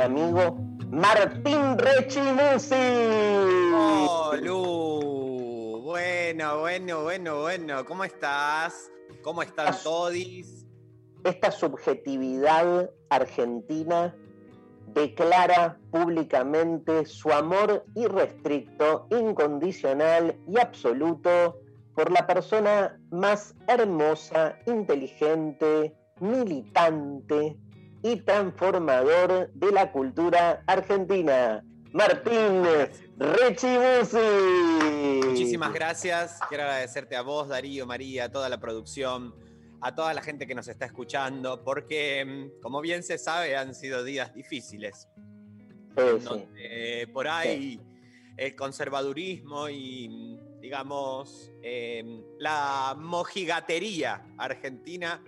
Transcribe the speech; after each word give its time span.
amigo 0.00 0.56
Martín 0.90 1.78
Rechimusi. 1.78 2.74
Oh, 3.74 4.32
Lu. 4.40 5.82
Bueno, 5.84 6.60
bueno, 6.60 7.02
bueno, 7.02 7.40
bueno. 7.42 7.84
¿Cómo 7.84 8.04
estás? 8.04 8.90
¿Cómo 9.22 9.42
están 9.42 9.68
Estás- 9.68 9.84
todis? 9.84 10.66
Esta 11.24 11.50
subjetividad 11.50 12.90
argentina 13.10 14.14
declara 14.94 15.78
públicamente 15.90 17.04
su 17.04 17.30
amor 17.30 17.84
irrestricto, 17.94 19.06
incondicional 19.10 20.36
y 20.48 20.58
absoluto 20.58 21.60
por 21.94 22.10
la 22.10 22.26
persona 22.26 22.98
más 23.10 23.54
hermosa, 23.68 24.56
inteligente, 24.66 25.94
militante 26.20 27.56
y 28.02 28.16
transformador 28.16 29.50
de 29.52 29.72
la 29.72 29.92
cultura 29.92 30.62
argentina, 30.66 31.64
Martín 31.92 32.62
Rechimusi. 33.18 34.18
Muchísimas 35.26 35.72
gracias. 35.72 36.38
Quiero 36.48 36.64
agradecerte 36.64 37.16
a 37.16 37.22
vos, 37.22 37.48
Darío, 37.48 37.86
María, 37.86 38.24
a 38.24 38.28
toda 38.30 38.48
la 38.48 38.58
producción, 38.60 39.34
a 39.80 39.94
toda 39.94 40.14
la 40.14 40.22
gente 40.22 40.46
que 40.46 40.54
nos 40.54 40.68
está 40.68 40.86
escuchando, 40.86 41.62
porque, 41.64 42.24
mm, 42.24 42.60
como 42.62 42.80
bien 42.80 43.02
se 43.02 43.18
sabe, 43.18 43.56
han 43.56 43.74
sido 43.74 44.04
días 44.04 44.34
difíciles. 44.34 45.08
Sí, 45.96 46.02
sí. 46.20 46.24
donde 46.24 47.10
por 47.12 47.26
ahí 47.26 47.80
el 48.36 48.54
conservadurismo 48.54 49.68
y, 49.68 50.08
mm, 50.08 50.60
digamos, 50.60 51.50
eh, 51.62 52.22
la 52.38 52.96
mojigatería 52.96 54.24
argentina 54.38 55.22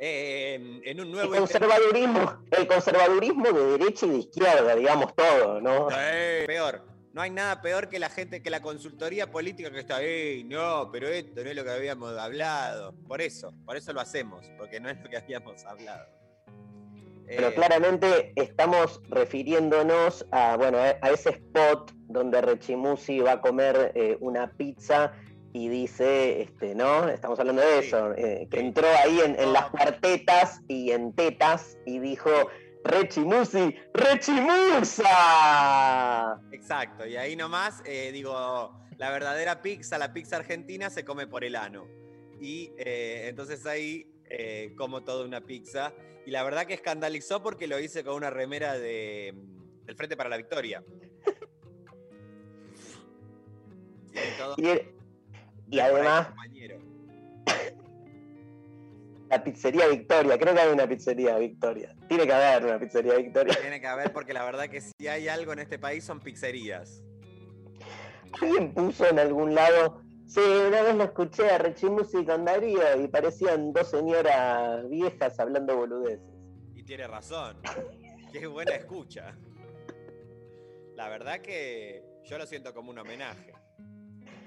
eh, 0.00 0.80
en 0.84 1.00
un 1.00 1.06
El 1.06 1.12
nuevo... 1.12 1.34
conservadurismo, 1.34 2.42
el 2.50 2.66
conservadurismo 2.66 3.52
de 3.52 3.78
derecha 3.78 4.06
y 4.06 4.10
de 4.10 4.18
izquierda, 4.18 4.74
digamos 4.76 5.14
todo, 5.14 5.60
¿no? 5.60 5.88
Eh, 5.96 6.44
peor. 6.46 6.82
No 7.12 7.22
hay 7.22 7.30
nada 7.30 7.62
peor 7.62 7.88
que 7.88 8.00
la 8.00 8.10
gente, 8.10 8.42
que 8.42 8.50
la 8.50 8.60
consultoría 8.60 9.30
política 9.30 9.70
que 9.70 9.78
está 9.78 9.96
ahí. 9.98 10.42
No, 10.44 10.90
pero 10.90 11.06
esto 11.06 11.44
no 11.44 11.50
es 11.50 11.54
lo 11.56 11.62
que 11.62 11.70
habíamos 11.70 12.18
hablado. 12.18 12.92
Por 13.06 13.22
eso, 13.22 13.54
por 13.64 13.76
eso 13.76 13.92
lo 13.92 14.00
hacemos, 14.00 14.50
porque 14.58 14.80
no 14.80 14.90
es 14.90 15.00
lo 15.00 15.08
que 15.08 15.18
habíamos 15.18 15.64
hablado. 15.64 16.06
Pero 17.26 17.48
Eh, 17.48 17.54
claramente 17.54 18.32
estamos 18.34 19.00
refiriéndonos 19.08 20.26
a, 20.32 20.56
bueno, 20.56 20.78
a 20.78 20.96
a 21.00 21.10
ese 21.10 21.30
spot 21.30 21.92
donde 22.08 22.40
Rechimusi 22.42 23.20
va 23.20 23.32
a 23.32 23.40
comer 23.40 23.92
eh, 23.94 24.16
una 24.20 24.50
pizza 24.50 25.12
y 25.54 25.68
dice, 25.68 26.42
este, 26.42 26.74
¿no? 26.74 27.08
Estamos 27.08 27.38
hablando 27.38 27.62
de 27.62 27.78
eso, 27.78 28.12
eh, 28.14 28.48
que 28.50 28.58
entró 28.58 28.88
ahí 28.88 29.20
en, 29.20 29.52
las 29.52 29.70
cuartetas 29.70 30.60
y 30.66 30.90
en 30.90 31.12
tetas 31.14 31.78
y 31.86 32.00
dijo, 32.00 32.28
Rechimusi, 32.82 33.72
Rechimusa. 33.94 35.06
Exacto, 36.50 37.06
y 37.06 37.14
ahí 37.16 37.36
nomás 37.36 37.82
eh, 37.84 38.10
digo, 38.12 38.76
la 38.98 39.10
verdadera 39.12 39.62
pizza, 39.62 39.96
la 39.96 40.12
pizza 40.12 40.38
argentina 40.38 40.90
se 40.90 41.04
come 41.04 41.28
por 41.28 41.44
el 41.44 41.54
ano. 41.54 41.86
Y 42.40 42.72
eh, 42.76 43.26
entonces 43.28 43.64
ahí 43.64 44.10
como 44.76 45.04
toda 45.04 45.24
una 45.24 45.40
pizza. 45.42 45.94
Y 46.26 46.32
la 46.32 46.42
verdad 46.42 46.66
que 46.66 46.74
escandalizó 46.74 47.44
porque 47.44 47.68
lo 47.68 47.78
hice 47.78 48.02
con 48.02 48.16
una 48.16 48.30
remera 48.30 48.76
de, 48.76 49.32
del 49.84 49.94
Frente 49.94 50.16
para 50.16 50.30
la 50.30 50.36
Victoria. 50.36 50.82
Y, 54.14 54.38
todo- 54.38 54.54
Y, 54.58 54.93
y 55.74 55.80
además, 55.80 56.28
la 59.28 59.42
pizzería 59.42 59.88
Victoria, 59.88 60.38
creo 60.38 60.54
que 60.54 60.60
hay 60.60 60.72
una 60.72 60.86
pizzería 60.86 61.36
Victoria. 61.36 61.96
Tiene 62.08 62.26
que 62.26 62.32
haber 62.32 62.64
una 62.64 62.78
pizzería 62.78 63.14
Victoria. 63.16 63.56
Tiene 63.60 63.80
que 63.80 63.86
haber 63.88 64.12
porque 64.12 64.32
la 64.32 64.44
verdad 64.44 64.68
que 64.68 64.80
si 64.80 65.08
hay 65.08 65.26
algo 65.26 65.52
en 65.52 65.58
este 65.58 65.80
país 65.80 66.04
son 66.04 66.20
pizzerías. 66.20 67.02
Alguien 68.40 68.72
puso 68.72 69.08
en 69.08 69.18
algún 69.18 69.56
lado, 69.56 70.00
sí, 70.26 70.40
una 70.40 70.82
vez 70.82 70.94
lo 70.94 71.04
escuché 71.04 71.50
a 71.50 71.58
Rechimusi 71.58 72.24
con 72.24 72.44
Darío 72.44 73.00
y 73.02 73.08
parecían 73.08 73.72
dos 73.72 73.90
señoras 73.90 74.88
viejas 74.88 75.40
hablando 75.40 75.76
boludeces. 75.76 76.20
Y 76.72 76.84
tiene 76.84 77.08
razón. 77.08 77.56
Qué 78.32 78.46
buena 78.46 78.76
escucha. 78.76 79.36
La 80.94 81.08
verdad 81.08 81.40
que 81.40 82.04
yo 82.22 82.38
lo 82.38 82.46
siento 82.46 82.72
como 82.72 82.90
un 82.90 82.98
homenaje. 82.98 83.52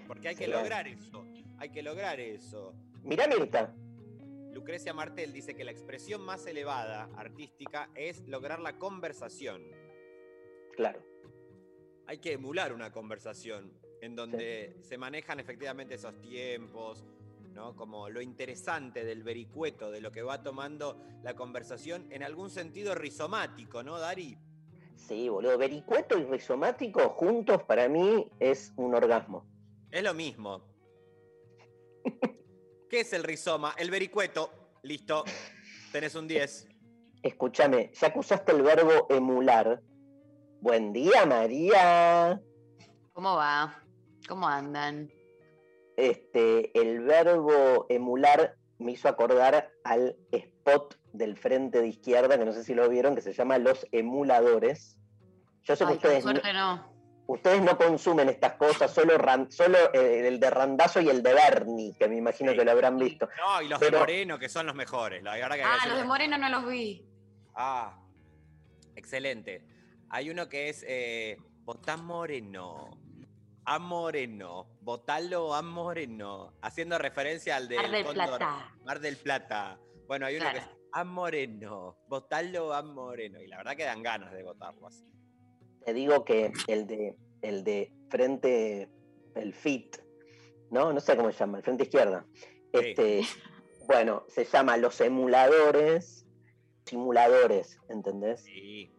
Porque 0.08 0.30
hay 0.30 0.36
que 0.36 0.46
Claro. 0.46 0.62
lograr 0.62 0.88
eso. 0.88 1.26
Hay 1.58 1.70
que 1.70 1.82
lograr 1.84 2.20
eso. 2.20 2.74
Mirá 3.04 3.28
Mirta, 3.28 3.74
Lucrecia 4.54 4.94
Martel 4.94 5.34
dice 5.34 5.54
que 5.56 5.64
la 5.64 5.72
expresión 5.72 6.22
más 6.22 6.46
elevada 6.48 7.10
artística 7.16 7.90
es 7.96 8.28
lograr 8.28 8.60
la 8.60 8.78
conversación. 8.78 9.64
claro. 10.76 11.02
Hay 12.06 12.20
que 12.20 12.34
emular 12.34 12.72
una 12.72 12.92
conversación 12.92 13.74
en 14.02 14.16
donde 14.16 14.78
se 14.82 14.98
manejan 14.98 15.40
efectivamente 15.42 15.96
esos 15.96 16.18
tiempos, 16.22 17.04
¿no? 17.54 17.76
Como 17.76 18.10
lo 18.10 18.22
interesante 18.22 19.04
del 19.04 19.24
vericueto, 19.24 19.92
de 19.92 20.00
lo 20.02 20.12
que 20.12 20.22
va 20.22 20.42
tomando 20.42 21.04
la 21.24 21.34
conversación 21.36 22.06
en 22.12 22.24
algún 22.24 22.50
sentido 22.50 22.96
rizomático, 22.96 23.84
¿no, 23.84 24.00
Dari? 24.00 24.38
Sí, 24.96 25.28
boludo, 25.28 25.58
vericueto 25.58 26.18
y 26.18 26.24
rizomático 26.24 27.10
juntos 27.10 27.64
para 27.64 27.90
mí 27.90 28.30
es 28.40 28.72
un 28.78 28.96
orgasmo. 28.96 29.46
Es 29.92 30.04
lo 30.04 30.14
mismo. 30.14 30.62
¿Qué 32.90 33.02
es 33.02 33.14
el 33.14 33.24
rizoma? 33.24 33.74
El 33.78 33.90
vericueto. 33.90 34.52
Listo. 34.84 35.24
Tenés 35.92 36.16
un 36.16 36.28
10. 36.28 36.68
Escúchame, 37.24 37.92
ya 37.94 38.12
que 38.12 38.20
usaste 38.20 38.52
el 38.52 38.62
verbo 38.62 39.08
emular. 39.10 39.82
Buen 40.62 40.94
día, 40.94 41.26
María. 41.26 42.42
¿Cómo 43.14 43.36
va? 43.36 43.84
¿Cómo 44.28 44.48
andan? 44.48 45.12
Este, 45.96 46.80
el 46.80 47.02
verbo 47.02 47.86
emular 47.90 48.56
me 48.78 48.92
hizo 48.92 49.10
acordar 49.10 49.72
al 49.84 50.16
spot 50.32 51.00
del 51.14 51.38
frente 51.38 51.82
de 51.82 51.88
izquierda, 51.88 52.38
que 52.38 52.46
no 52.46 52.54
sé 52.54 52.64
si 52.64 52.76
lo 52.76 52.88
vieron, 52.90 53.16
que 53.16 53.22
se 53.22 53.34
llama 53.34 53.58
Los 53.58 53.88
Emuladores. 53.92 55.00
Yo 55.64 55.76
sé 55.76 55.86
que 55.86 55.94
Ay, 55.94 55.98
por 55.98 56.36
ustedes, 56.36 56.54
no. 56.54 56.97
Ustedes 57.28 57.62
no 57.62 57.78
consumen 57.78 58.30
estas 58.30 58.54
cosas, 58.54 58.92
solo, 58.94 59.18
ran- 59.18 59.52
solo 59.52 59.78
eh, 59.94 60.28
el 60.28 60.40
de 60.40 60.50
Randazo 60.50 61.02
y 61.02 61.10
el 61.10 61.22
de 61.22 61.34
Bernie, 61.34 61.94
que 61.98 62.08
me 62.08 62.16
imagino 62.18 62.52
Sí. 62.52 62.58
que 62.58 62.66
lo 62.66 62.72
habrán 62.72 62.98
visto. 62.98 63.28
No, 63.38 63.62
y 63.62 63.68
los 63.68 63.80
Pero- 63.80 63.92
de 63.94 64.00
Moreno, 64.00 64.40
que 64.40 64.50
son 64.50 64.66
los 64.66 64.76
mejores. 64.76 65.22
La 65.24 65.34
verdad 65.36 65.56
que 65.56 65.64
hay 65.64 65.80
que 65.80 65.86
Ah, 65.86 65.88
los 65.90 65.98
de 65.98 66.04
Moreno 66.06 66.38
no 66.38 66.50
los 66.50 66.68
vi. 66.68 67.06
Ah, 67.56 68.00
excelente. 68.96 69.64
Hay 70.10 70.30
uno 70.30 70.48
que 70.48 70.70
es 70.70 70.84
eh, 70.88 71.38
Votá 71.64 71.98
Moreno. 71.98 72.90
A 73.66 73.80
Moreno. 73.80 74.68
Votalo 74.82 75.54
a 75.54 75.62
Moreno. 75.62 76.54
Haciendo 76.62 76.98
referencia 76.98 77.58
al 77.58 77.68
de 77.68 77.76
Mar 77.76 77.92
del 77.92 78.06
Plata. 78.06 78.74
Mar 78.86 79.00
del 79.02 79.18
Plata. 79.18 79.78
Bueno, 80.08 80.26
hay 80.26 80.38
uno 80.38 80.50
que 80.54 80.60
es 80.60 80.70
a 80.94 81.04
Moreno. 81.04 81.98
Votalo 82.08 82.74
a 82.74 82.82
Moreno. 82.82 83.42
Y 83.42 83.48
la 83.48 83.58
verdad 83.58 83.76
que 83.76 83.84
dan 83.84 84.02
ganas 84.02 84.32
de 84.32 84.44
votarlo 84.44 84.88
así. 84.88 85.04
Te 85.88 85.94
digo 85.94 86.26
que 86.26 86.52
el 86.68 86.86
de, 86.86 87.16
el 87.42 87.64
de 87.64 87.94
frente, 88.10 88.90
el 89.36 89.54
FIT, 89.54 89.96
¿no? 90.70 90.92
No 90.92 91.00
sé 91.00 91.16
cómo 91.16 91.32
se 91.32 91.40
llama, 91.40 91.60
el 91.60 91.64
frente 91.64 91.86
izquierda. 91.86 92.26
Sí. 92.36 92.42
Este, 92.74 93.22
bueno, 93.88 94.26
se 94.28 94.44
llama 94.44 94.76
Los 94.76 95.00
Emuladores, 95.00 96.26
simuladores, 96.84 97.80
¿entendés? 97.88 98.44
Sí. 98.44 98.92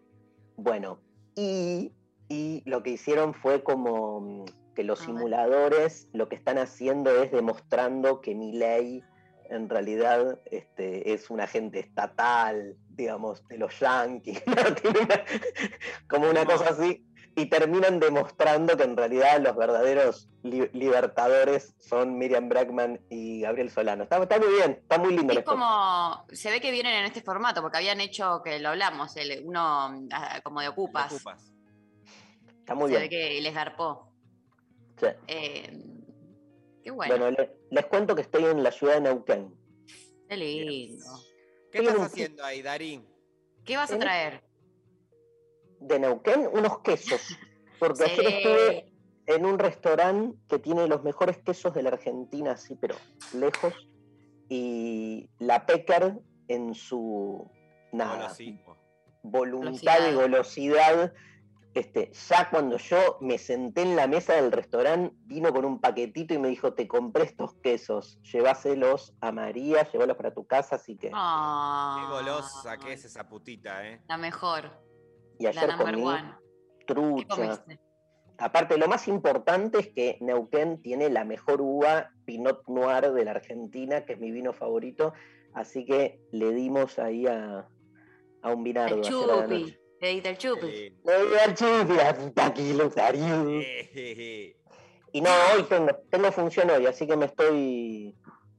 Bueno, 0.57 0.99
y, 1.37 1.93
y 2.31 2.63
lo 2.65 2.83
que 2.83 2.93
hicieron 2.93 3.35
fue 3.35 3.63
como 3.63 4.23
mm, 4.23 4.45
que 4.75 4.83
los 4.83 5.01
simuladores 5.01 6.09
lo 6.15 6.31
que 6.31 6.37
están 6.37 6.57
haciendo 6.57 7.23
es 7.23 7.31
demostrando 7.31 8.23
que 8.23 8.35
Milei 8.35 9.05
en 9.51 9.69
realidad 9.69 10.41
este, 10.47 11.13
es 11.13 11.31
un 11.31 11.41
agente 11.41 11.79
estatal, 11.81 12.77
digamos, 12.91 13.47
de 13.49 13.59
los 13.59 13.79
yanquis, 13.81 14.43
¿no? 14.47 14.75
Tiene 14.75 15.01
una- 15.01 15.25
como 16.09 16.31
una 16.31 16.45
cosa 16.45 16.71
así, 16.71 17.05
y 17.37 17.47
terminan 17.47 18.01
demostrando 18.01 18.77
que 18.77 18.83
en 18.83 18.97
realidad 18.97 19.41
los 19.41 19.55
verdaderos 19.55 20.29
li- 20.43 20.69
libertadores 20.73 21.73
son 21.79 22.19
Miriam 22.19 22.49
Brackman 22.49 23.01
y 23.11 23.43
Gabriel 23.43 23.71
Solano. 23.71 24.03
Está, 24.03 24.21
está 24.21 24.39
muy 24.39 24.49
bien, 24.55 24.71
está 24.83 24.99
muy 24.99 25.17
lindo. 25.17 25.33
Es 25.33 25.45
como, 25.45 26.25
se 26.33 26.51
ve 26.51 26.61
que 26.61 26.73
vienen 26.73 26.95
en 26.95 27.05
este 27.05 27.23
formato, 27.23 27.63
porque 27.63 27.77
habían 27.79 28.01
hecho, 28.01 28.43
que 28.45 28.59
lo 28.59 28.71
hablamos, 28.71 29.17
el- 29.17 29.43
uno 29.47 29.61
ah, 30.13 30.41
como 30.43 30.61
de 30.61 30.69
ocupas. 30.69 31.13
Ocupas. 31.13 31.53
Está 32.59 32.75
muy 32.75 32.91
se 32.93 32.99
bien. 32.99 33.03
ve 33.03 33.09
que 33.09 33.41
les 33.41 33.55
garpó. 33.55 34.13
sí. 35.01 35.07
Eh, 35.29 35.85
qué 36.89 36.93
bueno, 36.93 37.19
Bueno, 37.19 37.31
le- 37.37 37.51
les 37.71 37.85
cuento 37.87 38.15
que 38.15 38.23
estoy 38.23 38.45
en 38.47 38.63
la 38.63 38.73
ciudad 38.73 38.95
de 38.95 39.01
Neuquén. 39.03 39.55
qué 40.27 40.37
lindo. 40.39 41.05
¿Qué 41.71 41.79
Estoy 41.81 41.87
estás 41.87 41.99
un- 41.99 42.05
haciendo 42.07 42.45
ahí, 42.45 42.63
Darín? 42.63 43.07
¿Qué 43.67 43.77
vas 43.77 43.91
a 43.93 43.97
¿Eh? 43.97 43.99
traer? 43.99 44.43
De 45.81 45.99
Neuquén, 45.99 46.49
unos 46.51 46.79
quesos. 46.81 47.21
Porque 47.79 48.05
ayer 48.05 48.27
Sí. 48.27 48.35
estuve 48.37 48.93
en 49.27 49.45
un 49.45 49.59
restaurante 49.59 50.39
que 50.49 50.59
tiene 50.59 50.87
los 50.89 51.05
mejores 51.05 51.37
quesos 51.39 51.75
de 51.75 51.83
la 51.83 51.91
Argentina, 51.91 52.53
así, 52.53 52.75
pero 52.75 52.95
lejos. 53.35 53.75
Y 54.49 55.29
la 55.39 55.67
Pecker 55.67 56.15
en 56.49 56.75
su 56.75 57.51
nada, 57.93 58.35
voluntad 59.23 60.11
y 60.11 60.15
golosidad. 60.15 61.13
Este, 61.79 62.11
ya 62.29 62.51
cuando 62.51 62.77
yo 62.77 63.19
me 63.21 63.39
senté 63.39 63.83
en 63.83 63.95
la 63.95 64.09
mesa 64.09 64.35
del 64.35 64.51
restaurante, 64.51 65.15
vino 65.27 65.53
con 65.53 65.65
un 65.65 65.81
paquetito 65.81 66.35
y 66.35 66.39
me 66.39 66.49
dijo, 66.49 66.75
te 66.75 66.89
compré 66.89 67.23
estos 67.23 67.55
quesos, 67.55 68.21
llévaselos 68.23 69.15
a 69.21 69.31
María, 69.31 69.89
llévalos 69.89 70.17
para 70.17 70.35
tu 70.35 70.45
casa, 70.45 70.75
así 70.75 70.97
que... 70.97 71.13
Ah, 71.15 72.01
Qué 72.01 72.11
golosa 72.11 72.77
que 72.79 72.95
es 72.95 73.05
esa 73.05 73.29
putita, 73.29 73.87
¿eh? 73.87 74.03
La 74.09 74.17
mejor, 74.17 74.73
y 75.39 75.45
la 75.45 75.51
ayer 75.51 75.69
number 75.69 75.87
comí 75.87 76.03
one. 76.03 76.35
¿Qué 76.81 76.85
trucha. 76.87 77.65
Aparte, 78.39 78.77
lo 78.77 78.89
más 78.89 79.07
importante 79.07 79.79
es 79.79 79.89
que 79.89 80.19
Neuquén 80.21 80.83
tiene 80.83 81.11
la 81.11 81.25
mejor 81.25 81.61
uva 81.61 82.11
Pinot 82.25 82.67
Noir 82.67 83.13
de 83.13 83.25
la 83.25 83.33
Argentina, 83.33 84.05
que 84.05 84.15
es 84.15 84.19
mi 84.19 84.33
vino 84.33 84.53
favorito, 84.53 85.13
así 85.55 85.85
que 85.85 86.21
le 86.33 86.53
dimos 86.53 86.99
ahí 86.99 87.29
a, 87.29 87.69
a 88.43 88.51
un 88.51 88.65
vinardo. 88.65 89.01
A 89.01 89.47
diste 90.07 90.29
el 90.31 90.39
chupi. 90.39 90.97
Le 91.05 91.27
di 91.27 91.37
al 91.45 91.55
chupi, 91.55 91.99
a 91.99 92.15
puta 92.15 92.55
que 92.55 92.75
lo 92.75 92.91
Y 95.13 95.21
no, 95.21 95.31
hoy 95.55 95.63
tengo, 95.65 95.95
tengo 96.11 96.33
función 96.33 96.71
hoy, 96.71 96.87
así 96.87 97.07
que 97.07 97.17
me 97.17 97.27
estoy 97.27 98.17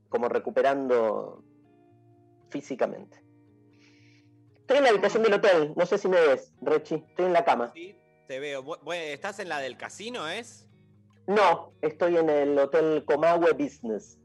como 0.10 0.28
recuperando 0.28 1.44
físicamente. 2.50 3.24
Estoy 4.60 4.78
en 4.78 4.84
la 4.84 4.90
habitación 4.90 5.24
del 5.24 5.34
hotel, 5.34 5.74
no 5.76 5.86
sé 5.86 5.98
si 5.98 6.08
me 6.08 6.20
ves, 6.20 6.54
Rechi, 6.62 6.96
estoy 6.96 7.26
en 7.26 7.34
la 7.34 7.46
cama. 7.46 7.72
Sí, 7.74 7.96
te 8.28 8.40
veo. 8.40 8.64
¿Estás 8.94 9.40
en 9.40 9.50
la 9.50 9.60
del 9.60 9.78
casino, 9.78 10.28
es? 10.28 10.68
No, 11.26 11.74
estoy 11.82 12.18
en 12.18 12.30
el 12.30 12.58
hotel 12.58 13.04
Comahue 13.06 13.54
Business. 13.54 14.20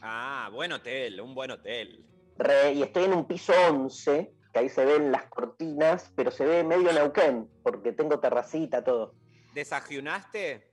Ah, 0.00 0.48
buen 0.52 0.72
hotel, 0.72 1.20
un 1.20 1.34
buen 1.34 1.50
hotel. 1.50 2.04
Re- 2.38 2.72
y 2.72 2.82
estoy 2.82 3.04
en 3.04 3.14
un 3.14 3.26
piso 3.26 3.52
11, 3.68 4.32
que 4.56 4.60
ahí 4.60 4.68
se 4.70 4.86
ven 4.86 5.12
las 5.12 5.26
cortinas, 5.26 6.10
pero 6.16 6.30
se 6.30 6.46
ve 6.46 6.64
medio 6.64 6.90
Neuquén, 6.90 7.46
porque 7.62 7.92
tengo 7.92 8.18
terracita, 8.20 8.82
todo. 8.82 9.14
¿Desayunaste? 9.52 10.66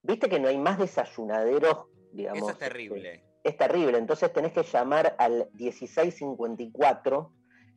Viste 0.00 0.30
que 0.30 0.40
no 0.40 0.48
hay 0.48 0.56
más 0.56 0.78
desayunaderos, 0.78 1.88
digamos. 2.12 2.38
Eso 2.38 2.48
es 2.48 2.52
este, 2.54 2.64
terrible. 2.64 3.24
es 3.42 3.56
terrible, 3.58 3.98
entonces 3.98 4.32
tenés 4.32 4.52
que 4.54 4.62
llamar 4.62 5.14
al 5.18 5.50
1654 5.52 7.32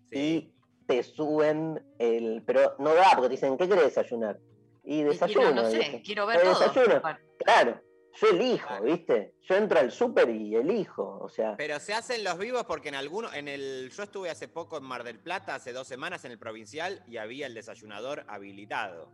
Sí. 0.10 0.18
y 0.18 0.54
te 0.88 1.04
suben 1.04 1.86
el... 2.00 2.42
Pero 2.46 2.76
no 2.80 2.94
da, 2.94 3.10
porque 3.14 3.28
te 3.28 3.32
dicen, 3.36 3.58
¿qué 3.58 3.68
querés 3.68 3.84
desayunar? 3.94 4.40
Y 4.86 5.00
Y 5.00 5.04
desayuno. 5.04 5.48
quiero, 5.48 5.56
no 5.64 5.70
sé, 5.70 6.02
quiero 6.06 6.26
ver 6.28 6.42
todo. 6.44 6.60
desayuno. 6.60 7.02
Claro, 7.40 7.82
yo 8.20 8.28
elijo, 8.30 8.68
Claro. 8.68 8.84
¿viste? 8.86 9.36
Yo 9.44 9.56
entro 9.56 9.80
al 9.80 9.92
súper 9.92 10.30
y 10.30 10.56
elijo, 10.56 11.20
o 11.22 11.30
sea... 11.30 11.56
Pero 11.58 11.80
se 11.80 11.94
hacen 11.94 12.24
los 12.24 12.38
vivos 12.38 12.64
porque 12.66 12.90
en 12.90 12.96
alguno, 12.96 13.34
en 13.34 13.48
el, 13.48 13.92
yo 13.96 14.04
estuve 14.04 14.30
hace 14.30 14.48
poco 14.48 14.78
en 14.78 14.84
Mar 14.84 15.04
del 15.04 15.20
Plata, 15.20 15.56
hace 15.56 15.74
dos 15.74 15.88
semanas 15.88 16.26
en 16.26 16.32
el 16.32 16.40
provincial 16.40 17.04
y 17.08 17.18
había 17.18 17.48
el 17.48 17.54
desayunador 17.54 18.24
habilitado. 18.28 19.12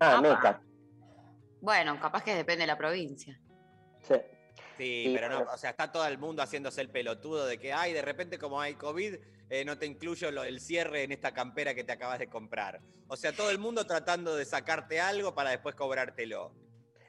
Ah, 0.00 0.18
Apa. 0.18 0.20
meca. 0.20 0.62
Bueno, 1.60 1.98
capaz 2.00 2.24
que 2.24 2.34
depende 2.34 2.62
de 2.62 2.66
la 2.66 2.78
provincia. 2.78 3.38
Sí. 4.02 4.14
Sí, 4.76 5.12
pero 5.14 5.28
no, 5.28 5.40
o 5.52 5.56
sea, 5.56 5.70
está 5.70 5.92
todo 5.92 6.06
el 6.06 6.18
mundo 6.18 6.42
haciéndose 6.42 6.80
el 6.80 6.88
pelotudo 6.90 7.46
de 7.46 7.58
que, 7.58 7.72
ay, 7.72 7.92
de 7.92 8.02
repente 8.02 8.38
como 8.38 8.60
hay 8.60 8.74
COVID, 8.74 9.14
eh, 9.50 9.64
no 9.64 9.78
te 9.78 9.86
incluyo 9.86 10.30
lo- 10.30 10.44
el 10.44 10.60
cierre 10.60 11.02
en 11.04 11.12
esta 11.12 11.32
campera 11.34 11.74
que 11.74 11.84
te 11.84 11.92
acabas 11.92 12.18
de 12.18 12.28
comprar. 12.28 12.80
O 13.06 13.16
sea, 13.16 13.32
todo 13.32 13.50
el 13.50 13.58
mundo 13.58 13.84
tratando 13.86 14.34
de 14.34 14.44
sacarte 14.46 14.98
algo 15.00 15.34
para 15.34 15.50
después 15.50 15.74
cobrártelo. 15.74 16.54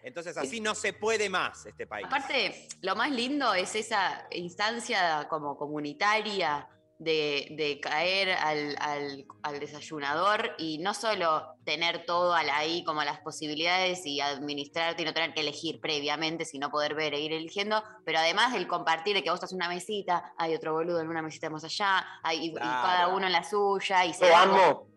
Entonces 0.03 0.37
así 0.37 0.59
no 0.59 0.75
se 0.75 0.93
puede 0.93 1.29
más 1.29 1.65
este 1.65 1.87
país. 1.87 2.05
Aparte, 2.05 2.67
lo 2.81 2.95
más 2.95 3.09
lindo 3.11 3.53
es 3.53 3.73
esa 3.75 4.27
instancia 4.31 5.27
como 5.29 5.57
comunitaria 5.57 6.67
de, 6.99 7.47
de 7.57 7.79
caer 7.81 8.31
al, 8.31 8.75
al- 8.79 9.25
al 9.41 9.59
desayunador 9.59 10.51
y 10.57 10.77
no 10.77 10.93
solo 10.93 11.55
tener 11.65 12.05
todo 12.05 12.33
ahí 12.33 12.83
como 12.85 13.03
las 13.03 13.19
posibilidades 13.21 14.05
y 14.05 14.21
administrarte 14.21 15.01
y 15.01 15.05
no 15.05 15.13
tener 15.13 15.33
que 15.33 15.41
elegir 15.41 15.79
previamente, 15.81 16.45
sino 16.45 16.69
poder 16.69 16.93
ver 16.95 17.13
e 17.13 17.19
ir 17.19 17.33
eligiendo, 17.33 17.83
pero 18.05 18.19
además 18.19 18.53
el 18.55 18.67
compartir 18.67 19.15
de 19.15 19.23
que 19.23 19.29
vos 19.29 19.37
estás 19.37 19.51
en 19.51 19.57
una 19.57 19.69
mesita, 19.69 20.33
hay 20.37 20.53
otro 20.55 20.73
boludo 20.73 20.99
en 21.01 21.07
una 21.07 21.21
mesita 21.21 21.49
más 21.49 21.63
allá, 21.63 22.05
hay, 22.23 22.45
y- 22.45 22.49
y 22.51 22.53
cada 22.57 23.07
uno 23.09 23.25
en 23.25 23.31
la 23.33 23.43
suya 23.43 24.05
y 24.05 24.13
se 24.13 24.27
Yo 24.27 24.35
amo, 24.37 24.87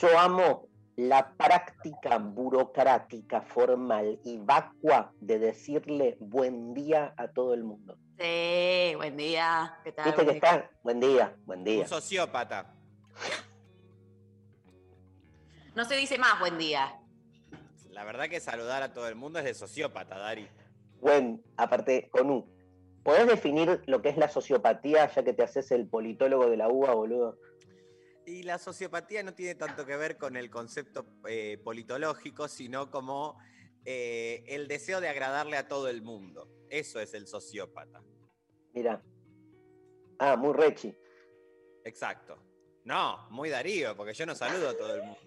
yo 0.00 0.18
amo 0.18 0.68
la 0.96 1.32
práctica 1.36 2.18
burocrática, 2.18 3.42
formal 3.42 4.18
y 4.24 4.38
vacua 4.38 5.12
de 5.20 5.38
decirle 5.38 6.16
buen 6.20 6.72
día 6.74 7.14
a 7.16 7.28
todo 7.28 7.54
el 7.54 7.64
mundo. 7.64 7.98
Sí, 8.18 8.92
buen 8.96 9.16
día. 9.16 9.76
¿Qué 9.82 9.92
tal? 9.92 10.04
¿Viste 10.06 10.20
que 10.20 10.24
Buen 10.26 10.40
día. 10.40 10.50
está? 10.50 10.70
Buen 10.82 11.00
día, 11.00 11.36
buen 11.46 11.64
día. 11.64 11.80
Un 11.82 11.88
sociópata. 11.88 12.72
No 15.74 15.84
se 15.84 15.96
dice 15.96 16.18
más 16.18 16.38
buen 16.38 16.56
día. 16.58 17.00
La 17.90 18.04
verdad 18.04 18.28
que 18.28 18.40
saludar 18.40 18.82
a 18.82 18.92
todo 18.92 19.08
el 19.08 19.14
mundo 19.16 19.38
es 19.40 19.44
de 19.44 19.54
sociópata, 19.54 20.18
Dari. 20.18 20.48
Buen, 21.00 21.42
aparte, 21.56 22.08
con 22.10 22.30
U. 22.30 22.46
¿Podés 23.02 23.26
definir 23.26 23.82
lo 23.86 24.00
que 24.00 24.08
es 24.08 24.16
la 24.16 24.28
sociopatía 24.28 25.08
ya 25.12 25.22
que 25.24 25.32
te 25.32 25.42
haces 25.42 25.70
el 25.72 25.86
politólogo 25.86 26.48
de 26.48 26.56
la 26.56 26.68
UBA, 26.68 26.94
boludo? 26.94 27.38
Y 28.26 28.42
la 28.42 28.58
sociopatía 28.58 29.22
no 29.22 29.34
tiene 29.34 29.54
tanto 29.54 29.84
que 29.84 29.96
ver 29.96 30.16
con 30.16 30.36
el 30.36 30.50
concepto 30.50 31.04
eh, 31.28 31.58
politológico, 31.62 32.48
sino 32.48 32.90
como 32.90 33.38
eh, 33.84 34.42
el 34.46 34.66
deseo 34.66 35.00
de 35.00 35.08
agradarle 35.08 35.56
a 35.58 35.68
todo 35.68 35.88
el 35.88 36.02
mundo. 36.02 36.48
Eso 36.70 37.00
es 37.00 37.12
el 37.14 37.26
sociópata. 37.26 38.02
Mira. 38.72 39.02
Ah, 40.18 40.36
muy 40.36 40.54
rechi. 40.54 40.94
Exacto. 41.84 42.38
No, 42.84 43.28
muy 43.30 43.50
Darío, 43.50 43.96
porque 43.96 44.14
yo 44.14 44.24
no 44.26 44.34
saludo 44.34 44.70
a 44.70 44.76
todo 44.76 44.94
el 44.94 45.02
mundo. 45.02 45.20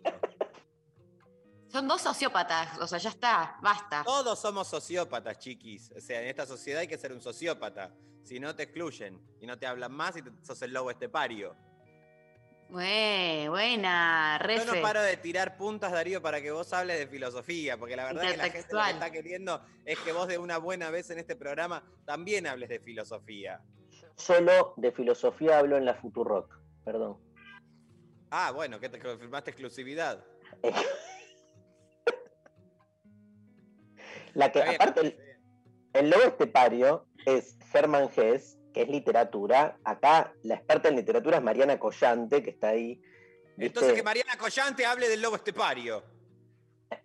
Son 1.69 1.87
dos 1.87 2.01
sociópatas, 2.01 2.79
o 2.79 2.87
sea, 2.87 2.97
ya 2.97 3.09
está, 3.09 3.57
basta. 3.61 4.03
Todos 4.03 4.39
somos 4.39 4.67
sociópatas, 4.67 5.37
chiquis. 5.37 5.91
O 5.91 5.99
sea, 5.99 6.21
en 6.21 6.29
esta 6.29 6.45
sociedad 6.45 6.79
hay 6.81 6.87
que 6.87 6.97
ser 6.97 7.11
un 7.11 7.21
sociópata. 7.21 7.93
Si 8.23 8.39
no, 8.39 8.55
te 8.55 8.63
excluyen 8.63 9.21
y 9.39 9.45
no 9.45 9.57
te 9.59 9.67
hablan 9.67 9.91
más 9.91 10.15
y 10.17 10.21
te- 10.21 10.31
sos 10.43 10.61
el 10.61 10.73
lobo 10.73 10.89
estepario. 10.91 11.55
Bue- 12.69 13.47
buena, 13.49 14.39
Yo 14.45 14.65
no 14.65 14.81
paro 14.81 15.01
de 15.01 15.15
tirar 15.17 15.55
puntas, 15.55 15.91
Darío, 15.91 16.21
para 16.21 16.41
que 16.41 16.51
vos 16.51 16.71
hables 16.73 16.99
de 16.99 17.07
filosofía, 17.07 17.77
porque 17.77 17.95
la 17.95 18.05
verdad 18.05 18.25
es 18.25 18.31
que 18.31 18.37
la 18.37 18.43
gente 18.49 18.73
lo 18.73 18.83
que 18.83 18.89
está 18.91 19.09
queriendo 19.11 19.61
es 19.85 19.97
que 19.99 20.11
vos 20.11 20.27
de 20.27 20.37
una 20.37 20.57
buena 20.57 20.89
vez 20.89 21.09
en 21.09 21.19
este 21.19 21.37
programa 21.37 21.81
también 22.05 22.45
hables 22.45 22.67
de 22.69 22.79
filosofía. 22.79 23.61
Solo 24.15 24.73
de 24.75 24.91
filosofía 24.91 25.59
hablo 25.59 25.77
en 25.77 25.85
la 25.85 25.93
Futurock. 25.95 26.59
Perdón. 26.83 27.17
Ah, 28.31 28.51
bueno, 28.51 28.79
que 28.81 28.89
te 28.89 28.99
confirmaste 28.99 29.51
exclusividad. 29.51 30.23
La 34.33 34.51
que, 34.51 34.61
bien, 34.61 34.75
aparte, 34.75 34.99
el, 35.01 35.17
el 35.93 36.09
lobo 36.09 36.23
estepario 36.23 37.07
es 37.25 37.57
Germán 37.71 38.09
Gess, 38.09 38.56
que 38.77 38.83
es 38.83 38.89
literatura. 38.89 39.79
Acá 39.83 40.33
la 40.43 40.55
experta 40.55 40.89
en 40.89 40.95
literatura 40.95 41.37
es 41.37 41.43
Mariana 41.43 41.79
Collante, 41.79 42.43
que 42.43 42.51
está 42.51 42.69
ahí. 42.69 43.01
¿viste? 43.55 43.65
Entonces 43.65 43.93
que 43.93 44.03
Mariana 44.03 44.37
Collante 44.37 44.85
hable 44.85 45.09
del 45.09 45.21
lobo 45.21 45.35
estepario. 45.35 46.03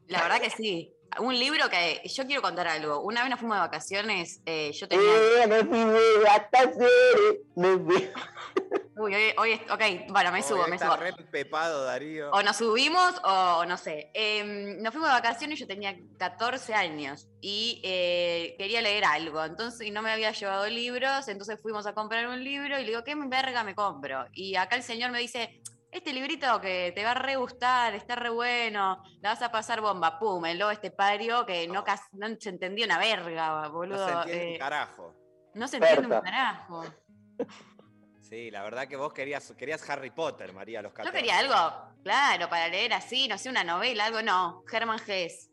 La 0.09 0.23
verdad 0.23 0.41
que 0.41 0.51
sí. 0.51 0.95
Un 1.19 1.39
libro 1.39 1.69
que 1.71 2.03
yo 2.07 2.27
quiero 2.27 2.43
contar 2.43 2.69
algo. 2.69 3.01
Una 3.01 3.23
vez 3.23 3.31
nos 3.31 3.41
fuimos 3.41 3.57
de 3.57 3.61
vacaciones, 3.61 4.41
eh, 4.47 4.73
yo 4.73 4.89
tenía. 4.89 5.43
Eh, 5.43 5.47
me 5.47 5.65
fui 5.65 5.79
de 5.79 6.19
vacaciones, 6.25 7.39
me 7.57 7.79
fui. 7.79 8.11
Uy, 9.03 9.15
hoy, 9.17 9.35
hoy 9.37 9.53
es- 9.53 9.71
ok, 9.71 10.13
bueno, 10.13 10.31
me 10.31 10.39
Hoy 10.39 10.43
subo, 10.45 10.67
me 10.69 10.77
está 10.77 10.87
subo. 10.87 10.97
re 10.97 11.09
empepado, 11.09 11.85
Darío. 11.85 12.31
O 12.31 12.41
nos 12.43 12.57
subimos 12.57 13.21
o 13.25 13.65
no 13.67 13.77
sé. 13.77 14.13
Em, 14.15 14.81
nos 14.81 14.93
fuimos 14.93 15.09
de 15.11 15.15
vacaciones, 15.15 15.59
yo 15.59 15.67
tenía 15.67 15.97
14 16.19 16.73
años 16.73 17.27
y 17.41 17.81
eh, 17.83 18.55
quería 18.59 18.81
leer 18.81 19.05
algo. 19.05 19.45
Entonces, 19.45 19.87
y 19.89 19.91
no 19.91 20.03
me 20.03 20.13
había 20.13 20.31
llevado 20.31 20.69
libros, 20.69 21.27
entonces 21.27 21.59
fuimos 21.61 21.85
a 21.89 21.95
comprar 21.95 22.29
un 22.29 22.45
libro 22.45 22.79
y 22.79 22.83
le 22.83 22.91
digo, 22.91 23.03
¿qué 23.03 23.15
verga 23.17 23.65
me 23.65 23.75
compro? 23.75 24.25
Y 24.33 24.55
acá 24.55 24.77
el 24.77 24.85
señor 24.85 25.11
me 25.11 25.19
dice, 25.19 25.61
este 25.91 26.13
librito 26.13 26.61
que 26.61 26.93
te 26.95 27.05
va 27.05 27.11
a 27.11 27.15
re 27.15 27.35
gustar, 27.35 27.97
está 27.97 28.15
re 28.15 28.31
bueno, 28.31 29.03
la 29.21 29.31
vas 29.31 29.43
a 29.43 29.51
pasar 29.51 29.81
bomba. 29.81 30.21
Pum, 30.21 30.45
el 30.47 30.59
lobo 30.61 30.71
este 30.71 30.93
pario 30.93 31.45
que 31.45 31.67
no, 31.67 31.83
cas- 31.83 32.09
no 32.13 32.29
se 32.39 32.51
entendía 32.51 32.87
una 32.87 32.99
verga, 32.99 33.67
boludo. 33.69 33.99
no 33.99 34.07
se 34.07 34.13
entiende 34.31 34.47
un 34.49 34.55
eh, 34.55 34.59
carajo. 34.59 35.15
no 35.55 35.67
se 35.67 35.77
entiende 35.79 36.07
un 36.15 36.23
carajo. 36.23 36.85
Sí, 38.33 38.51
la 38.51 38.63
verdad 38.63 38.89
que 38.89 38.97
vos 38.97 39.13
querías, 39.13 39.53
querías 39.59 39.87
Harry 39.91 40.09
Potter, 40.09 40.55
María, 40.55 40.81
los 40.81 40.95
14. 40.95 41.07
Yo 41.07 41.21
quería 41.21 41.39
algo, 41.39 41.55
claro, 42.03 42.49
para 42.49 42.67
leer 42.69 42.95
así, 42.95 43.29
no 43.29 43.37
sé, 43.37 43.51
una 43.51 43.63
novela, 43.63 44.07
algo 44.07 44.23
no. 44.23 44.65
Germán 44.67 44.99
Gess. 45.01 45.51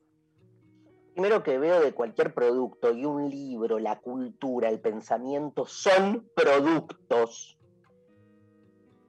Primero 1.13 1.43
que 1.43 1.57
veo 1.57 1.81
de 1.81 1.91
cualquier 1.91 2.33
producto 2.33 2.93
y 2.93 3.03
un 3.03 3.29
libro, 3.29 3.79
la 3.79 3.99
cultura, 3.99 4.69
el 4.69 4.79
pensamiento 4.79 5.65
son 5.65 6.31
productos. 6.33 7.59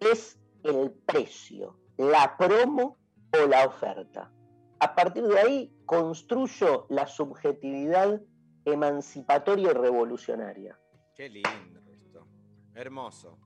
Es 0.00 0.36
el 0.64 0.90
precio, 1.06 1.78
la 1.96 2.36
promo 2.36 2.98
o 3.40 3.46
la 3.46 3.66
oferta. 3.66 4.32
A 4.80 4.96
partir 4.96 5.22
de 5.22 5.38
ahí 5.38 5.72
construyo 5.86 6.88
la 6.90 7.06
subjetividad 7.06 8.20
emancipatoria 8.64 9.70
y 9.70 9.74
revolucionaria. 9.74 10.76
Qué 11.14 11.28
lindo 11.28 11.80
esto. 11.88 12.26
Hermoso. 12.74 13.38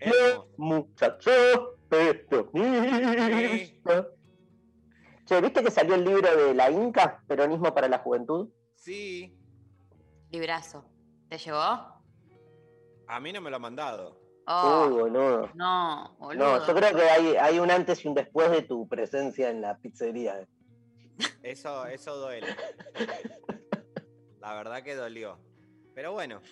Los 0.00 0.46
muchachos 0.58 1.60
peronistas. 1.88 2.46
Che, 5.24 5.40
¿viste 5.40 5.62
que 5.62 5.70
salió 5.70 5.94
el 5.94 6.04
libro 6.04 6.36
de 6.36 6.54
la 6.54 6.70
Inca, 6.70 7.22
Peronismo 7.26 7.72
para 7.74 7.88
la 7.88 7.98
Juventud? 7.98 8.50
Sí, 8.76 9.34
Librazo. 10.30 10.84
¿Te 11.28 11.38
llegó? 11.38 11.58
a 13.06 13.20
mí 13.20 13.32
no 13.32 13.40
me 13.40 13.50
lo 13.50 13.56
ha 13.56 13.60
mandado. 13.60 14.20
Oh, 14.46 14.86
Uy, 14.86 14.92
boludo. 15.00 15.50
no, 15.54 16.14
boludo. 16.18 16.58
No, 16.58 16.66
yo 16.66 16.74
creo 16.74 16.94
que 16.94 17.02
hay, 17.02 17.36
hay 17.36 17.58
un 17.58 17.70
antes 17.70 18.04
y 18.04 18.08
un 18.08 18.14
después 18.14 18.50
de 18.50 18.62
tu 18.62 18.86
presencia 18.88 19.48
en 19.50 19.60
la 19.62 19.78
pizzería. 19.78 20.46
Eso, 21.42 21.86
eso 21.86 22.16
duele. 22.16 22.48
La 24.40 24.54
verdad 24.54 24.82
que 24.82 24.94
dolió. 24.94 25.38
Pero 25.94 26.12
bueno, 26.12 26.42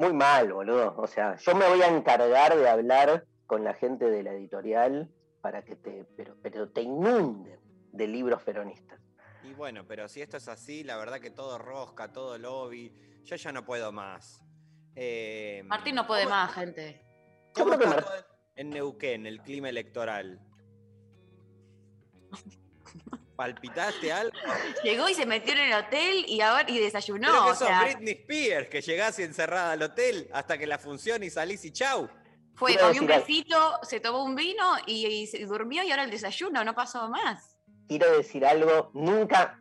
Muy 0.00 0.14
mal, 0.14 0.50
boludo. 0.50 0.94
O 0.96 1.06
sea, 1.06 1.36
yo 1.36 1.54
me 1.54 1.68
voy 1.68 1.82
a 1.82 1.88
encargar 1.88 2.56
de 2.56 2.66
hablar 2.66 3.26
con 3.46 3.64
la 3.64 3.74
gente 3.74 4.06
de 4.10 4.22
la 4.22 4.32
editorial 4.32 5.10
para 5.42 5.62
que 5.62 5.76
te, 5.76 6.06
pero, 6.16 6.36
pero 6.42 6.70
te 6.70 6.80
inunden 6.80 7.60
de 7.92 8.06
libros 8.08 8.42
peronistas. 8.42 8.98
y 9.42 9.52
bueno, 9.52 9.86
pero 9.86 10.08
si 10.08 10.22
esto 10.22 10.38
es 10.38 10.48
así, 10.48 10.84
la 10.84 10.96
verdad 10.96 11.20
que 11.20 11.30
todo 11.30 11.58
rosca, 11.58 12.12
todo 12.12 12.38
lobby, 12.38 12.94
yo 13.24 13.36
ya 13.36 13.52
no 13.52 13.62
puedo 13.66 13.92
más. 13.92 14.42
Eh, 14.94 15.62
Martín 15.66 15.96
no 15.96 16.06
puede 16.06 16.24
¿cómo- 16.24 16.34
más, 16.34 16.54
gente. 16.54 17.04
Yo 17.54 17.64
¿Cómo 17.64 17.76
creo 17.76 17.78
que 17.90 17.96
está 17.98 18.02
todo 18.02 18.24
en 18.56 18.70
Neuquén 18.70 19.26
el 19.26 19.42
clima 19.42 19.68
electoral? 19.68 20.40
¿Palpitaste 23.40 24.12
algo? 24.12 24.36
Llegó 24.84 25.08
y 25.08 25.14
se 25.14 25.24
metió 25.24 25.54
en 25.54 25.60
el 25.60 25.72
hotel 25.72 26.26
y 26.28 26.42
ahora 26.42 26.66
y 26.70 26.78
desayunó. 26.78 27.28
Creo 27.30 27.44
que 27.44 27.50
o 27.52 27.54
sos 27.54 27.68
sea, 27.68 27.84
Britney 27.84 28.12
Spears, 28.12 28.68
que 28.68 28.82
llegás 28.82 29.18
y 29.18 29.22
encerrada 29.22 29.72
al 29.72 29.80
hotel 29.80 30.28
hasta 30.34 30.58
que 30.58 30.66
la 30.66 30.78
función 30.78 31.22
y 31.22 31.30
salís 31.30 31.64
y 31.64 31.72
chau. 31.72 32.06
fue, 32.54 32.76
comió 32.76 33.00
un 33.00 33.06
besito, 33.06 33.78
se 33.82 33.98
tomó 33.98 34.22
un 34.24 34.34
vino 34.34 34.62
y, 34.86 35.06
y 35.06 35.26
se 35.26 35.46
durmió 35.46 35.82
y 35.82 35.90
ahora 35.90 36.04
el 36.04 36.10
desayuno, 36.10 36.62
no 36.64 36.74
pasó 36.74 37.08
más. 37.08 37.56
Quiero 37.88 38.14
decir 38.14 38.44
algo, 38.44 38.90
nunca, 38.92 39.58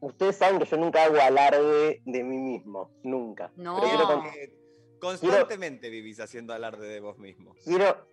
ustedes 0.00 0.36
saben 0.38 0.58
que 0.58 0.64
yo 0.64 0.78
nunca 0.78 1.04
hago 1.04 1.20
alarde 1.20 2.00
de 2.02 2.24
mí 2.24 2.38
mismo, 2.38 2.90
nunca. 3.02 3.52
No. 3.56 3.80
Pero 3.82 4.22
quiero, 4.22 4.24
Eh, 4.34 4.98
constantemente 4.98 5.90
vivís 5.90 6.20
haciendo 6.20 6.54
alarde 6.54 6.88
de 6.88 7.00
vos 7.00 7.18
mismo. 7.18 7.54
quiero, 7.62 8.06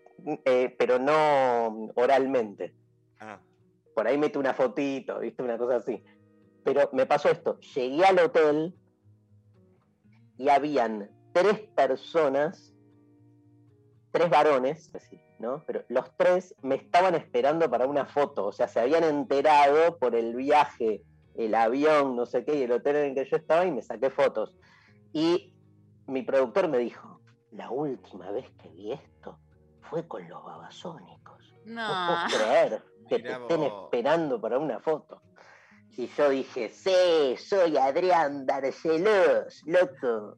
eh, 0.43 0.75
pero 0.77 0.99
no 0.99 1.93
oralmente. 1.95 2.75
Ah, 3.21 3.39
por 3.98 4.08
ahí 4.08 4.16
mete 4.16 4.38
una 4.38 4.54
fotito, 4.54 5.18
¿viste? 5.18 5.42
Una 5.42 5.58
cosa 5.58 5.77
así. 5.77 6.04
Pero 6.63 6.88
me 6.94 7.08
pasó 7.08 7.30
esto, 7.30 7.60
llegué 7.62 8.06
al 8.06 8.20
hotel 8.20 8.75
y 10.38 10.50
habían 10.50 11.10
tres 11.34 11.62
personas, 11.75 12.75
tres 14.12 14.30
varones, 14.30 14.92
así, 14.94 15.20
¿no? 15.39 15.63
Pero 15.66 15.84
los 15.89 16.16
tres 16.16 16.54
me 16.62 16.75
estaban 16.75 17.16
esperando 17.16 17.68
para 17.72 17.88
una 17.88 18.06
foto, 18.06 18.46
o 18.46 18.51
sea, 18.51 18.68
se 18.68 18.80
habían 18.80 19.04
enterado 19.04 19.98
por 19.98 20.13
el 20.13 20.36
viaje, 20.36 21.01
el 21.34 21.56
avión, 21.56 22.16
no 22.16 22.27
sé 22.27 22.46
qué, 22.46 22.54
y 22.54 22.62
el 22.62 22.74
hotel 22.74 22.98
en 22.98 23.06
el 23.10 23.16
que 23.16 23.27
yo 23.27 23.38
estaba 23.38 23.66
y 23.66 23.72
me 23.72 23.82
saqué 23.82 24.12
fotos. 24.12 24.54
Y 25.12 25.56
mi 26.06 26.22
productor 26.22 26.68
me 26.70 26.77
dijo, 26.77 27.20
la 27.50 27.72
última 27.72 28.30
vez 28.30 28.48
que 28.62 28.70
vi 28.70 28.92
esto 28.92 29.39
fue 29.89 30.08
con 30.08 30.30
los 30.30 30.44
babasónicos. 30.44 31.51
No 31.66 31.88
No. 31.88 32.27
puedo 32.27 32.44
creer 32.44 32.84
que 33.07 33.19
te 33.19 33.37
vos. 33.37 33.83
esperando 33.85 34.39
para 34.41 34.57
una 34.59 34.79
foto. 34.79 35.21
Y 35.91 36.07
yo 36.07 36.29
dije, 36.29 36.69
sí, 36.69 37.35
soy 37.37 37.75
Adrián 37.77 38.45
Darcelos, 38.45 39.61
loco. 39.65 40.37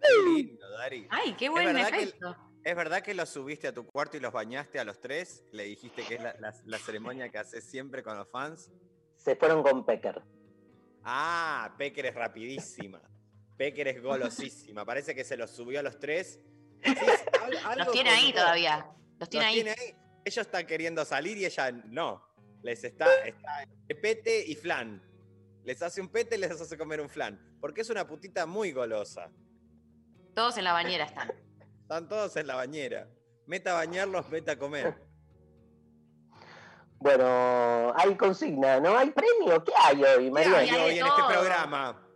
qué 0.00 0.30
lindo, 0.34 0.70
Dari. 0.78 1.06
Ay, 1.10 1.34
qué 1.34 1.48
buen 1.48 1.74
que- 1.74 1.82
efecto. 1.82 2.36
¿Es 2.64 2.76
verdad 2.76 3.02
que 3.02 3.14
los 3.14 3.28
subiste 3.30 3.66
a 3.68 3.72
tu 3.72 3.86
cuarto 3.86 4.16
y 4.16 4.20
los 4.20 4.32
bañaste 4.32 4.78
a 4.78 4.84
los 4.84 5.00
tres? 5.00 5.44
¿Le 5.52 5.64
dijiste 5.64 6.02
que 6.02 6.16
es 6.16 6.22
la, 6.22 6.34
la- 6.38 6.54
la 6.66 6.78
ceremonia 6.78 7.28
que 7.30 7.38
haces 7.38 7.64
siempre 7.64 8.02
con 8.02 8.16
los 8.18 8.28
fans? 8.30 8.70
Se 9.16 9.36
fueron 9.36 9.62
con 9.62 9.84
Pecker. 9.86 10.22
Ah, 11.02 11.74
Pecker 11.78 12.06
es 12.06 12.14
rapidísima. 12.14 13.00
Pecker 13.56 13.88
es 13.88 14.02
golosísima. 14.02 14.84
Parece 14.84 15.14
que 15.14 15.24
se 15.24 15.36
los 15.36 15.50
subió 15.50 15.80
a 15.80 15.82
los 15.82 15.98
tres. 15.98 16.40
Sí, 16.84 16.94
al- 17.42 17.56
algo 17.64 17.84
Los 17.84 17.92
tiene 17.92 18.10
ahí 18.10 18.32
todavía. 18.32 18.86
Los 19.12 19.20
Los 19.20 19.28
tiene 19.30 19.46
ahí. 19.46 19.54
tiene 19.54 19.70
ahí. 19.70 19.96
Ellos 20.28 20.44
están 20.44 20.66
queriendo 20.66 21.02
salir 21.06 21.38
y 21.38 21.46
ella 21.46 21.70
no. 21.72 22.22
Les 22.62 22.84
está, 22.84 23.06
está 23.24 23.64
de 23.86 23.94
pete 23.94 24.44
y 24.46 24.54
flan. 24.56 25.02
Les 25.64 25.80
hace 25.80 26.02
un 26.02 26.08
pete 26.10 26.36
y 26.36 26.38
les 26.38 26.50
hace 26.50 26.76
comer 26.76 27.00
un 27.00 27.08
flan. 27.08 27.56
Porque 27.58 27.80
es 27.80 27.88
una 27.88 28.06
putita 28.06 28.44
muy 28.44 28.72
golosa. 28.72 29.30
Todos 30.34 30.58
en 30.58 30.64
la 30.64 30.74
bañera 30.74 31.06
están. 31.06 31.32
Están 31.80 32.08
todos 32.10 32.36
en 32.36 32.46
la 32.46 32.56
bañera. 32.56 33.08
Meta 33.46 33.70
a 33.70 33.74
bañarlos, 33.74 34.28
meta 34.28 34.52
a 34.52 34.58
comer. 34.58 34.94
Bueno, 37.00 37.94
hay 37.96 38.16
consigna, 38.16 38.80
¿no? 38.80 38.98
¿Hay 38.98 39.12
premio? 39.12 39.62
¿Qué 39.62 39.72
hay 39.84 40.02
hoy, 40.02 40.24
¿Qué 40.24 40.30
María? 40.32 40.58
hay 40.58 40.68
hay 40.68 40.74
de 40.74 40.82
hoy 40.82 40.98
en 40.98 41.06
este 41.06 41.20
todo. 41.20 41.28
programa? 41.28 42.08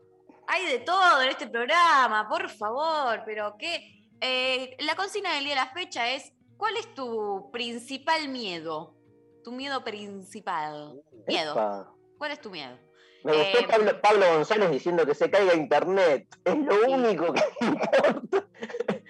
Hay 0.48 0.66
de 0.66 0.78
todo 0.80 1.22
en 1.22 1.28
este 1.28 1.46
programa, 1.46 2.28
por 2.28 2.50
favor, 2.50 3.22
pero 3.24 3.54
qué. 3.56 4.10
Eh, 4.20 4.76
la 4.80 4.96
consigna 4.96 5.34
del 5.34 5.44
día 5.44 5.54
de 5.54 5.60
la 5.60 5.72
fecha 5.72 6.10
es: 6.10 6.32
¿cuál 6.62 6.76
es 6.76 6.94
tu 6.94 7.50
principal 7.50 8.28
miedo? 8.28 8.94
Tu 9.42 9.50
miedo 9.50 9.82
principal. 9.82 11.02
Miedo. 11.26 11.52
Epa. 11.54 11.92
¿Cuál 12.16 12.30
es 12.30 12.40
tu 12.40 12.50
miedo? 12.50 12.78
Me 13.24 13.32
gustó 13.32 13.58
Eh, 13.58 13.66
Pablo, 13.68 14.00
Pablo 14.00 14.26
González 14.34 14.70
diciendo 14.70 15.04
que 15.04 15.12
se 15.16 15.28
caiga 15.28 15.54
internet. 15.54 16.28
Es 16.44 16.56
lo 16.56 16.72
Sí. 16.84 16.92
único 16.92 17.32
que 17.32 17.42
importa. 17.66 18.46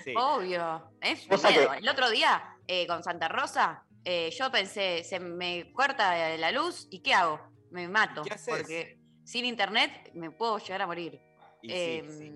Sí. 0.02 0.14
Obvio, 0.16 0.90
es 1.02 1.28
miedo. 1.28 1.42
que- 1.72 1.78
El 1.78 1.88
otro 1.90 2.08
día, 2.08 2.56
eh, 2.66 2.86
con 2.86 3.04
Santa 3.04 3.28
Rosa, 3.28 3.84
eh, 4.02 4.30
yo 4.30 4.50
pensé, 4.50 5.04
se 5.04 5.20
me 5.20 5.70
corta 5.74 6.34
la 6.38 6.52
luz 6.52 6.88
y 6.90 7.02
¿qué 7.02 7.12
hago? 7.12 7.38
Me 7.70 7.86
mato. 7.86 8.22
¿Qué 8.22 8.32
haces? 8.32 8.48
Porque 8.56 8.98
sin 9.24 9.44
internet 9.44 10.10
me 10.14 10.30
puedo 10.30 10.56
llegar 10.56 10.80
a 10.80 10.86
morir. 10.86 11.20
Y 11.60 11.68
sí, 11.70 12.02
sí. 12.18 12.32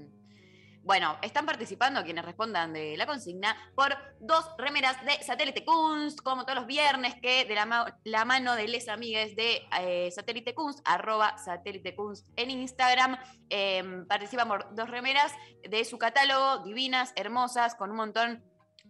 Bueno, 0.87 1.19
están 1.21 1.45
participando 1.47 2.05
quienes 2.05 2.25
respondan 2.25 2.73
de 2.73 2.97
la 2.97 3.07
consigna 3.07 3.57
por 3.75 3.93
dos 4.21 4.49
remeras 4.57 5.05
de 5.05 5.21
Satélite 5.21 5.65
Kunst, 5.65 6.21
como 6.21 6.45
todos 6.45 6.61
los 6.61 6.67
viernes, 6.69 7.17
que 7.21 7.45
de 7.45 7.55
la, 7.57 7.67
ma- 7.67 7.99
la 8.05 8.25
mano 8.25 8.55
de 8.55 8.69
les 8.69 8.89
amigues 8.89 9.35
de 9.35 9.67
eh, 9.81 10.13
Satélite 10.13 10.55
Kunst, 10.55 10.79
arroba 10.85 11.37
Satélite 11.39 11.97
Kunst 11.97 12.29
en 12.37 12.51
Instagram, 12.53 13.19
eh, 13.51 13.83
participan 14.09 14.47
por 14.47 14.73
dos 14.77 14.89
remeras 14.89 15.33
de 15.69 15.85
su 15.85 15.99
catálogo, 15.99 16.59
divinas, 16.59 17.13
hermosas, 17.17 17.75
con 17.75 17.91
un 17.91 17.97
montón 17.97 18.45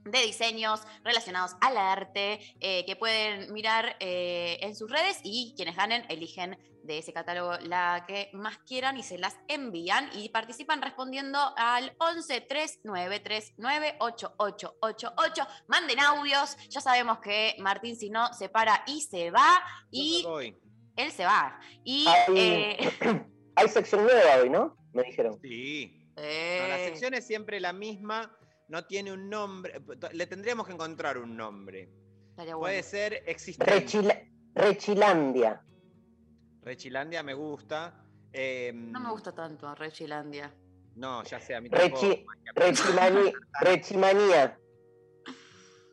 de 0.06 0.22
diseños 0.22 0.80
relacionados 1.04 1.52
al 1.60 1.76
arte 1.76 2.40
eh, 2.60 2.84
que 2.86 2.96
pueden 2.96 3.52
mirar 3.52 3.96
eh, 4.00 4.58
en 4.62 4.74
sus 4.74 4.90
redes 4.90 5.20
y 5.22 5.52
quienes 5.56 5.76
ganen 5.76 6.04
eligen 6.08 6.58
de 6.84 6.98
ese 6.98 7.12
catálogo 7.12 7.56
la 7.62 8.04
que 8.06 8.30
más 8.32 8.58
quieran 8.58 8.96
y 8.96 9.02
se 9.02 9.18
las 9.18 9.36
envían 9.48 10.08
y 10.14 10.28
participan 10.28 10.80
respondiendo 10.80 11.38
al 11.56 11.92
11 11.98 12.40
3939 12.42 13.96
8888. 13.98 15.46
Manden 15.66 16.00
audios, 16.00 16.56
ya 16.68 16.80
sabemos 16.80 17.18
que 17.18 17.56
Martín 17.58 17.96
si 17.96 18.08
no 18.10 18.32
se 18.32 18.48
para 18.48 18.84
y 18.86 19.00
se 19.00 19.30
va 19.32 19.60
y 19.90 20.22
Yo 20.22 20.28
me 20.28 20.34
voy. 20.34 20.56
él 20.96 21.10
se 21.10 21.24
va. 21.24 21.58
Y 21.84 22.06
Ay. 22.06 22.34
eh, 22.36 22.90
Hay 23.56 23.68
sección 23.68 24.04
nueva 24.04 24.36
hoy, 24.36 24.50
¿no? 24.50 24.76
Me 24.92 25.02
dijeron. 25.02 25.38
Sí. 25.42 26.06
eh, 26.16 26.58
No, 26.62 26.68
la 26.68 26.76
sección 26.84 27.14
es 27.14 27.26
siempre 27.26 27.58
la 27.58 27.72
misma, 27.72 28.30
no 28.68 28.84
tiene 28.84 29.12
un 29.12 29.28
nombre. 29.28 29.80
Le 30.12 30.26
tendríamos 30.26 30.66
que 30.66 30.72
encontrar 30.72 31.18
un 31.18 31.36
nombre. 31.36 31.90
Puede 32.58 32.82
ser 32.82 33.22
existente. 33.26 33.72
Rechila- 33.86 34.30
Rechilandia. 34.54 35.62
Rechilandia 36.62 37.22
me 37.22 37.34
gusta. 37.34 38.04
Eh, 38.32 38.72
No 38.74 39.00
me 39.00 39.10
gusta 39.10 39.32
tanto 39.32 39.74
Rechilandia. 39.74 40.52
No, 40.96 41.22
ya 41.24 41.40
sé, 41.40 41.54
a 41.54 41.60
mí 41.60 41.68
tampoco. 41.70 42.02
Rechi, 42.06 42.24
Rechimani- 42.54 43.32
Rechimanía. 43.60 44.58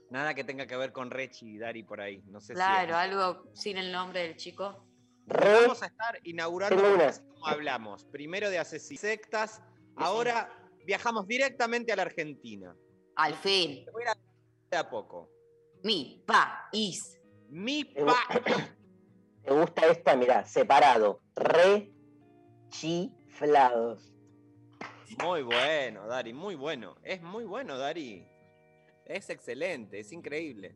Nada 0.10 0.34
que 0.34 0.44
tenga 0.44 0.66
que 0.68 0.78
ver 0.78 0.92
con 0.92 1.10
Rechi 1.12 1.56
y 1.56 1.58
Dari 1.58 1.84
por 1.84 2.00
ahí. 2.00 2.22
No 2.28 2.40
sé 2.40 2.54
Claro, 2.54 2.96
algo 2.96 3.52
sin 3.54 3.78
el 3.78 3.92
nombre 3.92 4.22
del 4.22 4.36
chico. 4.38 4.86
Re, 5.26 5.62
Vamos 5.62 5.82
a 5.82 5.88
estar 5.88 6.20
inaugurando 6.24 6.84
así 7.06 7.22
como 7.22 7.48
hablamos. 7.48 8.06
Primero 8.06 8.50
de 8.50 8.60
asesinos 8.60 9.02
sectas. 9.02 9.62
Ahora 9.96 10.50
viajamos 10.86 11.28
directamente 11.28 11.92
a 11.92 11.96
la 11.96 12.04
Argentina. 12.04 12.76
Al 13.16 13.34
fin. 13.36 13.86
Voy 13.92 14.04
a 14.04 14.12
ir 14.12 14.18
de 14.72 14.78
a 14.78 14.90
poco. 14.90 15.30
Mi 15.84 16.24
país. 16.26 17.20
Mi 17.50 17.84
Me 17.96 18.06
pa. 18.06 18.16
me 19.46 19.52
gusta 19.60 19.88
esta, 19.88 20.16
mirá, 20.16 20.46
separado. 20.46 21.22
Rechiflados. 22.72 24.14
Muy 25.22 25.44
bueno, 25.44 26.08
Dari, 26.08 26.34
muy 26.34 26.56
bueno. 26.56 26.96
Es 27.04 27.22
muy 27.22 27.46
bueno, 27.46 27.78
Dari. 27.78 28.28
Es 29.06 29.30
excelente, 29.30 30.00
es 30.00 30.12
increíble. 30.12 30.76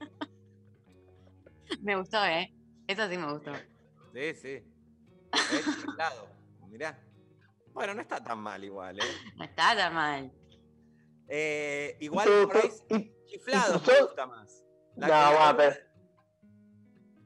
Me 1.82 1.96
gustó, 1.96 2.24
¿eh? 2.24 2.52
Eso 2.86 3.08
sí 3.08 3.16
me 3.16 3.32
gustó. 3.32 3.52
Sí, 4.12 4.34
sí. 4.34 4.62
Es 5.32 5.64
chiflado. 5.64 6.28
Mirá. 6.68 6.98
Bueno, 7.72 7.94
no 7.94 8.02
está 8.02 8.22
tan 8.22 8.38
mal 8.38 8.62
igual, 8.64 8.98
¿eh? 8.98 9.02
No 9.36 9.44
está 9.44 9.74
tan 9.76 9.94
mal. 9.94 10.32
Eh, 11.28 11.96
igual 12.00 12.26
Pero- 12.28 12.48
por 12.48 12.56
ahí 12.58 12.70
y- 12.90 13.26
chiflados 13.30 13.82
y 13.86 13.90
me 13.90 14.02
gusta 14.02 14.26
más. 14.26 14.64
La 14.96 15.06
No, 15.06 15.38
va, 15.38 15.56
pero- 15.56 15.76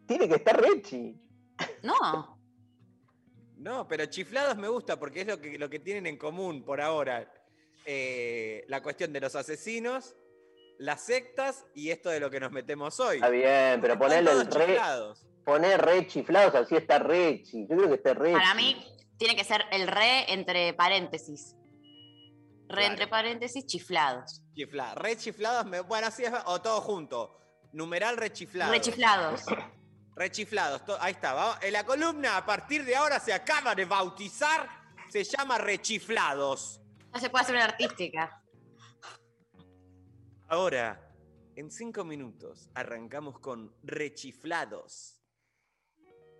Tiene 0.06 0.28
que 0.28 0.34
estar 0.36 0.60
Rechi. 0.60 1.20
No. 1.82 2.38
No, 3.56 3.88
pero 3.88 4.06
chiflados 4.06 4.56
me 4.56 4.68
gusta 4.68 4.98
porque 5.00 5.22
es 5.22 5.26
lo 5.26 5.40
que, 5.40 5.58
lo 5.58 5.68
que 5.68 5.80
tienen 5.80 6.06
en 6.06 6.16
común 6.18 6.64
por 6.64 6.80
ahora. 6.80 7.32
Eh, 7.84 8.64
la 8.68 8.82
cuestión 8.82 9.12
de 9.12 9.20
los 9.20 9.34
asesinos, 9.34 10.14
las 10.78 11.00
sectas 11.04 11.64
y 11.74 11.90
esto 11.90 12.10
de 12.10 12.20
lo 12.20 12.30
que 12.30 12.38
nos 12.38 12.52
metemos 12.52 13.00
hoy. 13.00 13.16
Está 13.16 13.28
bien, 13.30 13.80
pero 13.80 13.96
todos 13.98 14.46
re, 14.54 14.66
chiflados. 14.66 15.26
poner 15.44 15.80
rechiflados, 15.84 16.54
así 16.54 16.76
está 16.76 16.98
Rechi. 16.98 17.66
Yo 17.68 17.76
creo 17.76 17.88
que 17.88 17.94
está 17.94 18.14
Rechi. 18.14 18.34
Para 18.34 18.54
mí 18.54 18.76
tiene 19.18 19.36
que 19.36 19.44
ser 19.44 19.64
el 19.72 19.86
re 19.86 20.32
entre 20.32 20.72
paréntesis. 20.74 21.54
Re 22.68 22.74
Claro. 22.78 22.86
entre 22.92 23.06
paréntesis, 23.06 23.64
chiflados. 23.66 24.42
Chifla- 24.54 24.94
Re 24.94 25.16
chiflados, 25.16 25.66
me- 25.66 25.80
bueno, 25.80 26.08
así 26.08 26.24
es, 26.24 26.32
o 26.46 26.60
todo 26.60 26.80
junto. 26.80 27.38
Numeral 27.72 28.16
rechiflado. 28.16 28.72
Rechiflados. 28.72 29.42
Rechiflados, 30.16 30.84
to- 30.84 30.96
ahí 31.00 31.12
está. 31.12 31.32
vamos. 31.34 31.58
En 31.62 31.72
la 31.72 31.84
columna, 31.84 32.36
a 32.38 32.44
partir 32.46 32.84
de 32.84 32.96
ahora, 32.96 33.20
se 33.20 33.32
acaba 33.32 33.74
de 33.74 33.84
bautizar, 33.84 34.68
se 35.10 35.22
llama 35.24 35.58
rechiflados. 35.58 36.80
No 37.12 37.20
se 37.20 37.30
puede 37.30 37.42
hacer 37.44 37.54
una 37.54 37.64
artística. 37.66 38.42
Ahora, 40.48 41.00
en 41.54 41.70
cinco 41.70 42.04
minutos, 42.04 42.68
arrancamos 42.74 43.38
con 43.40 43.74
rechiflados. 43.82 45.20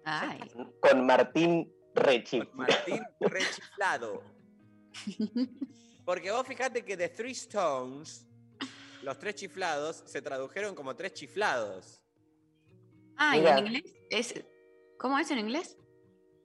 Ay. 0.05 0.41
Con 0.81 1.05
Martín 1.07 1.73
Rechi. 1.97 2.43
Martín 2.53 3.03
Rechiflado. 3.21 4.23
Porque 6.05 6.31
vos 6.31 6.47
fíjate 6.47 6.85
que 6.85 6.97
The 6.97 7.09
Three 7.09 7.33
Stones, 7.33 8.27
los 9.03 9.19
tres 9.19 9.35
chiflados, 9.37 10.03
se 10.07 10.23
tradujeron 10.23 10.75
como 10.75 10.95
tres 10.95 11.15
chiflados. 11.15 12.01
Ah, 13.17 13.37
¿y 13.37 13.47
en 13.47 13.59
inglés? 13.67 13.95
Es, 14.11 14.45
¿Cómo 14.99 15.19
es 15.19 15.31
en 15.31 15.39
inglés? 15.41 15.77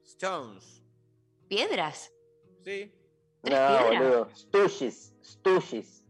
Stones. 0.03 0.81
¿Piedras? 1.47 2.11
¿Sí? 2.63 2.91
¿Tres 3.41 3.59
No, 3.59 3.77
piedras? 3.89 3.99
boludo. 3.99 4.29
Stushis. 4.35 5.13
Stushis. 5.23 6.00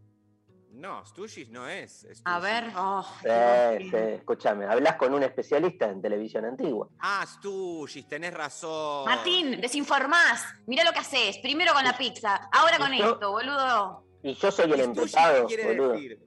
No, 0.72 1.04
Stushis 1.04 1.50
no 1.50 1.68
es. 1.68 2.06
A 2.24 2.38
ver. 2.40 2.72
oh, 2.76 3.04
Sí, 3.22 3.90
sí, 3.90 3.96
escúchame. 3.96 4.64
Hablas 4.64 4.96
con 4.96 5.12
un 5.12 5.22
especialista 5.22 5.86
en 5.90 6.00
televisión 6.00 6.46
antigua. 6.46 6.88
Ah, 6.98 7.24
Stushis, 7.26 8.08
tenés 8.08 8.32
razón. 8.32 9.04
Martín, 9.04 9.60
desinformás. 9.60 10.44
Mira 10.66 10.82
lo 10.84 10.92
que 10.92 11.00
haces. 11.00 11.38
Primero 11.38 11.74
con 11.74 11.84
la 11.84 11.96
pizza, 11.96 12.48
ahora 12.52 12.78
con 12.78 12.92
esto, 12.94 13.30
boludo. 13.30 14.06
Y 14.22 14.34
yo 14.34 14.50
soy 14.50 14.70
¿Y 14.70 14.72
el 14.74 14.80
empezado, 14.80 15.46
boludo. 15.46 15.92
decir? 15.92 16.18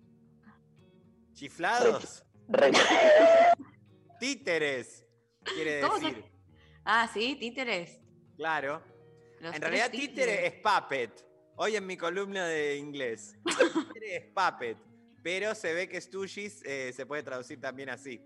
¿Chiflados? 1.34 2.24
Re- 2.48 2.72
Títeres, 4.20 5.06
quiere 5.44 5.82
¿Cómo 5.82 5.98
se- 5.98 6.06
decir. 6.06 6.26
Ah, 6.86 7.10
sí, 7.12 7.36
títeres. 7.40 8.00
Claro. 8.38 8.82
Los 9.40 9.56
En 9.56 9.62
realidad, 9.62 9.90
títeres. 9.90 10.10
títere 10.16 10.48
es 10.48 10.54
puppet. 10.62 11.26
Hoy 11.58 11.76
en 11.78 11.88
mi 11.88 11.96
columna 11.96 12.46
de 12.46 12.78
inglés. 12.78 13.38
Es 14.02 14.26
puppet. 14.26 14.78
Pero 15.24 15.56
se 15.56 15.74
ve 15.74 15.90
que 15.90 16.00
Stushis 16.00 16.62
eh, 16.66 16.92
se 16.94 17.06
puede 17.06 17.24
traducir 17.24 17.60
también 17.60 17.90
así. 17.90 18.22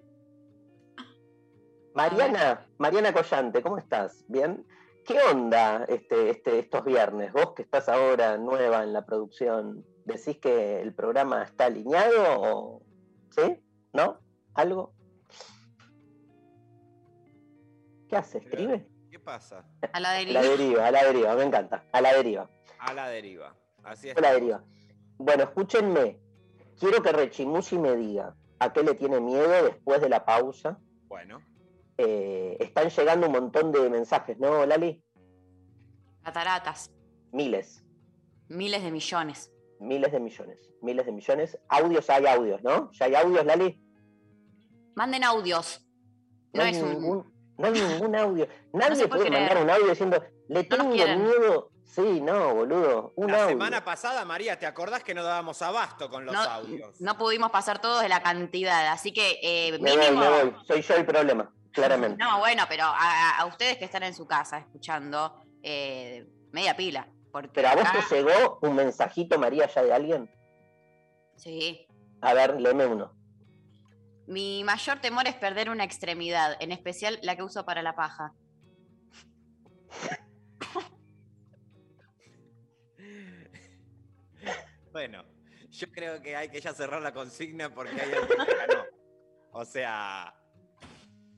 Mariana, 1.94 2.68
Mariana 2.78 3.14
Collante, 3.14 3.62
¿cómo 3.62 3.78
estás? 3.78 4.26
¿Bien? 4.28 4.66
¿Qué 5.06 5.18
onda 5.32 5.86
este, 5.86 6.32
este, 6.32 6.60
estos 6.60 6.84
viernes? 6.84 7.32
Vos 7.32 7.54
que 7.56 7.62
estás 7.62 7.88
ahora 7.88 8.38
nueva 8.38 8.84
en 8.84 8.94
la 8.94 9.06
producción, 9.06 9.86
¿decís 10.06 10.38
que 10.40 10.82
el 10.82 10.94
programa 10.94 11.44
está 11.44 11.66
alineado 11.66 12.42
o 12.42 12.84
sí? 13.30 13.64
¿No? 13.94 14.20
¿Algo? 14.54 14.94
¿Qué 18.10 18.18
hace? 18.18 18.40
¿Escribe? 18.40 18.88
A 19.94 20.00
la 20.00 20.10
A 20.12 20.14
deriva. 20.14 20.42
la 20.42 20.48
deriva, 20.50 20.88
a 20.88 20.92
la 20.92 21.04
deriva, 21.06 21.36
me 21.36 21.44
encanta. 21.44 21.86
A 21.92 22.02
la 22.02 22.14
deriva. 22.14 22.50
A 22.80 22.94
la 22.94 23.08
deriva. 23.10 23.56
Así 23.84 24.10
es. 24.10 24.18
A 24.18 24.22
la 24.22 24.34
deriva. 24.34 24.64
Bueno, 25.18 25.44
escúchenme. 25.44 26.20
Quiero 26.80 27.02
que 27.02 27.12
Rechimusi 27.12 27.78
me 27.78 27.96
diga 27.96 28.36
a 28.60 28.72
qué 28.74 28.84
le 28.84 28.96
tiene 28.96 29.20
miedo 29.20 29.64
después 29.64 30.02
de 30.02 30.10
la 30.10 30.26
pausa. 30.26 30.80
Bueno. 31.08 31.42
Eh, 31.98 32.56
están 32.60 32.90
llegando 32.90 33.28
un 33.28 33.34
montón 33.34 33.72
de 33.74 33.90
mensajes, 33.90 34.38
¿no, 34.40 34.66
Lali? 34.66 35.04
Cataratas. 36.24 36.92
Miles, 37.32 37.84
Miles 38.48 38.82
de 38.84 38.92
millones. 38.92 39.52
miles 39.80 40.12
de 40.12 40.20
millones, 40.20 40.72
miles 40.82 41.06
de 41.06 41.12
millones. 41.12 41.58
Audios 41.68 42.10
hay 42.10 42.26
audios, 42.26 42.64
¿no? 42.64 42.92
¿Ya 42.94 43.06
hay 43.06 43.16
audios, 43.16 43.46
Lali? 43.46 43.80
Manden 44.96 45.24
audios. 45.24 45.86
No, 46.54 46.64
hay 46.64 46.72
es 46.76 46.82
un. 46.82 47.32
No 47.60 47.68
hay 47.68 47.74
ningún 47.74 48.16
audio. 48.16 48.48
Nadie 48.74 49.08
puede 49.08 49.30
mandar 49.30 49.58
un 49.62 49.70
audio 49.70 49.88
diciendo, 49.90 50.24
le 50.48 50.64
tengo 50.64 50.86
miedo. 50.86 51.70
Sí, 51.84 52.22
no, 52.22 52.54
boludo. 52.54 53.14
Un 53.16 53.32
La 53.32 53.38
audio. 53.44 53.50
semana 53.50 53.84
pasada, 53.84 54.24
María, 54.24 54.58
¿te 54.60 54.66
acordás 54.68 55.04
que 55.04 55.14
no 55.16 55.24
dábamos 55.24 55.60
abasto 55.62 56.08
con 56.10 56.24
los 56.26 56.34
No, 56.34 56.40
audios? 56.42 57.02
no 57.02 57.18
pudimos 57.18 57.50
pasar 57.52 57.82
todos 57.82 58.02
de 58.04 58.10
la 58.10 58.22
cantidad, 58.22 58.88
así 58.92 59.12
que 59.12 59.40
eh, 59.42 59.72
me 59.80 59.92
voy, 59.92 60.00
mínimo. 60.00 60.20
me 60.22 60.30
voy. 60.30 60.56
Soy 60.68 60.82
yo 60.84 60.96
el 60.96 61.06
problema, 61.06 61.52
claramente. 61.72 62.24
No, 62.24 62.38
bueno, 62.40 62.64
pero 62.70 62.84
a, 62.86 63.40
a 63.40 63.46
ustedes 63.48 63.78
que 63.78 63.86
están 63.86 64.04
en 64.04 64.14
su 64.14 64.28
casa 64.28 64.60
escuchando, 64.60 65.42
eh, 65.64 66.28
media 66.52 66.76
pila. 66.78 67.08
Porque 67.32 67.50
Pero 67.56 67.70
a 67.70 67.76
vos 67.76 67.86
acá- 67.86 68.06
te 68.08 68.24
llegó 68.24 68.60
un 68.62 68.76
mensajito, 68.76 69.38
María, 69.40 69.68
ya 69.68 69.84
de 69.84 69.94
alguien. 69.94 70.32
Sí. 71.36 71.88
A 72.22 72.34
ver, 72.34 72.60
léeme 72.62 72.86
uno. 72.86 73.14
Mi 74.30 74.64
mayor 74.64 75.00
temor 75.00 75.28
es 75.28 75.34
perder 75.34 75.72
una 75.72 75.84
extremidad, 75.84 76.56
en 76.60 76.72
especial 76.72 77.18
la 77.24 77.36
que 77.36 77.42
uso 77.42 77.66
para 77.66 77.82
la 77.82 77.96
paja. 77.96 78.32
Bueno, 84.92 85.24
yo 85.72 85.92
creo 85.92 86.22
que 86.22 86.36
hay 86.36 86.50
que 86.50 86.62
ya 86.62 86.74
cerrar 86.74 87.02
la 87.02 87.12
consigna 87.12 87.74
porque 87.74 88.00
hay 88.00 88.12
alguien 88.12 88.46
que 88.46 88.56
ganó. 88.56 88.84
O 89.52 89.66
sea, 89.66 90.32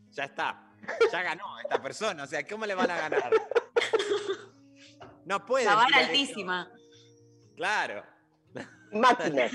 ya 0.09 0.25
está. 0.25 0.73
Ya 1.13 1.23
ganó 1.23 1.59
esta 1.59 1.81
persona. 1.81 2.23
O 2.23 2.27
sea, 2.27 2.45
¿cómo 2.45 2.65
le 2.65 2.75
van 2.75 2.91
a 2.91 2.97
ganar? 2.97 3.31
No 5.23 5.45
puede. 5.45 5.63
La 5.63 5.75
vara 5.75 6.01
eso. 6.01 6.09
altísima. 6.09 6.69
Claro. 7.55 8.03
Máquinas. 8.91 9.53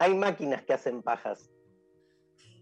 Hay 0.00 0.14
máquinas 0.14 0.64
que 0.64 0.72
hacen 0.72 1.02
pajas. 1.02 1.53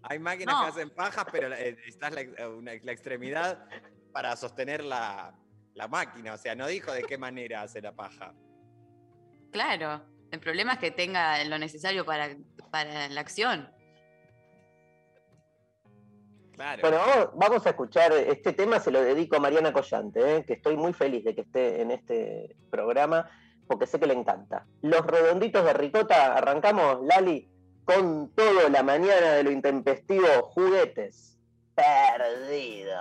Hay 0.04 0.18
máquinas 0.18 0.54
No. 0.54 0.62
que 0.62 0.68
hacen 0.70 0.90
pajas, 0.90 1.24
pero 1.30 1.48
la- 1.48 1.60
eh, 1.60 1.76
está 1.86 2.10
la, 2.10 2.20
ex- 2.22 2.40
una- 2.46 2.72
la 2.82 2.92
extremidad 2.92 3.66
para 4.12 4.34
sostener 4.36 4.84
la, 4.84 5.34
la 5.74 5.88
máquina. 5.88 6.34
O 6.34 6.38
sea, 6.38 6.54
no 6.54 6.66
dijo 6.66 6.92
de 6.92 7.02
qué 7.04 7.16
manera 7.18 7.62
hace 7.62 7.80
la 7.80 7.92
paja. 7.92 8.34
Claro. 9.52 10.02
El 10.30 10.40
problema 10.40 10.74
es 10.74 10.78
que 10.78 10.90
tenga 10.90 11.42
lo 11.44 11.58
necesario 11.58 12.04
para, 12.04 12.34
para 12.70 13.08
la 13.08 13.20
acción. 13.20 13.70
Claro. 16.54 16.80
Bueno, 16.82 16.98
vamos, 16.98 17.28
vamos 17.34 17.66
a 17.66 17.70
escuchar 17.70 18.12
este 18.12 18.52
tema, 18.52 18.78
se 18.78 18.90
lo 18.90 19.00
dedico 19.02 19.36
a 19.36 19.40
Mariana 19.40 19.72
Collante, 19.72 20.36
¿eh? 20.36 20.44
que 20.46 20.54
estoy 20.54 20.76
muy 20.76 20.92
feliz 20.92 21.24
de 21.24 21.34
que 21.34 21.40
esté 21.42 21.80
en 21.80 21.90
este 21.90 22.56
programa, 22.70 23.28
porque 23.66 23.86
sé 23.86 23.98
que 23.98 24.06
le 24.06 24.14
encanta. 24.14 24.66
Los 24.82 25.04
redonditos 25.06 25.64
de 25.64 25.72
ricota, 25.72 26.34
arrancamos, 26.36 27.04
Lali, 27.06 27.50
con 27.84 28.30
todo 28.34 28.68
la 28.68 28.82
mañana 28.82 29.32
de 29.32 29.42
lo 29.44 29.50
intempestivo, 29.50 30.26
juguetes. 30.42 31.38
Perdido. 31.74 33.00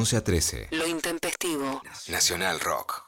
11 0.00 0.16
a 0.16 0.24
13. 0.24 0.68
Lo 0.70 0.86
intempestivo. 0.86 1.82
Nacional 2.08 2.58
Rock. 2.60 3.02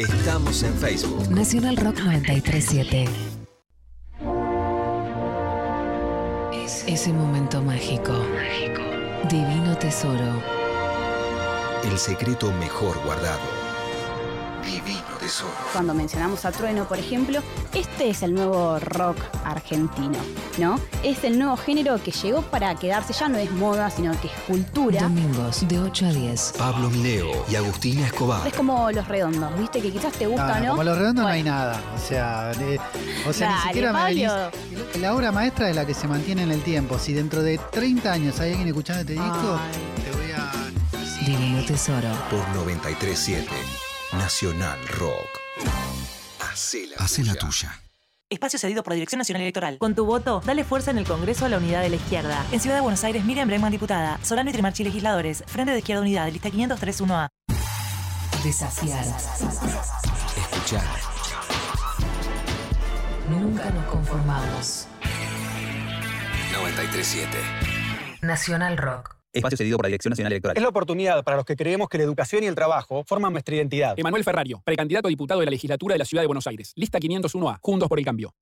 Estamos 0.00 0.64
en 0.64 0.76
Facebook. 0.76 1.30
Nacional 1.30 1.76
Rock 1.76 2.00
937. 2.00 3.04
Ese 6.88 7.12
momento 7.12 7.62
mágico. 7.62 8.12
Divino 9.30 9.78
tesoro. 9.78 10.42
El 11.84 11.96
secreto 11.96 12.50
mejor 12.50 13.00
guardado. 13.04 13.63
Cuando 15.72 15.94
mencionamos 15.94 16.44
a 16.44 16.52
Trueno, 16.52 16.84
por 16.84 16.98
ejemplo, 16.98 17.40
este 17.72 18.10
es 18.10 18.22
el 18.22 18.34
nuevo 18.34 18.78
rock 18.78 19.16
argentino, 19.44 20.18
¿no? 20.58 20.78
Es 21.02 21.24
el 21.24 21.38
nuevo 21.38 21.56
género 21.56 22.02
que 22.02 22.10
llegó 22.10 22.42
para 22.42 22.74
quedarse, 22.74 23.12
ya 23.14 23.28
no 23.28 23.38
es 23.38 23.50
moda, 23.50 23.88
sino 23.90 24.18
que 24.20 24.26
es 24.28 24.32
cultura. 24.46 25.00
Domingos 25.02 25.66
de 25.66 25.78
8 25.78 26.06
a 26.06 26.12
10. 26.12 26.54
Pablo 26.58 26.90
Mineo 26.90 27.44
y 27.48 27.56
Agustina 27.56 28.06
Escobar. 28.06 28.46
Es 28.46 28.52
como 28.54 28.90
los 28.90 29.08
redondos, 29.08 29.58
¿viste? 29.58 29.80
Que 29.80 29.90
quizás 29.90 30.12
te 30.12 30.26
gusta, 30.26 30.46
No, 30.46 30.54
¿no? 30.60 30.64
no, 30.64 30.70
como 30.72 30.84
los 30.84 30.98
redondos 30.98 31.24
no 31.24 31.30
hay 31.30 31.42
nada. 31.42 31.80
O 31.94 31.98
sea, 31.98 32.52
o 33.28 33.32
sea 33.32 33.56
ni 33.56 33.62
siquiera 33.62 33.92
me 33.92 33.98
Pablo. 33.98 34.50
venís- 34.60 35.00
La 35.00 35.14
obra 35.14 35.32
maestra 35.32 35.70
es 35.70 35.76
la 35.76 35.86
que 35.86 35.94
se 35.94 36.06
mantiene 36.06 36.42
en 36.42 36.50
el 36.52 36.62
tiempo. 36.62 36.98
Si 36.98 37.12
dentro 37.14 37.42
de 37.42 37.58
30 37.72 38.12
años 38.12 38.38
hay 38.40 38.50
alguien 38.50 38.68
escuchando 38.68 39.00
este 39.00 39.14
disco, 39.14 39.58
Ay. 39.60 40.04
te 40.04 40.16
voy 40.16 40.30
a. 40.32 41.24
Divino 41.26 41.64
tesoro. 41.64 42.08
Por 42.30 42.46
937. 42.54 43.48
Nacional 44.18 44.78
Rock. 44.98 45.28
Hacé 46.40 46.86
la, 47.24 47.34
tuya. 47.34 47.80
Espacio 48.30 48.58
cedido 48.58 48.82
por 48.82 48.92
la 48.92 48.94
Dirección 48.94 49.18
Nacional 49.18 49.42
Electoral. 49.42 49.78
Con 49.78 49.94
tu 49.94 50.06
voto, 50.06 50.40
dale 50.44 50.64
fuerza 50.64 50.92
en 50.92 50.98
el 50.98 51.06
Congreso 51.06 51.46
a 51.46 51.48
la 51.48 51.58
unidad 51.58 51.82
de 51.82 51.90
la 51.90 51.96
izquierda. 51.96 52.46
En 52.52 52.60
Ciudad 52.60 52.76
de 52.76 52.82
Buenos 52.82 53.02
Aires, 53.02 53.24
Miriam 53.24 53.48
Bregman, 53.48 53.72
diputada. 53.72 54.18
Solano 54.22 54.50
y 54.50 54.52
Trimarchi, 54.52 54.84
legisladores. 54.84 55.42
Frente 55.46 55.72
de 55.72 55.78
Izquierda 55.78 56.02
Unidad, 56.02 56.30
lista 56.30 56.48
503-1A. 56.48 57.28
Desafiar. 58.44 59.04
Escuchar. 60.36 60.84
Nunca 63.28 63.70
nos 63.70 63.84
conformamos. 63.86 64.86
937. 66.52 67.38
Nacional 68.22 68.76
Rock. 68.78 69.23
Espacio 69.34 69.58
cedido 69.58 69.76
por 69.76 69.84
la 69.84 69.88
Dirección 69.88 70.10
Nacional 70.10 70.32
Electoral. 70.32 70.56
Es 70.56 70.62
la 70.62 70.68
oportunidad 70.68 71.24
para 71.24 71.36
los 71.36 71.44
que 71.44 71.56
creemos 71.56 71.88
que 71.88 71.98
la 71.98 72.04
educación 72.04 72.44
y 72.44 72.46
el 72.46 72.54
trabajo 72.54 73.04
forman 73.06 73.32
nuestra 73.32 73.56
identidad. 73.56 73.98
Emanuel 73.98 74.22
Ferrario, 74.22 74.62
precandidato 74.64 75.08
a 75.08 75.10
diputado 75.10 75.40
de 75.40 75.46
la 75.46 75.50
legislatura 75.50 75.94
de 75.94 75.98
la 75.98 76.04
Ciudad 76.04 76.22
de 76.22 76.28
Buenos 76.28 76.46
Aires. 76.46 76.72
Lista 76.76 77.00
501A. 77.00 77.58
Juntos 77.60 77.88
por 77.88 77.98
el 77.98 78.04
cambio. 78.04 78.32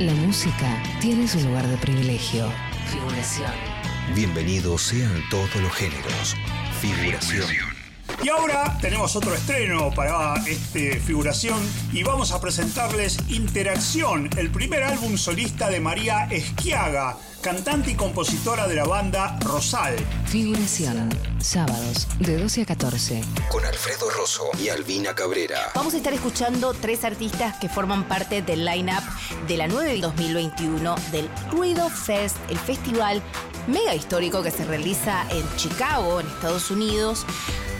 La 0.00 0.14
música 0.14 0.82
tiene 1.00 1.28
su 1.28 1.38
lugar 1.40 1.66
de 1.66 1.76
privilegio. 1.76 2.46
Figuración. 2.86 3.52
Bienvenidos 4.14 4.80
sean 4.80 5.22
todos 5.30 5.54
los 5.56 5.72
géneros. 5.72 6.34
Figuración. 6.80 7.80
Y 8.22 8.28
ahora 8.28 8.76
tenemos 8.80 9.16
otro 9.16 9.34
estreno 9.34 9.90
para 9.94 10.34
este 10.46 11.00
figuración 11.00 11.58
y 11.92 12.02
vamos 12.02 12.32
a 12.32 12.40
presentarles 12.40 13.18
Interacción, 13.30 14.28
el 14.36 14.50
primer 14.50 14.82
álbum 14.82 15.16
solista 15.16 15.70
de 15.70 15.80
María 15.80 16.24
Esquiaga, 16.30 17.16
cantante 17.40 17.90
y 17.90 17.94
compositora 17.94 18.68
de 18.68 18.74
la 18.74 18.84
banda 18.84 19.38
Rosal. 19.40 19.96
Figuración. 20.26 21.08
Sábados 21.40 22.06
de 22.18 22.36
12 22.36 22.62
a 22.62 22.66
14. 22.66 23.22
Con 23.50 23.64
Alfredo 23.64 24.10
Rosso 24.10 24.50
y 24.62 24.68
Albina 24.68 25.14
Cabrera. 25.14 25.70
Vamos 25.74 25.94
a 25.94 25.96
estar 25.96 26.12
escuchando 26.12 26.74
tres 26.74 27.04
artistas 27.04 27.56
que 27.58 27.68
forman 27.68 28.04
parte 28.04 28.42
del 28.42 28.64
line-up 28.64 29.02
de 29.48 29.56
la 29.56 29.68
9 29.68 29.90
del 29.90 30.00
2021 30.02 30.94
del 31.12 31.30
Ruido 31.50 31.88
Fest, 31.88 32.36
el 32.50 32.58
festival 32.58 33.22
mega 33.66 33.94
histórico 33.94 34.42
que 34.42 34.50
se 34.50 34.64
realiza 34.64 35.24
en 35.30 35.44
Chicago, 35.56 36.20
en 36.20 36.26
Estados 36.26 36.70
Unidos, 36.70 37.24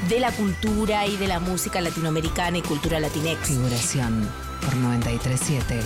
de 0.08 0.20
la 0.20 0.32
cultura 0.32 1.06
y 1.06 1.16
de 1.16 1.28
la 1.28 1.38
música 1.38 1.80
latinoamericana 1.80 2.58
y 2.58 2.62
cultura 2.62 2.98
latinex. 2.98 3.48
Figuración. 3.48 4.28
Por 4.62 4.76
937. 4.76 5.80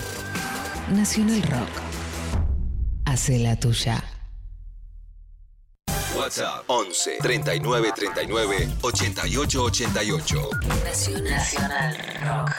Nacional 0.93 1.41
Rock. 1.43 1.94
Hace 3.15 3.39
la 3.39 3.55
tuya. 3.55 4.03
WhatsApp 6.17 6.65
11 6.67 7.19
39 7.21 7.93
39 7.95 8.67
88 8.81 9.63
88. 9.63 10.49
Nacional 11.23 11.97
Rock. 12.25 12.51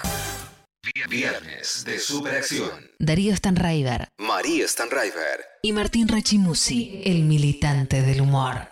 Viernes 1.10 1.84
de 1.84 1.98
Superacción. 2.00 2.90
Darío 2.98 3.36
Stanraiver 3.36 4.08
María 4.16 4.66
Stanraiver. 4.66 5.44
y 5.60 5.72
Martín 5.72 6.08
Rachimusi, 6.08 7.02
el 7.04 7.24
militante 7.24 8.00
del 8.00 8.22
humor. 8.22 8.70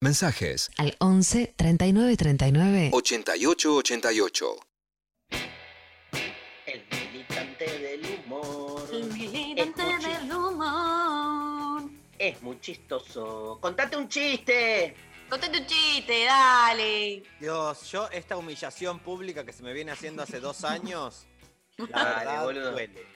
Mensajes 0.00 0.70
Al 0.78 0.96
11 1.00 1.52
39 1.54 2.16
39 2.16 2.90
88 2.94 3.74
88. 3.74 4.56
Es 12.28 12.42
muy 12.42 12.60
chistoso. 12.60 13.58
¡Contate 13.60 13.96
un 13.96 14.08
chiste! 14.08 14.94
Contate 15.30 15.58
un 15.60 15.66
chiste, 15.66 16.24
dale. 16.24 17.22
Dios, 17.40 17.90
yo 17.90 18.08
esta 18.10 18.36
humillación 18.36 18.98
pública 18.98 19.44
que 19.44 19.52
se 19.52 19.62
me 19.62 19.72
viene 19.72 19.92
haciendo 19.92 20.22
hace 20.22 20.40
dos 20.40 20.64
años, 20.64 21.26
la 21.76 21.86
Dale, 21.86 22.24
verdad 22.26 22.44
boludo. 22.44 22.72
duele. 22.72 23.06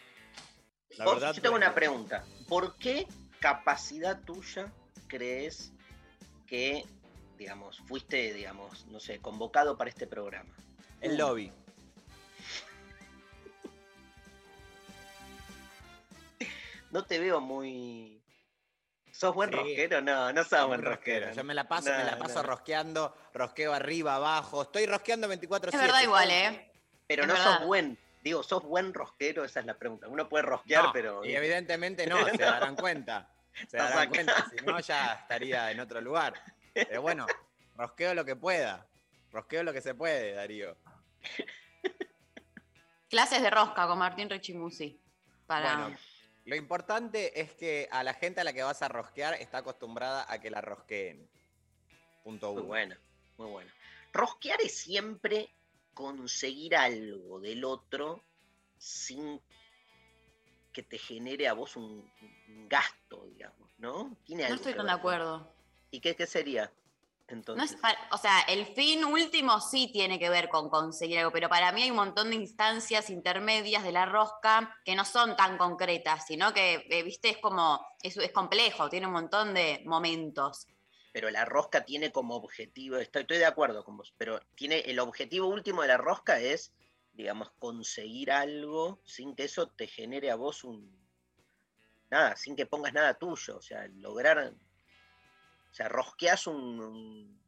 La 0.99 1.05
Vos, 1.07 1.15
verdad 1.15 1.35
yo 1.35 1.41
tengo 1.43 1.55
duele. 1.57 1.67
una 1.67 1.75
pregunta. 1.75 2.25
¿Por 2.49 2.77
qué 2.77 3.07
capacidad 3.41 4.21
tuya 4.25 4.71
crees 5.09 5.73
que, 6.47 6.85
digamos, 7.39 7.79
fuiste, 7.87 8.33
digamos, 8.35 8.87
no 8.89 9.01
sé, 9.01 9.19
convocado 9.21 9.79
para 9.79 9.89
este 9.91 10.07
programa? 10.07 10.55
El 11.01 11.17
lobby. 11.17 11.51
No 16.91 17.05
te 17.07 17.19
veo 17.19 17.41
muy... 17.41 18.22
¿Sos 19.13 19.35
buen 19.35 19.51
Sí. 19.51 19.57
rosquero? 19.57 20.01
No, 20.01 20.33
no 20.33 20.43
sos 20.43 20.67
buen 20.67 20.81
Muy 20.81 20.89
rosquero. 20.91 21.33
Yo 21.33 21.45
me 21.45 21.55
la 21.55 21.69
paso, 21.69 21.91
me 21.91 22.05
la 22.05 22.19
paso 22.19 22.43
no. 22.43 22.49
rosqueando, 22.49 23.17
rosqueo 23.35 23.73
arriba, 23.75 24.17
abajo. 24.17 24.63
Estoy 24.63 24.87
rosqueando 24.87 25.29
24 25.29 25.71
Es 25.71 25.79
verdad 25.79 26.03
igual, 26.03 26.31
¿eh? 26.31 26.73
Pero 27.07 27.23
Es 27.23 27.29
no 27.29 27.35
verdad. 27.35 27.59
sos 27.59 27.67
buen. 27.67 27.99
Digo, 28.23 28.43
¿sos 28.43 28.63
buen 28.63 28.95
rosquero? 28.95 29.45
Esa 29.45 29.61
es 29.61 29.67
la 29.67 29.75
pregunta. 29.75 30.09
Uno 30.09 30.29
puede 30.29 30.43
rosquear, 30.45 30.85
No, 30.85 30.93
pero... 30.93 31.25
Y 31.25 31.35
evidentemente 31.37 32.07
no, 32.09 32.25
se 32.27 32.39
darán 32.39 32.75
cuenta. 32.75 33.29
Se 33.55 33.63
Estás 33.65 33.91
darán 33.91 33.99
acá. 33.99 34.09
cuenta, 34.11 34.47
si 34.51 34.65
no 34.65 34.81
ya 34.81 35.13
estaría 35.15 35.71
en 35.71 35.81
otro 35.81 36.01
lugar. 36.01 36.33
Pero 36.73 37.03
bueno, 37.03 37.27
rosqueo 37.77 38.15
lo 38.15 38.25
que 38.25 38.35
pueda. 38.37 38.87
Rosqueo 39.31 39.63
lo 39.63 39.73
que 39.75 39.83
se 39.83 39.95
puede, 39.95 40.33
Darío. 40.35 40.77
Clases 43.11 43.43
de 43.43 43.51
rosca 43.51 43.87
con 43.87 43.99
Martín 43.99 44.31
Rechimusi. 44.31 44.99
Para... 45.47 45.75
Bueno, 45.77 45.97
lo 46.45 46.57
importante 46.57 47.41
es 47.41 47.53
que 47.55 47.89
a 47.91 48.03
la 48.03 48.15
gente 48.15 48.41
a 48.41 48.45
la 48.45 48.53
que 48.53 48.63
vas 48.63 48.83
a 48.83 48.89
rosquear 48.89 49.35
está 49.35 49.59
acostumbrada 49.59 50.27
a 50.29 50.41
que 50.41 50.51
la 50.51 50.61
rosqueen. 50.61 51.29
Punto 52.25 52.53
Muy 52.53 52.59
uno. 52.59 52.69
buena, 52.69 53.01
muy 53.37 53.51
buena. 53.51 53.75
Rosquear 54.13 54.61
es 54.61 54.77
siempre 54.77 55.49
conseguir 55.95 56.77
algo 56.77 57.41
del 57.41 57.65
otro 57.65 58.23
sin 58.79 59.41
que 60.73 60.83
te 60.83 60.99
genere 60.99 61.49
a 61.49 61.53
vos 61.53 61.77
un, 61.77 62.11
un 62.49 62.69
gasto, 62.69 63.27
digamos, 63.27 63.71
¿no? 63.79 64.17
Tiene 64.25 64.43
no 64.43 64.47
algo 64.49 64.57
estoy 64.57 64.75
tan 64.75 64.87
de 64.87 64.93
acuerdo. 64.93 65.55
¿Y 65.91 66.01
qué, 66.01 66.17
qué 66.17 66.27
sería? 66.27 66.73
No 67.33 67.39
Entonces, 67.39 67.73
es 67.73 67.81
pa- 67.81 67.97
o 68.11 68.19
sea, 68.19 68.41
el 68.49 68.67
fin 68.67 69.05
último 69.05 69.61
sí 69.61 69.91
tiene 69.93 70.19
que 70.19 70.29
ver 70.31 70.49
con 70.49 70.69
conseguir 70.69 71.19
algo, 71.19 71.33
pero 71.33 71.49
para 71.49 71.73
mí 71.73 71.83
hay 71.83 71.91
un 71.91 71.97
montón 71.97 72.31
de 72.31 72.37
instancias 72.37 73.11
intermedias 73.11 73.83
de 73.85 73.93
la 73.93 74.07
rosca 74.07 74.77
que 74.85 74.95
no 74.95 75.05
son 75.05 75.37
tan 75.37 75.59
concretas, 75.59 76.27
sino 76.27 76.53
que, 76.53 76.87
eh, 76.91 77.03
viste, 77.03 77.31
es 77.31 77.39
como, 77.39 77.85
es, 78.03 78.17
es 78.17 78.33
complejo, 78.33 78.89
tiene 78.89 79.07
un 79.07 79.13
montón 79.15 79.55
de 79.55 79.83
momentos. 79.87 80.67
pero 81.13 81.31
la 81.31 81.45
rosca 81.45 81.85
tiene 81.85 82.11
como 82.11 82.37
objetivo, 82.37 82.97
estoy, 82.97 83.23
estoy 83.23 83.39
de 83.39 83.45
acuerdo 83.47 83.85
con 83.85 83.97
vos, 83.99 84.15
pero 84.17 84.41
tiene 84.55 84.81
el 84.81 84.99
objetivo 84.99 85.47
último 85.49 85.83
de 85.83 85.89
la 85.89 85.99
rosca 85.99 86.41
es, 86.41 86.73
digamos, 87.13 87.51
conseguir 87.59 88.31
algo 88.33 89.01
sin 89.05 89.35
que 89.35 89.45
eso 89.45 89.69
te 89.69 89.87
genere 89.87 90.31
a 90.31 90.37
vos 90.37 90.65
un 90.65 91.01
nada, 92.11 92.37
sin 92.37 92.57
que 92.57 92.67
pongas 92.67 92.93
nada 92.93 93.15
tuyo, 93.15 93.57
o 93.57 93.63
sea, 93.63 93.87
lograr, 93.89 94.55
o 95.73 95.75
sea, 95.75 95.89
rosqueás 95.89 96.47
un, 96.47 96.79
un- 96.81 97.43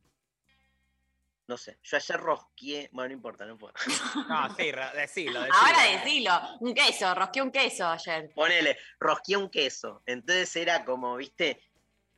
no 1.47 1.59
sé, 1.59 1.79
yo 1.83 1.97
ayer 1.99 2.17
rosqueé, 2.19 2.89
bueno, 2.93 3.09
no 3.09 3.15
importa, 3.15 3.45
no 3.45 3.59
puedo. 3.59 3.75
No, 4.29 4.49
sí, 4.57 4.73
decilo, 4.95 5.41
decilo. 5.43 5.43
Ahora 5.61 5.83
decilo, 5.93 6.33
un 6.61 6.75
queso, 6.75 7.15
rosqué 7.15 7.43
un 7.43 7.51
queso 7.53 7.87
ayer. 7.87 8.33
Ponele, 8.35 8.79
rosqueé 8.99 9.37
un 9.37 9.51
queso, 9.51 10.03
entonces 10.07 10.57
era 10.57 10.85
como, 10.87 11.17
viste, 11.17 11.61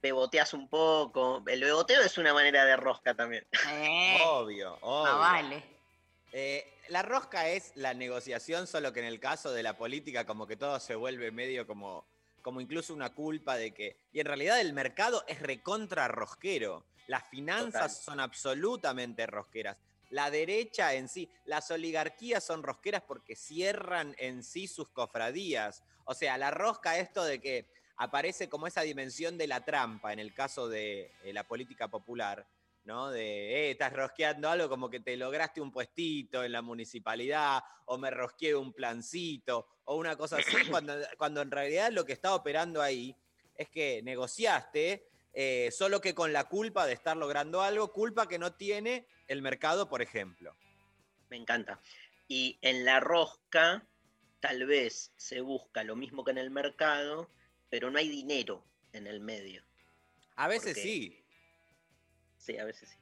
beboteas 0.00 0.54
un 0.54 0.68
poco, 0.68 1.42
el 1.48 1.60
beboteo 1.60 2.02
es 2.02 2.16
una 2.18 2.32
manera 2.32 2.64
de 2.64 2.76
rosca 2.76 3.14
también. 3.14 3.46
Eh, 3.68 4.18
Obvio, 4.24 4.78
obvio. 4.80 5.12
no 5.12 5.18
vale. 5.18 5.62
Eh, 6.32 6.78
la 6.88 7.02
rosca 7.02 7.48
es 7.48 7.72
la 7.74 7.94
negociación, 7.94 8.68
solo 8.68 8.92
que 8.92 9.00
en 9.00 9.06
el 9.06 9.18
caso 9.18 9.50
de 9.52 9.64
la 9.64 9.76
política 9.76 10.24
como 10.24 10.46
que 10.46 10.56
todo 10.56 10.78
se 10.78 10.94
vuelve 10.94 11.32
medio 11.32 11.66
como, 11.66 12.06
como 12.46 12.60
incluso 12.60 12.94
una 12.94 13.12
culpa 13.12 13.56
de 13.56 13.74
que... 13.74 13.96
Y 14.12 14.20
en 14.20 14.26
realidad 14.26 14.60
el 14.60 14.72
mercado 14.72 15.24
es 15.26 15.40
recontra 15.42 16.06
rosquero. 16.06 16.86
Las 17.08 17.28
finanzas 17.28 17.98
Total. 17.98 18.04
son 18.04 18.20
absolutamente 18.20 19.26
rosqueras. 19.26 19.76
La 20.10 20.30
derecha 20.30 20.94
en 20.94 21.08
sí, 21.08 21.28
las 21.44 21.72
oligarquías 21.72 22.44
son 22.44 22.62
rosqueras 22.62 23.02
porque 23.02 23.34
cierran 23.34 24.14
en 24.18 24.44
sí 24.44 24.68
sus 24.68 24.88
cofradías. 24.90 25.82
O 26.04 26.14
sea, 26.14 26.38
la 26.38 26.52
rosca 26.52 27.00
esto 27.00 27.24
de 27.24 27.40
que 27.40 27.68
aparece 27.96 28.48
como 28.48 28.68
esa 28.68 28.82
dimensión 28.82 29.36
de 29.36 29.48
la 29.48 29.64
trampa 29.64 30.12
en 30.12 30.20
el 30.20 30.32
caso 30.32 30.68
de 30.68 31.10
eh, 31.24 31.32
la 31.32 31.48
política 31.48 31.88
popular, 31.88 32.46
¿no? 32.86 33.10
De, 33.10 33.20
eh, 33.20 33.70
estás 33.72 33.92
rosqueando 33.92 34.48
algo 34.48 34.68
como 34.68 34.88
que 34.88 35.00
te 35.00 35.16
lograste 35.16 35.60
un 35.60 35.72
puestito 35.72 36.44
en 36.44 36.52
la 36.52 36.62
municipalidad 36.62 37.60
o 37.86 37.98
me 37.98 38.10
rosqueé 38.10 38.54
un 38.54 38.72
plancito 38.72 39.66
o 39.84 39.96
una 39.96 40.16
cosa 40.16 40.36
así, 40.38 40.52
cuando, 40.70 40.94
cuando 41.18 41.42
en 41.42 41.50
realidad 41.50 41.90
lo 41.90 42.04
que 42.04 42.12
está 42.12 42.34
operando 42.34 42.80
ahí 42.80 43.14
es 43.56 43.68
que 43.68 44.02
negociaste, 44.02 45.08
eh, 45.34 45.70
solo 45.72 46.00
que 46.00 46.14
con 46.14 46.32
la 46.32 46.44
culpa 46.44 46.86
de 46.86 46.92
estar 46.92 47.16
logrando 47.16 47.60
algo, 47.60 47.92
culpa 47.92 48.28
que 48.28 48.38
no 48.38 48.54
tiene 48.54 49.06
el 49.26 49.42
mercado, 49.42 49.88
por 49.88 50.00
ejemplo. 50.00 50.54
Me 51.28 51.36
encanta. 51.36 51.80
Y 52.28 52.58
en 52.62 52.84
la 52.84 53.00
rosca, 53.00 53.84
tal 54.40 54.64
vez 54.66 55.12
se 55.16 55.40
busca 55.40 55.82
lo 55.82 55.96
mismo 55.96 56.24
que 56.24 56.30
en 56.30 56.38
el 56.38 56.50
mercado, 56.50 57.30
pero 57.68 57.90
no 57.90 57.98
hay 57.98 58.08
dinero 58.08 58.64
en 58.92 59.06
el 59.06 59.20
medio. 59.20 59.64
A 60.36 60.46
veces 60.48 60.74
Porque- 60.74 60.82
sí. 60.82 61.25
Sí, 62.46 62.56
a 62.58 62.64
veces 62.64 62.88
sí. 62.90 62.96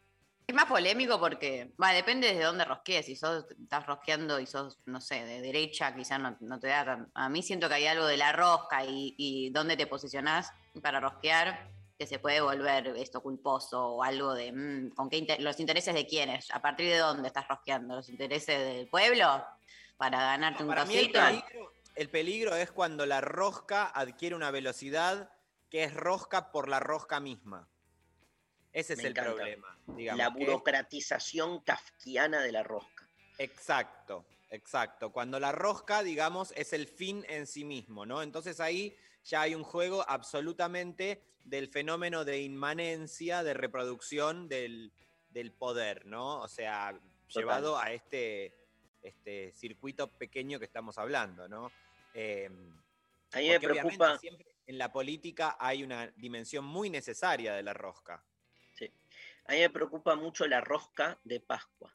Es 0.46 0.54
más 0.54 0.66
polémico 0.66 1.18
porque, 1.20 1.72
va, 1.82 1.92
depende 1.92 2.34
de 2.34 2.42
dónde 2.42 2.64
rosquees. 2.64 3.06
Si 3.06 3.14
sos, 3.16 3.46
estás 3.50 3.86
rosqueando 3.86 4.40
y 4.40 4.46
sos, 4.46 4.78
no 4.86 5.00
sé, 5.00 5.24
de 5.24 5.40
derecha, 5.40 5.94
quizás 5.94 6.18
no, 6.20 6.36
no 6.40 6.58
te 6.58 6.68
da 6.68 6.84
tan- 6.84 7.10
A 7.14 7.28
mí 7.28 7.42
siento 7.42 7.68
que 7.68 7.74
hay 7.74 7.86
algo 7.86 8.06
de 8.06 8.16
la 8.16 8.32
rosca 8.32 8.84
y, 8.84 9.14
y 9.18 9.50
dónde 9.50 9.76
te 9.76 9.86
posicionás 9.86 10.50
para 10.82 11.00
rosquear 11.00 11.70
que 11.98 12.06
se 12.06 12.18
puede 12.18 12.40
volver 12.40 12.88
esto 12.96 13.22
culposo 13.22 13.86
o 13.86 14.02
algo 14.02 14.34
de 14.34 14.52
mm, 14.52 14.90
con 14.94 15.08
qué 15.08 15.16
inter- 15.18 15.40
los 15.40 15.60
intereses 15.60 15.94
de 15.94 16.06
quiénes, 16.06 16.50
a 16.50 16.60
partir 16.60 16.88
de 16.90 16.98
dónde 16.98 17.28
estás 17.28 17.46
rosqueando, 17.48 17.96
los 17.96 18.08
intereses 18.08 18.58
del 18.58 18.88
pueblo 18.88 19.46
para 19.96 20.18
ganarte 20.18 20.62
un 20.62 20.68
Para 20.68 20.84
mí 20.84 20.96
el 20.96 21.10
cosito. 21.12 21.20
peligro, 21.26 21.72
el 21.94 22.10
peligro 22.10 22.56
es 22.56 22.70
cuando 22.70 23.06
la 23.06 23.20
rosca 23.22 23.86
adquiere 23.86 24.34
una 24.36 24.50
velocidad 24.50 25.30
que 25.70 25.84
es 25.84 25.94
rosca 25.94 26.50
por 26.52 26.68
la 26.68 26.80
rosca 26.80 27.20
misma. 27.20 27.68
Ese 28.74 28.92
es 28.92 28.98
Me 28.98 29.04
el 29.04 29.10
encanta. 29.12 29.34
problema. 29.34 29.78
Digamos, 29.86 30.18
la 30.18 30.32
que 30.34 30.44
burocratización 30.44 31.60
kafkiana 31.60 32.42
de 32.42 32.52
la 32.52 32.62
rosca. 32.62 33.08
Exacto, 33.38 34.26
exacto. 34.50 35.12
Cuando 35.12 35.40
la 35.40 35.52
rosca, 35.52 36.02
digamos, 36.02 36.52
es 36.56 36.72
el 36.72 36.86
fin 36.88 37.24
en 37.28 37.46
sí 37.46 37.64
mismo, 37.64 38.04
¿no? 38.04 38.20
Entonces 38.22 38.60
ahí 38.60 38.94
ya 39.24 39.42
hay 39.42 39.54
un 39.54 39.62
juego 39.62 40.04
absolutamente 40.08 41.22
del 41.44 41.68
fenómeno 41.68 42.24
de 42.24 42.40
inmanencia, 42.42 43.42
de 43.42 43.54
reproducción 43.54 44.48
del, 44.48 44.92
del 45.30 45.52
poder, 45.52 46.04
¿no? 46.06 46.40
O 46.40 46.48
sea, 46.48 46.98
llevado 47.28 47.78
a 47.78 47.92
este, 47.92 48.54
este 49.02 49.52
circuito 49.52 50.08
pequeño 50.08 50.58
que 50.58 50.64
estamos 50.64 50.98
hablando, 50.98 51.48
¿no? 51.48 51.70
Eh, 52.12 52.50
A 53.32 53.38
mí 53.38 53.48
me 53.48 53.60
preocupa, 53.60 54.18
siempre 54.18 54.46
en 54.66 54.78
la 54.78 54.90
política 54.92 55.56
hay 55.60 55.82
una 55.84 56.06
dimensión 56.16 56.64
muy 56.64 56.90
necesaria 56.90 57.54
de 57.54 57.62
la 57.62 57.72
rosca. 57.74 58.24
A 59.46 59.52
mí 59.52 59.58
me 59.58 59.70
preocupa 59.70 60.14
mucho 60.16 60.46
la 60.46 60.60
rosca 60.60 61.18
de 61.24 61.40
Pascua. 61.40 61.94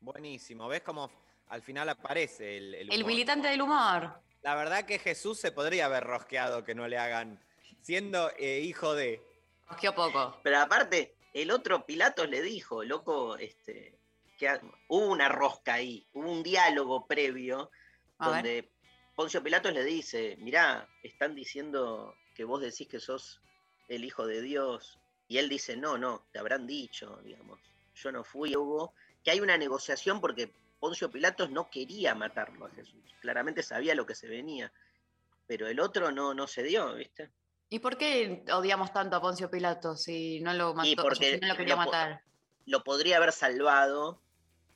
Buenísimo, 0.00 0.68
¿ves 0.68 0.82
cómo 0.82 1.10
al 1.48 1.62
final 1.62 1.88
aparece 1.88 2.56
el, 2.56 2.74
el 2.74 2.92
El 2.92 3.04
militante 3.04 3.48
del 3.48 3.62
humor. 3.62 4.12
La 4.42 4.54
verdad 4.54 4.84
que 4.84 4.98
Jesús 4.98 5.38
se 5.38 5.52
podría 5.52 5.86
haber 5.86 6.04
rosqueado 6.04 6.64
que 6.64 6.74
no 6.74 6.86
le 6.86 6.98
hagan, 6.98 7.40
siendo 7.80 8.30
eh, 8.38 8.60
hijo 8.60 8.94
de... 8.94 9.22
Rosqueó 9.68 9.94
poco. 9.94 10.38
Pero 10.42 10.58
aparte, 10.58 11.14
el 11.32 11.50
otro 11.50 11.86
Pilatos 11.86 12.28
le 12.28 12.42
dijo, 12.42 12.84
loco, 12.84 13.36
este, 13.36 13.98
que 14.36 14.60
hubo 14.88 15.06
una 15.06 15.28
rosca 15.28 15.74
ahí, 15.74 16.06
hubo 16.12 16.30
un 16.30 16.42
diálogo 16.42 17.06
previo 17.06 17.70
A 18.18 18.28
ver. 18.28 18.36
donde 18.36 18.70
Poncio 19.14 19.42
Pilatos 19.42 19.72
le 19.72 19.84
dice, 19.84 20.36
mirá, 20.40 20.88
están 21.02 21.34
diciendo 21.34 22.14
que 22.34 22.44
vos 22.44 22.60
decís 22.60 22.88
que 22.88 23.00
sos 23.00 23.40
el 23.88 24.04
hijo 24.04 24.26
de 24.26 24.42
Dios. 24.42 24.98
Y 25.28 25.38
él 25.38 25.48
dice, 25.48 25.76
no, 25.76 25.96
no, 25.96 26.26
te 26.32 26.38
habrán 26.38 26.66
dicho, 26.66 27.20
digamos. 27.24 27.60
Yo 27.94 28.12
no 28.12 28.24
fui, 28.24 28.56
hubo, 28.56 28.94
que 29.22 29.30
hay 29.30 29.40
una 29.40 29.56
negociación 29.56 30.20
porque 30.20 30.52
Poncio 30.80 31.10
Pilatos 31.10 31.50
no 31.50 31.70
quería 31.70 32.14
matarlo 32.14 32.66
a 32.66 32.70
Jesús. 32.70 33.02
Claramente 33.20 33.62
sabía 33.62 33.94
lo 33.94 34.04
que 34.04 34.14
se 34.14 34.28
venía. 34.28 34.72
Pero 35.46 35.66
el 35.66 35.80
otro 35.80 36.10
no, 36.10 36.34
no 36.34 36.46
se 36.46 36.62
dio, 36.62 36.94
¿viste? 36.94 37.30
¿Y 37.70 37.78
por 37.78 37.96
qué 37.96 38.44
odiamos 38.52 38.92
tanto 38.92 39.16
a 39.16 39.20
Poncio 39.20 39.50
Pilato 39.50 39.96
si 39.96 40.40
no 40.40 40.52
lo 40.52 40.74
mató, 40.74 40.88
Y 40.88 40.96
porque 40.96 41.34
si 41.34 41.40
no 41.40 41.48
lo 41.48 41.56
quería 41.56 41.74
lo 41.74 41.84
matar? 41.84 42.22
lo 42.66 42.84
podría 42.84 43.16
haber 43.18 43.32
salvado 43.32 44.20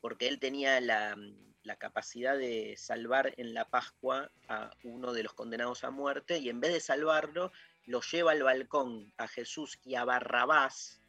porque 0.00 0.28
él 0.28 0.38
tenía 0.38 0.80
la, 0.80 1.16
la 1.62 1.76
capacidad 1.76 2.36
de 2.36 2.74
salvar 2.76 3.34
en 3.36 3.54
la 3.54 3.68
Pascua 3.68 4.30
a 4.48 4.70
uno 4.84 5.12
de 5.12 5.22
los 5.22 5.34
condenados 5.34 5.84
a 5.84 5.90
muerte 5.90 6.38
y 6.38 6.48
en 6.48 6.60
vez 6.60 6.72
de 6.72 6.80
salvarlo, 6.80 7.52
lo 7.88 8.02
lleva 8.02 8.32
al 8.32 8.42
balcón 8.42 9.12
a 9.16 9.26
Jesús 9.26 9.78
y 9.82 9.94
a 9.94 10.04
Barrabás, 10.04 11.00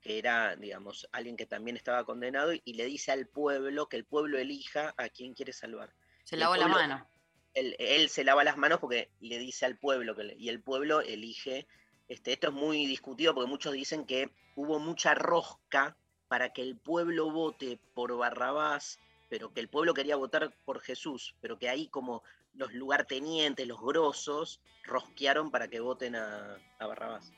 que 0.00 0.18
era, 0.18 0.56
digamos, 0.56 1.08
alguien 1.12 1.36
que 1.36 1.46
también 1.46 1.76
estaba 1.76 2.04
condenado, 2.04 2.52
y 2.52 2.74
le 2.74 2.84
dice 2.84 3.12
al 3.12 3.28
pueblo 3.28 3.88
que 3.88 3.96
el 3.96 4.04
pueblo 4.04 4.36
elija 4.38 4.92
a 4.96 5.08
quien 5.08 5.34
quiere 5.34 5.52
salvar. 5.52 5.94
Se 6.24 6.34
el 6.34 6.40
lavó 6.40 6.56
la 6.56 6.66
mano. 6.68 7.08
Él, 7.54 7.76
él 7.78 8.08
se 8.08 8.24
lava 8.24 8.42
las 8.42 8.56
manos 8.56 8.80
porque 8.80 9.10
le 9.20 9.38
dice 9.38 9.66
al 9.66 9.78
pueblo 9.78 10.16
que 10.16 10.24
le- 10.24 10.36
y 10.36 10.48
el 10.48 10.60
pueblo 10.62 11.00
elige. 11.00 11.66
Este, 12.08 12.32
esto 12.32 12.48
es 12.48 12.52
muy 12.54 12.86
discutido 12.86 13.34
porque 13.34 13.48
muchos 13.48 13.72
dicen 13.72 14.04
que 14.04 14.30
hubo 14.56 14.80
mucha 14.80 15.14
rosca 15.14 15.96
para 16.26 16.52
que 16.52 16.62
el 16.62 16.76
pueblo 16.76 17.30
vote 17.30 17.78
por 17.94 18.16
Barrabás, 18.16 18.98
pero 19.30 19.54
que 19.54 19.60
el 19.60 19.68
pueblo 19.68 19.94
quería 19.94 20.16
votar 20.16 20.52
por 20.64 20.80
Jesús, 20.80 21.34
pero 21.40 21.56
que 21.58 21.68
ahí 21.68 21.86
como 21.86 22.22
los 22.54 22.74
lugartenientes, 22.74 23.66
los 23.66 23.80
grosos, 23.80 24.60
rosquearon 24.84 25.52
para 25.52 25.68
que 25.68 25.78
voten 25.78 26.16
a, 26.16 26.58
a 26.78 26.86
Barrabás. 26.86 27.32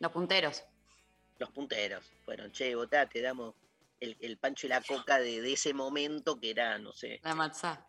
Los 0.00 0.10
punteros. 0.10 0.64
Los 1.38 1.50
punteros 1.50 2.10
fueron, 2.24 2.50
che, 2.50 2.74
votá, 2.74 3.06
te 3.06 3.20
damos 3.20 3.54
el, 4.00 4.16
el 4.20 4.38
pancho 4.38 4.66
y 4.66 4.70
la 4.70 4.80
coca 4.80 5.18
de, 5.18 5.42
de 5.42 5.52
ese 5.52 5.74
momento 5.74 6.40
que 6.40 6.50
era, 6.50 6.78
no 6.78 6.92
sé. 6.92 7.20
La 7.22 7.34
matzá. 7.34 7.86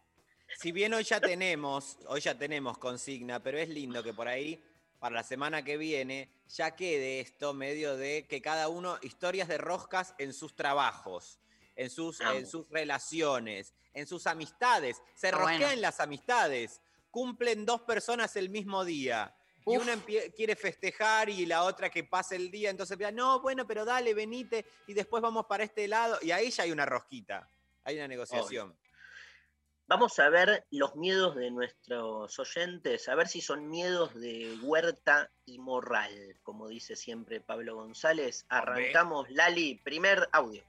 Si 0.58 0.72
bien 0.72 0.93
hoy 0.93 1.03
ya 1.03 1.22
tenemos, 1.22 1.97
hoy 2.08 2.22
ya 2.22 2.38
tenemos 2.38 2.78
consigna, 2.78 3.41
pero 3.41 3.58
es 3.58 3.70
lindo 3.70 4.03
que 4.03 4.14
por 4.14 4.28
ahí, 4.28 4.62
para 4.99 5.16
la 5.16 5.24
semana 5.24 5.64
que 5.64 5.78
viene, 5.78 6.30
ya 6.49 6.76
quede 6.76 7.22
esto 7.22 7.53
medio 7.53 7.95
de 7.95 8.28
que 8.28 8.41
cada 8.41 8.68
uno, 8.68 8.97
historias 9.01 9.47
de 9.47 9.58
roscas 9.58 10.14
en 10.18 10.34
sus 10.34 10.56
trabajos, 10.56 11.39
en 11.76 11.89
sus, 11.89 12.21
en 12.21 12.45
sus 12.47 12.69
relaciones, 12.69 13.73
en 13.93 14.07
sus 14.07 14.28
amistades. 14.28 15.01
Se 15.15 15.28
Está 15.28 15.39
rosquean 15.39 15.61
bueno. 15.61 15.82
las 15.82 15.99
amistades. 15.99 16.82
Cumplen 17.11 17.65
dos 17.65 17.82
personas 17.82 18.36
el 18.36 18.49
mismo 18.49 18.84
día. 18.86 19.36
Y 19.67 19.78
una 19.78 19.99
quiere 20.36 20.55
festejar 20.55 21.30
y 21.30 21.45
la 21.47 21.63
otra 21.63 21.89
que 21.89 22.03
pase 22.03 22.36
el 22.36 22.51
día, 22.51 22.69
entonces 22.69 22.99
no, 23.13 23.41
bueno, 23.41 23.65
pero 23.65 23.84
dale, 23.84 24.13
venite 24.13 24.63
y 24.86 24.93
después 24.93 25.23
vamos 25.23 25.47
para 25.47 25.63
este 25.63 25.88
lado. 25.88 26.19
Y 26.21 26.30
ahí 26.30 26.51
ya 26.51 26.63
hay 26.63 26.71
una 26.71 26.86
rosquita, 26.86 27.49
hay 27.84 27.95
una 27.95 28.07
negociación. 28.07 28.78
Vamos 29.88 30.17
a 30.17 30.30
ver 30.30 30.65
los 30.71 30.95
miedos 30.95 31.36
de 31.36 31.51
nuestros 31.51 32.39
oyentes, 32.39 33.07
a 33.07 33.15
ver 33.15 33.28
si 33.28 33.41
son 33.41 33.69
miedos 33.69 34.13
de 34.15 34.57
huerta 34.63 35.32
y 35.45 35.59
moral, 35.59 36.39
como 36.41 36.67
dice 36.67 36.95
siempre 36.95 37.39
Pablo 37.39 37.76
González. 37.76 38.45
Arrancamos, 38.49 39.30
Lali, 39.30 39.76
primer 39.84 40.28
audio. 40.32 40.63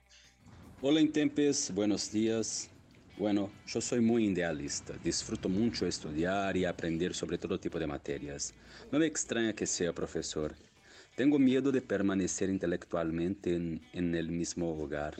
Hola 0.79 1.01
Intempes, 1.01 1.73
buenos 1.73 2.11
días. 2.11 2.69
Bueno, 3.17 3.49
yo 3.65 3.81
soy 3.81 3.99
muy 3.99 4.27
idealista, 4.27 4.93
disfruto 5.03 5.49
mucho 5.49 5.87
estudiar 5.87 6.55
y 6.55 6.65
aprender 6.65 7.15
sobre 7.15 7.39
todo 7.39 7.59
tipo 7.59 7.79
de 7.79 7.87
materias. 7.87 8.53
No 8.91 8.99
me 8.99 9.07
extraña 9.07 9.53
que 9.53 9.65
sea 9.65 9.91
profesor. 9.91 10.53
Tengo 11.15 11.39
miedo 11.39 11.71
de 11.71 11.81
permanecer 11.81 12.51
intelectualmente 12.51 13.55
en, 13.55 13.81
en 13.91 14.13
el 14.13 14.29
mismo 14.29 14.71
hogar, 14.71 15.17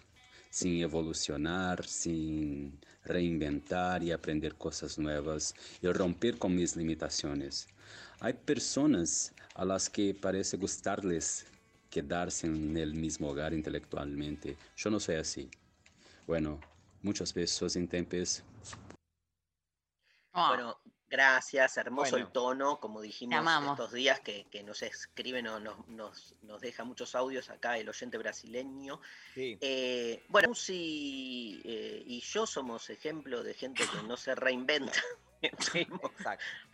sin 0.51 0.79
evolucionar, 0.79 1.83
sin 1.87 2.79
reinventar 3.03 4.03
y 4.03 4.11
aprender 4.11 4.53
cosas 4.53 4.99
nuevas 4.99 5.55
y 5.81 5.87
romper 5.87 6.37
con 6.37 6.53
mis 6.53 6.75
limitaciones. 6.75 7.67
Hay 8.19 8.33
personas 8.33 9.33
a 9.55 9.65
las 9.65 9.89
que 9.89 10.13
parece 10.13 10.55
gustarles 10.57 11.47
quedarse 11.89 12.47
en 12.47 12.77
el 12.77 12.93
mismo 12.93 13.29
hogar 13.29 13.53
intelectualmente. 13.53 14.57
Yo 14.75 14.89
no 14.89 14.99
soy 14.99 15.15
así. 15.15 15.49
Bueno, 16.25 16.59
muchos 17.01 17.33
besos, 17.33 17.75
Intempes. 17.75 18.43
Ah, 20.33 20.49
Bueno, 20.49 20.77
gracias, 21.09 21.77
hermoso 21.77 22.11
Bueno. 22.11 22.25
el 22.27 22.31
tono, 22.31 22.79
como 22.79 23.01
dijimos 23.01 23.45
estos 23.71 23.93
días 23.93 24.19
que, 24.19 24.45
que 24.51 24.61
nos 24.63 24.83
escriben 24.83 25.47
o 25.47 25.59
nos, 25.59 25.87
nos, 25.87 26.35
nos 26.43 26.61
deja 26.61 26.83
muchos 26.83 27.15
audios 27.15 27.49
acá 27.49 27.77
el 27.77 27.89
oyente 27.89 28.17
brasileño. 28.17 29.01
Sí. 29.33 29.57
Eh, 29.61 30.25
bueno, 30.29 30.49
Uzi 30.51 31.61
eh, 31.63 32.03
y 32.05 32.21
yo 32.21 32.45
somos 32.45 32.89
ejemplo 32.89 33.41
de 33.43 33.53
gente 33.53 33.83
que 33.83 34.07
no 34.07 34.17
se 34.17 34.35
reinventa. 34.35 34.91
Estuvimos 35.41 36.11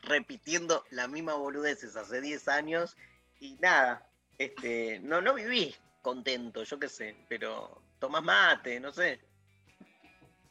repitiendo 0.02 0.86
la 0.90 1.08
misma 1.08 1.34
boludeces 1.34 1.96
hace 1.96 2.22
10 2.22 2.48
años 2.48 2.96
y 3.40 3.56
nada, 3.56 4.08
este, 4.38 5.00
no, 5.02 5.22
no 5.22 5.34
viví 5.34 5.74
contento, 6.02 6.64
yo 6.64 6.80
qué 6.80 6.90
sé, 6.90 7.16
pero 7.30 7.82
tomás 8.00 8.24
mate, 8.24 8.80
no 8.80 8.92
sé. 8.92 9.20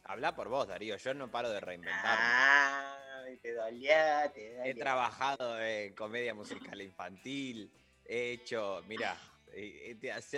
Habla 0.05 0.35
por 0.35 0.49
vos, 0.49 0.67
Darío. 0.67 0.97
Yo 0.97 1.13
no 1.13 1.31
paro 1.31 1.49
de 1.49 1.59
reinventar. 1.59 2.17
Ay, 3.25 3.37
te 3.37 3.53
dolía, 3.53 4.29
te 4.33 4.49
dolía. 4.57 4.65
He 4.71 4.75
trabajado 4.75 5.61
en 5.61 5.93
comedia 5.95 6.33
musical 6.33 6.81
infantil. 6.81 7.71
He 8.05 8.31
hecho, 8.33 8.83
mira, 8.87 9.17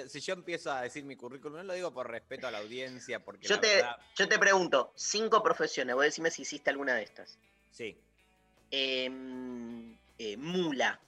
si 0.07 0.19
yo 0.19 0.33
empiezo 0.33 0.71
a 0.71 0.81
decir 0.81 1.03
mi 1.03 1.15
currículum, 1.15 1.57
no 1.57 1.63
lo 1.63 1.73
digo 1.73 1.91
por 1.93 2.09
respeto 2.11 2.45
a 2.47 2.51
la 2.51 2.59
audiencia, 2.59 3.23
porque 3.23 3.47
Yo 3.47 3.55
la 3.55 3.61
te, 3.61 3.75
verdad- 3.77 3.97
yo 4.15 4.27
te 4.29 4.37
pregunto, 4.37 4.93
cinco 4.95 5.41
profesiones, 5.41 5.95
vos 5.95 6.03
decime 6.03 6.29
si 6.29 6.43
hiciste 6.43 6.69
alguna 6.69 6.93
de 6.93 7.03
estas. 7.03 7.39
Sí. 7.71 7.97
Em, 8.69 9.97
eh, 10.19 10.37
mula, 10.37 10.99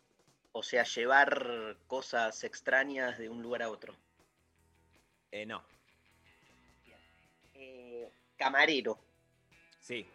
o 0.57 0.63
sea, 0.63 0.83
llevar 0.83 1.77
cosas 1.85 2.43
extrañas 2.43 3.17
de 3.19 3.29
un 3.29 3.43
lugar 3.43 3.61
a 3.61 3.69
otro. 3.69 3.95
Eh, 5.31 5.45
no. 5.45 5.63
Eh, 7.53 8.11
camarero, 8.37 8.99
Sí. 9.79 10.05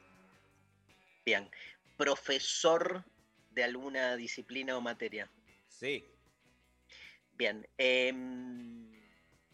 bien. 1.25 1.49
Profesor 1.97 3.05
de 3.51 3.63
alguna 3.63 4.17
disciplina 4.17 4.77
o 4.77 4.81
materia. 4.81 5.31
Sí. 5.69 6.05
Bien. 7.35 7.67
em, 7.79 8.91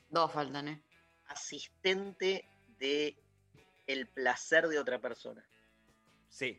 Dos 0.08 0.32
faltan, 0.32 0.68
¿eh? 0.68 0.82
asistente 1.26 2.48
de 2.78 3.14
el 3.86 4.06
placer 4.08 4.68
de 4.68 4.78
otra 4.78 4.98
persona. 4.98 5.46
Sí. 6.30 6.58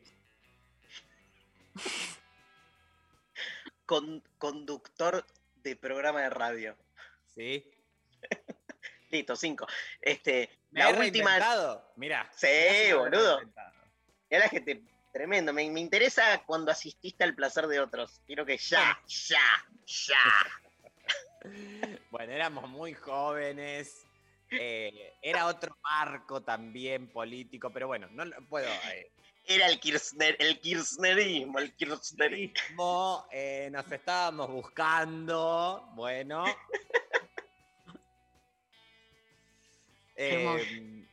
Con- 3.89 4.21
conductor 4.37 5.25
de 5.63 5.75
programa 5.75 6.21
de 6.21 6.29
radio. 6.29 6.77
Sí. 7.33 7.65
Listo, 9.09 9.35
cinco. 9.35 9.65
Este, 9.99 10.47
¿Me 10.69 10.81
la 10.81 10.91
he 10.91 10.99
última. 10.99 11.31
Mirá. 11.95 12.29
Sí, 12.35 12.45
me 12.89 12.93
boludo. 12.93 13.39
Era 14.29 14.43
la 14.43 14.49
gente 14.49 14.83
tremendo. 15.11 15.51
Me, 15.53 15.67
me 15.71 15.79
interesa 15.79 16.43
cuando 16.45 16.71
asististe 16.71 17.23
al 17.23 17.33
placer 17.33 17.65
de 17.65 17.79
otros. 17.79 18.21
Quiero 18.27 18.45
que 18.45 18.57
ya, 18.57 19.01
ya, 19.07 19.65
ya. 19.87 20.17
Bueno, 22.11 22.31
éramos 22.33 22.69
muy 22.69 22.93
jóvenes. 22.93 24.05
eh, 24.51 25.13
era 25.21 25.47
otro 25.47 25.75
marco 25.81 26.41
también 26.43 27.07
político, 27.07 27.71
pero 27.71 27.87
bueno, 27.87 28.07
no 28.11 28.25
lo 28.25 28.39
puedo. 28.49 28.67
eh, 28.67 29.09
Era 29.51 29.65
el, 29.65 29.79
Kirchner, 29.79 30.35
el 30.37 30.59
kirchnerismo, 30.59 31.57
el 31.57 31.75
kirchnerismo. 31.75 32.53
Mo, 32.75 33.27
eh, 33.31 33.67
nos 33.71 33.91
estábamos 33.91 34.47
buscando. 34.47 35.89
Bueno. 35.95 36.45
Eh, 40.21 41.07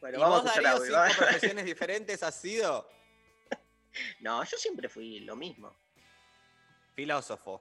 Bueno, 0.00 0.18
¿Y 0.18 0.20
vamos 0.20 0.42
vos, 0.44 0.56
a 0.56 0.62
Darío, 0.62 0.84
cinco 0.84 0.98
profesiones 1.18 1.64
diferentes 1.64 2.22
has 2.22 2.40
sido? 2.40 2.88
No, 4.20 4.44
yo 4.44 4.56
siempre 4.56 4.88
fui 4.88 5.18
lo 5.18 5.34
mismo. 5.34 5.76
Filósofo. 6.94 7.60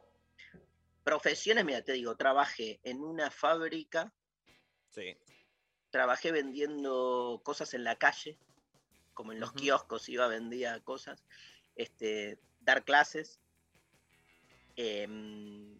Profesiones, 1.04 1.66
mira, 1.66 1.82
te 1.82 1.94
digo, 1.94 2.16
trabajé 2.16 2.80
en 2.84 3.04
una 3.04 3.32
fábrica, 3.32 4.14
Sí. 4.92 5.18
trabajé 5.90 6.32
vendiendo 6.32 7.42
cosas 7.44 7.74
en 7.74 7.84
la 7.84 7.96
calle, 7.96 8.38
como 9.20 9.34
en 9.34 9.42
los 9.42 9.52
kioscos 9.52 10.08
iba, 10.08 10.28
vendía 10.28 10.80
cosas, 10.80 11.26
este, 11.76 12.40
dar 12.62 12.86
clases, 12.86 13.42
em, 14.78 15.78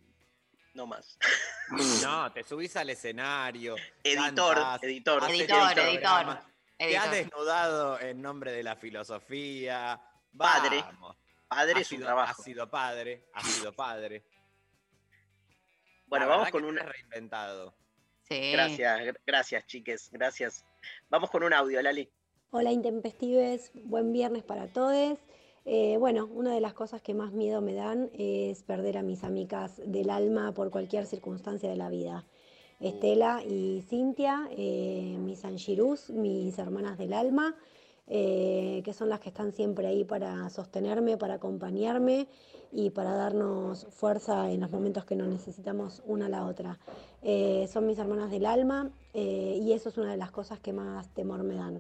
no 0.74 0.86
más. 0.86 1.18
No, 2.04 2.30
te 2.34 2.44
subís 2.44 2.76
al 2.76 2.90
escenario. 2.90 3.76
Editor, 4.04 4.58
editor. 4.82 5.24
Editor, 5.30 5.80
editor, 5.80 6.40
Te 6.78 6.98
has 6.98 7.12
desnudado 7.12 7.98
en 8.02 8.22
nombre 8.22 8.52
de 8.52 8.62
la 8.64 8.76
filosofía. 8.76 10.02
Padre. 10.38 10.82
Vamos. 10.82 11.16
Padre 11.48 11.74
Has 11.76 11.82
es 11.82 11.92
un 11.92 11.98
sido- 12.00 12.06
trabajo. 12.08 12.32
Has 12.32 12.44
sido 12.44 12.70
padre, 12.70 13.30
has 13.34 13.48
sido 13.48 13.72
padre. 13.72 14.26
Bueno, 16.08 16.26
La 16.26 16.36
vamos 16.36 16.50
con 16.50 16.78
has 16.78 16.86
reinventado. 16.90 17.74
Sí. 18.28 18.52
Gracias, 18.52 19.00
gr- 19.00 19.20
gracias, 19.26 19.66
chiques, 19.66 20.10
gracias. 20.12 20.66
Vamos 21.08 21.30
con 21.32 21.44
un 21.44 21.54
audio, 21.54 21.82
Lali. 21.82 22.12
Hola 22.52 22.72
Intempestives, 22.72 23.70
buen 23.84 24.12
viernes 24.12 24.42
para 24.42 24.66
todos. 24.66 25.20
Eh, 25.66 25.98
bueno, 26.00 26.28
una 26.34 26.52
de 26.52 26.60
las 26.60 26.74
cosas 26.74 27.00
que 27.00 27.14
más 27.14 27.32
miedo 27.32 27.62
me 27.62 27.76
dan 27.76 28.10
es 28.18 28.64
perder 28.64 28.98
a 28.98 29.04
mis 29.04 29.24
amigas 29.24 29.80
del 29.86 30.10
alma 30.10 30.52
por 30.52 30.72
cualquier 30.72 31.06
circunstancia 31.06 31.70
de 31.70 31.76
la 31.76 31.90
vida. 31.90 32.26
Estela 32.80 33.44
y 33.48 33.84
Cintia, 33.88 34.50
eh, 34.50 35.16
mis 35.20 35.46
Anshirus, 35.46 36.10
mis 36.10 36.58
hermanas 36.58 36.98
del 36.98 37.14
alma, 37.14 37.56
eh, 38.08 38.82
que 38.84 38.94
son 38.94 39.10
las 39.10 39.20
que 39.20 39.30
están 39.30 39.52
siempre 39.52 39.86
ahí 39.86 40.04
para 40.04 40.50
sostenerme, 40.50 41.18
para 41.18 41.36
acompañarme 41.36 42.28
y 42.72 42.90
para 42.90 43.14
darnos 43.14 43.86
fuerza 43.92 44.52
en 44.52 44.62
los 44.62 44.72
momentos 44.72 45.06
que 45.06 45.16
nos 45.16 45.28
necesitamos 45.28 46.02
una 46.04 46.26
a 46.26 46.30
la 46.30 46.48
otra. 46.48 46.80
Son 47.72 47.86
mis 47.86 48.00
hermanas 48.00 48.32
del 48.32 48.48
alma 48.48 48.90
y 49.14 49.72
eso 49.72 49.90
es 49.90 50.00
una 50.00 50.10
de 50.10 50.18
las 50.18 50.32
cosas 50.32 50.60
que 50.60 50.74
más 50.74 51.14
temor 51.14 51.44
me 51.44 51.54
dan. 51.54 51.80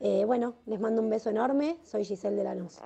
Eh, 0.00 0.24
bueno, 0.24 0.56
les 0.66 0.80
mando 0.80 1.02
un 1.02 1.10
beso 1.10 1.28
enorme. 1.30 1.76
Soy 1.84 2.04
Giselle 2.04 2.36
de 2.36 2.44
Lanús. 2.44 2.78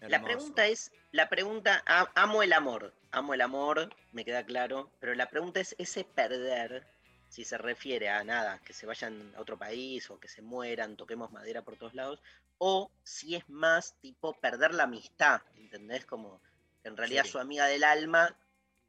La 0.00 0.22
pregunta 0.22 0.66
es, 0.66 0.92
la 1.12 1.28
pregunta, 1.28 1.82
amo 2.14 2.42
el 2.42 2.52
amor, 2.52 2.94
amo 3.10 3.34
el 3.34 3.40
amor, 3.40 3.90
me 4.12 4.24
queda 4.24 4.44
claro, 4.44 4.90
pero 5.00 5.14
la 5.14 5.30
pregunta 5.30 5.60
es 5.60 5.74
ese 5.78 6.04
perder, 6.04 6.86
si 7.28 7.44
se 7.44 7.56
refiere 7.56 8.10
a 8.10 8.22
nada, 8.22 8.60
que 8.60 8.74
se 8.74 8.84
vayan 8.86 9.34
a 9.34 9.40
otro 9.40 9.58
país 9.58 10.10
o 10.10 10.20
que 10.20 10.28
se 10.28 10.42
mueran, 10.42 10.96
toquemos 10.96 11.32
madera 11.32 11.62
por 11.62 11.76
todos 11.76 11.94
lados, 11.94 12.22
o 12.58 12.90
si 13.02 13.34
es 13.34 13.48
más 13.48 13.94
tipo 14.00 14.34
perder 14.34 14.74
la 14.74 14.82
amistad, 14.84 15.40
¿entendés? 15.56 16.04
Como 16.04 16.40
que 16.82 16.88
en 16.88 16.96
realidad 16.98 17.24
Sí. 17.24 17.30
su 17.30 17.38
amiga 17.38 17.66
del 17.66 17.82
alma 17.82 18.36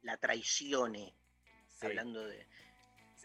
la 0.02 0.18
traicione, 0.18 1.14
Sí. 1.68 1.86
hablando 1.86 2.24
de... 2.26 2.46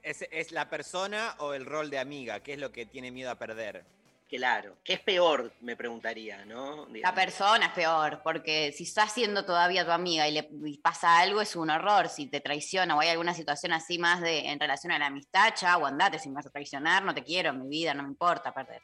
¿Es, 0.04 0.26
es 0.32 0.52
la 0.52 0.70
persona 0.70 1.36
o 1.40 1.54
el 1.54 1.66
rol 1.66 1.90
de 1.90 2.00
amiga? 2.00 2.40
¿Qué 2.42 2.54
es 2.54 2.60
lo 2.60 2.72
que 2.72 2.86
tiene 2.86 3.12
miedo 3.12 3.30
a 3.32 3.36
perder? 3.36 3.84
Claro, 4.28 4.78
¿qué 4.86 4.94
es 4.94 5.02
peor? 5.02 5.52
Me 5.60 5.76
preguntaría, 5.76 6.46
¿no? 6.46 6.88
La 6.94 7.14
persona 7.14 7.66
es 7.66 7.72
peor, 7.74 8.22
porque 8.24 8.72
si 8.72 8.84
estás 8.86 9.14
siendo 9.14 9.44
todavía 9.44 9.84
tu 9.84 9.92
amiga 9.92 10.26
y 10.26 10.32
le 10.32 10.48
y 10.64 10.78
pasa 10.78 11.20
algo, 11.20 11.42
es 11.42 11.56
un 11.58 11.70
horror. 11.70 12.08
Si 12.08 12.28
te 12.28 12.40
traiciona 12.40 12.96
o 12.96 13.02
hay 13.02 13.10
alguna 13.10 13.34
situación 13.34 13.74
así 13.74 14.00
más 14.00 14.22
de 14.22 14.40
en 14.50 14.58
relación 14.58 14.94
a 14.94 15.00
la 15.00 15.08
amistad, 15.08 15.54
chau, 15.54 15.86
andate, 15.86 16.18
si 16.18 16.30
me 16.30 16.36
vas 16.36 16.46
a 16.46 16.50
traicionar, 16.50 17.04
no 17.04 17.14
te 17.14 17.24
quiero 17.24 17.52
mi 17.54 17.68
vida, 17.68 17.94
no 17.94 18.04
me 18.04 18.10
importa 18.10 18.54
perder. 18.54 18.82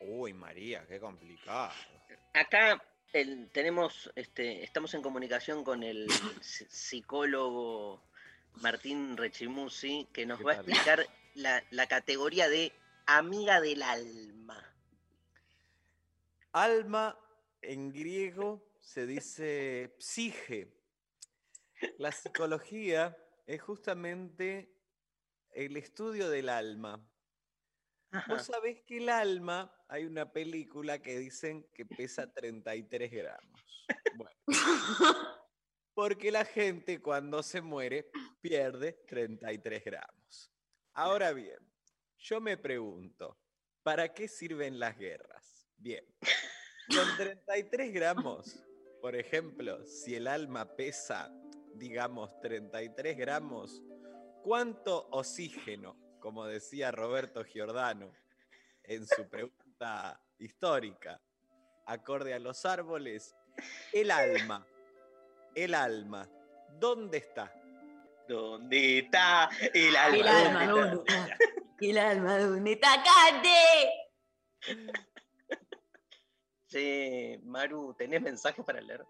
Uy, 0.00 0.32
María, 0.32 0.84
qué 0.88 0.98
complicado. 0.98 1.70
Acá 2.34 2.82
el- 3.12 3.48
tenemos, 3.52 4.10
este, 4.16 4.64
estamos 4.64 4.92
en 4.94 5.02
comunicación 5.02 5.62
con 5.62 5.84
el 5.84 6.08
psi- 6.40 6.66
psicólogo 6.68 8.02
Martín 8.60 9.16
Rechimusi, 9.16 10.08
que 10.12 10.26
nos 10.26 10.38
¿Qué 10.38 10.44
va 10.44 10.52
a 10.52 10.54
explicar 10.56 11.06
la, 11.34 11.62
la 11.70 11.86
categoría 11.86 12.48
de 12.48 12.72
amiga 13.06 13.60
del 13.60 13.82
alma. 13.82 14.62
Alma 16.52 17.18
en 17.62 17.92
griego 17.92 18.68
se 18.80 19.06
dice 19.06 19.94
psige. 19.98 20.72
La 21.98 22.12
psicología 22.12 23.16
es 23.46 23.62
justamente 23.62 24.74
el 25.52 25.76
estudio 25.76 26.28
del 26.28 26.48
alma. 26.48 27.00
Vos 28.26 28.46
sabés 28.46 28.82
que 28.82 28.98
el 28.98 29.08
alma, 29.08 29.72
hay 29.88 30.04
una 30.04 30.30
película 30.32 31.00
que 31.00 31.18
dicen 31.18 31.66
que 31.74 31.86
pesa 31.86 32.32
33 32.32 33.10
gramos. 33.10 33.86
Bueno. 34.16 34.36
Porque 35.98 36.30
la 36.30 36.44
gente 36.44 37.02
cuando 37.02 37.42
se 37.42 37.60
muere 37.60 38.08
pierde 38.40 38.92
33 39.08 39.84
gramos. 39.84 40.52
Ahora 40.94 41.32
bien, 41.32 41.58
yo 42.18 42.40
me 42.40 42.56
pregunto, 42.56 43.36
¿para 43.82 44.14
qué 44.14 44.28
sirven 44.28 44.78
las 44.78 44.96
guerras? 44.96 45.68
Bien, 45.76 46.04
con 46.88 47.16
33 47.16 47.92
gramos, 47.92 48.64
por 49.00 49.16
ejemplo, 49.16 49.84
si 49.84 50.14
el 50.14 50.28
alma 50.28 50.76
pesa, 50.76 51.32
digamos, 51.74 52.30
33 52.42 53.16
gramos, 53.16 53.82
¿cuánto 54.44 55.08
oxígeno, 55.10 55.98
como 56.20 56.46
decía 56.46 56.92
Roberto 56.92 57.42
Giordano 57.42 58.12
en 58.84 59.04
su 59.04 59.28
pregunta 59.28 60.22
histórica, 60.38 61.20
acorde 61.86 62.34
a 62.34 62.38
los 62.38 62.64
árboles, 62.66 63.34
el 63.92 64.12
alma, 64.12 64.64
el 65.54 65.74
alma, 65.74 66.28
¿dónde 66.78 67.18
está? 67.18 67.52
¿Dónde 68.28 68.98
está 69.00 69.48
el 69.72 69.96
alma? 69.96 70.18
El 70.18 70.28
alma, 70.28 70.66
¿Dónde 70.66 70.96
¿dónde 70.96 71.12
está? 71.14 71.36
El 71.80 71.98
alma 71.98 72.36
de 72.38 72.46
un 72.46 72.66
itacate. 72.66 73.58
Che, 76.68 77.40
Maru, 77.44 77.94
¿tenés 77.94 78.20
mensajes 78.20 78.64
para 78.64 78.80
leer? 78.80 79.04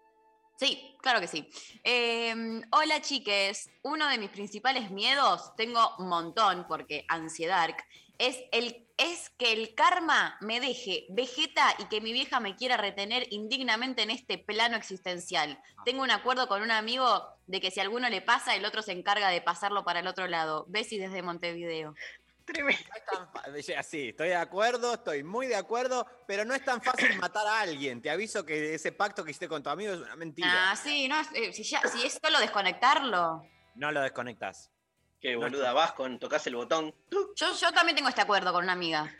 Sí, 0.57 0.97
claro 1.01 1.21
que 1.21 1.27
sí. 1.27 1.49
Eh, 1.83 2.61
hola 2.71 3.01
chiques, 3.01 3.69
uno 3.83 4.07
de 4.09 4.17
mis 4.17 4.29
principales 4.29 4.91
miedos, 4.91 5.55
tengo 5.55 5.95
un 5.99 6.09
montón 6.09 6.65
porque 6.67 7.05
ansiedad, 7.07 7.69
es, 8.19 8.37
el, 8.51 8.87
es 8.97 9.29
que 9.31 9.53
el 9.53 9.73
karma 9.73 10.37
me 10.41 10.59
deje 10.59 11.07
vegeta 11.09 11.73
y 11.79 11.85
que 11.85 12.01
mi 12.01 12.13
vieja 12.13 12.39
me 12.39 12.55
quiera 12.55 12.77
retener 12.77 13.25
indignamente 13.31 14.03
en 14.03 14.11
este 14.11 14.37
plano 14.37 14.75
existencial. 14.75 15.59
Tengo 15.85 16.03
un 16.03 16.11
acuerdo 16.11 16.47
con 16.47 16.61
un 16.61 16.69
amigo 16.71 17.25
de 17.47 17.59
que 17.61 17.71
si 17.71 17.79
a 17.79 17.83
alguno 17.83 18.09
le 18.09 18.21
pasa, 18.21 18.55
el 18.55 18.65
otro 18.65 18.81
se 18.81 18.91
encarga 18.91 19.29
de 19.29 19.41
pasarlo 19.41 19.83
para 19.83 20.01
el 20.01 20.07
otro 20.07 20.27
lado. 20.27 20.65
Besi 20.67 20.97
desde 20.99 21.21
Montevideo. 21.23 21.95
Sí, 23.83 24.09
estoy 24.09 24.29
de 24.29 24.35
acuerdo, 24.35 24.95
estoy 24.95 25.23
muy 25.23 25.47
de 25.47 25.55
acuerdo, 25.55 26.05
pero 26.27 26.45
no 26.45 26.53
es 26.53 26.65
tan 26.65 26.81
fácil 26.81 27.15
matar 27.17 27.45
a 27.47 27.61
alguien. 27.61 28.01
Te 28.01 28.09
aviso 28.09 28.45
que 28.45 28.73
ese 28.73 28.91
pacto 28.91 29.23
que 29.23 29.31
hiciste 29.31 29.47
con 29.47 29.61
tu 29.63 29.69
amigo 29.69 29.93
es 29.93 29.99
una 29.99 30.15
mentira. 30.15 30.71
Ah, 30.71 30.75
sí, 30.75 31.07
no, 31.07 31.19
es- 31.19 31.29
eh, 31.35 31.53
si, 31.53 31.63
ya- 31.63 31.81
si 31.87 32.05
es 32.05 32.19
solo 32.21 32.39
desconectarlo. 32.39 33.43
No 33.75 33.91
lo 33.91 34.01
desconectas. 34.01 34.71
Que 35.21 35.35
boluda, 35.35 35.73
vas 35.73 35.91
con, 35.93 36.17
tocas 36.19 36.45
el 36.47 36.55
botón. 36.55 36.93
Yo, 37.35 37.53
yo 37.55 37.71
también 37.73 37.95
tengo 37.95 38.09
este 38.09 38.21
acuerdo 38.21 38.53
con 38.53 38.63
una 38.63 38.73
amiga. 38.73 39.13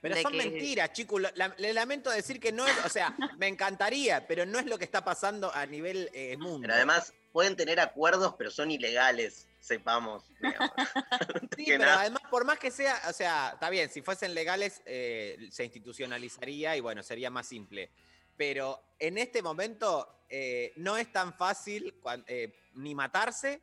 Pero 0.00 0.16
son 0.16 0.32
que- 0.32 0.38
mentiras, 0.38 0.92
chicos. 0.92 1.20
La- 1.20 1.32
la- 1.34 1.54
le 1.58 1.72
lamento 1.72 2.10
decir 2.10 2.40
que 2.40 2.52
no 2.52 2.66
es, 2.66 2.74
o 2.84 2.88
sea, 2.88 3.14
me 3.38 3.46
encantaría, 3.48 4.26
pero 4.26 4.46
no 4.46 4.58
es 4.58 4.66
lo 4.66 4.78
que 4.78 4.84
está 4.84 5.04
pasando 5.04 5.54
a 5.54 5.66
nivel 5.66 6.10
eh, 6.14 6.36
mundo. 6.38 6.60
Pero 6.62 6.74
además 6.74 7.12
pueden 7.32 7.54
tener 7.56 7.78
acuerdos, 7.80 8.34
pero 8.36 8.50
son 8.50 8.70
ilegales, 8.70 9.46
sepamos. 9.60 10.24
Sí, 11.56 11.66
que 11.66 11.72
pero 11.72 11.84
nada. 11.84 12.00
además, 12.00 12.22
por 12.30 12.44
más 12.46 12.58
que 12.58 12.70
sea, 12.70 13.00
o 13.08 13.12
sea, 13.12 13.50
está 13.54 13.68
bien, 13.68 13.90
si 13.90 14.00
fuesen 14.00 14.32
legales, 14.34 14.80
eh, 14.86 15.36
se 15.50 15.64
institucionalizaría 15.64 16.76
y 16.76 16.80
bueno, 16.80 17.02
sería 17.02 17.30
más 17.30 17.46
simple. 17.46 17.90
Pero 18.38 18.82
en 18.98 19.18
este 19.18 19.42
momento 19.42 20.24
eh, 20.30 20.72
no 20.76 20.96
es 20.96 21.12
tan 21.12 21.34
fácil 21.34 21.94
eh, 22.26 22.54
ni 22.74 22.94
matarse 22.94 23.60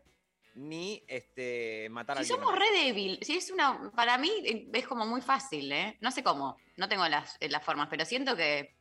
ni 0.59 1.03
este, 1.07 1.87
matar 1.89 2.17
a 2.17 2.23
Si 2.23 2.31
alguien. 2.33 2.39
somos 2.45 2.59
más. 2.59 2.59
re 2.69 2.79
débil, 2.83 3.19
si 3.21 3.37
es 3.37 3.49
una, 3.51 3.91
para 3.95 4.17
mí 4.17 4.29
eh, 4.43 4.67
es 4.73 4.87
como 4.87 5.05
muy 5.05 5.21
fácil, 5.21 5.71
¿eh? 5.71 5.97
No 6.01 6.11
sé 6.11 6.21
cómo, 6.23 6.57
no 6.77 6.89
tengo 6.89 7.07
las, 7.07 7.37
eh, 7.39 7.49
las 7.49 7.63
formas, 7.63 7.87
pero 7.89 8.03
siento 8.05 8.35
que, 8.35 8.75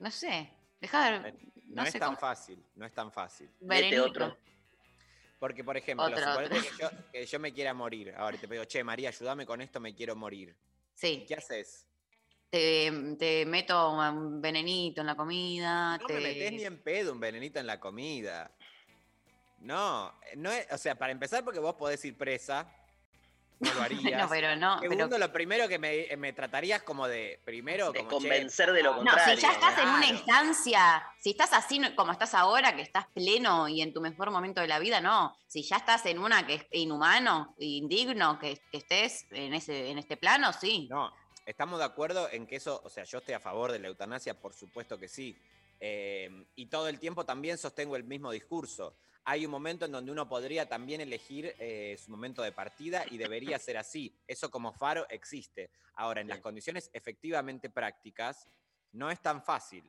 no 0.00 0.10
sé, 0.10 0.50
dejar, 0.80 1.32
No, 1.68 1.82
no 1.82 1.82
es 1.84 1.92
sé 1.92 1.98
tan 2.00 2.08
cómo. 2.08 2.18
fácil, 2.20 2.64
no 2.74 2.86
es 2.86 2.92
tan 2.92 3.12
fácil. 3.12 3.50
Verenito. 3.60 4.36
Porque, 5.38 5.64
por 5.64 5.76
ejemplo, 5.76 6.06
Otro, 6.06 6.18
suponete 6.18 6.58
otro. 6.58 6.70
Que, 6.70 6.82
yo, 6.82 6.90
que 7.12 7.26
yo 7.26 7.38
me 7.40 7.52
quiera 7.52 7.74
morir. 7.74 8.14
Ahora 8.16 8.38
te 8.38 8.46
digo, 8.46 8.64
che, 8.64 8.84
María, 8.84 9.08
ayúdame 9.08 9.44
con 9.44 9.60
esto, 9.60 9.80
me 9.80 9.94
quiero 9.94 10.14
morir. 10.14 10.54
Sí. 10.94 11.24
¿Qué 11.26 11.34
haces? 11.34 11.88
Te, 12.48 12.92
te 13.18 13.44
meto 13.46 13.90
un 13.90 14.40
venenito 14.40 15.00
en 15.00 15.06
la 15.08 15.16
comida. 15.16 15.98
No 15.98 16.06
te... 16.06 16.14
me 16.14 16.20
metés 16.20 16.52
ni 16.52 16.64
en 16.64 16.80
pedo 16.82 17.12
un 17.12 17.18
venenito 17.18 17.58
en 17.58 17.66
la 17.66 17.80
comida. 17.80 18.54
No, 19.62 20.12
no 20.36 20.50
es, 20.50 20.66
o 20.72 20.78
sea, 20.78 20.94
para 20.96 21.12
empezar, 21.12 21.44
porque 21.44 21.60
vos 21.60 21.74
podés 21.74 22.04
ir 22.04 22.16
presa, 22.16 22.66
no 23.60 23.72
lo 23.74 23.82
harías. 23.82 24.20
No, 24.20 24.28
pero 24.28 24.56
no, 24.56 24.78
pero- 24.80 24.92
Segundo, 24.92 25.18
lo 25.18 25.32
primero 25.32 25.68
que 25.68 25.78
me, 25.78 26.08
me 26.16 26.32
tratarías 26.32 26.82
como 26.82 27.06
de, 27.06 27.40
primero, 27.44 27.92
De 27.92 28.00
como, 28.00 28.10
che, 28.10 28.16
convencer 28.16 28.72
de 28.72 28.82
lo 28.82 28.90
No, 28.90 28.96
contrario. 28.98 29.36
si 29.36 29.42
ya 29.42 29.52
estás 29.52 29.78
en 29.78 29.88
una 29.88 30.06
instancia, 30.08 31.06
si 31.20 31.30
estás 31.30 31.52
así 31.52 31.78
no- 31.78 31.94
como 31.94 32.10
estás 32.10 32.34
ahora, 32.34 32.74
que 32.74 32.82
estás 32.82 33.06
pleno 33.14 33.68
y 33.68 33.82
en 33.82 33.92
tu 33.92 34.00
mejor 34.00 34.32
momento 34.32 34.60
de 34.60 34.66
la 34.66 34.80
vida, 34.80 35.00
no. 35.00 35.36
Si 35.46 35.62
ya 35.62 35.76
estás 35.76 36.04
en 36.06 36.18
una 36.18 36.44
que 36.44 36.54
es 36.54 36.66
inhumano, 36.72 37.54
indigno, 37.58 38.38
que, 38.40 38.60
que 38.72 38.78
estés 38.78 39.26
en, 39.30 39.54
ese, 39.54 39.90
en 39.90 39.98
este 39.98 40.16
plano, 40.16 40.52
sí. 40.52 40.88
No, 40.90 41.14
estamos 41.46 41.78
de 41.78 41.84
acuerdo 41.84 42.28
en 42.32 42.48
que 42.48 42.56
eso, 42.56 42.80
o 42.84 42.88
sea, 42.90 43.04
yo 43.04 43.18
estoy 43.18 43.34
a 43.34 43.40
favor 43.40 43.70
de 43.70 43.78
la 43.78 43.86
eutanasia, 43.86 44.34
por 44.34 44.54
supuesto 44.54 44.98
que 44.98 45.06
sí. 45.06 45.38
Eh, 45.78 46.28
y 46.56 46.66
todo 46.66 46.88
el 46.88 46.98
tiempo 46.98 47.24
también 47.24 47.58
sostengo 47.58 47.94
el 47.94 48.02
mismo 48.04 48.32
discurso. 48.32 48.96
Hay 49.24 49.44
un 49.44 49.50
momento 49.52 49.84
en 49.84 49.92
donde 49.92 50.10
uno 50.10 50.28
podría 50.28 50.68
también 50.68 51.00
elegir 51.00 51.54
eh, 51.58 51.96
su 52.02 52.10
momento 52.10 52.42
de 52.42 52.52
partida 52.52 53.04
y 53.10 53.18
debería 53.18 53.58
ser 53.58 53.76
así. 53.76 54.16
Eso 54.26 54.50
como 54.50 54.72
faro 54.72 55.06
existe. 55.08 55.70
Ahora, 55.94 56.20
en 56.20 56.28
las 56.28 56.40
condiciones 56.40 56.90
efectivamente 56.92 57.70
prácticas, 57.70 58.48
no 58.92 59.10
es 59.10 59.20
tan 59.20 59.42
fácil. 59.42 59.88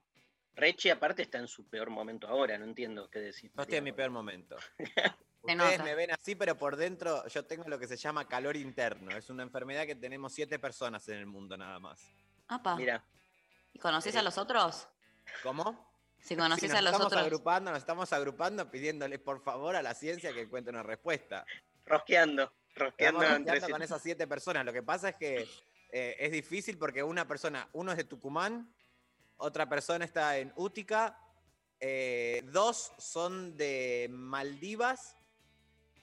Rechi 0.55 0.89
aparte 0.89 1.23
está 1.23 1.39
en 1.39 1.47
su 1.47 1.67
peor 1.67 1.89
momento 1.89 2.27
ahora, 2.27 2.57
no 2.57 2.65
entiendo 2.65 3.09
qué 3.09 3.19
decir. 3.19 3.51
No 3.55 3.63
estoy 3.63 3.79
en 3.79 3.83
mi 3.83 3.91
peor 3.91 4.11
momento. 4.11 4.55
Ustedes 5.41 5.83
me 5.83 5.95
ven 5.95 6.11
así, 6.11 6.35
pero 6.35 6.57
por 6.57 6.77
dentro 6.77 7.27
yo 7.27 7.43
tengo 7.43 7.67
lo 7.67 7.77
que 7.77 7.87
se 7.87 7.97
llama 7.97 8.27
calor 8.27 8.55
interno. 8.55 9.11
Es 9.11 9.29
una 9.29 9.43
enfermedad 9.43 9.85
que 9.85 9.95
tenemos 9.95 10.31
siete 10.31 10.59
personas 10.59 11.07
en 11.09 11.17
el 11.17 11.25
mundo 11.25 11.57
nada 11.57 11.79
más. 11.79 12.01
Apa. 12.47 12.75
Mira, 12.75 13.03
¿Y 13.73 13.79
conoces 13.79 14.15
Eh, 14.15 14.19
a 14.19 14.21
los 14.21 14.37
otros? 14.37 14.87
¿Cómo? 15.41 15.92
Si 16.23 16.35
conoces 16.37 16.61
Sí, 16.61 16.67
nos 16.69 16.77
a 16.77 16.81
los 16.81 16.91
estamos 16.91 17.07
otros. 17.07 17.21
agrupando, 17.23 17.71
nos 17.71 17.79
estamos 17.79 18.13
agrupando 18.13 18.71
pidiéndoles 18.71 19.19
por 19.19 19.41
favor 19.43 19.75
a 19.75 19.81
la 19.81 19.93
ciencia 19.93 20.33
que 20.33 20.41
encuentre 20.41 20.71
una 20.71 20.83
respuesta. 20.83 21.45
rosqueando, 21.85 22.53
rosqueando 22.75 23.21
Estamos 23.21 23.37
entre 23.39 23.53
rosqueando 23.55 23.73
con 23.75 23.81
esas 23.83 24.01
siete 24.01 24.25
personas. 24.25 24.63
Lo 24.65 24.71
que 24.71 24.81
pasa 24.83 25.09
es 25.09 25.15
que 25.17 25.47
eh, 25.91 26.15
es 26.17 26.31
difícil 26.31 26.77
porque 26.77 27.03
una 27.03 27.27
persona, 27.27 27.67
uno 27.73 27.91
es 27.91 27.97
de 27.97 28.05
Tucumán, 28.05 28.73
otra 29.37 29.67
persona 29.67 30.05
está 30.05 30.37
en 30.37 30.53
Útica, 30.55 31.19
eh, 31.81 32.41
dos 32.53 32.93
son 32.97 33.57
de 33.57 34.07
Maldivas 34.09 35.17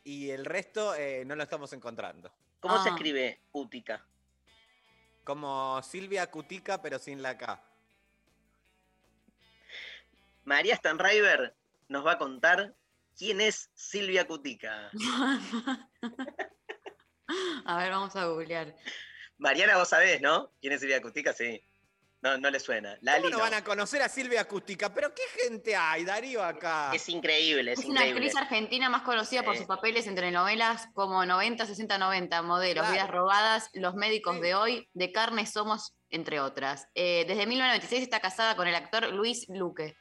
y 0.05 0.29
el 0.31 0.45
resto 0.45 0.95
eh, 0.95 1.25
no 1.25 1.35
lo 1.35 1.43
estamos 1.43 1.73
encontrando. 1.73 2.31
¿Cómo 2.61 2.83
se 2.83 2.91
Ah. 2.91 2.93
escribe 2.93 3.41
Útica? 3.53 4.07
Como 5.25 5.81
Silvia 5.83 6.31
Cutica, 6.31 6.83
pero 6.83 6.99
sin 6.99 7.23
la 7.23 7.39
K. 7.39 7.63
María 10.51 10.75
Stanriver 10.75 11.55
nos 11.87 12.05
va 12.05 12.13
a 12.15 12.19
contar 12.19 12.75
quién 13.17 13.41
es 13.41 13.71
Silvia 13.73 14.27
Cutica. 14.27 14.91
a 17.65 17.77
ver, 17.77 17.91
vamos 17.93 18.17
a 18.17 18.25
googlear. 18.25 18.75
Mariana, 19.39 19.77
vos 19.77 19.89
sabés, 19.89 20.21
¿no? 20.21 20.51
¿Quién 20.61 20.73
es 20.73 20.81
Silvia 20.81 21.01
Cutica? 21.01 21.33
Sí. 21.33 21.63
No, 22.23 22.37
no 22.37 22.51
le 22.51 22.59
suena. 22.59 22.99
Lali 23.01 23.23
¿Cómo 23.23 23.31
no 23.31 23.37
no. 23.39 23.45
van 23.45 23.55
a 23.55 23.63
conocer 23.63 24.03
a 24.03 24.09
Silvia 24.09 24.49
Cutica? 24.49 24.93
¿Pero 24.93 25.15
qué 25.15 25.23
gente 25.41 25.77
hay, 25.77 26.05
Darío, 26.05 26.43
acá? 26.43 26.91
Es 26.93 27.09
increíble, 27.09 27.71
es, 27.75 27.79
Es 27.79 27.85
una 27.85 28.03
actriz 28.03 28.35
argentina 28.35 28.91
más 28.91 29.03
conocida 29.03 29.45
por 29.45 29.57
sus 29.57 29.67
papeles 29.67 30.09
en 30.09 30.17
telenovelas 30.17 30.89
como 30.95 31.25
90, 31.25 31.65
60, 31.65 31.97
90, 31.97 32.43
Modelos, 32.43 32.83
Claro. 32.83 32.93
Vidas 32.93 33.09
Robadas, 33.09 33.71
Los 33.75 33.95
Médicos 33.95 34.35
Sí. 34.35 34.43
de 34.43 34.55
Hoy, 34.57 34.89
De 34.95 35.13
Carne 35.13 35.47
Somos, 35.47 35.95
entre 36.09 36.41
otras. 36.41 36.89
Eh, 36.97 37.25
desde 37.29 37.47
1996 37.47 38.03
está 38.03 38.19
casada 38.19 38.57
con 38.57 38.67
el 38.67 38.75
actor 38.75 39.13
Luis 39.13 39.47
Luque. 39.49 39.97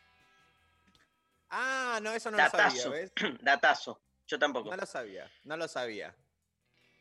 Ah, 1.50 2.00
no, 2.02 2.12
eso 2.14 2.30
no 2.32 2.38
lo 2.38 2.43
sabía, 2.50 2.66
Datazo. 2.66 2.91
¿ves? 2.91 3.12
Datazo. 3.41 4.02
Yo 4.28 4.38
tampoco. 4.38 4.70
No 4.70 4.78
lo 4.78 4.86
sabía, 4.86 5.32
no 5.45 5.58
lo 5.58 5.68
sabía. 5.68 6.16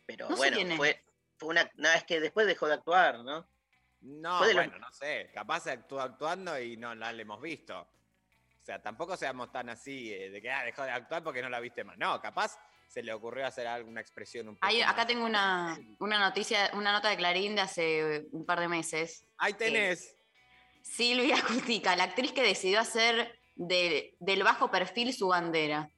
Pero 0.06 0.28
No 0.30 0.36
bueno, 0.36 0.76
fue, 0.76 1.04
fue 1.36 1.48
una. 1.50 1.70
No, 1.76 1.90
es 1.92 2.04
que 2.04 2.20
después 2.20 2.46
dejó 2.46 2.66
de 2.66 2.74
actuar, 2.74 3.18
¿no? 3.22 3.46
No, 4.00 4.44
los- 4.44 4.54
bueno, 4.54 4.78
no 4.78 4.90
sé, 4.92 5.30
capaz 5.34 5.66
actúa 5.66 6.04
actuando 6.04 6.58
y 6.58 6.76
no 6.76 6.94
la 6.94 7.10
hemos 7.10 7.40
visto. 7.42 7.78
O 7.80 8.64
sea, 8.64 8.80
tampoco 8.80 9.16
seamos 9.16 9.50
tan 9.50 9.68
así 9.70 10.12
eh, 10.12 10.30
de 10.30 10.40
que 10.42 10.50
ah, 10.50 10.62
dejó 10.64 10.82
de 10.84 10.90
actuar 10.92 11.22
porque 11.22 11.42
no 11.42 11.48
la 11.48 11.60
viste 11.60 11.84
más. 11.84 11.98
No, 11.98 12.20
capaz 12.20 12.58
se 12.86 13.02
le 13.02 13.12
ocurrió 13.12 13.46
hacer 13.46 13.66
alguna 13.66 14.00
expresión 14.00 14.48
un 14.48 14.54
poco 14.56 14.66
Ahí, 14.66 14.80
acá 14.80 14.96
más. 14.98 15.06
tengo 15.06 15.24
una, 15.26 15.78
una 15.98 16.18
noticia, 16.18 16.70
una 16.74 16.92
nota 16.92 17.08
de 17.10 17.16
Clarín 17.18 17.54
de 17.54 17.60
hace 17.62 18.26
un 18.32 18.46
par 18.46 18.60
de 18.60 18.68
meses. 18.68 19.26
Ahí 19.36 19.52
tenés. 19.54 20.14
Silvia 20.82 21.36
Cutica, 21.46 21.96
la 21.96 22.04
actriz 22.04 22.32
que 22.32 22.42
decidió 22.42 22.80
hacer 22.80 23.37
de- 23.58 24.14
del 24.20 24.42
bajo 24.44 24.70
perfil 24.70 25.12
su 25.12 25.28
bandera. 25.28 25.90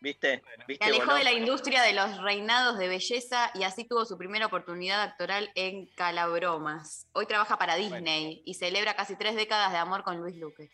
¿Viste? 0.00 0.40
Se 0.58 0.64
¿Viste? 0.68 0.84
alejó 0.84 1.06
Voló. 1.06 1.16
de 1.18 1.24
la 1.24 1.32
industria 1.32 1.82
de 1.82 1.92
los 1.92 2.22
reinados 2.22 2.78
de 2.78 2.86
belleza 2.86 3.50
y 3.54 3.64
así 3.64 3.84
tuvo 3.84 4.04
su 4.04 4.16
primera 4.16 4.46
oportunidad 4.46 5.02
actoral 5.02 5.50
en 5.56 5.86
Calabromas. 5.96 7.08
Hoy 7.12 7.26
trabaja 7.26 7.58
para 7.58 7.74
Disney 7.74 8.40
y 8.46 8.54
celebra 8.54 8.94
casi 8.94 9.16
tres 9.16 9.34
décadas 9.34 9.72
de 9.72 9.78
amor 9.78 10.04
con 10.04 10.18
Luis 10.18 10.36
Luque. 10.36 10.70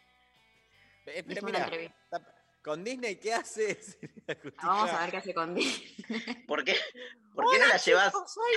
Eh, 1.07 1.25
pero 1.27 1.41
con 2.63 2.85
Disney, 2.85 3.17
¿qué 3.17 3.33
hace? 3.35 3.75
Silvia 3.83 4.41
Cutica? 4.41 4.67
Vamos 4.67 4.91
a 4.91 5.01
ver 5.01 5.11
qué 5.11 5.17
hace 5.17 5.35
con 5.35 5.55
Disney. 5.55 6.45
¿Por 6.47 6.63
qué, 6.65 6.77
¿Por 7.35 7.51
qué 7.51 7.59
no 7.59 7.67
la 7.67 7.77
llevas? 7.79 8.13
soy 8.27 8.53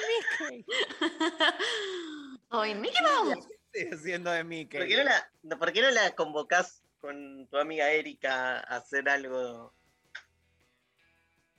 Mickey. 0.50 0.66
Hoy, 2.50 2.76
Mickey 2.76 3.02
Mouse. 3.04 3.48
¿Qué 3.72 3.82
estoy 3.82 3.98
haciendo 4.00 4.32
de 4.32 4.44
Mickey? 4.44 4.80
¿Por 4.80 4.88
qué 4.88 4.98
no 4.98 5.04
la, 5.04 5.32
no, 5.44 5.60
¿por 5.60 5.72
qué 5.74 5.82
no 5.82 5.92
la 5.92 6.12
convocás 6.16 6.82
con 7.00 7.48
tu 7.48 7.58
amiga 7.58 7.90
Erika 7.92 8.58
a 8.60 8.78
hacer 8.78 9.08
algo? 9.10 9.74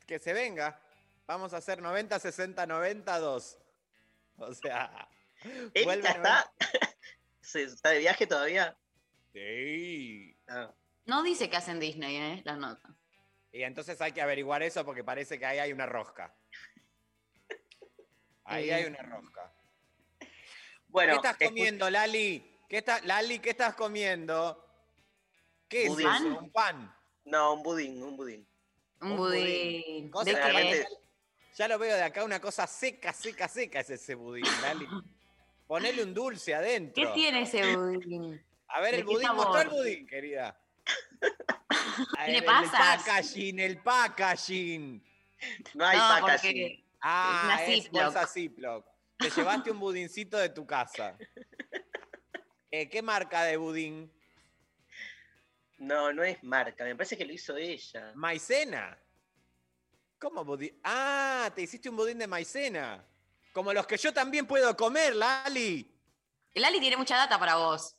Que 0.06 0.18
se 0.18 0.32
venga. 0.32 0.80
Vamos 1.26 1.52
a 1.52 1.58
hacer 1.58 1.80
90, 1.82 2.18
60, 2.18 2.66
92. 2.66 3.58
O 4.38 4.54
sea. 4.54 5.08
¿Erika 5.74 6.10
está? 6.10 6.52
¿Se- 7.40 7.62
¿Está 7.64 7.90
de 7.90 7.98
viaje 8.00 8.26
todavía? 8.26 8.76
Sí. 9.32 10.36
Ah, 10.48 10.72
No 11.06 11.22
dice 11.22 11.48
que 11.50 11.56
hacen 11.56 11.78
Disney, 11.80 12.16
¿eh? 12.16 12.42
La 12.44 12.56
nota. 12.56 12.94
Y 13.52 13.62
entonces 13.62 14.00
hay 14.00 14.12
que 14.12 14.22
averiguar 14.22 14.62
eso 14.62 14.84
porque 14.84 15.04
parece 15.04 15.38
que 15.38 15.46
ahí 15.46 15.58
hay 15.58 15.72
una 15.72 15.86
rosca. 15.86 16.34
Ahí 18.44 18.70
hay 18.70 18.84
una 18.86 19.02
rosca. 19.02 19.52
Bueno, 20.88 21.12
¿Qué 21.20 21.28
estás 21.28 21.46
comiendo, 21.48 21.88
Lali? 21.90 22.56
¿Qué 22.68 22.78
está, 22.78 23.00
Lali, 23.02 23.38
¿qué 23.40 23.50
estás 23.50 23.74
comiendo? 23.74 24.67
¿Qué 25.68 25.84
es 25.84 25.88
Budín. 25.90 26.08
eso? 26.08 26.38
¿Un 26.38 26.50
pan? 26.50 26.94
No, 27.24 27.54
un 27.54 27.62
budín, 27.62 28.02
un 28.02 28.16
budín. 28.16 28.46
Un 29.00 29.16
budín. 29.16 30.10
Cosa 30.10 30.24
¿De 30.24 30.30
que 30.34 30.40
qué? 30.40 30.42
realmente- 30.52 30.88
ya, 31.56 31.66
lo 31.68 31.78
veo 31.78 31.96
de 31.96 32.02
acá, 32.04 32.22
una 32.24 32.40
cosa 32.40 32.66
seca, 32.68 33.12
seca, 33.12 33.48
seca 33.48 33.80
es 33.80 33.90
ese 33.90 34.14
budín, 34.14 34.44
Lali. 34.62 34.86
Ponele 35.66 36.02
un 36.04 36.14
dulce 36.14 36.54
adentro. 36.54 36.94
¿Qué 37.04 37.10
tiene 37.14 37.42
ese 37.42 37.76
budín? 37.76 38.42
A 38.68 38.80
ver, 38.80 38.92
¿De 38.92 38.98
el 39.00 39.06
qué 39.06 39.12
budín, 39.12 39.28
mostrá 39.34 39.62
el 39.62 39.68
budín, 39.70 40.06
querida. 40.06 40.60
A 42.16 42.24
¿Tiene 42.24 42.40
ver, 42.40 42.44
pasas? 42.44 42.72
El 42.72 43.04
packaging, 43.04 43.58
el 43.60 43.82
packaging. 43.82 45.04
No 45.74 45.84
hay 45.86 45.98
No, 45.98 46.08
packaging. 46.08 46.52
porque 46.52 46.84
Ah, 47.00 47.42
Una 47.44 47.64
es 47.64 47.84
Ziploc. 47.84 48.04
bolsa 48.04 48.26
Ziploc. 48.26 48.86
Te 49.18 49.30
llevaste 49.30 49.70
un 49.70 49.78
budincito 49.80 50.36
de 50.38 50.48
tu 50.48 50.64
casa. 50.66 51.16
Eh, 52.70 52.88
¿Qué 52.88 53.02
marca 53.02 53.42
de 53.44 53.56
budín? 53.56 54.12
No, 55.78 56.12
no 56.12 56.24
es 56.24 56.42
marca, 56.42 56.84
me 56.84 56.96
parece 56.96 57.16
que 57.16 57.24
lo 57.24 57.32
hizo 57.32 57.56
ella. 57.56 58.12
¿Maicena? 58.14 58.98
¿Cómo 60.18 60.44
budín? 60.44 60.78
Ah, 60.82 61.50
te 61.54 61.62
hiciste 61.62 61.88
un 61.88 61.96
budín 61.96 62.18
de 62.18 62.26
maicena. 62.26 63.04
Como 63.52 63.72
los 63.72 63.86
que 63.86 63.96
yo 63.96 64.12
también 64.12 64.46
puedo 64.46 64.76
comer, 64.76 65.14
Lali. 65.14 65.94
Lali 66.54 66.80
tiene 66.80 66.96
mucha 66.96 67.16
data 67.16 67.38
para 67.38 67.56
vos. 67.56 67.94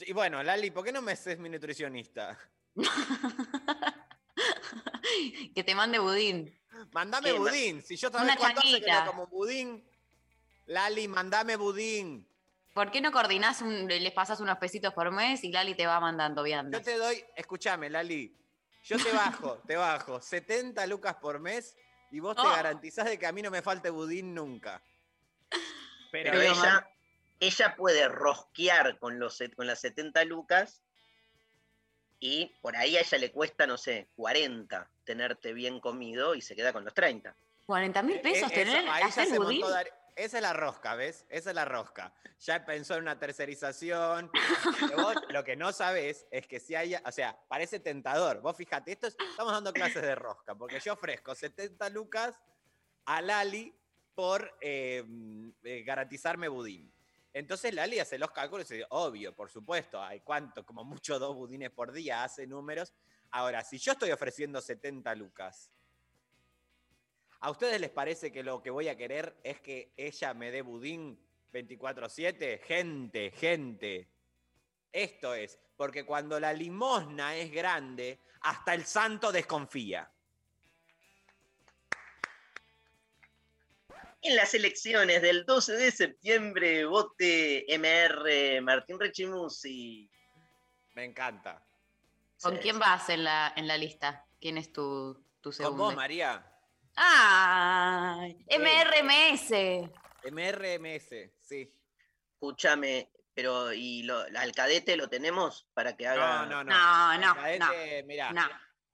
Y 0.00 0.12
bueno, 0.12 0.42
Lali, 0.42 0.70
¿por 0.70 0.84
qué 0.84 0.92
no 0.92 1.02
me 1.02 1.12
haces 1.12 1.38
mi 1.38 1.48
nutricionista? 1.48 2.38
que 5.54 5.64
te 5.64 5.74
mande 5.74 5.98
budín. 5.98 6.54
Mandame 6.92 7.32
budín. 7.32 7.82
Si 7.82 7.96
yo 7.96 8.10
no 8.10 8.18
como 9.06 9.26
budín. 9.26 9.84
Lali, 10.66 11.08
mandame 11.08 11.56
budín. 11.56 12.29
¿Por 12.74 12.90
qué 12.90 13.00
no 13.00 13.10
coordinás, 13.12 13.62
un- 13.62 13.88
les 13.88 14.12
pasas 14.12 14.40
unos 14.40 14.58
pesitos 14.58 14.94
por 14.94 15.10
mes 15.10 15.42
y 15.44 15.50
Lali 15.50 15.74
te 15.74 15.86
va 15.86 15.98
mandando 16.00 16.42
Yo 16.42 16.44
viandas? 16.44 16.82
te 16.82 16.96
doy, 16.96 17.22
escúchame, 17.36 17.90
Lali. 17.90 18.36
Yo 18.84 18.96
te 18.96 19.12
bajo, 19.12 19.58
te 19.66 19.76
bajo 19.76 20.20
70 20.20 20.86
lucas 20.86 21.16
por 21.16 21.40
mes 21.40 21.76
y 22.10 22.20
vos 22.20 22.36
te 22.36 22.42
Oh. 22.42 22.50
garantizás 22.50 23.06
de 23.06 23.18
que 23.18 23.26
a 23.26 23.32
mí 23.32 23.42
no 23.42 23.50
me 23.50 23.60
falte 23.62 23.90
budín 23.90 24.34
nunca. 24.34 24.82
Pero, 26.12 26.40
ella, 26.40 26.88
ella 27.38 27.74
puede 27.76 28.08
rosquear 28.08 28.98
con, 28.98 29.18
los, 29.18 29.38
con 29.56 29.66
las 29.66 29.80
70 29.80 30.24
lucas 30.24 30.82
y 32.18 32.46
por 32.60 32.76
ahí 32.76 32.96
a 32.96 33.00
ella 33.00 33.18
le 33.18 33.30
cuesta, 33.32 33.66
no 33.66 33.76
sé, 33.78 34.08
40 34.16 34.90
tenerte 35.04 35.52
bien 35.52 35.80
comido 35.80 36.34
y 36.34 36.40
se 36.40 36.54
queda 36.56 36.72
con 36.72 36.84
los 36.84 36.94
30. 36.94 37.34
40 37.66 38.02
mil 38.02 38.20
pesos 38.20 38.50
eh, 38.50 38.54
tener, 38.54 38.82
eso, 38.84 38.92
ahí 38.92 39.02
ya 39.02 39.08
hacer 39.08 39.26
se 39.28 39.38
budín. 39.38 39.60
montó 39.60 39.74
Dar- 39.74 39.99
Esa 40.20 40.36
es 40.36 40.42
la 40.42 40.52
rosca, 40.52 40.94
¿ves? 40.96 41.24
Esa 41.30 41.50
es 41.50 41.56
la 41.56 41.64
rosca. 41.64 42.12
Ya 42.40 42.64
pensó 42.66 42.94
en 42.94 43.02
una 43.02 43.18
tercerización. 43.18 44.30
Vos 44.96 45.14
lo 45.30 45.42
que 45.44 45.56
no 45.56 45.72
sabés 45.72 46.26
es 46.30 46.46
que 46.46 46.60
si 46.60 46.74
hay, 46.74 46.94
o 46.94 47.10
sea, 47.12 47.38
parece 47.48 47.80
tentador. 47.80 48.40
Vos 48.42 48.54
fíjate, 48.56 48.92
esto 48.92 49.06
es- 49.06 49.16
estamos 49.30 49.52
dando 49.52 49.72
clases 49.72 50.02
de 50.02 50.14
rosca, 50.14 50.54
porque 50.54 50.78
yo 50.80 50.92
ofrezco 50.92 51.34
70 51.34 51.88
lucas 51.88 52.38
a 53.06 53.22
Lali 53.22 53.74
por 54.14 54.56
eh, 54.60 55.04
eh, 55.62 55.82
garantizarme 55.84 56.48
budín. 56.48 56.92
Entonces 57.32 57.72
Lali 57.72 57.98
hace 57.98 58.18
los 58.18 58.30
cálculos 58.32 58.70
y 58.70 58.74
dice, 58.74 58.86
obvio, 58.90 59.34
por 59.34 59.48
supuesto, 59.50 60.02
hay 60.02 60.20
cuánto, 60.20 60.66
como 60.66 60.84
mucho 60.84 61.18
dos 61.18 61.34
budines 61.34 61.70
por 61.70 61.92
día, 61.92 62.24
hace 62.24 62.46
números. 62.46 62.92
Ahora, 63.30 63.64
si 63.64 63.78
yo 63.78 63.92
estoy 63.92 64.10
ofreciendo 64.10 64.60
70 64.60 65.14
lucas, 65.14 65.70
¿a 67.40 67.50
ustedes 67.50 67.80
les 67.80 67.90
parece 67.90 68.30
que 68.32 68.42
lo 68.42 68.62
que 68.62 68.70
voy 68.70 68.88
a 68.88 68.96
querer 68.96 69.36
es 69.42 69.60
que 69.60 69.92
ella 69.96 70.34
me 70.34 70.50
dé 70.50 70.62
budín 70.62 71.18
24/7? 71.52 72.58
Gente, 72.62 73.30
gente. 73.32 74.08
Esto 74.92 75.34
es, 75.34 75.58
porque 75.76 76.04
cuando 76.04 76.38
la 76.40 76.52
limosna 76.52 77.36
es 77.36 77.50
grande, 77.52 78.18
hasta 78.42 78.74
el 78.74 78.84
santo 78.84 79.30
desconfía. 79.32 80.10
En 84.22 84.36
las 84.36 84.52
elecciones 84.52 85.22
del 85.22 85.46
12 85.46 85.72
de 85.74 85.90
septiembre, 85.90 86.84
vote 86.84 87.64
MR 87.78 88.60
Martín 88.60 89.00
Rechimusi. 89.00 90.10
Me 90.94 91.04
encanta. 91.04 91.64
¿Con 92.42 92.54
Sí. 92.56 92.60
quién 92.62 92.78
vas 92.78 93.08
en 93.08 93.24
la, 93.24 93.52
en 93.56 93.66
la 93.66 93.78
lista? 93.78 94.26
¿Quién 94.40 94.58
es 94.58 94.72
tu, 94.72 95.14
tu 95.40 95.50
¿Con 95.50 95.52
segundo? 95.54 95.84
vos, 95.84 95.94
María? 95.96 96.49
¡Ah! 97.02 98.26
MRMS. 98.58 99.50
MRMS, 100.30 101.32
sí. 101.40 101.72
Escúchame, 102.34 103.10
pero 103.34 103.72
¿y 103.72 104.02
lo- 104.02 104.20
al 104.36 104.52
cadete 104.52 104.96
lo 104.98 105.08
tenemos 105.08 105.66
para 105.72 105.96
que 105.96 106.06
haga? 106.06 106.44
No, 106.44 106.62
no, 106.62 106.64
no. 106.64 106.70
No, 106.74 107.12
El 107.14 107.20
no, 107.20 107.34
cadete, 107.34 108.02
mirá, 108.04 108.32
No. 108.32 108.46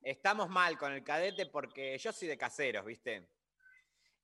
estamos 0.02 0.48
mal 0.48 0.78
con 0.78 0.92
el 0.92 1.02
cadete 1.02 1.46
porque 1.46 1.98
yo 1.98 2.12
soy 2.12 2.28
de 2.28 2.38
caseros, 2.38 2.84
¿viste? 2.84 3.28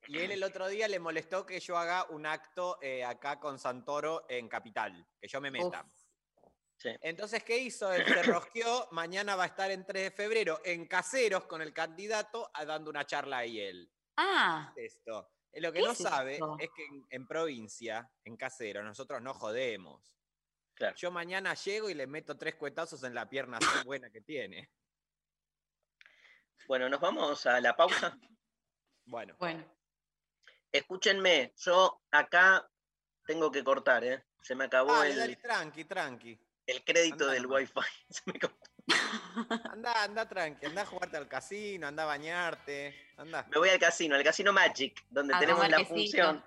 Y 0.07 0.19
él 0.19 0.31
el 0.33 0.43
otro 0.45 0.69
día 0.69 0.87
le 0.89 0.99
molestó 1.01 1.45
que 1.45 1.59
yo 1.61 1.77
haga 1.77 2.05
un 2.11 2.25
acto 2.27 2.79
eh, 2.83 3.05
acá 3.05 3.39
con 3.41 3.59
Santoro 3.59 4.27
en 4.29 4.49
Capital, 4.49 5.07
que 5.21 5.27
yo 5.29 5.41
me 5.41 5.51
meta. 5.51 5.85
Sí. 6.83 6.91
Entonces, 7.01 7.45
¿qué 7.45 7.59
hizo? 7.59 7.93
Él 7.93 8.05
se 8.05 8.23
rosqueó, 8.25 8.89
mañana 8.91 9.37
va 9.37 9.45
a 9.45 9.47
estar 9.47 9.71
en 9.71 9.87
3 9.87 10.03
de 10.05 10.11
febrero 10.11 10.61
en 10.65 10.89
Caseros 10.89 11.45
con 11.45 11.63
el 11.63 11.73
candidato 11.73 12.51
a- 12.53 12.65
dando 12.65 12.91
una 12.91 13.07
charla 13.07 13.39
ahí 13.39 13.61
él. 13.61 13.89
Ah, 14.17 14.73
Esto. 14.75 15.31
Eh, 15.53 15.61
Lo 15.61 15.71
que 15.73 15.79
¿Qué 15.79 15.85
no 15.85 15.93
es 15.93 15.99
sabe 15.99 16.33
esto? 16.33 16.57
es 16.59 16.71
que 16.75 16.85
en, 16.85 17.07
en 17.09 17.27
provincia, 17.29 18.11
en 18.25 18.37
Caseros, 18.37 18.83
nosotros 18.85 19.23
no 19.23 19.33
jodemos. 19.33 20.13
Claro. 20.75 20.97
Yo 20.97 21.13
mañana 21.13 21.55
llego 21.55 21.89
y 21.89 21.95
le 21.95 22.07
meto 22.09 22.37
tres 22.37 22.57
cuetazos 22.57 23.05
en 23.05 23.15
la 23.15 23.29
pierna 23.29 23.59
buena 23.87 24.11
que 24.11 24.21
tiene. 24.23 24.69
Bueno, 26.67 26.89
nos 26.89 27.01
vamos 27.01 27.47
a 27.47 27.61
la 27.61 27.77
pausa. 27.77 28.19
Bueno. 29.05 29.37
bueno. 29.39 29.65
Escúchenme, 30.73 31.53
yo 31.59 32.03
acá 32.11 32.69
tengo 33.27 33.51
que 33.53 33.63
cortar, 33.63 34.03
¿eh? 34.05 34.25
Se 34.41 34.55
me 34.55 34.65
acabó 34.65 35.03
el, 35.05 35.17
dale, 35.17 35.37
tranqui, 35.37 35.85
tranqui. 35.85 36.39
El 36.73 36.85
crédito 36.85 37.25
Anda 37.25 37.33
del 37.35 37.43
nomás. 37.45 37.61
wifi. 37.61 37.81
Se 38.11 38.23
me. 38.27 38.39
Anda, 39.71 40.03
anda 40.05 40.29
tranqui, 40.29 40.67
anda 40.67 40.83
a 40.83 40.87
jugarte 40.87 41.17
al 41.17 41.29
casino, 41.29 41.87
anda 41.87 42.03
a 42.03 42.07
bañarte, 42.07 42.95
anda. 43.17 43.47
Me 43.51 43.59
voy 43.59 43.69
al 43.69 43.79
casino, 43.79 44.17
al 44.17 44.25
casino 44.25 44.53
Magic, 44.53 45.05
donde 45.11 45.35
A 45.35 45.39
tenemos 45.39 45.69
la 45.69 45.77
quesito. 45.79 45.95
función 45.95 46.45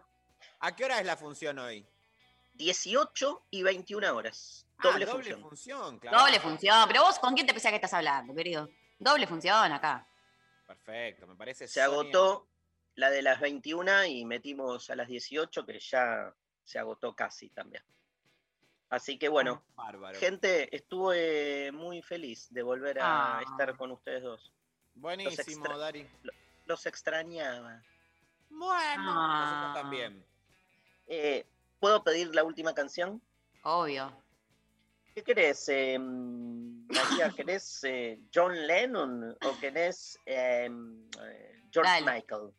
¿A 0.60 0.76
qué 0.76 0.86
hora 0.86 1.00
es 1.00 1.06
la 1.06 1.16
función 1.18 1.60
hoy? 1.60 1.86
18 2.56 3.46
y 3.52 3.64
21 3.64 4.16
horas. 4.16 4.66
Ah, 4.78 4.82
Doble, 4.84 5.06
doble 5.06 5.24
función. 5.36 5.42
función, 5.42 6.00
claro. 6.00 6.20
Doble 6.20 6.40
función. 6.40 6.88
Pero 6.88 7.04
vos, 7.04 7.20
¿con 7.20 7.34
quién 7.34 7.46
te 7.48 7.54
pensás 7.54 7.70
que 7.72 7.76
estás 7.76 7.94
hablando, 7.94 8.34
querido? 8.36 8.70
Doble 9.00 9.28
función 9.28 9.72
acá. 9.72 10.08
Perfecto, 10.68 11.28
me 11.28 11.36
parece 11.36 11.68
Se 11.68 11.82
agotó 11.82 12.48
la 12.96 13.10
de 13.10 13.22
las 13.22 13.40
21 13.40 14.06
y 14.06 14.26
metimos 14.26 14.90
a 14.90 14.96
las 14.96 15.08
18, 15.08 15.66
que 15.66 15.80
ya 15.80 16.34
se 16.64 16.80
agotó 16.80 17.16
casi 17.16 17.50
también. 17.50 17.84
Así 18.96 19.18
que 19.18 19.28
bueno, 19.28 19.62
Bárbaro. 19.76 20.18
gente, 20.18 20.74
estuve 20.74 21.70
muy 21.74 22.02
feliz 22.02 22.48
de 22.50 22.64
volver 22.64 22.98
a 23.02 23.40
Ah. 23.40 23.42
estar 23.42 23.76
con 23.76 23.92
ustedes 23.92 24.24
dos. 24.24 24.54
Buenísimo, 24.94 25.66
extra- 25.66 25.78
Dari. 25.78 26.08
Los 26.66 26.86
extrañaba. 26.86 27.82
Bueno, 28.50 29.04
Ah. 29.06 29.50
nosotros 29.52 29.74
también. 29.84 30.26
Eh, 31.08 31.46
¿Puedo 31.82 32.06
pedir 32.06 32.34
la 32.34 32.46
última 32.46 32.74
canción? 32.74 33.22
Obvio. 33.64 34.14
¿Qué 35.14 35.24
querés, 35.24 35.68
eh, 35.68 36.00
María? 36.00 36.88
¿Querés 37.38 37.84
eh, 37.84 38.18
John 38.34 38.56
Lennon 38.66 39.36
o 39.44 39.60
querés 39.60 40.18
eh, 40.26 40.70
eh, 41.22 41.62
George 41.70 41.92
Dale. 42.02 42.14
Michael? 42.14 42.52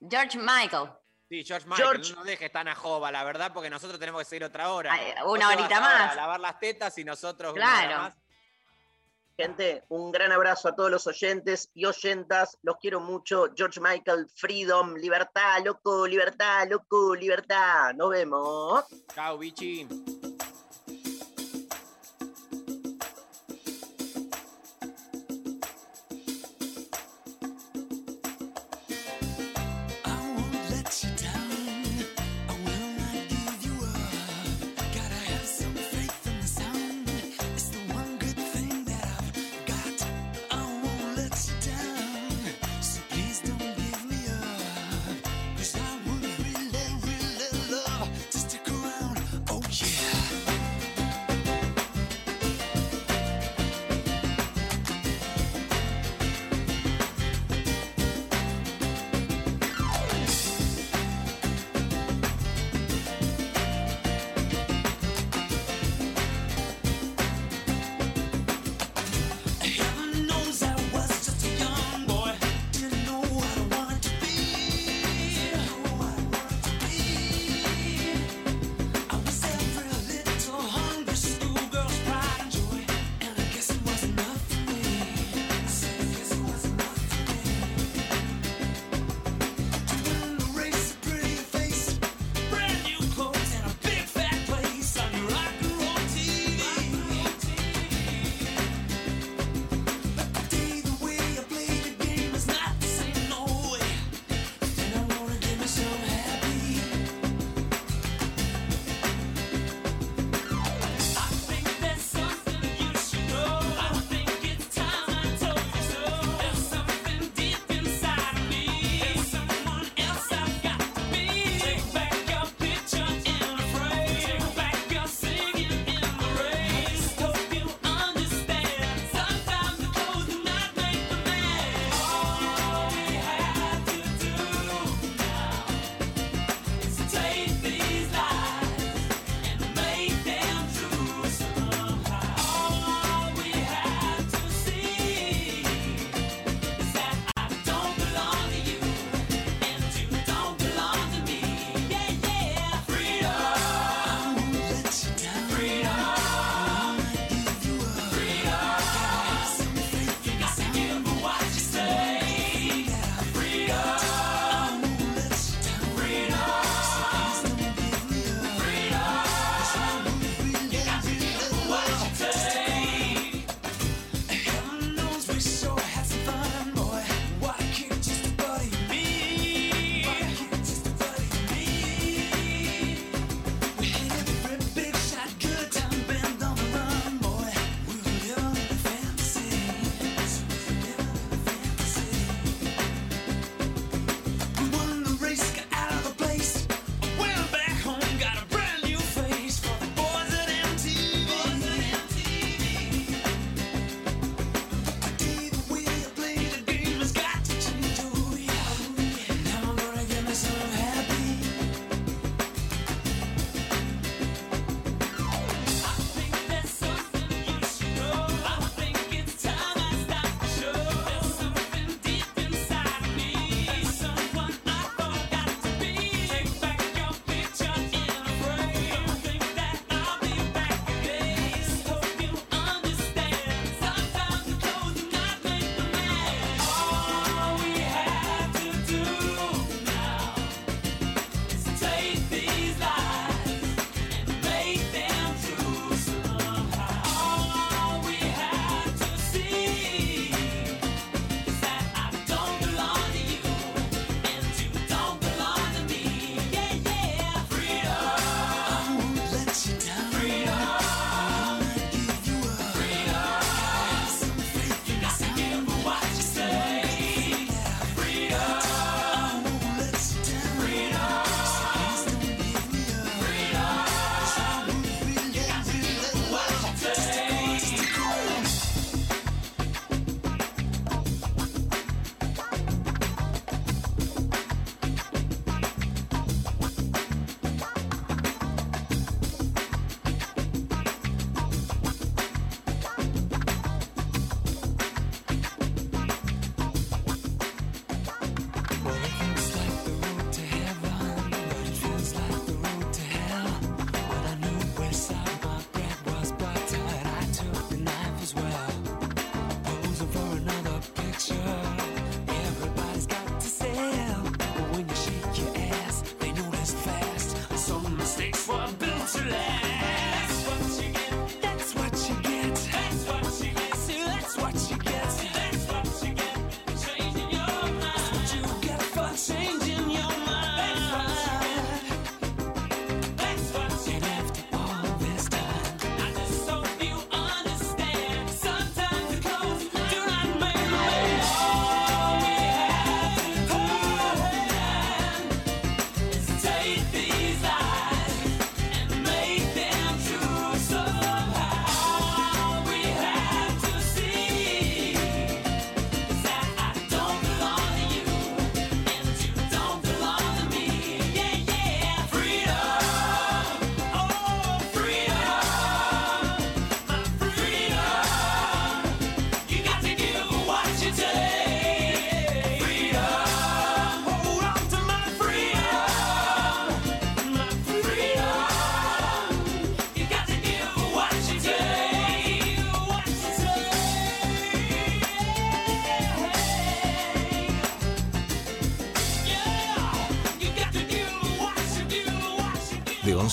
George 0.00 0.38
Michael. 0.38 0.88
Sí, 1.28 1.42
George 1.44 1.66
Michael, 1.66 1.88
George- 1.88 2.14
no 2.14 2.24
dejes 2.24 2.52
tan 2.52 2.68
a 2.68 2.74
jova, 2.76 3.10
la 3.10 3.24
verdad, 3.24 3.52
porque 3.52 3.68
nosotros 3.68 3.98
tenemos 3.98 4.20
que 4.20 4.24
seguir 4.26 4.44
otra 4.44 4.70
hora. 4.72 4.92
Ay, 4.92 5.12
una 5.26 5.48
horita 5.48 5.80
más. 5.80 6.12
A 6.12 6.14
lavar 6.14 6.38
las 6.40 6.58
tetas 6.60 6.96
y 6.98 7.04
nosotros 7.04 7.52
una 7.52 7.62
Claro. 7.62 7.86
hora 7.88 7.98
más. 8.02 8.14
Gente, 9.38 9.84
un 9.88 10.12
gran 10.12 10.32
abrazo 10.32 10.68
a 10.68 10.74
todos 10.74 10.90
los 10.90 11.06
oyentes 11.06 11.68
y 11.74 11.84
oyentas. 11.84 12.56
Los 12.62 12.76
quiero 12.78 13.00
mucho. 13.00 13.48
George 13.54 13.80
Michael, 13.80 14.28
Freedom, 14.34 14.94
libertad, 14.94 15.62
loco, 15.64 16.06
libertad, 16.06 16.66
loco, 16.70 17.14
libertad. 17.14 17.92
Nos 17.94 18.10
vemos. 18.10 18.84
Chao, 19.14 19.36
bichi. 19.36 19.86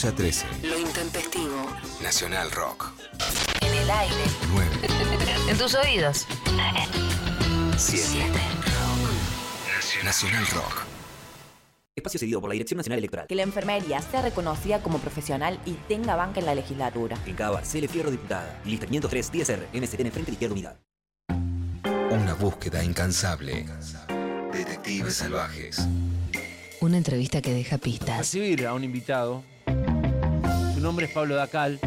11 0.03 0.07
a 0.07 0.15
13. 0.15 0.45
Lo 0.63 0.77
intempestivo. 0.77 1.65
Nacional 2.01 2.51
Rock. 2.51 2.91
En 3.61 3.73
el 3.73 3.89
aire. 3.89 4.15
9, 4.51 4.69
En 5.49 5.57
tus 5.57 5.73
oídos. 5.75 6.27
7. 7.77 8.03
Nacional 10.03 10.45
Rock. 10.47 10.83
Espacio 11.95 12.19
cedido 12.19 12.41
por 12.41 12.49
la 12.49 12.53
Dirección 12.53 12.77
Nacional 12.77 12.99
Electoral. 12.99 13.27
Que 13.27 13.35
la 13.35 13.43
enfermería 13.43 14.01
sea 14.01 14.21
reconocida 14.21 14.81
como 14.83 14.97
profesional 14.97 15.57
y 15.65 15.71
tenga 15.87 16.17
banca 16.17 16.41
en 16.41 16.47
la 16.47 16.55
legislatura. 16.55 17.15
Clínica 17.23 17.49
Bar, 17.51 17.65
Cele 17.65 17.87
Fierro 17.87 18.11
Diputada. 18.11 18.59
Lista 18.65 18.85
503, 18.85 19.31
10R, 19.31 19.67
MSTN 19.73 20.11
Frente 20.11 20.25
de 20.25 20.31
Izquierda 20.31 20.53
Unidad. 20.53 20.79
Una 22.11 22.33
búsqueda 22.33 22.83
incansable. 22.83 23.65
Detectives 24.51 25.13
salvajes. 25.13 25.87
Una 26.81 26.97
entrevista 26.97 27.41
que 27.41 27.53
deja 27.53 27.77
pistas. 27.77 28.17
Recibir 28.17 28.67
a 28.67 28.73
un 28.73 28.83
invitado. 28.83 29.45
Nombre 30.83 31.05
es 31.05 31.13
Pablo 31.13 31.35
Dacal. 31.35 31.79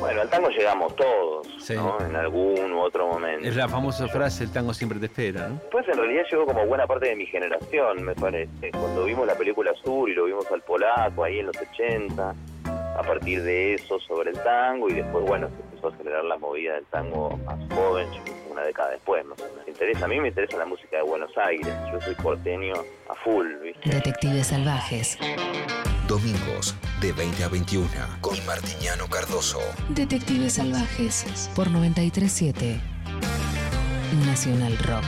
Bueno, 0.00 0.22
al 0.22 0.30
tango 0.30 0.48
llegamos 0.48 0.96
todos, 0.96 1.46
Sí. 1.58 1.74
¿no? 1.74 1.98
En 2.00 2.16
algún 2.16 2.72
u 2.72 2.80
otro 2.80 3.06
momento. 3.06 3.46
Es 3.46 3.54
la 3.54 3.68
famosa 3.68 4.08
frase, 4.08 4.44
el 4.44 4.50
tango 4.52 4.72
siempre 4.72 4.98
te 4.98 5.04
espera, 5.04 5.48
¿no? 5.48 5.60
Pues 5.70 5.86
en 5.86 5.98
realidad 5.98 6.22
llegó 6.30 6.46
como 6.46 6.64
buena 6.66 6.86
parte 6.86 7.08
de 7.08 7.16
mi 7.16 7.26
generación, 7.26 8.02
me 8.02 8.14
parece. 8.14 8.70
Cuando 8.70 9.04
vimos 9.04 9.26
la 9.26 9.34
película 9.34 9.72
Sur 9.84 10.08
y 10.08 10.14
lo 10.14 10.24
vimos 10.24 10.50
al 10.50 10.62
polaco 10.62 11.24
ahí 11.24 11.40
en 11.40 11.46
los 11.48 11.56
80, 11.58 12.34
a 12.64 13.02
partir 13.02 13.42
de 13.42 13.74
eso 13.74 14.00
sobre 14.00 14.30
el 14.30 14.38
tango 14.42 14.88
y 14.88 14.94
después, 14.94 15.22
bueno, 15.26 15.48
se 15.48 15.62
empezó 15.62 15.88
a 15.88 15.90
acelerar 15.94 16.24
la 16.24 16.38
movida 16.38 16.74
del 16.76 16.86
tango 16.86 17.36
más 17.44 17.58
joven, 17.74 18.08
una 18.60 18.66
década 18.66 18.90
después, 18.90 19.24
menos. 19.24 19.38
Me 19.64 19.70
interesa, 19.70 20.04
a 20.04 20.08
mí 20.08 20.20
me 20.20 20.28
interesa 20.28 20.56
la 20.56 20.66
música 20.66 20.96
de 20.96 21.02
Buenos 21.02 21.30
Aires, 21.38 21.74
yo 21.92 22.00
soy 22.00 22.14
porteño 22.14 22.74
a 23.08 23.14
full, 23.24 23.46
¿viste? 23.62 23.90
Detectives 23.90 24.48
salvajes. 24.48 25.18
Domingos 26.06 26.74
de 27.00 27.12
20 27.12 27.44
a 27.44 27.48
21 27.48 27.88
con 28.20 28.34
Martiniano 28.46 29.06
Cardoso. 29.08 29.60
Detectives 29.90 30.54
salvajes. 30.54 31.50
Por 31.54 31.70
937. 31.70 32.80
Nacional 34.26 34.76
Rock. 34.78 35.04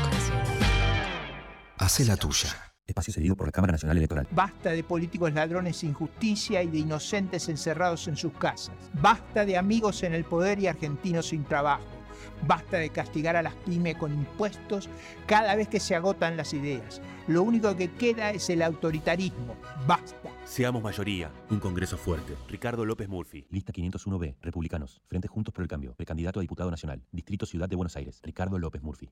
Hace 1.79 2.05
la 2.05 2.17
tuya. 2.17 2.51
Espacio 2.87 3.13
cedido 3.13 3.37
por 3.37 3.47
la 3.47 3.53
Cámara 3.53 3.73
Nacional 3.73 3.97
Electoral. 3.97 4.29
Basta 4.31 4.71
de 4.71 4.85
políticos 4.85 5.33
ladrones 5.33 5.79
sin 5.79 5.93
justicia 5.95 6.63
y 6.63 6.69
de 6.69 6.79
inocentes 6.79 7.49
encerrados 7.49 8.07
en 8.07 8.17
sus 8.17 8.33
casas. 8.35 8.75
Basta 8.95 9.45
de 9.45 9.57
amigos 9.57 10.03
en 10.03 10.15
el 10.15 10.25
poder 10.25 10.59
y 10.61 10.67
argentinos 10.67 11.27
sin 11.29 11.45
trabajo. 11.45 12.02
Basta 12.47 12.79
de 12.79 12.91
castigar 12.91 13.37
a 13.37 13.43
las 13.43 13.55
pymes 13.55 13.97
con 13.97 14.13
impuestos 14.13 14.89
cada 15.27 15.55
vez 15.55 15.69
que 15.69 15.81
se 15.81 15.95
agotan 15.95 16.37
las 16.37 16.53
ideas. 16.55 17.01
Lo 17.29 17.43
único 17.43 17.77
que 17.77 17.91
queda 17.93 18.31
es 18.31 18.51
el 18.51 18.63
autoritarismo. 18.63 19.57
Basta. 19.87 20.31
Seamos 20.45 20.83
mayoría, 20.83 21.31
un 21.51 21.61
Congreso 21.61 21.97
fuerte. 21.97 22.35
Ricardo 22.49 22.85
López 22.85 23.09
Murphy. 23.09 23.47
Lista 23.51 23.73
501B, 23.73 24.37
Republicanos. 24.43 25.01
Frente 25.07 25.29
Juntos 25.29 25.55
por 25.55 25.63
el 25.63 25.69
Cambio. 25.69 25.95
Precandidato 25.95 26.41
a 26.41 26.43
diputado 26.43 26.71
nacional. 26.71 27.03
Distrito 27.13 27.47
Ciudad 27.47 27.69
de 27.69 27.77
Buenos 27.77 27.97
Aires. 27.97 28.21
Ricardo 28.23 28.59
López 28.59 28.83
Murphy. 28.83 29.11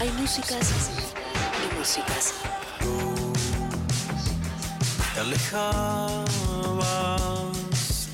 Hay 0.00 0.10
músicas 0.18 0.90
y 1.64 1.78
músicas. 1.78 3.11
Te 5.14 5.20
alejabas 5.20 6.78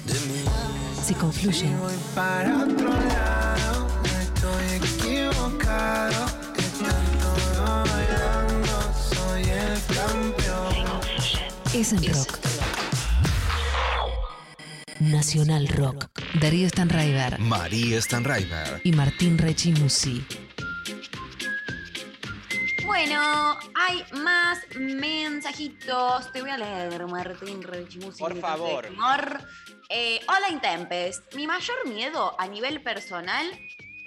de 0.04 0.14
mí. 0.14 0.42
Si 1.06 1.14
confluyen. 1.14 1.72
Y 1.72 1.74
voy 1.76 1.94
para 2.14 2.64
otro 2.64 2.90
lado, 2.90 3.88
no 4.02 4.18
estoy 4.18 4.64
equivocado. 4.76 6.26
De 6.56 6.62
tanto 6.84 7.28
bailando, 7.94 8.76
soy 9.14 9.42
el 9.42 9.78
campeón. 9.94 11.00
Es 11.72 11.92
en 11.92 12.12
rock. 12.12 12.38
Nacional 15.00 15.68
Rock. 15.68 16.08
Darío 16.40 16.68
Stanraiver 16.68 17.38
María 17.38 18.02
Stanraiver. 18.02 18.80
y 18.82 18.92
Martín 18.92 19.38
Rechimusi. 19.38 20.26
Bueno, 22.88 23.58
hay 23.74 24.02
más 24.22 24.60
mensajitos. 24.74 26.32
Te 26.32 26.40
voy 26.40 26.48
a 26.48 26.56
leer, 26.56 27.06
Martín 27.06 27.62
Rechimusi. 27.62 28.18
Por 28.18 28.40
favor. 28.40 28.88
Eh, 29.90 30.18
hola, 30.26 30.48
Intempes. 30.50 31.22
Mi 31.36 31.46
mayor 31.46 31.86
miedo 31.86 32.34
a 32.40 32.46
nivel 32.46 32.82
personal, 32.82 33.46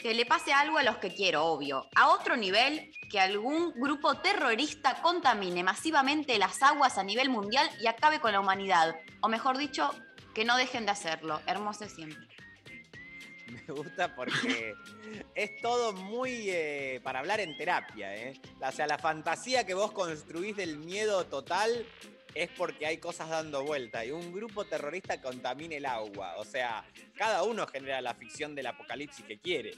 que 0.02 0.16
le 0.16 0.26
pase 0.26 0.52
algo 0.52 0.80
a 0.80 0.84
los 0.84 0.98
que 0.98 1.14
quiero, 1.14 1.46
obvio. 1.46 1.88
A 1.94 2.10
otro 2.10 2.36
nivel, 2.36 2.92
que 3.12 3.20
algún 3.20 3.72
grupo 3.74 4.16
terrorista 4.16 5.00
contamine 5.04 5.64
masivamente 5.64 6.40
las 6.40 6.64
aguas 6.64 6.98
a 6.98 7.04
nivel 7.04 7.30
mundial 7.30 7.70
y 7.80 7.86
acabe 7.86 8.20
con 8.20 8.32
la 8.32 8.40
humanidad. 8.40 8.96
O 9.22 9.28
mejor 9.28 9.60
dicho, 9.60 9.92
que 10.34 10.44
no 10.44 10.58
dejen 10.58 10.86
de 10.86 10.92
hacerlo. 10.92 11.40
Hermoso 11.46 11.88
siempre. 11.88 12.31
Me 13.68 13.74
gusta 13.74 14.16
porque 14.16 14.74
es 15.36 15.62
todo 15.62 15.94
muy 15.94 16.50
eh, 16.50 17.00
para 17.04 17.20
hablar 17.20 17.40
en 17.40 17.56
terapia, 17.58 18.16
¿eh? 18.16 18.34
O 18.62 18.72
sea, 18.72 18.88
la 18.88 18.98
fantasía 18.98 19.66
que 19.66 19.74
vos 19.74 19.92
construís 19.92 20.56
del 20.56 20.78
miedo 20.78 21.26
total 21.26 21.86
es 22.34 22.50
porque 22.58 22.86
hay 22.86 22.98
cosas 22.98 23.28
dando 23.30 23.64
vuelta 23.64 24.06
y 24.06 24.12
un 24.12 24.32
grupo 24.34 24.64
terrorista 24.66 25.22
contamina 25.22 25.76
el 25.76 25.86
agua. 25.86 26.36
O 26.38 26.46
sea, 26.46 26.86
cada 27.16 27.44
uno 27.44 27.68
genera 27.68 28.00
la 28.02 28.14
ficción 28.14 28.56
del 28.56 28.68
apocalipsis 28.68 29.26
que 29.26 29.38
quiere. 29.40 29.72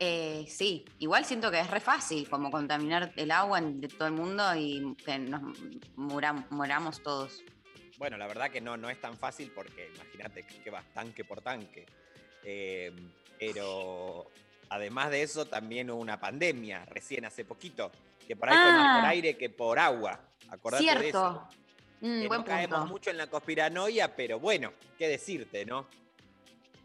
Eh, 0.00 0.44
sí, 0.48 0.84
igual 1.00 1.24
siento 1.24 1.50
que 1.50 1.58
es 1.58 1.68
re 1.70 1.80
fácil 1.80 2.28
como 2.28 2.50
contaminar 2.52 3.12
el 3.16 3.30
agua 3.32 3.58
en- 3.58 3.80
de 3.80 3.88
todo 3.88 4.06
el 4.06 4.14
mundo 4.14 4.44
y 4.54 4.94
que 5.04 5.18
nos 5.18 5.42
muram- 5.96 6.46
moramos 6.50 7.02
todos. 7.02 7.42
Bueno, 7.96 8.16
la 8.16 8.28
verdad 8.28 8.48
que 8.50 8.60
no, 8.60 8.76
no 8.76 8.88
es 8.90 9.00
tan 9.00 9.16
fácil 9.16 9.50
porque 9.52 9.90
imagínate 9.94 10.44
que, 10.46 10.62
que 10.62 10.70
vas 10.70 10.84
tanque 10.94 11.24
por 11.24 11.40
tanque. 11.40 11.84
Eh, 12.44 12.92
pero 13.38 14.30
además 14.68 15.10
de 15.10 15.22
eso, 15.22 15.46
también 15.46 15.90
hubo 15.90 16.00
una 16.00 16.18
pandemia 16.20 16.84
recién 16.86 17.24
hace 17.24 17.44
poquito, 17.44 17.90
que 18.26 18.36
por 18.36 18.48
ahí 18.48 18.56
fue 18.56 18.72
más 18.72 18.98
por 19.00 19.06
Ah. 19.06 19.10
aire 19.10 19.36
que 19.36 19.50
por 19.50 19.78
agua. 19.78 20.20
Acordate 20.50 20.84
de 20.84 20.90
eso. 20.90 21.00
Cierto. 21.00 21.48
Mm, 22.00 22.22
Eh, 22.22 22.28
buen 22.28 22.40
no 22.40 22.46
caemos 22.46 22.78
punto. 22.80 22.92
mucho 22.92 23.10
en 23.10 23.16
la 23.16 23.26
conspiranoia, 23.26 24.14
pero 24.14 24.38
bueno, 24.38 24.72
qué 24.96 25.08
decirte, 25.08 25.64
¿no? 25.66 25.88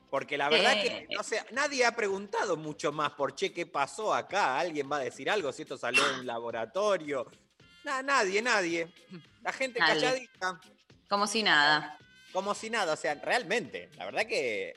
Porque 0.10 0.38
la 0.38 0.50
verdad 0.50 0.74
Eh, 0.78 1.08
que, 1.10 1.16
no 1.16 1.24
sé, 1.24 1.44
nadie 1.52 1.86
ha 1.86 1.96
preguntado 1.96 2.56
mucho 2.58 2.92
más 2.92 3.12
por, 3.12 3.34
che, 3.36 3.52
¿qué 3.54 3.66
pasó 3.66 4.14
acá? 4.14 4.60
¿Alguien 4.60 4.90
va 4.92 4.98
a 4.98 5.00
decir 5.00 5.30
algo? 5.30 5.52
Si 5.52 5.64
esto 5.64 5.78
salió 5.78 6.02
en 6.14 6.20
un 6.22 6.26
laboratorio. 6.28 7.26
Na- 7.84 8.02
nadie, 8.04 8.42
nadie. 8.42 8.88
La 9.42 9.52
gente 9.52 9.80
Nadie. 9.80 9.94
calladita. 10.02 10.62
Como 11.10 11.28
si 11.28 11.42
nada. 11.44 11.98
Como 12.32 12.54
si 12.56 12.70
nada, 12.70 12.94
o 12.94 12.96
sea, 12.96 13.16
realmente, 13.16 13.90
la 13.98 14.06
verdad 14.06 14.26
que 14.26 14.74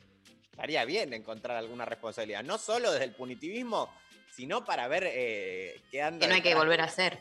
estaría 0.56 0.86
bien 0.86 1.12
encontrar 1.12 1.58
alguna 1.58 1.84
responsabilidad, 1.84 2.42
no 2.42 2.56
solo 2.56 2.90
desde 2.90 3.04
el 3.04 3.12
punitivismo, 3.12 3.92
sino 4.34 4.64
para 4.64 4.88
ver 4.88 5.04
eh, 5.06 5.82
qué 5.90 6.00
anda. 6.00 6.20
Que 6.20 6.28
no 6.28 6.34
hay 6.34 6.40
que 6.40 6.54
volver 6.54 6.80
a 6.80 6.84
hacer. 6.84 7.18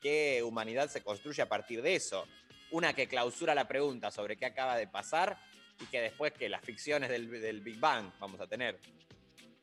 qué 0.00 0.44
humanidad 0.44 0.88
se 0.88 1.02
construye 1.02 1.42
a 1.42 1.48
partir 1.48 1.82
de 1.82 1.96
eso. 1.96 2.24
Una 2.70 2.94
que 2.94 3.08
clausura 3.08 3.52
la 3.52 3.66
pregunta 3.66 4.12
sobre 4.12 4.36
qué 4.36 4.46
acaba 4.46 4.76
de 4.76 4.86
pasar 4.86 5.36
y 5.80 5.86
que 5.86 6.00
después 6.00 6.32
que 6.34 6.48
las 6.48 6.62
ficciones 6.62 7.10
del, 7.10 7.28
del 7.28 7.60
Big 7.62 7.80
Bang 7.80 8.12
vamos 8.20 8.40
a 8.40 8.46
tener. 8.46 8.78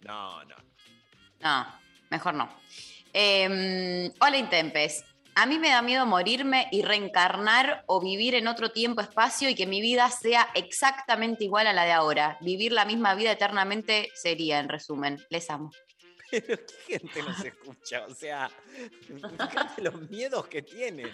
No, 0.02 0.44
no. 0.44 0.56
No, 1.40 1.80
mejor 2.10 2.34
no. 2.34 2.50
Eh, 3.14 4.12
hola, 4.20 4.38
Intempes. 4.38 5.06
A 5.36 5.46
mí 5.46 5.58
me 5.58 5.70
da 5.70 5.82
miedo 5.82 6.06
morirme 6.06 6.68
y 6.72 6.82
reencarnar 6.82 7.84
o 7.88 8.02
vivir 8.02 8.36
en 8.36 8.48
otro 8.48 8.72
tiempo, 8.72 9.02
espacio 9.02 9.50
y 9.50 9.56
que 9.56 9.66
mi 9.66 9.82
vida 9.82 10.10
sea 10.10 10.50
exactamente 10.54 11.46
igual 11.46 11.68
a 11.68 11.74
la 11.74 11.86
de 11.86 11.92
ahora. 11.92 12.38
Vivir 12.42 12.74
la 12.74 12.86
misma 12.86 13.16
vida 13.16 13.32
eternamente 13.32 14.10
sería, 14.16 14.60
en 14.60 14.70
resumen. 14.70 15.18
Les 15.30 15.50
amo. 15.50 15.72
Pero 16.32 16.58
qué 16.66 17.00
gente 17.00 17.24
nos 17.24 17.44
escucha, 17.44 18.06
o 18.06 18.14
sea, 18.14 18.50
fíjate 19.08 19.82
los 19.82 20.10
miedos 20.10 20.48
que 20.48 20.62
tienen. 20.62 21.12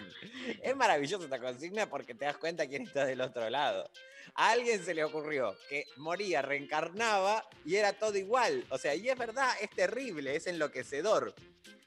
Es 0.62 0.76
maravilloso 0.76 1.24
esta 1.24 1.38
consigna 1.38 1.88
porque 1.88 2.14
te 2.14 2.24
das 2.24 2.36
cuenta 2.36 2.66
quién 2.66 2.82
está 2.82 3.04
del 3.04 3.20
otro 3.20 3.48
lado. 3.48 3.90
A 4.34 4.50
alguien 4.50 4.84
se 4.84 4.94
le 4.94 5.04
ocurrió 5.04 5.56
que 5.68 5.86
moría, 5.96 6.42
reencarnaba 6.42 7.48
y 7.64 7.76
era 7.76 7.92
todo 7.92 8.16
igual. 8.16 8.64
O 8.70 8.78
sea, 8.78 8.94
y 8.94 9.08
es 9.08 9.16
verdad, 9.16 9.50
es 9.60 9.70
terrible, 9.70 10.36
es 10.36 10.46
enloquecedor. 10.46 11.34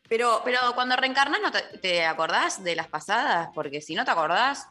Pero, 0.08 0.42
pero 0.44 0.60
cuando 0.74 0.96
reencarnas, 0.96 1.40
¿no 1.42 1.52
te, 1.52 1.62
te 1.78 2.06
acordás 2.06 2.64
de 2.64 2.76
las 2.76 2.88
pasadas? 2.88 3.50
Porque 3.54 3.82
si 3.82 3.94
no 3.94 4.06
te 4.06 4.12
acordás, 4.12 4.68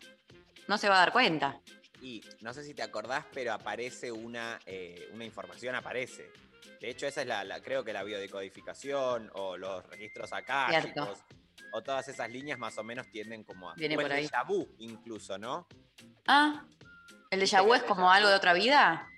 no 0.67 0.79
se 0.79 0.89
va 0.89 0.97
a 0.97 1.01
dar 1.01 1.13
cuenta. 1.13 1.61
Y 2.01 2.23
no 2.41 2.53
sé 2.55 2.65
si 2.65 2.75
te 2.75 2.83
acordás, 2.83 3.25
pero 3.33 3.53
aparece 3.53 4.11
una, 4.13 4.59
eh, 4.67 5.09
una 5.13 5.25
información, 5.25 5.75
aparece. 5.75 6.31
De 6.81 6.91
hecho, 6.91 7.07
esa 7.07 7.23
es 7.23 7.27
la, 7.27 7.45
la- 7.45 7.61
creo 7.61 7.85
que 7.85 7.93
la 7.93 8.03
biodecodificación 8.05 9.31
o 9.35 9.57
los 9.57 9.85
registros 9.87 10.33
akáshicos 10.33 11.19
o 11.73 11.83
todas 11.83 12.09
esas 12.09 12.31
líneas 12.31 12.59
más 12.59 12.79
o 12.79 12.85
menos 12.85 13.09
tienden 13.11 13.45
como 13.45 13.71
a... 13.71 13.75
Viene 13.75 13.97
o 13.97 14.01
el 14.01 14.07
por 14.07 14.13
ahí. 14.13 14.27
déjà 14.27 14.47
vu 14.47 14.69
incluso, 14.79 15.37
¿no? 15.39 15.67
Ah, 16.27 16.65
¿el 17.31 17.41
déjà 17.41 17.63
vu 17.65 17.75
es 17.75 17.83
como 17.83 18.11
algo 18.11 18.29
de 18.29 18.35
otra 18.37 18.53
vida? 18.53 19.09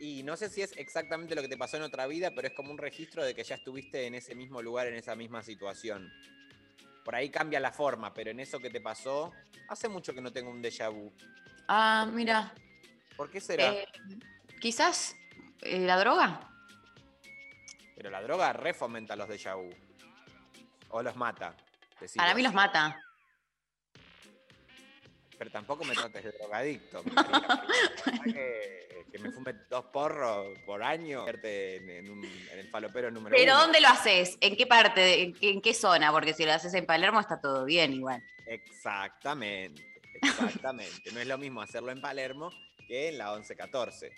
Y 0.00 0.22
no 0.24 0.36
sé 0.36 0.48
si 0.48 0.62
es 0.62 0.72
exactamente 0.78 1.34
lo 1.36 1.42
que 1.42 1.48
te 1.48 1.56
pasó 1.56 1.76
en 1.76 1.84
otra 1.84 2.06
vida, 2.08 2.32
pero 2.34 2.48
es 2.48 2.54
como 2.54 2.72
un 2.72 2.78
registro 2.78 3.24
de 3.24 3.34
que 3.34 3.44
ya 3.44 3.54
estuviste 3.54 4.06
en 4.06 4.14
ese 4.16 4.34
mismo 4.34 4.60
lugar, 4.60 4.88
en 4.88 4.94
esa 4.94 5.14
misma 5.14 5.42
situación. 5.44 6.12
Por 7.04 7.14
ahí 7.14 7.30
cambia 7.30 7.60
la 7.60 7.70
forma, 7.72 8.12
pero 8.14 8.30
en 8.30 8.40
eso 8.40 8.58
que 8.58 8.70
te 8.70 8.80
pasó, 8.80 9.32
hace 9.68 9.88
mucho 9.88 10.12
que 10.14 10.20
no 10.20 10.32
tengo 10.32 10.50
un 10.50 10.60
déjà 10.62 10.88
vu. 10.92 11.12
Ah, 11.68 12.08
mira. 12.12 12.52
¿Por 13.16 13.30
qué 13.30 13.40
será? 13.40 13.72
eh, 13.72 13.86
quizás 14.60 15.14
eh, 15.60 15.78
la 15.80 15.98
droga. 15.98 16.48
Pero 18.02 18.10
la 18.10 18.20
droga 18.22 18.52
refomenta 18.52 19.14
los 19.14 19.28
déjà 19.28 19.54
vu. 19.54 19.70
O 20.88 21.02
los 21.02 21.14
mata. 21.14 21.54
decís 22.00 22.16
Para 22.16 22.34
mí 22.34 22.42
los 22.42 22.52
mata. 22.52 23.00
Pero 25.38 25.50
tampoco 25.52 25.84
me 25.84 25.94
trates 25.94 26.24
de 26.24 26.32
drogadicto. 26.32 27.02
Que, 28.24 29.04
que 29.10 29.18
me 29.20 29.30
fume 29.30 29.54
dos 29.70 29.84
porros 29.86 30.58
por 30.66 30.82
año, 30.82 31.24
verte 31.24 31.76
en, 31.76 31.90
en 31.90 32.10
un- 32.10 32.24
en 32.24 32.58
el 32.58 32.68
falopero 32.70 33.10
número 33.10 33.34
Pero 33.36 33.52
uno. 33.52 33.62
¿dónde 33.62 33.80
lo 33.80 33.88
haces? 33.88 34.36
¿En 34.40 34.56
qué 34.56 34.66
parte? 34.66 35.00
de- 35.00 35.22
en, 35.22 35.32
qué, 35.34 35.50
en 35.50 35.60
qué 35.62 35.74
zona? 35.74 36.10
Porque 36.10 36.34
si 36.34 36.44
lo 36.44 36.52
haces 36.52 36.74
en 36.74 36.86
Palermo 36.86 37.20
está 37.20 37.40
todo 37.40 37.64
bien 37.64 37.92
igual. 37.92 38.22
Exactamente, 38.46 39.82
exactamente. 40.20 41.10
no 41.12 41.20
es 41.20 41.26
lo 41.26 41.38
mismo 41.38 41.62
hacerlo 41.62 41.92
en 41.92 42.00
Palermo 42.00 42.50
que 42.88 43.08
en 43.10 43.18
la 43.18 43.32
1114. 43.32 44.10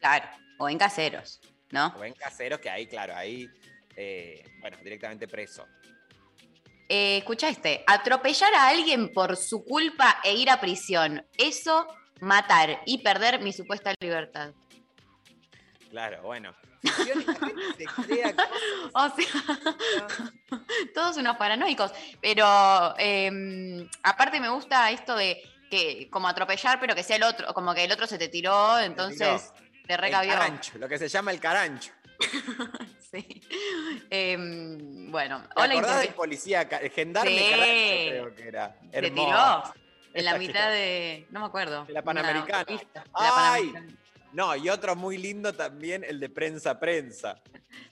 Claro. 0.00 0.28
O 0.58 0.68
en 0.68 0.78
caseros, 0.78 1.40
¿no? 1.70 1.88
O 1.98 2.04
en 2.04 2.14
caseros, 2.14 2.60
que 2.60 2.70
ahí, 2.70 2.86
claro, 2.86 3.14
ahí, 3.14 3.48
eh, 3.96 4.44
bueno, 4.60 4.76
directamente 4.82 5.28
preso. 5.28 5.66
Eh, 6.88 7.18
escucha 7.18 7.48
este. 7.48 7.84
Atropellar 7.86 8.54
a 8.54 8.68
alguien 8.68 9.12
por 9.12 9.36
su 9.36 9.64
culpa 9.64 10.20
e 10.24 10.34
ir 10.34 10.50
a 10.50 10.60
prisión. 10.60 11.24
Eso, 11.36 11.86
matar 12.20 12.80
y 12.86 12.98
perder 12.98 13.40
mi 13.40 13.52
supuesta 13.52 13.92
libertad. 14.00 14.52
Claro, 15.90 16.22
bueno. 16.22 16.54
Se 16.82 17.84
crea 18.06 18.34
cosas. 18.92 19.12
O 19.12 19.16
sea, 19.16 20.62
todos 20.94 21.16
unos 21.18 21.36
paranoicos. 21.36 21.92
Pero 22.22 22.46
eh, 22.98 23.86
aparte 24.02 24.40
me 24.40 24.48
gusta 24.48 24.90
esto 24.90 25.14
de 25.16 25.42
que 25.70 26.08
como 26.10 26.28
atropellar, 26.28 26.80
pero 26.80 26.94
que 26.94 27.02
sea 27.02 27.16
el 27.16 27.22
otro, 27.22 27.52
como 27.52 27.74
que 27.74 27.84
el 27.84 27.92
otro 27.92 28.06
se 28.06 28.18
te 28.18 28.28
tiró, 28.28 28.78
entonces 28.78 29.52
te 29.52 29.67
El 29.94 29.98
recabió. 29.98 30.32
carancho, 30.32 30.78
lo 30.78 30.88
que 30.88 30.98
se 30.98 31.08
llama 31.08 31.30
el 31.30 31.40
carancho. 31.40 31.92
Sí. 33.10 33.40
Em, 34.10 35.10
bueno, 35.10 35.40
¿Te 35.40 35.62
hola 35.62 35.72
acordás 35.72 36.00
del 36.02 36.12
policía, 36.12 36.60
el 36.62 36.90
gendarme 36.90 37.38
Sí. 37.38 37.50
carancho, 37.50 38.10
creo 38.10 38.34
que 38.34 38.48
era? 38.48 38.76
Se 38.90 38.98
Hermoso. 38.98 39.26
tiró 39.72 39.74
en 40.12 40.24
la 40.26 40.38
mitad 40.38 40.70
de. 40.70 41.26
No 41.30 41.40
me 41.40 41.46
acuerdo. 41.46 41.86
De 41.86 41.94
la 41.94 42.02
Panamericana. 42.02 42.64
de 42.64 42.74
la 42.74 43.02
¡Ay! 43.14 43.68
Panamericana. 43.72 43.98
No, 44.34 44.54
y 44.56 44.68
otro 44.68 44.94
muy 44.94 45.16
lindo 45.16 45.54
también, 45.54 46.04
el 46.04 46.20
de 46.20 46.28
prensa, 46.28 46.78
prensa. 46.78 47.40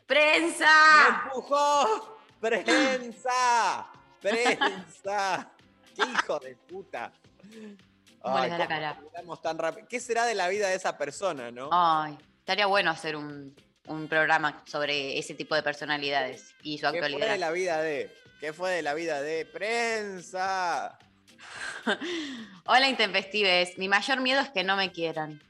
¡Prensa! 0.06 0.68
¡Me 1.08 1.16
empujó! 1.28 2.18
¡Prensa! 2.38 3.86
¡Prensa! 4.20 5.50
¡Qué 5.94 6.02
hijo 6.02 6.38
de 6.40 6.56
puta! 6.56 7.10
¿Cómo 8.26 8.40
les 8.40 8.50
da 8.50 8.58
la 8.58 8.66
cómo 8.66 8.76
cara? 8.76 8.94
laburamos 8.94 9.40
tan 9.42 9.58
rápido. 9.58 9.86
¿Qué 9.88 10.00
será 10.00 10.24
de 10.24 10.34
la 10.34 10.48
vida 10.48 10.68
de 10.68 10.74
esa 10.74 10.98
persona, 10.98 11.50
no? 11.50 11.68
Ay, 11.72 12.18
estaría 12.40 12.66
bueno 12.66 12.90
hacer 12.90 13.14
un, 13.16 13.54
un 13.86 14.08
programa 14.08 14.62
sobre 14.66 15.16
ese 15.18 15.34
tipo 15.34 15.54
de 15.54 15.62
personalidades 15.62 16.54
y 16.62 16.78
su 16.78 16.86
¿Qué 16.86 16.88
fue 16.90 17.00
de 17.00 17.06
actualidad. 17.06 17.38
la 17.38 17.50
vida 17.52 17.80
de? 17.80 18.12
¿Qué 18.40 18.52
fue 18.52 18.70
de 18.72 18.82
la 18.82 18.94
vida 18.94 19.22
de 19.22 19.46
prensa? 19.46 20.98
Hola 22.66 22.88
Intempestives, 22.88 23.78
mi 23.78 23.88
mayor 23.88 24.20
miedo 24.20 24.40
es 24.40 24.50
que 24.50 24.64
no 24.64 24.76
me 24.76 24.90
quieran. 24.90 25.40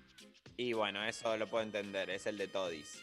Y 0.59 0.73
bueno, 0.73 1.05
eso 1.05 1.37
lo 1.37 1.47
puedo 1.49 1.65
entender, 1.65 2.11
es 2.11 2.27
el 2.27 2.39
de 2.39 2.49
Todis. 2.49 3.01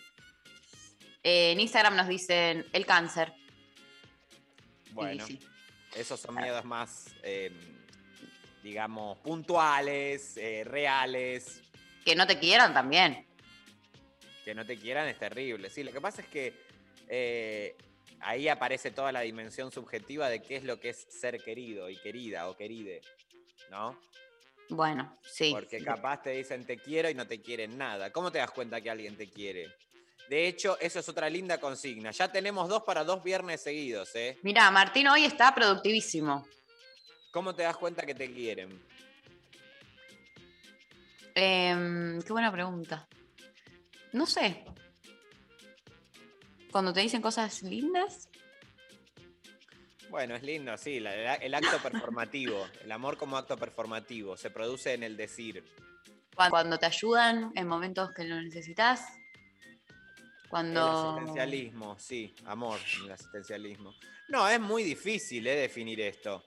Eh, 1.23 1.51
en 1.51 1.59
Instagram 1.59 1.95
nos 1.95 2.07
dicen 2.07 2.65
el 2.73 2.85
cáncer. 2.85 3.33
Bueno, 4.91 5.25
sí. 5.25 5.39
esos 5.95 6.19
son 6.19 6.35
miedos 6.35 6.63
más, 6.65 7.07
eh, 7.23 7.51
digamos, 8.63 9.19
puntuales, 9.19 10.37
eh, 10.37 10.63
reales. 10.63 11.61
Que 12.05 12.15
no 12.15 12.25
te 12.25 12.39
quieran 12.39 12.73
también. 12.73 13.27
Que 14.45 14.55
no 14.55 14.65
te 14.65 14.77
quieran 14.77 15.07
es 15.07 15.19
terrible. 15.19 15.69
Sí, 15.69 15.83
lo 15.83 15.91
que 15.91 16.01
pasa 16.01 16.21
es 16.21 16.27
que 16.27 16.53
eh, 17.09 17.75
ahí 18.21 18.47
aparece 18.47 18.91
toda 18.91 19.11
la 19.11 19.21
dimensión 19.21 19.71
subjetiva 19.71 20.29
de 20.29 20.41
qué 20.41 20.55
es 20.55 20.63
lo 20.63 20.79
que 20.79 20.89
es 20.89 21.05
ser 21.09 21.43
querido 21.43 21.89
y 21.89 21.97
querida 21.97 22.49
o 22.49 22.55
queride, 22.55 23.01
¿no? 23.69 23.99
Bueno, 24.69 25.17
sí. 25.21 25.51
Porque 25.51 25.83
capaz 25.83 26.23
te 26.23 26.31
dicen 26.31 26.65
te 26.65 26.77
quiero 26.77 27.09
y 27.09 27.13
no 27.13 27.27
te 27.27 27.41
quieren 27.41 27.77
nada. 27.77 28.11
¿Cómo 28.11 28.31
te 28.31 28.39
das 28.39 28.51
cuenta 28.51 28.81
que 28.81 28.89
alguien 28.89 29.17
te 29.17 29.29
quiere? 29.29 29.67
De 30.29 30.47
hecho, 30.47 30.79
eso 30.79 30.99
es 30.99 31.09
otra 31.09 31.29
linda 31.29 31.59
consigna. 31.59 32.11
Ya 32.11 32.31
tenemos 32.31 32.69
dos 32.69 32.83
para 32.83 33.03
dos 33.03 33.21
viernes 33.23 33.61
seguidos, 33.61 34.15
¿eh? 34.15 34.39
Mira, 34.41 34.71
Martín 34.71 35.07
hoy 35.07 35.25
está 35.25 35.53
productivísimo. 35.53 36.47
¿Cómo 37.33 37.55
te 37.55 37.63
das 37.63 37.75
cuenta 37.77 38.05
que 38.05 38.13
te 38.13 38.31
quieren? 38.31 38.79
Em, 41.33 42.21
qué 42.21 42.31
buena 42.31 42.51
pregunta. 42.51 43.07
No 44.11 44.27
sé. 44.27 44.63
Cuando 46.71 46.93
te 46.93 46.99
dicen 47.01 47.23
cosas 47.23 47.63
lindas. 47.63 48.29
Bueno, 50.11 50.35
es 50.35 50.43
lindo, 50.43 50.77
sí, 50.77 50.99
la- 50.99 51.33
el 51.35 51.55
acto 51.55 51.79
performativo, 51.81 52.67
el 52.83 52.91
amor 52.91 53.17
como 53.17 53.35
acto 53.35 53.57
performativo, 53.57 54.37
se 54.37 54.51
produce 54.51 54.93
en 54.93 55.01
el 55.01 55.17
decir. 55.17 55.63
Cuando, 56.35 56.77
te 56.77 56.85
ayudan 56.85 57.51
en 57.55 57.67
momentos 57.67 58.11
que 58.13 58.23
lo 58.25 58.39
necesitas. 58.39 59.01
El 59.73 60.49
Cuando. 60.49 60.91
asistencialismo, 60.91 61.97
sí, 61.97 62.35
amor, 62.45 62.79
el 63.05 63.11
asistencialismo. 63.11 63.95
No, 64.29 64.47
es 64.47 64.59
muy 64.59 64.83
difícil 64.83 65.47
eh, 65.47 65.55
definir 65.55 65.99
esto. 66.01 66.45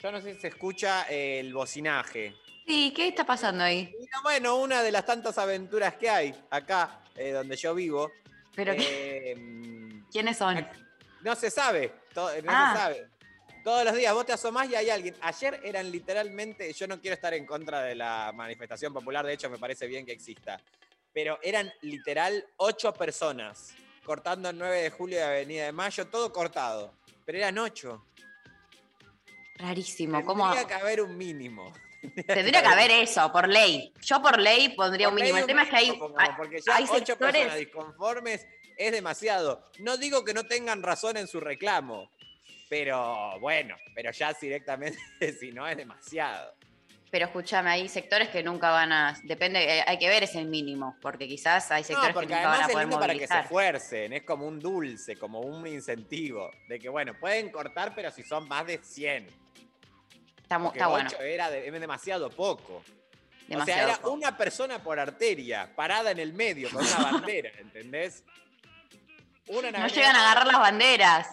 Yo 0.00 0.12
no 0.12 0.20
sé 0.20 0.34
si 0.34 0.40
se 0.40 0.48
escucha 0.48 1.02
el 1.08 1.52
bocinaje. 1.52 2.34
Sí, 2.66 2.92
¿qué 2.94 3.08
está 3.08 3.24
pasando 3.24 3.64
ahí? 3.64 3.92
No, 4.12 4.22
bueno, 4.22 4.56
una 4.56 4.82
de 4.82 4.92
las 4.92 5.04
tantas 5.04 5.38
aventuras 5.38 5.94
que 5.94 6.08
hay 6.08 6.34
acá, 6.50 7.00
eh, 7.16 7.32
donde 7.32 7.56
yo 7.56 7.74
vivo. 7.74 8.12
Pero 8.54 8.74
eh, 8.76 9.34
¿Quiénes 10.10 10.36
son? 10.36 10.66
no 11.22 11.34
se 11.34 11.50
sabe, 11.50 11.92
no 12.14 12.28
Ah. 12.46 12.72
se 12.72 12.78
sabe. 12.80 13.08
Todos 13.64 13.84
los 13.84 13.96
días 13.96 14.14
vos 14.14 14.24
te 14.24 14.32
asomás 14.32 14.68
y 14.70 14.76
hay 14.76 14.88
alguien. 14.88 15.16
Ayer 15.20 15.60
eran 15.64 15.90
literalmente, 15.90 16.72
yo 16.72 16.86
no 16.86 17.00
quiero 17.00 17.14
estar 17.14 17.34
en 17.34 17.44
contra 17.44 17.82
de 17.82 17.94
la 17.96 18.32
manifestación 18.34 18.92
popular, 18.94 19.26
de 19.26 19.32
hecho 19.34 19.50
me 19.50 19.58
parece 19.58 19.86
bien 19.86 20.06
que 20.06 20.12
exista, 20.12 20.60
pero 21.12 21.38
eran 21.42 21.70
literal 21.82 22.46
ocho 22.56 22.94
personas 22.94 23.74
cortando 24.04 24.48
el 24.48 24.56
9 24.58 24.80
de 24.82 24.90
julio 24.90 25.18
de 25.18 25.24
Avenida 25.24 25.64
de 25.66 25.72
Mayo, 25.72 26.06
todo 26.06 26.32
cortado, 26.32 26.94
pero 27.26 27.38
eran 27.38 27.58
ocho. 27.58 28.04
Rarísimo. 29.58 30.24
¿Cómo? 30.24 30.44
Tendría 30.44 30.66
que 30.66 30.74
haber 30.74 31.02
un 31.02 31.16
mínimo. 31.16 31.72
Tendría 32.26 32.62
que 32.62 32.68
haber 32.68 32.90
eso, 32.90 33.30
por 33.32 33.48
ley. 33.48 33.92
Yo 34.02 34.22
por 34.22 34.38
ley 34.38 34.70
pondría 34.70 35.08
Por 35.08 35.14
un 35.14 35.20
mínimo. 35.20 35.38
El 35.38 35.46
tema 35.46 35.62
es 35.62 35.68
que 35.68 35.76
hay, 35.76 35.92
pongamos, 35.92 36.36
porque 36.36 36.60
ya 36.64 36.76
hay 36.76 36.84
ocho 36.84 37.16
personas 37.18 37.34
sectores. 37.34 37.54
disconformes 37.56 38.46
es 38.76 38.92
demasiado. 38.92 39.64
No 39.80 39.96
digo 39.96 40.24
que 40.24 40.32
no 40.32 40.44
tengan 40.44 40.82
razón 40.82 41.16
en 41.16 41.26
su 41.26 41.40
reclamo, 41.40 42.10
pero 42.68 43.38
bueno, 43.40 43.76
pero 43.94 44.12
ya 44.12 44.32
directamente 44.32 44.98
si 45.40 45.50
no 45.52 45.66
es 45.66 45.76
demasiado. 45.76 46.54
Pero 47.10 47.24
escúchame, 47.24 47.70
hay 47.70 47.88
sectores 47.88 48.28
que 48.28 48.42
nunca 48.42 48.70
van 48.70 48.92
a. 48.92 49.18
Depende, 49.24 49.78
eh, 49.78 49.84
hay 49.86 49.98
que 49.98 50.08
ver 50.08 50.24
ese 50.24 50.44
mínimo, 50.44 50.96
porque 51.00 51.26
quizás 51.26 51.70
hay 51.70 51.82
sectores 51.82 52.14
No, 52.14 52.20
que 52.20 52.26
nunca 52.26 52.48
van 52.48 52.60
a 52.60 52.66
es 52.66 52.72
poder 52.72 52.86
lindo 52.86 53.00
para 53.00 53.14
que 53.14 53.26
se 53.26 53.38
esfuercen, 53.38 54.12
es 54.12 54.22
como 54.24 54.46
un 54.46 54.60
dulce, 54.60 55.16
como 55.16 55.40
un 55.40 55.66
incentivo, 55.66 56.50
de 56.68 56.78
que 56.78 56.90
bueno, 56.90 57.14
pueden 57.18 57.50
cortar, 57.50 57.94
pero 57.94 58.10
si 58.10 58.22
son 58.22 58.46
más 58.46 58.66
de 58.66 58.78
100. 58.82 59.47
Está, 60.48 60.58
Porque 60.58 60.78
está 60.78 60.86
bueno. 60.88 61.10
era 61.20 61.50
de- 61.50 61.70
demasiado 61.70 62.30
poco. 62.30 62.82
Demasiado 63.46 63.62
o 63.62 63.66
sea, 63.66 63.82
era 63.94 63.96
poco. 64.02 64.14
una 64.14 64.34
persona 64.36 64.82
por 64.82 64.98
arteria, 64.98 65.70
parada 65.76 66.10
en 66.10 66.18
el 66.18 66.32
medio, 66.32 66.70
con 66.70 66.82
una 66.82 66.98
bandera, 67.12 67.50
¿entendés? 67.58 68.24
Una 69.48 69.70
No 69.70 69.86
llegan 69.88 70.16
a 70.16 70.22
agarrar 70.30 70.46
las 70.46 70.58
banderas. 70.58 71.28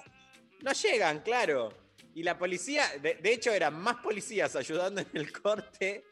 No 0.62 0.72
llegan, 0.74 1.20
claro. 1.22 1.74
Y 2.14 2.24
la 2.24 2.38
policía, 2.38 2.84
de, 3.02 3.16
de 3.16 3.34
hecho, 3.34 3.52
eran 3.52 3.74
más 3.80 3.98
policías 3.98 4.56
ayudando 4.56 5.00
en 5.02 5.08
el 5.14 5.32
corte 5.32 6.06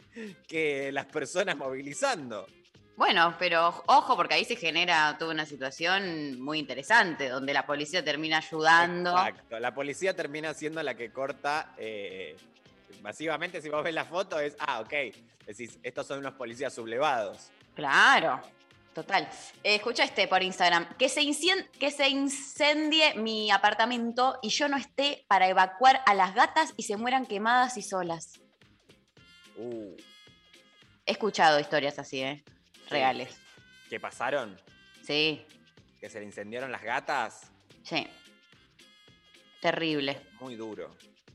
que 0.48 0.92
las 0.92 1.06
personas 1.06 1.56
movilizando. 1.58 2.48
Bueno, 2.96 3.36
pero 3.40 3.84
ojo, 3.88 4.16
porque 4.16 4.36
ahí 4.36 4.46
se 4.46 4.56
genera 4.56 5.18
toda 5.18 5.34
una 5.34 5.46
situación 5.46 6.40
muy 6.42 6.60
interesante, 6.60 7.28
donde 7.28 7.52
la 7.54 7.66
policía 7.66 8.04
termina 8.04 8.38
ayudando. 8.38 9.12
Exacto. 9.12 9.60
La 9.60 9.74
policía 9.74 10.16
termina 10.16 10.54
siendo 10.54 10.84
la 10.84 10.94
que 10.96 11.12
corta 11.12 11.74
eh, 11.78 12.36
masivamente. 13.04 13.62
Si 13.62 13.70
vos 13.70 13.84
ves 13.84 13.94
la 13.94 14.06
foto, 14.06 14.40
es, 14.40 14.56
ah, 14.60 14.80
ok. 14.80 14.94
Decís, 15.46 15.78
estos 15.84 16.08
son 16.08 16.20
unos 16.20 16.34
policías 16.34 16.74
sublevados. 16.74 17.52
Claro, 17.76 18.42
total. 18.94 19.30
Eh, 19.64 19.76
escucha 19.76 20.04
este 20.06 20.28
por 20.28 20.42
Instagram. 20.42 20.96
Que 20.98 21.10
se, 21.10 21.22
que 21.80 21.92
se 21.92 22.10
incendie 22.10 23.14
mi 23.16 23.52
apartamento 23.52 24.40
y 24.42 24.50
yo 24.50 24.68
no 24.70 24.78
esté 24.78 25.26
para 25.28 25.48
evacuar 25.48 26.02
a 26.06 26.14
las 26.16 26.34
gatas 26.34 26.74
y 26.78 26.84
se 26.84 26.98
mueran 26.98 27.26
quemadas 27.26 27.78
y 27.78 27.84
solas. 27.84 28.40
Uh, 29.58 29.96
He 31.06 31.12
escuchado 31.12 31.60
historias 31.60 32.00
así, 32.00 32.22
¿eh? 32.22 32.44
Reales. 32.90 33.38
¿Qué 33.90 34.00
pasaron? 34.00 34.58
Sí, 35.04 35.46
¿Que 36.00 36.10
se 36.10 36.20
le 36.20 36.26
incendiaron 36.26 36.72
las 36.72 36.82
gatas? 36.82 37.52
sí. 37.84 38.08
Terrible, 39.62 40.20
Muy 40.42 40.56
duro. 40.58 40.94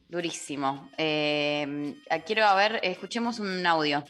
Durísimo. 0.09 0.91
Eh, 0.97 1.97
quiero 2.27 2.45
a 2.47 2.55
ver, 2.55 2.81
escuchemos 2.83 3.39
un 3.39 3.67
audio. 3.67 4.05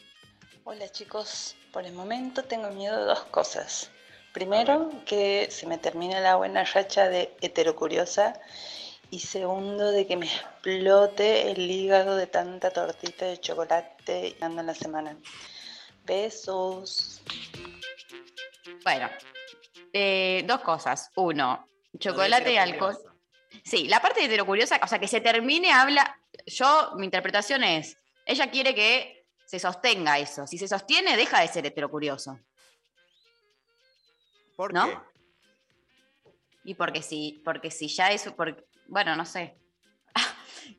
Hola 0.64 0.88
chicos, 0.90 1.56
por 1.72 1.84
el 1.84 1.92
momento 1.92 2.44
tengo 2.44 2.70
miedo 2.70 2.98
de 2.98 3.04
dos 3.04 3.24
cosas. 3.26 3.90
Primero, 4.32 4.90
que 5.06 5.48
se 5.50 5.66
me 5.66 5.78
termine 5.78 6.20
la 6.20 6.36
buena 6.36 6.62
racha 6.64 7.08
de 7.08 7.34
heterocuriosa. 7.40 8.34
Y 9.10 9.20
segundo, 9.20 9.90
de 9.90 10.06
que 10.06 10.18
me 10.18 10.26
explote 10.26 11.50
el 11.50 11.70
hígado 11.70 12.14
de 12.14 12.26
tanta 12.26 12.70
tortita 12.70 13.24
de 13.24 13.40
chocolate 13.40 14.36
ando 14.42 14.60
en 14.60 14.66
la 14.66 14.74
semana. 14.74 15.16
Besos. 16.04 17.22
Bueno, 18.84 19.08
eh, 19.94 20.44
dos 20.46 20.60
cosas. 20.60 21.10
Uno, 21.16 21.66
chocolate 21.98 22.52
y 22.52 22.58
alcohol. 22.58 22.98
Sí, 23.64 23.88
la 23.88 24.00
parte 24.00 24.20
de 24.20 24.26
heterocuriosa, 24.26 24.80
o 24.82 24.86
sea, 24.86 24.98
que 24.98 25.08
se 25.08 25.20
termine, 25.20 25.72
habla. 25.72 26.18
Yo, 26.46 26.92
mi 26.96 27.04
interpretación 27.04 27.62
es: 27.64 27.96
ella 28.26 28.50
quiere 28.50 28.74
que 28.74 29.26
se 29.46 29.58
sostenga 29.58 30.18
eso. 30.18 30.46
Si 30.46 30.58
se 30.58 30.68
sostiene, 30.68 31.16
deja 31.16 31.40
de 31.40 31.48
ser 31.48 31.64
heterocurioso. 31.66 32.38
¿Por 34.56 34.72
¿No? 34.74 34.86
qué? 34.88 34.98
Y 36.64 36.74
porque 36.74 37.02
si, 37.02 37.40
porque 37.44 37.70
si 37.70 37.88
ya 37.88 38.10
es. 38.10 38.30
porque- 38.36 38.64
bueno, 38.88 39.14
no 39.16 39.24
sé. 39.24 39.56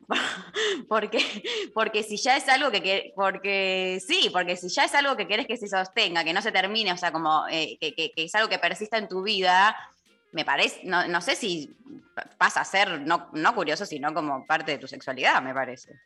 porque, 0.88 1.18
porque 1.74 2.02
si 2.02 2.16
ya 2.16 2.36
es 2.36 2.48
algo 2.48 2.70
que, 2.70 2.82
que- 2.82 3.12
porque 3.14 4.00
sí, 4.06 4.28
porque 4.32 4.56
si 4.56 4.68
ya 4.68 4.84
es 4.84 4.94
algo 4.94 5.16
que 5.16 5.26
querés 5.26 5.46
que 5.46 5.56
se 5.56 5.68
sostenga, 5.68 6.24
que 6.24 6.32
no 6.32 6.42
se 6.42 6.52
termine, 6.52 6.92
o 6.92 6.96
sea, 6.96 7.12
como 7.12 7.46
eh, 7.48 7.76
que, 7.80 7.94
que- 7.94 8.12
que 8.12 8.24
es 8.24 8.34
algo 8.34 8.48
que 8.48 8.58
persista 8.58 8.98
en 8.98 9.08
tu 9.08 9.22
vida, 9.22 9.76
me 10.32 10.44
parece, 10.44 10.80
no, 10.84 11.06
no 11.08 11.20
sé 11.20 11.36
si 11.36 11.76
pasa 12.38 12.60
a 12.60 12.64
ser 12.64 13.00
no, 13.00 13.30
no 13.32 13.54
curioso, 13.54 13.84
sino 13.86 14.12
como 14.14 14.46
parte 14.46 14.72
de 14.72 14.78
tu 14.78 14.86
sexualidad, 14.86 15.42
me 15.42 15.54
parece. 15.54 16.00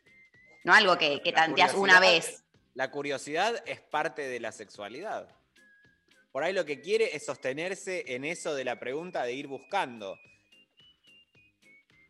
No 0.63 0.73
algo 0.73 0.97
que, 0.97 1.21
que 1.21 1.31
tanteas 1.31 1.73
una 1.75 1.99
vez. 1.99 2.43
La 2.73 2.91
curiosidad 2.91 3.63
es 3.65 3.79
parte 3.79 4.27
de 4.27 4.39
la 4.39 4.51
sexualidad. 4.51 5.29
Por 6.31 6.43
ahí 6.43 6.53
lo 6.53 6.65
que 6.65 6.81
quiere 6.81 7.15
es 7.15 7.25
sostenerse 7.25 8.15
en 8.15 8.25
eso 8.25 8.55
de 8.55 8.65
la 8.65 8.79
pregunta 8.79 9.23
de 9.23 9.33
ir 9.33 9.47
buscando. 9.47 10.17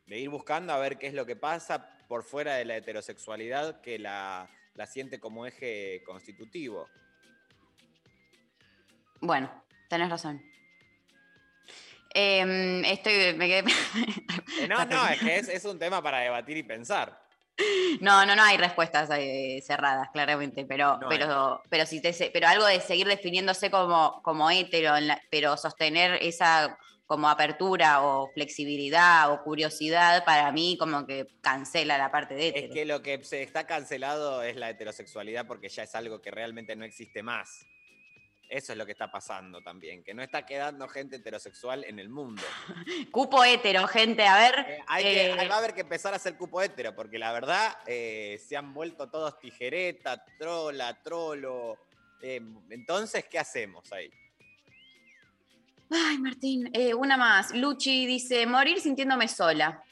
De 0.08 0.18
ir 0.18 0.30
buscando 0.30 0.74
a 0.74 0.80
ver 0.80 0.98
qué 0.98 1.08
es 1.08 1.14
lo 1.14 1.26
que 1.26 1.36
pasa 1.36 1.90
por 2.08 2.24
fuera 2.24 2.56
de 2.56 2.66
la 2.66 2.78
heterosexualidad 2.78 3.82
que 3.82 4.00
la, 4.00 4.50
la 4.74 4.86
siente 4.88 5.20
como 5.20 5.46
eje 5.46 6.02
constitutivo. 6.06 6.88
Bueno, 9.22 9.64
tenés 9.90 10.10
razón. 10.10 10.42
Em, 12.18 12.86
estoy, 12.86 13.34
me 13.36 13.48
quedé- 13.48 13.70
Eh, 14.62 14.68
no, 14.70 14.86
no, 14.86 15.08
es 15.10 15.20
que 15.20 15.36
es, 15.38 15.50
es 15.50 15.66
un 15.66 15.78
tema 15.78 16.02
para 16.02 16.20
debatir 16.20 16.56
y 16.56 16.64
pensar. 16.64 17.22
No, 18.02 18.26
no, 18.26 18.36
no 18.36 18.44
hay 18.44 18.58
respuestas 18.58 19.10
eh, 19.18 19.62
cerradas, 19.66 20.10
claramente, 20.14 20.66
pero, 20.66 20.98
No 20.98 21.10
hay. 21.10 21.18
pero, 21.18 21.62
pero, 21.70 21.86
si 21.86 22.02
te 22.02 22.14
se- 22.14 22.30
pero 22.32 22.48
algo 22.48 22.66
de 22.66 22.80
seguir 22.82 23.08
definiéndose 23.08 23.70
como, 23.70 24.22
como 24.24 24.50
hetero, 24.50 24.96
en 24.96 25.08
la- 25.08 25.22
pero 25.30 25.58
sostener 25.58 26.18
esa 26.22 26.78
como 27.06 27.30
apertura 27.30 28.02
o 28.02 28.32
flexibilidad 28.34 29.32
o 29.32 29.44
curiosidad, 29.44 30.26
para 30.26 30.52
mí 30.52 30.76
como 30.80 31.06
que 31.06 31.28
cancela 31.42 31.98
la 31.98 32.12
parte 32.12 32.34
de 32.34 32.48
Es 32.48 32.56
hetero. 32.56 32.74
que 32.74 32.86
lo 32.86 33.02
que 33.02 33.24
se 33.24 33.44
está 33.44 33.68
cancelado 33.68 34.42
es 34.42 34.56
la 34.56 34.70
heterosexualidad 34.70 35.46
porque 35.48 35.70
ya 35.70 35.84
es 35.84 35.94
algo 35.96 36.22
que 36.22 36.32
realmente 36.32 36.76
no 36.76 36.84
existe 36.86 37.22
más. 37.24 37.66
Eso 38.48 38.72
es 38.74 38.78
lo 38.78 38.86
que 38.86 38.92
está 38.92 39.10
pasando 39.12 39.62
también, 39.62 40.04
que 40.04 40.14
no 40.14 40.22
está 40.22 40.46
quedando 40.46 40.88
gente 40.88 41.16
heterosexual 41.16 41.84
en 41.84 42.00
el 42.00 42.10
mundo. 42.10 42.44
Cupo 43.12 43.44
hetero, 43.44 43.88
gente, 43.88 44.26
a 44.26 44.38
ver. 44.38 44.66
Eh, 44.68 44.80
Hay 44.88 45.04
que, 45.04 45.32
eh, 45.32 45.48
va 45.48 45.56
a 45.56 45.58
haber 45.58 45.74
que 45.74 45.82
empezar 45.82 46.14
a 46.14 46.18
hacer 46.18 46.38
cupo 46.38 46.62
hetero, 46.62 46.96
porque 46.96 47.18
la 47.18 47.32
verdad 47.32 47.76
eh, 47.88 48.40
se 48.48 48.56
han 48.56 48.74
vuelto 48.74 49.10
todos 49.10 49.40
tijereta, 49.40 50.24
trola, 50.38 51.02
trolo. 51.02 51.80
Eh, 52.22 52.42
entonces, 52.70 53.26
¿qué 53.30 53.40
hacemos 53.40 53.92
ahí? 53.92 54.10
Ay, 55.90 56.18
Martín, 56.18 56.72
una 56.98 57.18
más. 57.18 57.54
Luchi 57.54 58.06
dice, 58.06 58.46
morir 58.46 58.80
sintiéndome 58.80 59.28
sola. 59.28 59.84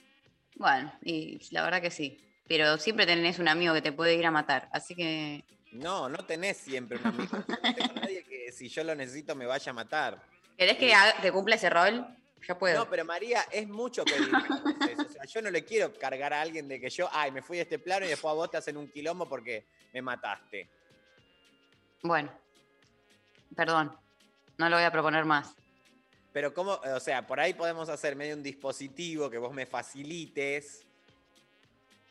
Bueno, 0.55 0.91
y 1.03 1.39
la 1.51 1.63
verdad 1.63 1.81
que 1.81 1.91
sí. 1.91 2.19
Pero 2.47 2.77
siempre 2.77 3.05
tenés 3.05 3.39
un 3.39 3.47
amigo 3.47 3.73
que 3.73 3.81
te 3.81 3.91
puede 3.91 4.15
ir 4.15 4.25
a 4.25 4.31
matar. 4.31 4.69
Así 4.71 4.95
que 4.95 5.43
No, 5.71 6.09
no 6.09 6.25
tenés 6.25 6.57
siempre 6.57 6.97
un 6.97 7.07
amigo. 7.07 7.38
No 7.47 7.73
tengo 7.73 7.93
nadie 7.95 8.12
si 8.53 8.69
yo 8.69 8.84
lo 8.84 8.95
necesito 8.95 9.35
me 9.35 9.45
vaya 9.45 9.71
a 9.71 9.73
matar. 9.73 10.21
¿Querés 10.57 10.77
que 10.77 10.93
te 11.21 11.31
cumpla 11.31 11.55
ese 11.55 11.69
rol? 11.69 12.05
Yo 12.47 12.57
puedo. 12.57 12.80
No, 12.80 12.89
pero 12.89 13.05
María, 13.05 13.45
es 13.51 13.67
mucho 13.67 14.03
pedir. 14.03 14.30
o 15.07 15.09
sea, 15.11 15.23
yo 15.25 15.41
no 15.41 15.49
le 15.49 15.63
quiero 15.63 15.93
cargar 15.93 16.34
a 16.34 16.41
alguien 16.41 16.67
de 16.67 16.80
que 16.80 16.89
yo, 16.89 17.07
ay, 17.11 17.31
me 17.31 17.41
fui 17.41 17.57
de 17.57 17.63
este 17.63 17.80
plano 17.80 18.05
y 18.05 18.09
después 18.09 18.31
a 18.31 18.35
vos 18.35 18.51
te 18.51 18.57
hacen 18.57 18.75
un 18.77 18.88
quilombo 18.89 19.27
porque 19.27 19.65
me 19.93 20.01
mataste. 20.01 20.69
Bueno, 22.01 22.31
perdón. 23.55 23.97
No 24.57 24.69
lo 24.69 24.75
voy 24.75 24.85
a 24.85 24.91
proponer 24.91 25.25
más. 25.25 25.55
Pero 26.31 26.53
cómo, 26.53 26.73
o 26.73 26.99
sea, 26.99 27.25
por 27.25 27.39
ahí 27.39 27.53
podemos 27.53 27.89
hacer 27.89 28.15
medio 28.15 28.35
un 28.35 28.43
dispositivo 28.43 29.30
que 29.30 29.38
vos 29.38 29.53
me 29.53 29.65
facilites. 29.65 30.85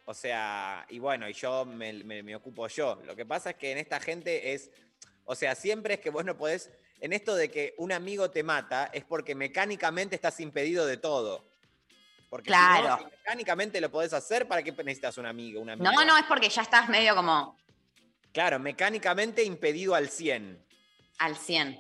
O 0.04 0.14
sea, 0.14 0.84
y 0.88 0.98
bueno, 0.98 1.28
y 1.28 1.32
yo 1.32 1.64
me, 1.64 1.92
me- 2.04 2.22
me 2.22 2.34
ocupo 2.34 2.66
yo. 2.68 3.00
Lo 3.04 3.14
que 3.14 3.24
pasa 3.26 3.50
es 3.50 3.56
que 3.56 3.70
en 3.72 3.78
esta 3.78 4.00
gente 4.00 4.52
es, 4.54 4.70
o 5.24 5.34
sea, 5.34 5.54
siempre 5.54 5.94
es 5.94 6.00
que 6.00 6.10
vos 6.10 6.24
no 6.24 6.36
podés, 6.36 6.70
en 7.00 7.12
esto 7.12 7.34
de 7.34 7.50
que 7.50 7.74
un 7.78 7.92
amigo 7.92 8.30
te 8.30 8.42
mata, 8.42 8.90
es 8.92 9.04
porque 9.04 9.34
mecánicamente 9.34 10.14
estás 10.14 10.40
impedido 10.40 10.86
de 10.86 10.96
todo. 10.96 11.44
Porque 12.30 12.48
si 12.50 12.56
no, 12.56 12.80
Claro. 12.80 13.10
mecánicamente 13.18 13.80
lo 13.80 13.90
podés 13.90 14.12
hacer, 14.14 14.48
¿para 14.48 14.62
qué 14.62 14.72
necesitas 14.72 15.18
un 15.18 15.26
amigo? 15.26 15.60
Una 15.60 15.76
No, 15.76 15.88
amiga? 15.90 16.04
no, 16.04 16.16
es 16.16 16.24
porque 16.24 16.48
ya 16.48 16.62
estás 16.62 16.88
medio 16.88 17.14
como 17.14 17.58
Claro, 18.32 18.58
mecánicamente 18.58 19.42
impedido 19.44 19.94
al 19.94 20.08
100. 20.08 20.58
al 21.18 21.36
100. 21.36 21.78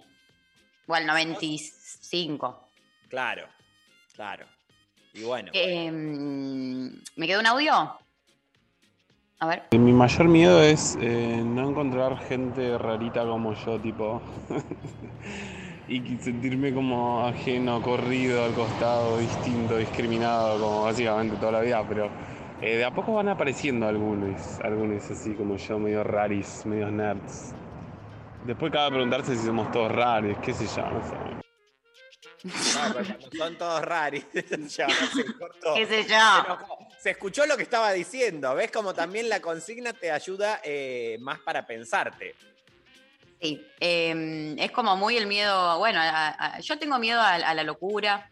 O 0.86 0.94
al 0.94 1.06
95. 1.06 2.68
Claro, 3.08 3.48
claro. 4.14 4.46
Y 5.14 5.22
bueno. 5.22 5.50
Em, 5.54 6.92
¿Me 7.16 7.26
quedó 7.26 7.40
un 7.40 7.46
audio? 7.46 7.98
A 9.42 9.46
ver. 9.46 9.62
Mi 9.72 9.92
mayor 9.92 10.28
miedo 10.28 10.62
es 10.62 10.96
eh, 11.00 11.42
no 11.44 11.70
encontrar 11.70 12.16
gente 12.28 12.78
rarita 12.78 13.24
como 13.24 13.52
yo, 13.54 13.76
tipo. 13.80 14.22
y 15.88 16.16
sentirme 16.18 16.72
como 16.72 17.26
ajeno, 17.26 17.82
corrido, 17.82 18.44
al 18.44 18.52
costado, 18.52 19.18
distinto, 19.18 19.78
discriminado, 19.78 20.60
como 20.60 20.84
básicamente 20.84 21.36
toda 21.38 21.50
la 21.50 21.60
vida. 21.60 21.84
Pero 21.88 22.08
eh, 22.60 22.76
de 22.76 22.84
a 22.84 22.92
poco 22.92 23.14
van 23.14 23.30
apareciendo 23.30 23.88
algunos, 23.88 24.60
algunos 24.60 25.10
así 25.10 25.34
como 25.34 25.56
yo, 25.56 25.76
medio 25.76 26.04
raris, 26.04 26.64
medio 26.64 26.88
nerds. 26.92 27.52
Después 28.46 28.70
cabe 28.70 28.92
preguntarse 28.92 29.34
si 29.34 29.44
somos 29.44 29.72
todos 29.72 29.90
raros, 29.90 30.38
qué 30.40 30.54
sé 30.54 30.68
yo, 30.68 30.88
no 30.88 31.02
sé. 31.02 31.16
No, 32.44 32.94
pero 32.94 33.30
son 33.36 33.58
todos 33.58 33.82
raris. 33.82 34.24
ya, 34.76 34.86
no 34.86 34.94
se 34.94 35.24
cortó. 35.36 35.74
¿Qué 35.74 35.86
sé 35.86 36.04
yo? 36.04 36.16
Se 37.02 37.10
escuchó 37.10 37.46
lo 37.46 37.56
que 37.56 37.64
estaba 37.64 37.90
diciendo. 37.92 38.54
¿Ves 38.54 38.70
como 38.70 38.94
también 38.94 39.28
la 39.28 39.40
consigna 39.40 39.92
te 39.92 40.12
ayuda 40.12 40.60
eh, 40.62 41.16
más 41.20 41.40
para 41.40 41.66
pensarte? 41.66 42.36
Sí, 43.40 43.66
em, 43.80 44.56
es 44.56 44.70
como 44.70 44.96
muy 44.96 45.16
el 45.16 45.26
miedo, 45.26 45.78
bueno, 45.80 45.98
a- 46.00 46.28
a- 46.56 46.60
yo 46.60 46.78
tengo 46.78 47.00
miedo 47.00 47.20
a, 47.20 47.34
a 47.34 47.54
la 47.54 47.64
locura, 47.64 48.30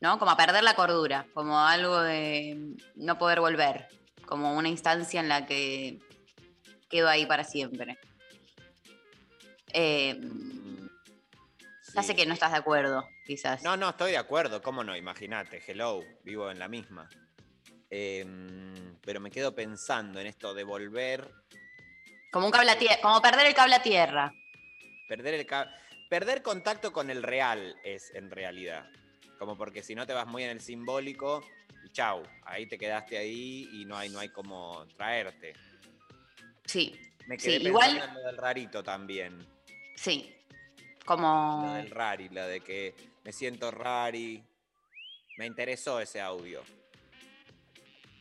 ¿no? 0.00 0.20
Como 0.20 0.30
a 0.30 0.36
perder 0.36 0.62
la 0.62 0.76
cordura, 0.76 1.26
como 1.34 1.58
algo 1.58 2.00
de 2.00 2.56
no 2.94 3.18
poder 3.18 3.40
volver, 3.40 3.88
como 4.24 4.54
una 4.56 4.68
instancia 4.68 5.18
en 5.18 5.28
la 5.28 5.44
que 5.46 5.98
quedo 6.88 7.08
ahí 7.08 7.26
para 7.26 7.42
siempre. 7.42 7.98
Em, 9.72 10.88
Ya 11.92 12.02
sé 12.04 12.14
que 12.14 12.26
no 12.26 12.34
estás 12.34 12.52
de 12.52 12.58
acuerdo, 12.58 13.08
quizás. 13.26 13.62
No, 13.64 13.76
no, 13.76 13.88
estoy 13.90 14.12
de 14.12 14.18
acuerdo. 14.18 14.62
¿Cómo 14.62 14.84
no? 14.84 14.94
Imagínate, 14.96 15.60
hello, 15.66 16.04
vivo 16.22 16.50
en 16.52 16.58
la 16.60 16.68
misma. 16.68 17.08
Em, 17.90 18.96
pero 19.00 19.20
me 19.20 19.30
quedo 19.30 19.54
pensando 19.54 20.20
en 20.20 20.26
esto 20.26 20.52
de 20.54 20.64
volver, 20.64 21.30
Como 22.32 22.46
un 22.46 22.52
cable 22.52 22.70
a 22.72 22.78
tie- 22.78 23.00
como 23.00 23.22
perder 23.22 23.46
el 23.46 23.54
cable 23.54 23.76
a 23.76 23.82
tierra. 23.82 24.32
perder 25.08 25.34
el 25.34 25.46
perder 26.10 26.42
contacto 26.42 26.92
con 26.92 27.10
el 27.10 27.22
real 27.22 27.76
es 27.84 28.10
en 28.14 28.30
realidad. 28.30 28.88
Como 29.38 29.56
porque 29.56 29.82
si 29.82 29.94
no 29.94 30.06
te 30.06 30.12
vas 30.12 30.26
muy 30.26 30.42
en 30.44 30.50
el 30.50 30.60
simbólico, 30.60 31.44
y 31.84 31.90
chau, 31.92 32.22
ahí 32.44 32.66
te 32.66 32.76
quedaste 32.78 33.16
ahí 33.18 33.68
y 33.72 33.84
no 33.84 33.96
hay, 33.96 34.08
no 34.08 34.18
hay 34.18 34.28
como 34.30 34.84
traerte. 34.96 35.52
Sí, 36.64 36.98
Me 37.28 37.36
Sí, 37.38 37.46
quedé 37.58 37.60
pensando 37.60 37.68
igual- 37.68 38.08
en 38.08 38.14
lo 38.14 38.20
del 38.22 38.36
rarito 38.36 38.82
también. 38.84 39.46
sí. 39.96 40.32
Lo 41.00 41.04
Como. 41.16 41.72
del 41.74 41.90
rari, 41.90 42.28
la 42.30 42.46
de 42.48 42.60
que 42.60 42.94
me 43.24 43.32
siento 43.32 43.70
rari. 43.70 44.42
Me 45.38 45.46
interesó 45.46 46.00
ese 46.00 46.20
audio. 46.20 46.62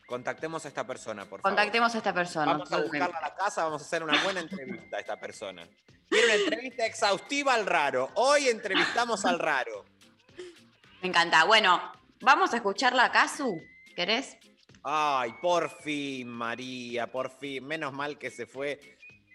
Contactemos 0.06 0.64
a 0.65 0.68
esta 0.68 0.86
persona, 0.86 1.26
por 1.26 1.41
favor. 1.41 1.56
Contactemos 1.56 1.95
a 1.95 1.98
esta 1.98 2.14
persona. 2.14 2.52
Vamos 2.53 2.72
a 2.72 2.82
buscarla 2.82 3.18
a 3.18 3.22
la 3.22 3.36
casa, 3.36 3.64
vamos 3.64 3.82
a 3.82 3.86
hacer 3.86 4.03
una 4.03 4.23
buena 4.23 4.40
entrevista 4.40 4.98
a 4.98 4.99
esta 4.99 5.19
persona. 5.19 5.68
Quiero 6.10 6.26
una 6.27 6.36
entrevista 6.36 6.86
exhaustiva 6.86 7.53
al 7.56 7.65
raro. 7.65 8.11
Hoy 8.15 8.48
entrevistamos 8.48 9.26
al 9.26 9.40
raro. 9.40 9.86
Me 11.02 11.10
encanta. 11.10 11.44
Bueno, 11.45 11.91
vamos 12.22 12.53
a 12.53 12.57
escucharla 12.57 13.06
a 13.06 13.11
Casu. 13.11 13.60
¿Querés? 13.95 14.38
Ay, 14.84 15.34
por 15.41 15.69
fin, 15.82 16.27
María, 16.27 17.11
por 17.11 17.32
fin. 17.32 17.65
Menos 17.65 17.91
mal 17.91 18.19
que 18.19 18.30
se 18.30 18.45
fue. 18.45 18.80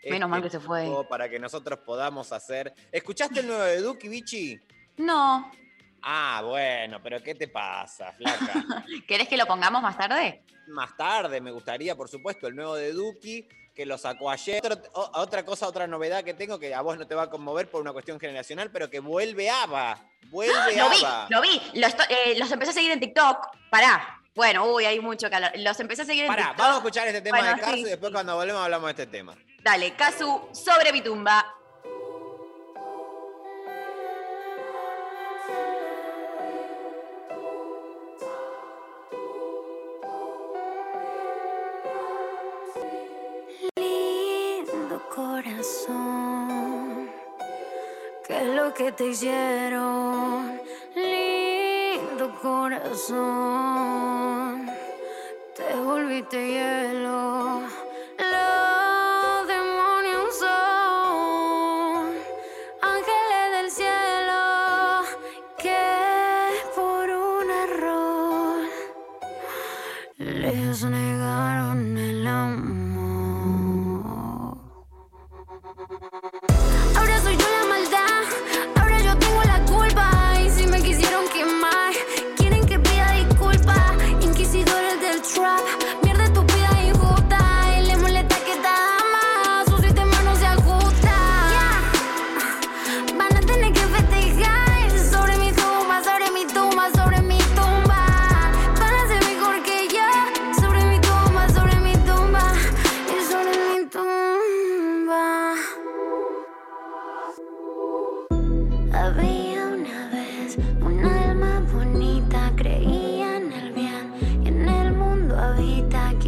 Menos 0.09 0.31
mal 0.31 0.43
que 0.43 0.51
se 0.51 0.61
fue. 0.61 0.89
Para 1.09 1.29
que 1.29 1.41
nosotros 1.41 1.81
podamos 1.81 2.33
hacer. 2.33 2.73
¿Escuchaste 2.93 3.41
el 3.41 3.49
nuevo 3.49 3.63
de 3.63 3.81
Duki, 3.81 4.09
Bichi? 4.09 4.61
No. 4.99 5.51
Ah, 6.03 6.43
bueno, 6.45 7.01
pero 7.03 7.23
¿qué 7.23 7.35
te 7.35 7.49
pasa, 7.49 8.13
flaca? 8.13 8.65
¿Querés 9.09 9.29
que 9.29 9.37
lo 9.37 9.47
pongamos 9.47 9.83
más 9.83 9.97
tarde? 9.99 10.43
Más 10.69 10.97
tarde, 10.97 11.41
me 11.41 11.51
gustaría, 11.51 11.95
por 11.97 12.09
supuesto, 12.09 12.47
el 12.47 12.55
nuevo 12.57 12.75
de 12.77 12.93
Duki, 12.93 13.47
que 13.75 13.85
lo 13.87 13.99
sacó 13.99 14.31
ayer. 14.31 14.61
Otro- 14.65 14.81
otra 15.15 15.45
cosa, 15.45 15.67
otra 15.67 15.87
novedad 15.87 16.23
que 16.25 16.35
tengo, 16.35 16.59
que 16.59 16.75
a 16.75 16.81
vos 16.81 16.97
no 16.99 17.07
te 17.07 17.15
va 17.15 17.25
a 17.25 17.31
conmover 17.31 17.69
por 17.71 17.81
una 17.83 17.93
cuestión 17.93 18.19
generacional, 18.21 18.71
pero 18.71 18.89
que 18.89 19.01
vuelve 19.01 19.51
ABBA. 19.51 19.99
Vuelve 20.31 20.77
Lo 20.77 20.89
vi, 20.91 20.97
ABBA. 21.05 21.27
lo 21.31 21.41
vi. 21.41 21.61
Lo 21.75 21.87
esto- 21.87 22.05
eh, 22.09 22.39
los 22.39 22.51
empecé 22.53 22.71
a 22.71 22.75
seguir 22.75 22.93
en 22.93 23.01
TikTok. 23.01 23.49
Pará. 23.71 24.17
Bueno, 24.35 24.65
uy, 24.73 24.85
hay 24.85 25.01
mucho 25.01 25.29
calor. 25.29 25.51
Los 25.57 25.79
empecé 25.81 26.03
a 26.03 26.05
seguir 26.05 26.23
en 26.25 26.29
Pará, 26.29 26.43
TikTok. 26.45 26.59
vamos 26.59 26.75
a 26.75 26.79
escuchar 26.79 27.09
este 27.09 27.21
tema 27.21 27.39
Bueno, 27.39 27.55
de 27.57 27.61
Casu 27.61 27.75
sí. 27.75 27.81
y 27.81 27.85
después 27.85 28.13
cuando 28.13 28.37
volvemos 28.37 28.63
hablamos 28.63 28.87
de 28.87 29.03
este 29.03 29.07
tema. 29.07 29.37
Dale, 29.63 29.95
Casu, 29.95 30.49
sobre 30.53 30.93
mi 30.93 31.01
te 48.93 49.07
hicieron? 49.09 50.61
Lindo 50.95 52.39
corazón, 52.41 53.17
te 55.57 55.75
volviste 55.77 56.49
hielo. 56.49 57.62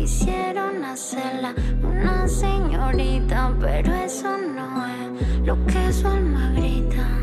Quisieron 0.03 0.85
hacerla 0.85 1.55
una 1.81 2.27
señorita, 2.27 3.55
pero 3.61 3.95
eso 3.95 4.37
no 4.37 4.85
es 4.85 5.47
lo 5.47 5.65
que 5.67 5.93
su 5.93 6.09
alma 6.09 6.51
grita. 6.57 7.21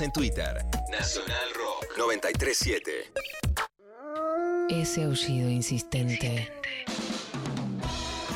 En 0.00 0.12
Twitter. 0.12 0.64
Nacional 0.92 1.48
Rock 1.56 1.98
937. 1.98 3.12
Ese 4.68 5.02
aullido 5.02 5.50
insistente. 5.50 6.52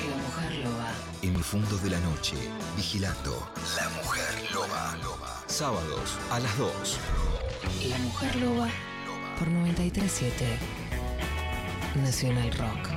La 0.00 0.16
mujer 0.16 0.52
loba. 0.64 0.92
En 1.22 1.36
el 1.36 1.44
fondo 1.44 1.76
de 1.76 1.90
la 1.90 2.00
noche, 2.00 2.34
vigilando. 2.76 3.48
La 3.76 3.88
mujer 3.90 4.52
loba. 4.52 4.98
Sábados 5.46 6.18
a 6.32 6.40
las 6.40 6.58
2. 6.58 6.98
La 7.90 7.98
mujer 7.98 8.36
loba. 8.36 8.68
Por 9.38 9.46
937. 9.46 10.44
Nacional 11.94 12.52
Rock. 12.54 12.88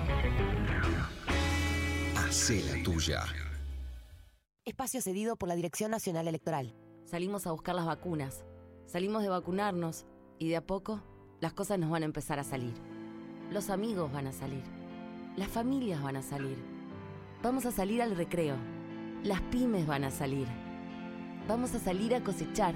Hacé 2.17 2.63
la 2.63 2.81
tuya. 2.83 3.25
Espacio 4.65 5.01
cedido 5.01 5.35
por 5.35 5.49
la 5.49 5.55
Dirección 5.55 5.91
Nacional 5.91 6.27
Electoral. 6.27 6.73
Salimos 7.05 7.45
a 7.45 7.51
buscar 7.51 7.75
las 7.75 7.85
vacunas. 7.85 8.43
Salimos 8.85 9.23
de 9.23 9.29
vacunarnos 9.29 10.05
y 10.37 10.49
de 10.49 10.57
a 10.57 10.65
poco 10.65 11.01
las 11.41 11.53
cosas 11.53 11.79
nos 11.79 11.89
van 11.89 12.03
a 12.03 12.05
empezar 12.05 12.39
a 12.39 12.43
salir. 12.43 12.73
Los 13.51 13.69
amigos 13.69 14.11
van 14.11 14.27
a 14.27 14.31
salir. 14.31 14.63
Las 15.35 15.49
familias 15.49 16.01
van 16.01 16.15
a 16.15 16.21
salir. 16.21 16.57
Vamos 17.41 17.65
a 17.65 17.71
salir 17.71 18.01
al 18.01 18.15
recreo. 18.15 18.55
Las 19.23 19.41
pymes 19.41 19.87
van 19.87 20.03
a 20.03 20.11
salir. 20.11 20.47
Vamos 21.47 21.73
a 21.73 21.79
salir 21.79 22.15
a 22.15 22.23
cosechar. 22.23 22.75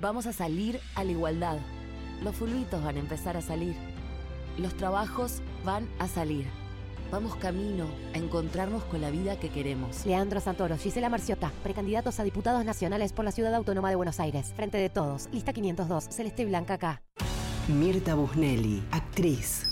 Vamos 0.00 0.26
a 0.26 0.32
salir 0.32 0.80
a 0.94 1.04
la 1.04 1.12
igualdad. 1.12 1.58
Los 2.22 2.36
fulbitos 2.36 2.82
van 2.82 2.96
a 2.96 3.00
empezar 3.00 3.36
a 3.36 3.42
salir. 3.42 3.74
Los 4.58 4.76
trabajos 4.76 5.42
van 5.64 5.88
a 5.98 6.06
salir. 6.08 6.61
Vamos 7.12 7.36
camino 7.36 7.88
a 8.14 8.18
encontrarnos 8.18 8.84
con 8.84 9.02
la 9.02 9.10
vida 9.10 9.38
que 9.38 9.50
queremos. 9.50 10.06
Leandro 10.06 10.40
Santoro, 10.40 10.78
Gisela 10.78 11.10
Marciota, 11.10 11.52
precandidatos 11.62 12.18
a 12.18 12.24
diputados 12.24 12.64
nacionales 12.64 13.12
por 13.12 13.26
la 13.26 13.32
Ciudad 13.32 13.54
Autónoma 13.54 13.90
de 13.90 13.96
Buenos 13.96 14.18
Aires. 14.18 14.54
Frente 14.56 14.78
de 14.78 14.88
todos, 14.88 15.28
lista 15.30 15.52
502, 15.52 16.04
Celeste 16.08 16.46
Blanca 16.46 16.74
acá. 16.74 17.02
Mirta 17.68 18.14
Busnelli, 18.14 18.82
actriz. 18.90 19.71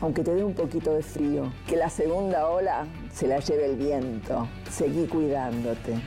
aunque 0.00 0.22
te 0.22 0.34
dé 0.34 0.44
un 0.44 0.54
poquito 0.54 0.94
de 0.94 1.02
frío. 1.02 1.52
Que 1.66 1.76
la 1.76 1.90
segunda 1.90 2.48
ola 2.48 2.86
se 3.12 3.26
la 3.26 3.38
lleve 3.40 3.66
el 3.66 3.76
viento. 3.76 4.48
Seguí 4.70 5.06
cuidándote. 5.06 6.00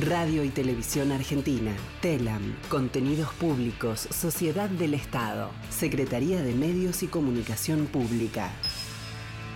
Radio 0.00 0.42
y 0.42 0.48
Televisión 0.48 1.12
Argentina, 1.12 1.76
TELAM, 2.00 2.56
Contenidos 2.70 3.30
Públicos, 3.34 4.08
Sociedad 4.10 4.70
del 4.70 4.94
Estado, 4.94 5.50
Secretaría 5.68 6.42
de 6.42 6.54
Medios 6.54 7.02
y 7.02 7.08
Comunicación 7.08 7.86
Pública. 7.86 8.50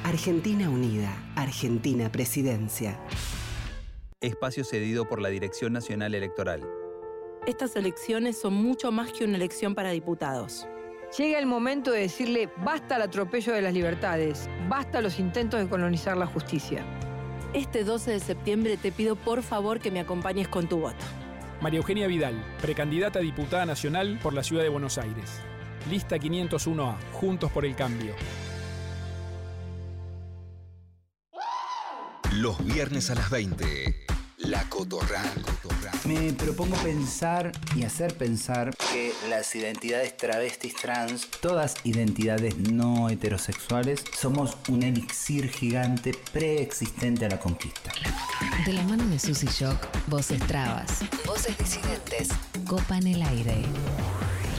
Argentina 0.04 0.68
Unida, 0.68 1.10
Argentina 1.36 2.12
Presidencia. 2.12 3.00
Espacio 4.20 4.62
cedido 4.64 5.08
por 5.08 5.22
la 5.22 5.30
Dirección 5.30 5.72
Nacional 5.72 6.14
Electoral. 6.14 6.62
Estas 7.46 7.74
elecciones 7.74 8.38
son 8.38 8.54
mucho 8.54 8.92
más 8.92 9.12
que 9.12 9.24
una 9.24 9.36
elección 9.36 9.74
para 9.74 9.90
diputados. 9.90 10.66
Llega 11.14 11.38
el 11.38 11.46
momento 11.46 11.92
de 11.92 12.00
decirle 12.00 12.50
basta 12.58 12.96
al 12.96 13.02
atropello 13.02 13.52
de 13.52 13.62
las 13.62 13.72
libertades, 13.72 14.50
basta 14.68 14.98
a 14.98 15.00
los 15.00 15.18
intentos 15.18 15.60
de 15.60 15.68
colonizar 15.68 16.16
la 16.16 16.26
justicia. 16.26 16.84
Este 17.54 17.84
12 17.84 18.10
de 18.10 18.20
septiembre 18.20 18.76
te 18.76 18.92
pido 18.92 19.16
por 19.16 19.42
favor 19.42 19.80
que 19.80 19.90
me 19.90 20.00
acompañes 20.00 20.48
con 20.48 20.68
tu 20.68 20.78
voto. 20.78 21.04
María 21.62 21.78
Eugenia 21.78 22.06
Vidal, 22.06 22.34
precandidata 22.60 23.20
a 23.20 23.22
diputada 23.22 23.64
nacional 23.64 24.18
por 24.22 24.34
la 24.34 24.42
Ciudad 24.42 24.62
de 24.62 24.68
Buenos 24.68 24.98
Aires. 24.98 25.40
Lista 25.88 26.16
501A, 26.16 26.96
Juntos 27.12 27.50
por 27.52 27.64
el 27.64 27.74
Cambio. 27.76 28.14
Los 32.32 32.62
viernes 32.66 33.10
a 33.10 33.14
las 33.14 33.30
20. 33.30 34.06
La 34.38 34.68
Cotorra. 34.68 35.22
Me 36.06 36.32
propongo 36.32 36.76
pensar 36.76 37.50
y 37.74 37.82
hacer 37.82 38.16
pensar 38.16 38.70
que 38.92 39.12
las 39.28 39.52
identidades 39.56 40.16
travestis 40.16 40.76
trans, 40.76 41.26
todas 41.40 41.74
identidades 41.82 42.56
no 42.58 43.08
heterosexuales, 43.08 44.04
somos 44.16 44.56
un 44.68 44.84
elixir 44.84 45.50
gigante 45.50 46.14
preexistente 46.32 47.26
a 47.26 47.30
la 47.30 47.40
conquista. 47.40 47.90
De 48.64 48.72
la 48.72 48.82
mano 48.84 49.04
de 49.08 49.18
Susy 49.18 49.48
Shock, 49.48 49.78
voces 50.06 50.38
trabas, 50.46 51.00
voces 51.26 51.58
disidentes, 51.58 52.28
copan 52.68 53.04
el 53.08 53.22
aire. 53.22 53.64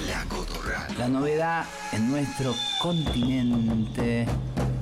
La 0.06 0.26
Cotorra. 0.26 0.86
La 0.98 1.08
novedad 1.08 1.66
en 1.94 2.12
nuestro 2.12 2.54
continente 2.82 4.26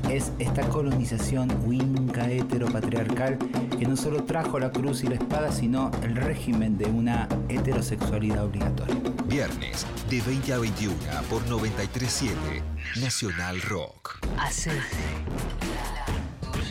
es 0.10 0.32
esta 0.40 0.68
colonización 0.70 1.50
winca 1.66 2.30
heteropatriarcal 2.30 3.38
que 3.78 3.86
no 3.86 3.96
solo 3.96 4.24
trajo 4.24 4.60
la 4.60 4.72
cruz 4.72 5.04
y 5.04 5.08
la 5.08 5.16
espada, 5.16 5.52
sino 5.52 5.92
el 6.04 6.16
régimen 6.16 6.78
de 6.78 6.86
una 6.86 7.28
heterosexualidad 7.50 8.46
obligatoria. 8.46 8.96
Viernes 9.26 9.86
de 10.10 10.22
20 10.22 10.54
a 10.54 10.60
21 10.60 10.96
por 11.30 11.48
937 11.48 12.64
Nacional 13.02 13.62
Rock. 13.62 14.20
Hace 14.38 14.74
la 14.74 14.84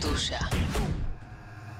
tuya. 0.01 0.49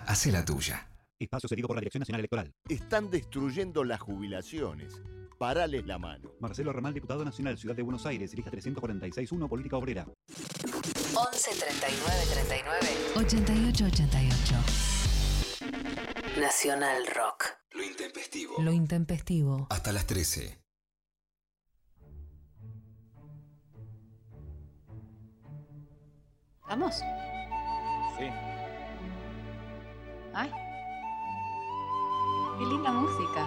Hace 0.07 0.33
la 0.33 0.45
tuya. 0.45 0.89
Espacio 1.19 1.49
cedido 1.49 1.69
por 1.69 1.77
la 1.77 1.81
Dirección 1.81 2.01
Nacional 2.01 2.21
Electoral. 2.21 2.53
Están 2.69 3.11
destruyendo 3.11 3.85
las 3.85 4.01
jubilaciones. 4.01 5.01
Parales 5.39 5.87
la 5.87 5.99
mano. 5.99 6.31
Marcelo 6.41 6.73
Ramal, 6.73 6.95
diputado 6.95 7.25
nacional, 7.25 7.59
Ciudad 7.59 7.75
de 7.75 7.83
Buenos 7.83 8.07
Aires, 8.07 8.35
lista 8.35 8.51
346-1, 8.51 9.49
Política 9.49 9.77
Obrera. 9.77 10.07
11 11.17 11.51
39 11.55 12.27
39 12.33 12.89
88 13.15 13.85
88. 13.85 14.55
Nacional 16.41 17.07
Rock. 17.07 17.45
Lo 17.71 17.85
intempestivo. 17.85 18.55
Lo 18.61 18.73
intempestivo. 18.73 19.69
Hasta 19.71 19.93
las 19.93 20.07
13. 20.07 20.59
¿Vamos? 26.69 26.97
Sí. 26.97 28.29
Ay. 30.33 30.51
Qué 32.59 32.65
linda 32.65 32.91
música. 32.91 33.45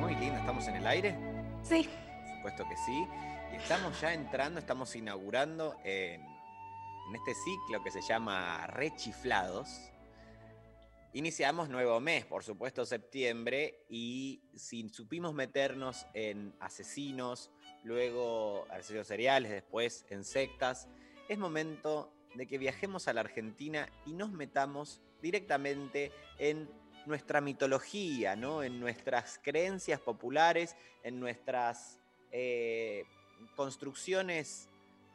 Muy 0.00 0.16
lindo. 0.16 0.38
¿Estamos 0.38 0.66
en 0.66 0.74
el 0.74 0.86
aire? 0.88 1.16
Sí. 1.62 1.88
Por 1.88 2.36
supuesto 2.36 2.68
que 2.68 2.76
sí. 2.78 3.06
Y 3.52 3.56
estamos 3.56 4.00
ya 4.00 4.12
entrando, 4.12 4.58
estamos 4.58 4.96
inaugurando 4.96 5.76
en, 5.84 6.35
en 7.08 7.16
este 7.16 7.34
ciclo 7.34 7.82
que 7.82 7.90
se 7.90 8.00
llama 8.00 8.66
Rechiflados. 8.66 9.90
Iniciamos 11.12 11.68
nuevo 11.68 11.98
mes, 12.00 12.26
por 12.26 12.42
supuesto, 12.42 12.84
septiembre, 12.84 13.86
y 13.88 14.42
si 14.54 14.88
supimos 14.90 15.32
meternos 15.32 16.06
en 16.14 16.54
asesinos, 16.60 17.50
luego 17.84 18.66
asesinos 18.70 19.06
seriales, 19.06 19.50
después 19.50 20.04
en 20.10 20.24
sectas, 20.24 20.88
es 21.28 21.38
momento 21.38 22.12
de 22.34 22.46
que 22.46 22.58
viajemos 22.58 23.08
a 23.08 23.14
la 23.14 23.22
Argentina 23.22 23.88
y 24.04 24.12
nos 24.12 24.32
metamos 24.32 25.00
directamente 25.22 26.12
en 26.38 26.68
nuestra 27.06 27.40
mitología, 27.40 28.36
¿no? 28.36 28.62
en 28.62 28.78
nuestras 28.78 29.40
creencias 29.42 30.00
populares, 30.00 30.76
en 31.02 31.18
nuestras 31.18 32.00
eh, 32.30 33.04
construcciones 33.54 34.68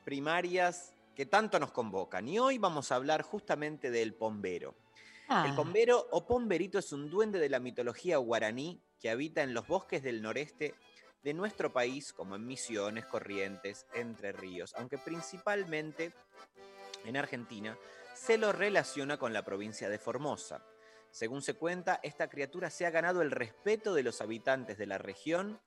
primarias 0.03 0.95
que 1.15 1.25
tanto 1.25 1.59
nos 1.59 1.71
convocan. 1.71 2.27
Y 2.27 2.39
hoy 2.39 2.57
vamos 2.57 2.91
a 2.91 2.95
hablar 2.95 3.21
justamente 3.21 3.91
del 3.91 4.13
pombero. 4.13 4.75
El 5.29 5.51
Ah. 5.51 5.53
pombero 5.55 6.07
o 6.11 6.25
pomberito 6.25 6.79
es 6.79 6.91
un 6.91 7.09
duende 7.09 7.39
de 7.39 7.49
la 7.49 7.59
mitología 7.59 8.17
guaraní 8.17 8.81
que 8.99 9.09
habita 9.09 9.41
en 9.43 9.53
los 9.53 9.65
bosques 9.67 10.03
del 10.03 10.21
noreste 10.21 10.75
de 11.23 11.33
nuestro 11.33 11.71
país, 11.71 12.11
como 12.13 12.35
en 12.35 12.45
Misiones, 12.45 13.05
Corrientes, 13.05 13.85
Entre 13.93 14.31
Ríos, 14.31 14.73
aunque 14.77 14.97
principalmente 14.97 16.11
en 17.05 17.15
Argentina 17.15 17.77
se 18.15 18.38
lo 18.38 18.51
relaciona 18.51 19.17
con 19.17 19.31
la 19.31 19.43
provincia 19.45 19.88
de 19.89 19.99
Formosa. 19.99 20.63
Según 21.11 21.41
se 21.41 21.53
cuenta, 21.55 21.99
esta 22.03 22.29
criatura 22.29 22.69
se 22.69 22.85
ha 22.85 22.89
ganado 22.89 23.21
el 23.21 23.31
respeto 23.31 23.93
de 23.93 24.03
los 24.03 24.21
habitantes 24.21 24.77
de 24.77 24.85
la 24.85 24.97
región, 24.97 25.59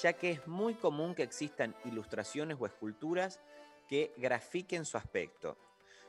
ya 0.00 0.14
que 0.14 0.30
es 0.30 0.46
muy 0.46 0.74
común 0.74 1.14
que 1.14 1.22
existan 1.22 1.74
ilustraciones 1.84 2.56
o 2.60 2.66
esculturas 2.66 3.40
que 3.88 4.12
grafiquen 4.16 4.84
su 4.84 4.96
aspecto. 4.96 5.56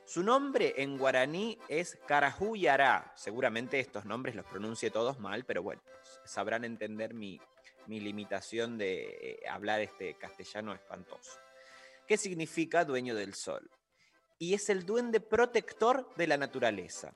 Su 0.05 0.21
nombre 0.21 0.73
en 0.77 0.97
guaraní 0.97 1.57
es 1.69 1.97
Carajuyará. 2.07 3.13
Seguramente 3.15 3.79
estos 3.79 4.05
nombres 4.05 4.35
los 4.35 4.45
pronuncie 4.45 4.91
todos 4.91 5.19
mal, 5.19 5.45
pero 5.45 5.63
bueno, 5.63 5.81
sabrán 6.25 6.65
entender 6.65 7.13
mi, 7.13 7.39
mi 7.87 7.99
limitación 7.99 8.77
de 8.77 9.17
eh, 9.21 9.49
hablar 9.49 9.79
este 9.79 10.15
castellano 10.15 10.73
espantoso. 10.73 11.39
¿Qué 12.05 12.17
significa 12.17 12.83
dueño 12.83 13.15
del 13.15 13.33
sol? 13.33 13.69
Y 14.39 14.53
es 14.53 14.69
el 14.69 14.85
duende 14.85 15.21
protector 15.21 16.13
de 16.15 16.27
la 16.27 16.35
naturaleza. 16.35 17.13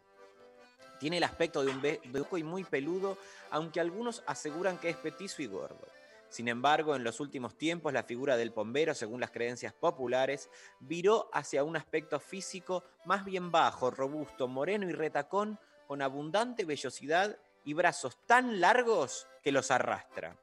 Tiene 0.99 1.17
el 1.17 1.25
aspecto 1.25 1.63
de 1.63 1.71
un 1.71 1.81
be- 1.81 1.99
bejuco 2.05 2.37
y 2.37 2.43
muy 2.43 2.63
peludo, 2.63 3.17
aunque 3.51 3.81
algunos 3.81 4.23
aseguran 4.25 4.77
que 4.77 4.89
es 4.89 4.95
petizo 4.95 5.41
y 5.41 5.47
gordo. 5.47 5.85
Sin 6.29 6.47
embargo, 6.49 6.95
en 6.95 7.03
los 7.03 7.19
últimos 7.19 7.57
tiempos 7.57 7.93
la 7.93 8.03
figura 8.03 8.35
del 8.37 8.51
pombero, 8.51 8.93
según 8.93 9.21
las 9.21 9.31
creencias 9.31 9.73
populares, 9.73 10.49
viró 10.79 11.29
hacia 11.33 11.63
un 11.63 11.77
aspecto 11.77 12.19
físico 12.19 12.83
más 13.05 13.23
bien 13.23 13.51
bajo, 13.51 13.91
robusto, 13.91 14.47
moreno 14.47 14.89
y 14.89 14.91
retacón, 14.91 15.57
con 15.87 16.01
abundante 16.01 16.65
vellosidad 16.65 17.37
y 17.63 17.73
brazos 17.73 18.17
tan 18.25 18.59
largos 18.59 19.27
que 19.41 19.51
los 19.53 19.71
arrastra. 19.71 20.35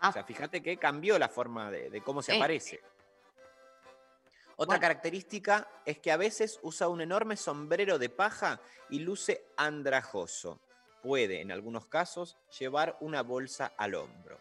O 0.00 0.12
sea, 0.12 0.22
fíjate 0.24 0.62
que 0.62 0.76
cambió 0.76 1.18
la 1.18 1.28
forma 1.28 1.70
de, 1.70 1.90
de 1.90 2.00
cómo 2.02 2.22
se 2.22 2.32
Sí. 2.32 2.38
aparece. 2.38 2.80
Otra 4.58 4.80
característica 4.80 5.68
es 5.84 5.98
que 5.98 6.10
a 6.12 6.16
veces 6.16 6.58
usa 6.62 6.88
un 6.88 7.00
enorme 7.02 7.36
sombrero 7.36 7.98
de 7.98 8.08
paja 8.08 8.60
y 8.88 9.00
luce 9.00 9.44
andrajoso. 9.56 10.60
Puede, 11.02 11.40
en 11.40 11.52
algunos 11.52 11.86
casos, 11.86 12.38
llevar 12.58 12.96
una 13.00 13.22
bolsa 13.22 13.72
al 13.76 13.94
hombro. 13.94 14.38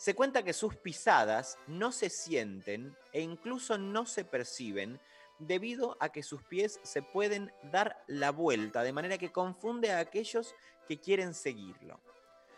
Se 0.00 0.14
cuenta 0.14 0.42
que 0.42 0.54
sus 0.54 0.76
pisadas 0.76 1.58
no 1.66 1.92
se 1.92 2.08
sienten 2.08 2.96
e 3.12 3.20
incluso 3.20 3.76
no 3.76 4.06
se 4.06 4.24
perciben 4.24 4.98
debido 5.38 5.98
a 6.00 6.08
que 6.08 6.22
sus 6.22 6.42
pies 6.42 6.80
se 6.82 7.02
pueden 7.02 7.52
dar 7.64 8.02
la 8.06 8.30
vuelta, 8.30 8.82
de 8.82 8.94
manera 8.94 9.18
que 9.18 9.30
confunde 9.30 9.92
a 9.92 9.98
aquellos 9.98 10.54
que 10.88 10.98
quieren 10.98 11.34
seguirlo. 11.34 12.00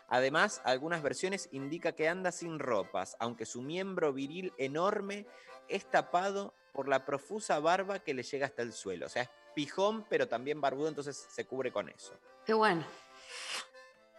Además, 0.07 0.61
algunas 0.63 1.03
versiones 1.03 1.49
indica 1.51 1.91
que 1.91 2.07
anda 2.07 2.31
sin 2.31 2.59
ropas, 2.59 3.17
aunque 3.19 3.45
su 3.45 3.61
miembro 3.61 4.13
viril 4.13 4.53
enorme 4.57 5.25
es 5.67 5.85
tapado 5.91 6.53
por 6.71 6.87
la 6.87 7.05
profusa 7.05 7.59
barba 7.59 7.99
que 7.99 8.13
le 8.13 8.23
llega 8.23 8.45
hasta 8.45 8.61
el 8.61 8.71
suelo. 8.71 9.07
O 9.07 9.09
sea, 9.09 9.23
es 9.23 9.29
pijón, 9.53 10.05
pero 10.07 10.29
también 10.29 10.61
barbudo, 10.61 10.87
entonces 10.87 11.27
se 11.29 11.43
cubre 11.43 11.73
con 11.73 11.89
eso. 11.89 12.17
Qué 12.45 12.53
bueno. 12.53 12.85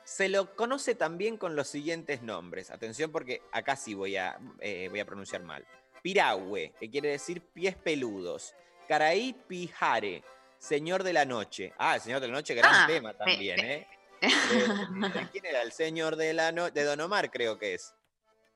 Se 0.05 0.29
lo 0.29 0.55
conoce 0.55 0.95
también 0.95 1.37
con 1.37 1.57
los 1.57 1.69
siguientes 1.69 2.23
nombres. 2.23 2.71
Atención 2.71 3.11
porque 3.11 3.43
acá 3.53 3.75
sí 3.77 3.95
voy 3.95 4.17
a, 4.17 4.39
eh, 4.61 4.89
voy 4.91 5.01
a 5.01 5.07
pronunciar 5.07 5.43
mal. 5.43 5.67
Pirahue, 6.03 6.73
que 6.79 6.91
quiere 6.91 7.09
decir 7.11 7.41
pies 7.41 7.75
peludos. 7.77 8.55
Caraí 8.87 9.33
Pijare, 9.49 10.23
señor 10.59 11.03
de 11.03 11.15
la 11.15 11.25
noche. 11.25 11.73
Ah, 11.79 11.95
el 11.95 12.03
señor 12.03 12.21
de 12.21 12.29
la 12.29 12.35
noche, 12.35 12.55
gran 12.55 12.75
Ah, 12.75 12.87
tema 12.87 13.15
también, 13.15 13.59
¿eh? 13.61 13.89
De- 14.21 14.29
de- 15.09 15.29
¿Quién 15.33 15.47
era? 15.47 15.63
El 15.63 15.73
señor 15.73 16.17
de 16.17 16.35
la 16.35 16.53
noche, 16.53 16.73
de 16.75 16.85
Don 16.85 17.01
Omar 17.01 17.31
creo 17.31 17.59
que 17.59 17.75
es. 17.75 17.95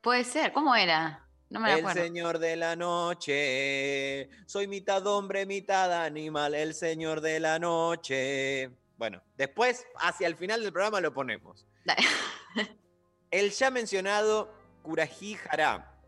Puede 0.03 0.25
ser. 0.25 0.53
¿Cómo 0.53 0.75
era? 0.77 1.25
No 1.51 1.61
me 1.61 1.73
el 1.73 1.79
acuerdo. 1.79 2.03
señor 2.03 2.39
de 2.39 2.57
la 2.57 2.77
noche, 2.77 4.29
soy 4.47 4.66
mitad 4.66 5.07
hombre, 5.07 5.47
mitad 5.47 6.05
animal, 6.05 6.55
el 6.55 6.75
señor 6.75 7.23
de 7.23 7.41
la 7.41 7.59
noche. 7.59 8.70
Bueno, 8.99 9.23
después, 9.37 9.87
hacia 10.01 10.27
el 10.27 10.37
final 10.37 10.62
del 10.62 10.73
programa 10.73 11.01
lo 11.01 11.15
ponemos. 11.15 11.66
El 13.31 13.51
ya 13.53 13.70
mencionado 13.70 14.53
Curají 14.83 15.35
Jará, 15.35 16.01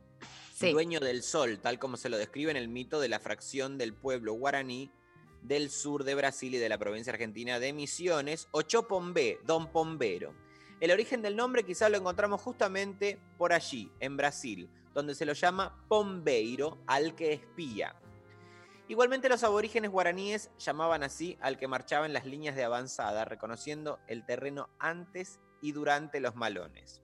dueño 0.61 1.01
del 1.01 1.23
sol, 1.23 1.61
tal 1.61 1.79
como 1.79 1.97
se 1.97 2.09
lo 2.09 2.19
describe 2.19 2.51
en 2.51 2.57
el 2.57 2.69
mito 2.69 2.99
de 2.99 3.09
la 3.09 3.21
fracción 3.21 3.79
del 3.79 3.95
pueblo 3.95 4.33
guaraní 4.33 4.91
del 5.43 5.71
sur 5.71 6.05
de 6.05 6.15
Brasil 6.15 6.55
y 6.55 6.59
de 6.59 6.69
la 6.69 6.79
provincia 6.79 7.13
argentina 7.13 7.59
de 7.59 7.73
Misiones, 7.73 8.49
o 8.51 8.63
Chopombé, 8.63 9.39
Don 9.47 9.71
Pombero. 9.71 10.35
El 10.81 10.91
origen 10.91 11.23
del 11.23 11.37
nombre 11.37 11.63
quizá 11.63 11.89
lo 11.89 11.99
encontramos 11.99 12.41
justamente 12.41 13.19
por 13.39 13.53
allí, 13.53 13.91
en 14.01 14.17
Brasil, 14.17 14.69
donde 14.95 15.15
se 15.15 15.25
lo 15.25 15.33
llama 15.33 15.85
Pombeiro, 15.89 16.79
al 16.87 17.15
que 17.15 17.33
espía. 17.33 17.95
Igualmente 18.91 19.29
los 19.29 19.45
aborígenes 19.45 19.93
guaraníes 19.93 20.51
llamaban 20.59 21.05
así 21.05 21.39
al 21.41 21.59
que 21.59 21.69
marchaba 21.69 22.07
en 22.07 22.13
las 22.13 22.27
líneas 22.27 22.57
de 22.57 22.65
avanzada, 22.65 23.25
reconociendo 23.25 24.01
el 24.09 24.27
terreno 24.27 24.69
antes 24.81 25.39
y 25.63 25.71
durante 25.71 26.19
los 26.19 26.35
malones. 26.35 27.01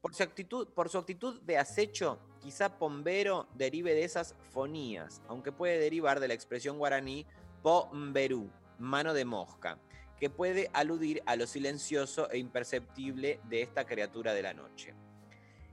Por 0.00 0.14
su 0.14 0.22
actitud, 0.22 0.68
por 0.68 0.88
su 0.88 0.96
actitud 0.96 1.42
de 1.42 1.58
acecho, 1.58 2.18
quizá 2.40 2.78
Pombero 2.78 3.48
derive 3.54 3.92
de 3.92 4.04
esas 4.04 4.34
fonías, 4.48 5.20
aunque 5.28 5.52
puede 5.52 5.78
derivar 5.78 6.20
de 6.20 6.28
la 6.28 6.32
expresión 6.32 6.78
guaraní 6.78 7.26
Pomberú, 7.62 8.50
mano 8.78 9.12
de 9.12 9.26
mosca, 9.26 9.78
que 10.18 10.30
puede 10.30 10.70
aludir 10.72 11.22
a 11.26 11.36
lo 11.36 11.46
silencioso 11.46 12.30
e 12.30 12.38
imperceptible 12.38 13.40
de 13.44 13.60
esta 13.60 13.84
criatura 13.84 14.32
de 14.32 14.40
la 14.40 14.54
noche. 14.54 14.94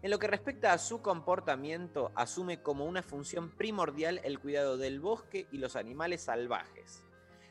En 0.03 0.11
lo 0.11 0.19
que 0.19 0.27
respecta 0.27 0.73
a 0.73 0.77
su 0.77 1.01
comportamiento, 1.01 2.11
asume 2.13 2.61
como 2.61 2.85
una 2.85 3.01
función 3.01 3.49
primordial 3.49 4.21
el 4.23 4.39
cuidado 4.39 4.77
del 4.77 4.99
bosque 4.99 5.47
y 5.51 5.57
los 5.57 5.75
animales 5.75 6.21
salvajes. 6.21 7.03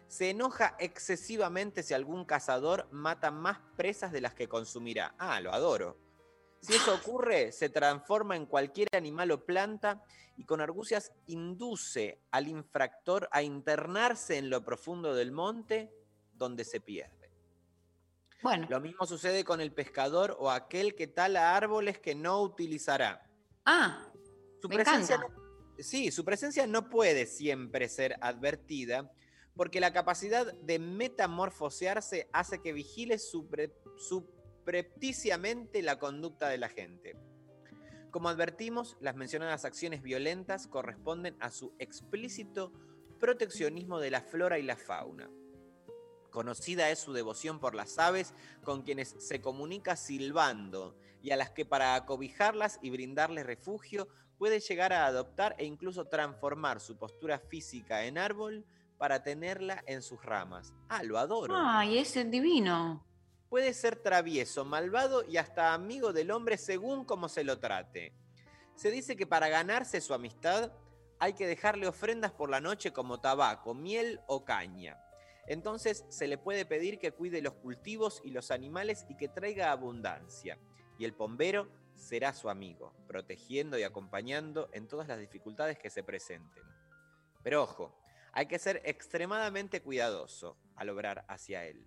Se 0.06 0.30
enoja 0.30 0.76
excesivamente 0.78 1.82
si 1.82 1.92
algún 1.92 2.24
cazador 2.24 2.86
mata 2.92 3.32
más 3.32 3.58
presas 3.76 4.12
de 4.12 4.20
las 4.20 4.34
que 4.34 4.48
consumirá. 4.48 5.16
Ah, 5.18 5.40
lo 5.40 5.52
adoro. 5.52 5.98
Si 6.60 6.74
eso 6.74 6.94
ocurre, 7.02 7.50
se 7.50 7.68
transforma 7.68 8.36
en 8.36 8.46
cualquier 8.46 8.88
animal 8.92 9.32
o 9.32 9.44
planta 9.44 10.04
y 10.36 10.44
con 10.44 10.60
argucias 10.60 11.12
induce 11.26 12.20
al 12.30 12.46
infractor 12.46 13.28
a 13.32 13.42
internarse 13.42 14.38
en 14.38 14.50
lo 14.50 14.64
profundo 14.64 15.14
del 15.14 15.32
monte 15.32 15.92
donde 16.32 16.64
se 16.64 16.80
pierde. 16.80 17.15
Bueno. 18.46 18.66
Lo 18.70 18.80
mismo 18.80 19.06
sucede 19.06 19.42
con 19.44 19.60
el 19.60 19.72
pescador 19.72 20.36
o 20.38 20.50
aquel 20.50 20.94
que 20.94 21.06
tala 21.08 21.56
árboles 21.56 21.98
que 21.98 22.14
no 22.14 22.40
utilizará. 22.42 23.28
Ah, 23.64 24.08
Su 24.62 24.68
me 24.68 24.76
presencia 24.76 25.16
encanta. 25.16 25.34
no- 25.36 25.82
sí, 25.82 26.10
su 26.12 26.24
presencia 26.24 26.66
no 26.66 26.88
puede 26.88 27.26
siempre 27.26 27.88
ser 27.88 28.16
advertida 28.20 29.10
porque 29.56 29.80
la 29.80 29.92
capacidad 29.92 30.52
de 30.54 30.78
metamorfosearse 30.78 32.28
hace 32.32 32.60
que 32.60 32.72
vigile 32.72 33.16
supre- 33.16 33.72
suprepticiamente 33.96 35.82
la 35.82 35.98
conducta 35.98 36.48
de 36.48 36.58
la 36.58 36.68
gente. 36.68 37.16
Como 38.10 38.28
advertimos, 38.28 38.96
las 39.00 39.16
mencionadas 39.16 39.64
acciones 39.64 40.02
violentas 40.02 40.66
corresponden 40.68 41.36
a 41.40 41.50
su 41.50 41.74
explícito 41.78 42.72
proteccionismo 43.18 43.98
de 43.98 44.10
la 44.10 44.20
flora 44.22 44.58
y 44.58 44.62
la 44.62 44.76
fauna. 44.76 45.30
Conocida 46.36 46.90
es 46.90 46.98
su 46.98 47.14
devoción 47.14 47.60
por 47.60 47.74
las 47.74 47.98
aves, 47.98 48.34
con 48.62 48.82
quienes 48.82 49.16
se 49.20 49.40
comunica 49.40 49.96
silbando, 49.96 50.94
y 51.22 51.30
a 51.30 51.36
las 51.36 51.48
que 51.48 51.64
para 51.64 51.94
acobijarlas 51.94 52.78
y 52.82 52.90
brindarles 52.90 53.46
refugio 53.46 54.06
puede 54.36 54.60
llegar 54.60 54.92
a 54.92 55.06
adoptar 55.06 55.56
e 55.56 55.64
incluso 55.64 56.04
transformar 56.04 56.80
su 56.80 56.98
postura 56.98 57.38
física 57.38 58.04
en 58.04 58.18
árbol 58.18 58.66
para 58.98 59.22
tenerla 59.22 59.82
en 59.86 60.02
sus 60.02 60.22
ramas. 60.22 60.74
Ah, 60.90 61.02
lo 61.02 61.16
adoro. 61.16 61.54
Ay, 61.56 61.96
ese 61.96 62.20
es 62.20 62.30
divino. 62.30 63.02
Puede 63.48 63.72
ser 63.72 63.96
travieso, 63.96 64.66
malvado 64.66 65.24
y 65.26 65.38
hasta 65.38 65.72
amigo 65.72 66.12
del 66.12 66.30
hombre 66.30 66.58
según 66.58 67.06
como 67.06 67.30
se 67.30 67.44
lo 67.44 67.60
trate. 67.60 68.12
Se 68.74 68.90
dice 68.90 69.16
que 69.16 69.26
para 69.26 69.48
ganarse 69.48 70.02
su 70.02 70.12
amistad 70.12 70.70
hay 71.18 71.32
que 71.32 71.46
dejarle 71.46 71.88
ofrendas 71.88 72.32
por 72.32 72.50
la 72.50 72.60
noche 72.60 72.92
como 72.92 73.20
tabaco, 73.20 73.72
miel 73.72 74.20
o 74.26 74.44
caña. 74.44 75.00
Entonces 75.46 76.04
se 76.08 76.26
le 76.26 76.38
puede 76.38 76.64
pedir 76.64 76.98
que 76.98 77.12
cuide 77.12 77.42
los 77.42 77.54
cultivos 77.54 78.20
y 78.24 78.30
los 78.30 78.50
animales 78.50 79.06
y 79.08 79.16
que 79.16 79.28
traiga 79.28 79.70
abundancia. 79.70 80.58
Y 80.98 81.04
el 81.04 81.14
pombero 81.14 81.68
será 81.94 82.32
su 82.32 82.50
amigo, 82.50 82.92
protegiendo 83.06 83.78
y 83.78 83.82
acompañando 83.82 84.68
en 84.72 84.86
todas 84.88 85.08
las 85.08 85.18
dificultades 85.18 85.78
que 85.78 85.90
se 85.90 86.02
presenten. 86.02 86.62
Pero 87.42 87.62
ojo, 87.62 87.96
hay 88.32 88.46
que 88.46 88.58
ser 88.58 88.82
extremadamente 88.84 89.80
cuidadoso 89.80 90.58
al 90.74 90.90
obrar 90.90 91.24
hacia 91.28 91.64
él. 91.64 91.86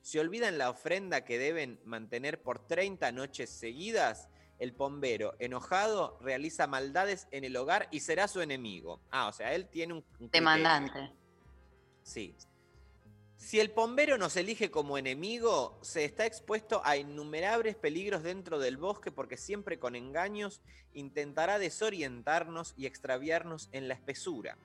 Si 0.00 0.18
olvidan 0.18 0.58
la 0.58 0.70
ofrenda 0.70 1.24
que 1.24 1.38
deben 1.38 1.80
mantener 1.84 2.42
por 2.42 2.66
30 2.66 3.12
noches 3.12 3.50
seguidas, 3.50 4.28
el 4.58 4.72
pombero, 4.72 5.34
enojado, 5.38 6.18
realiza 6.20 6.66
maldades 6.66 7.28
en 7.30 7.44
el 7.44 7.56
hogar 7.56 7.88
y 7.90 8.00
será 8.00 8.26
su 8.26 8.40
enemigo. 8.40 9.00
Ah, 9.10 9.28
o 9.28 9.32
sea, 9.32 9.54
él 9.54 9.68
tiene 9.68 9.94
un. 9.94 10.04
Demandante. 10.18 11.12
Sí. 12.02 12.34
Si 13.36 13.60
el 13.60 13.70
pombero 13.70 14.16
nos 14.16 14.36
elige 14.36 14.70
como 14.70 14.96
enemigo, 14.96 15.78
se 15.82 16.04
está 16.04 16.24
expuesto 16.24 16.80
a 16.84 16.96
innumerables 16.96 17.76
peligros 17.76 18.22
dentro 18.22 18.58
del 18.58 18.78
bosque 18.78 19.12
porque 19.12 19.36
siempre 19.36 19.78
con 19.78 19.94
engaños 19.94 20.62
intentará 20.94 21.58
desorientarnos 21.58 22.72
y 22.76 22.86
extraviarnos 22.86 23.68
en 23.72 23.88
la 23.88 23.94
espesura. 23.94 24.56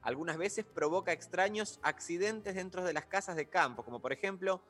Algunas 0.00 0.36
veces 0.38 0.64
provoca 0.64 1.12
extraños 1.12 1.80
accidentes 1.82 2.54
dentro 2.54 2.84
de 2.84 2.92
las 2.92 3.06
casas 3.06 3.36
de 3.36 3.48
campo, 3.48 3.84
como 3.84 4.00
por 4.00 4.12
ejemplo 4.12 4.62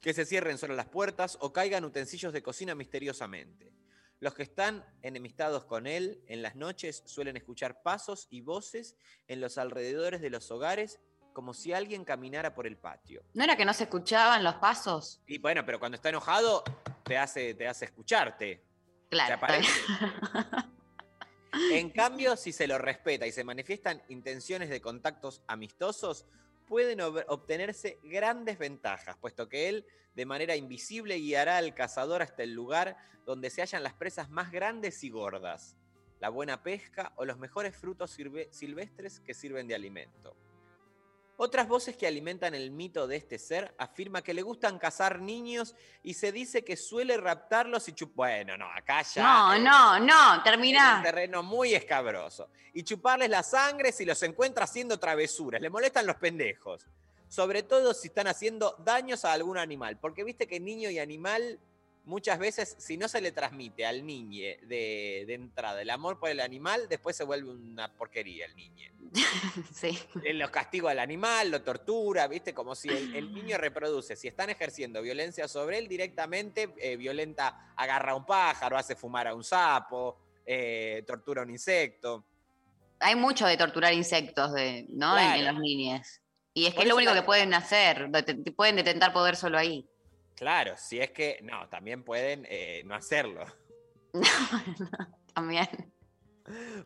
que 0.00 0.14
se 0.14 0.24
cierren 0.24 0.58
solo 0.58 0.74
las 0.74 0.88
puertas 0.88 1.36
o 1.40 1.52
caigan 1.52 1.84
utensilios 1.84 2.32
de 2.32 2.42
cocina 2.42 2.74
misteriosamente. 2.74 3.72
Los 4.20 4.34
que 4.34 4.42
están 4.42 4.84
enemistados 5.02 5.64
con 5.64 5.86
él 5.86 6.22
en 6.28 6.40
las 6.40 6.56
noches 6.56 7.02
suelen 7.04 7.36
escuchar 7.36 7.82
pasos 7.82 8.26
y 8.30 8.40
voces 8.40 8.96
en 9.28 9.40
los 9.40 9.58
alrededores 9.58 10.22
de 10.22 10.30
los 10.30 10.50
hogares 10.50 10.98
como 11.34 11.52
si 11.52 11.74
alguien 11.74 12.04
caminara 12.04 12.54
por 12.54 12.66
el 12.66 12.78
patio. 12.78 13.22
¿No 13.34 13.44
era 13.44 13.56
que 13.56 13.66
no 13.66 13.74
se 13.74 13.84
escuchaban 13.84 14.42
los 14.42 14.54
pasos? 14.54 15.20
Y 15.26 15.36
bueno, 15.38 15.66
pero 15.66 15.78
cuando 15.78 15.96
está 15.96 16.08
enojado 16.08 16.62
te 17.04 17.18
hace, 17.18 17.52
te 17.54 17.68
hace 17.68 17.84
escucharte. 17.84 18.62
Claro. 19.10 19.36
En 21.70 21.90
cambio, 21.90 22.36
si 22.36 22.52
se 22.52 22.66
lo 22.66 22.78
respeta 22.78 23.26
y 23.26 23.32
se 23.32 23.44
manifiestan 23.44 24.02
intenciones 24.08 24.70
de 24.70 24.80
contactos 24.80 25.42
amistosos, 25.46 26.24
pueden 26.66 27.00
ob- 27.00 27.24
obtenerse 27.28 27.98
grandes 28.04 28.58
ventajas, 28.58 29.16
puesto 29.18 29.48
que 29.48 29.68
él, 29.68 29.86
de 30.14 30.26
manera 30.26 30.56
invisible, 30.56 31.16
guiará 31.16 31.58
al 31.58 31.74
cazador 31.74 32.22
hasta 32.22 32.42
el 32.44 32.54
lugar 32.54 32.96
donde 33.26 33.50
se 33.50 33.60
hallan 33.60 33.82
las 33.82 33.94
presas 33.94 34.30
más 34.30 34.50
grandes 34.52 35.02
y 35.04 35.10
gordas, 35.10 35.76
la 36.20 36.28
buena 36.28 36.62
pesca 36.62 37.12
o 37.16 37.24
los 37.24 37.38
mejores 37.38 37.76
frutos 37.76 38.16
silve- 38.16 38.48
silvestres 38.52 39.20
que 39.20 39.34
sirven 39.34 39.66
de 39.66 39.74
alimento. 39.74 40.36
Otras 41.36 41.66
voces 41.66 41.96
que 41.96 42.06
alimentan 42.06 42.54
el 42.54 42.70
mito 42.70 43.08
de 43.08 43.16
este 43.16 43.38
ser 43.38 43.74
afirma 43.78 44.22
que 44.22 44.32
le 44.32 44.42
gustan 44.42 44.78
cazar 44.78 45.20
niños 45.20 45.74
y 46.02 46.14
se 46.14 46.30
dice 46.30 46.64
que 46.64 46.76
suele 46.76 47.16
raptarlos 47.16 47.88
y 47.88 47.92
chupar. 47.92 48.14
Bueno, 48.14 48.56
no, 48.56 48.70
acá 48.70 49.02
ya. 49.02 49.22
No, 49.22 49.58
no, 49.58 49.98
no, 49.98 50.44
es 50.44 50.96
un 50.96 51.02
terreno 51.02 51.42
muy 51.42 51.74
escabroso. 51.74 52.48
Y 52.72 52.84
chuparles 52.84 53.28
la 53.28 53.42
sangre 53.42 53.90
si 53.90 54.04
los 54.04 54.22
encuentra 54.22 54.64
haciendo 54.64 54.98
travesuras. 54.98 55.60
Le 55.60 55.70
molestan 55.70 56.06
los 56.06 56.16
pendejos. 56.16 56.86
Sobre 57.28 57.64
todo 57.64 57.94
si 57.94 58.08
están 58.08 58.28
haciendo 58.28 58.76
daños 58.84 59.24
a 59.24 59.32
algún 59.32 59.58
animal. 59.58 59.98
Porque 59.98 60.22
viste 60.22 60.46
que 60.46 60.60
niño 60.60 60.88
y 60.90 61.00
animal, 61.00 61.58
muchas 62.04 62.38
veces, 62.38 62.76
si 62.78 62.96
no 62.96 63.08
se 63.08 63.20
le 63.20 63.32
transmite 63.32 63.84
al 63.86 64.04
niño 64.06 64.40
de, 64.62 65.24
de 65.26 65.34
entrada 65.34 65.80
el 65.82 65.90
amor 65.90 66.18
por 66.18 66.28
el 66.30 66.40
animal, 66.40 66.86
después 66.88 67.16
se 67.16 67.24
vuelve 67.24 67.50
una 67.50 67.92
porquería 67.94 68.46
el 68.46 68.54
niño. 68.56 68.90
sí. 69.72 69.98
Él 70.24 70.38
los 70.38 70.50
castiga 70.50 70.90
al 70.90 70.98
animal, 70.98 71.50
lo 71.50 71.62
tortura, 71.62 72.26
¿viste? 72.28 72.52
Como 72.54 72.74
si 72.74 72.88
el, 72.88 73.14
el 73.14 73.32
niño 73.34 73.58
reproduce. 73.58 74.16
Si 74.16 74.28
están 74.28 74.50
ejerciendo 74.50 75.00
violencia 75.02 75.46
sobre 75.48 75.78
él, 75.78 75.88
directamente 75.88 76.74
eh, 76.78 76.96
violenta, 76.96 77.72
agarra 77.76 78.12
a 78.12 78.16
un 78.16 78.26
pájaro, 78.26 78.76
hace 78.76 78.94
fumar 78.96 79.28
a 79.28 79.34
un 79.34 79.44
sapo, 79.44 80.18
eh, 80.46 81.04
tortura 81.06 81.42
a 81.42 81.44
un 81.44 81.50
insecto. 81.50 82.24
Hay 83.00 83.16
mucho 83.16 83.46
de 83.46 83.56
torturar 83.56 83.92
insectos 83.92 84.52
de, 84.52 84.86
¿no? 84.90 85.18
En- 85.18 85.44
los 85.44 85.58
niñes. 85.60 86.20
Y 86.56 86.66
es 86.66 86.70
que 86.70 86.76
Por 86.76 86.82
es 86.84 86.88
lo 86.90 86.96
único 86.96 87.12
la- 87.12 87.20
que 87.20 87.26
pueden 87.26 87.52
hacer. 87.52 88.08
Pueden 88.56 88.76
detentar 88.76 89.12
poder 89.12 89.34
solo 89.36 89.58
ahí. 89.58 89.86
Claro, 90.36 90.74
si 90.76 91.00
es 91.00 91.10
que, 91.12 91.38
no, 91.42 91.68
también 91.68 92.02
pueden 92.02 92.46
eh, 92.48 92.82
no 92.84 92.94
hacerlo. 92.94 93.44
También. 95.34 95.68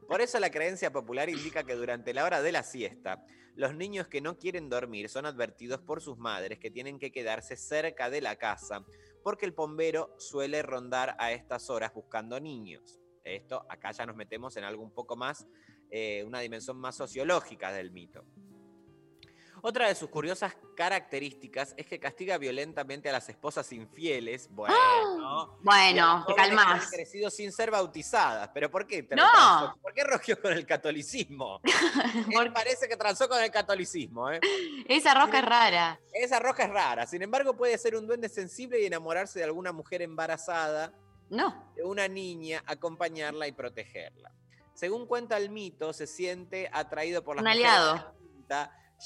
Por 0.06 0.20
eso 0.20 0.38
la 0.38 0.50
creencia 0.50 0.92
popular 0.92 1.28
indica 1.28 1.64
que 1.64 1.74
durante 1.74 2.14
la 2.14 2.24
hora 2.24 2.42
de 2.42 2.52
la 2.52 2.62
siesta, 2.62 3.24
los 3.56 3.74
niños 3.74 4.06
que 4.06 4.20
no 4.20 4.38
quieren 4.38 4.68
dormir 4.68 5.08
son 5.08 5.26
advertidos 5.26 5.80
por 5.80 6.00
sus 6.00 6.16
madres 6.16 6.58
que 6.58 6.70
tienen 6.70 6.98
que 6.98 7.10
quedarse 7.10 7.56
cerca 7.56 8.08
de 8.08 8.20
la 8.20 8.36
casa, 8.36 8.84
porque 9.24 9.46
el 9.46 9.54
pombero 9.54 10.14
suele 10.18 10.62
rondar 10.62 11.16
a 11.18 11.32
estas 11.32 11.68
horas 11.68 11.92
buscando 11.92 12.38
niños. 12.38 13.00
Esto, 13.24 13.66
acá 13.68 13.90
ya 13.90 14.06
nos 14.06 14.14
metemos 14.14 14.56
en 14.56 14.64
algo 14.64 14.82
un 14.82 14.94
poco 14.94 15.16
más, 15.16 15.46
eh, 15.90 16.22
una 16.24 16.40
dimensión 16.40 16.78
más 16.78 16.96
sociológica 16.96 17.72
del 17.72 17.90
mito. 17.90 18.24
Otra 19.62 19.88
de 19.88 19.94
sus 19.94 20.08
curiosas 20.08 20.56
características 20.76 21.74
es 21.76 21.86
que 21.86 21.98
castiga 21.98 22.38
violentamente 22.38 23.08
a 23.08 23.12
las 23.12 23.28
esposas 23.28 23.72
infieles. 23.72 24.48
Bueno, 24.50 24.74
¡Ah! 24.78 25.46
Bueno, 25.62 26.24
te 26.26 26.34
calmás. 26.34 26.84
han 26.84 26.90
crecido 26.90 27.30
sin 27.30 27.52
ser 27.52 27.70
bautizadas. 27.70 28.50
¿Pero 28.54 28.70
por 28.70 28.86
qué? 28.86 29.06
No. 29.16 29.74
¿Por 29.82 29.92
qué 29.92 30.04
rogió 30.04 30.40
con 30.40 30.52
el 30.52 30.66
catolicismo? 30.66 31.60
Él 32.40 32.52
parece 32.52 32.88
que 32.88 32.96
transó 32.96 33.28
con 33.28 33.42
el 33.42 33.50
catolicismo, 33.50 34.30
¿eh? 34.30 34.40
Esa 34.86 35.14
rosca 35.14 35.38
es 35.38 35.44
rara. 35.44 36.00
Esa 36.12 36.38
roja 36.38 36.64
es 36.64 36.70
rara. 36.70 37.06
Sin 37.06 37.22
embargo, 37.22 37.56
puede 37.56 37.76
ser 37.78 37.96
un 37.96 38.06
duende 38.06 38.28
sensible 38.28 38.80
y 38.80 38.86
enamorarse 38.86 39.38
de 39.38 39.44
alguna 39.44 39.72
mujer 39.72 40.02
embarazada. 40.02 40.92
No. 41.30 41.72
De 41.76 41.84
una 41.84 42.08
niña, 42.08 42.62
acompañarla 42.66 43.46
y 43.46 43.52
protegerla. 43.52 44.32
Según 44.74 45.06
cuenta 45.06 45.36
el 45.36 45.50
mito, 45.50 45.92
se 45.92 46.06
siente 46.06 46.70
atraído 46.72 47.22
por 47.22 47.36
las 47.36 47.42
Un 47.42 47.48
aliado. 47.48 48.14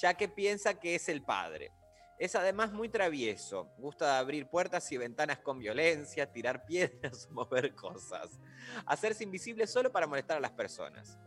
Ya 0.01 0.15
que 0.15 0.29
piensa 0.29 0.75
que 0.75 0.95
es 0.95 1.09
el 1.09 1.23
padre. 1.23 1.71
Es 2.19 2.37
además 2.37 2.73
muy 2.73 2.89
travieso, 2.89 3.73
gusta 3.79 4.07
de 4.13 4.19
abrir 4.19 4.47
puertas 4.47 4.91
y 4.93 4.97
ventanas 4.97 5.39
con 5.41 5.59
violencia, 5.59 6.31
tirar 6.31 6.65
piedras 6.67 7.29
mover 7.31 7.75
cosas. 7.75 8.39
Hacerse 8.87 9.25
invisible 9.25 9.67
solo 9.67 9.91
para 9.91 10.07
molestar 10.07 10.37
a 10.37 10.41
las 10.41 10.53
personas. 10.53 11.19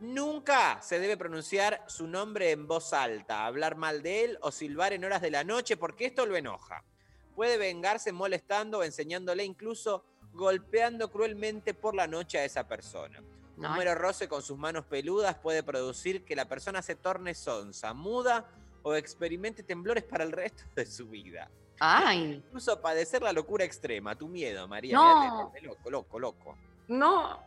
Nunca 0.00 0.82
se 0.82 0.98
debe 0.98 1.16
pronunciar 1.16 1.84
su 1.86 2.08
nombre 2.08 2.50
en 2.50 2.66
voz 2.66 2.92
alta, 2.92 3.46
hablar 3.46 3.76
mal 3.76 4.02
de 4.02 4.24
él 4.24 4.38
o 4.40 4.50
silbar 4.50 4.92
en 4.92 5.04
horas 5.04 5.22
de 5.22 5.30
la 5.30 5.44
noche 5.44 5.76
porque 5.76 6.06
esto 6.06 6.26
lo 6.26 6.34
enoja. 6.34 6.82
Puede 7.36 7.56
vengarse 7.56 8.10
molestando 8.10 8.78
o 8.78 8.82
enseñándole 8.82 9.44
incluso 9.44 10.04
golpeando 10.32 11.10
cruelmente 11.12 11.72
por 11.72 11.94
la 11.94 12.08
noche 12.08 12.38
a 12.38 12.44
esa 12.44 12.66
persona. 12.66 13.22
Un 13.56 13.66
Ay. 13.66 13.78
mero 13.78 13.94
roce 13.94 14.28
con 14.28 14.42
sus 14.42 14.56
manos 14.58 14.84
peludas 14.86 15.34
puede 15.36 15.62
producir 15.62 16.24
que 16.24 16.34
la 16.34 16.46
persona 16.48 16.80
se 16.82 16.94
torne 16.94 17.34
sonsa, 17.34 17.92
muda 17.94 18.46
o 18.82 18.94
experimente 18.94 19.62
temblores 19.62 20.04
para 20.04 20.24
el 20.24 20.32
resto 20.32 20.64
de 20.74 20.86
su 20.86 21.08
vida. 21.08 21.50
Ay. 21.78 22.34
Incluso 22.44 22.80
padecer 22.80 23.22
la 23.22 23.32
locura 23.32 23.64
extrema, 23.64 24.14
tu 24.16 24.28
miedo, 24.28 24.66
María. 24.68 24.94
No. 24.96 25.52
loco, 25.62 25.90
loco, 25.90 26.18
loco. 26.18 26.58
No. 26.88 27.40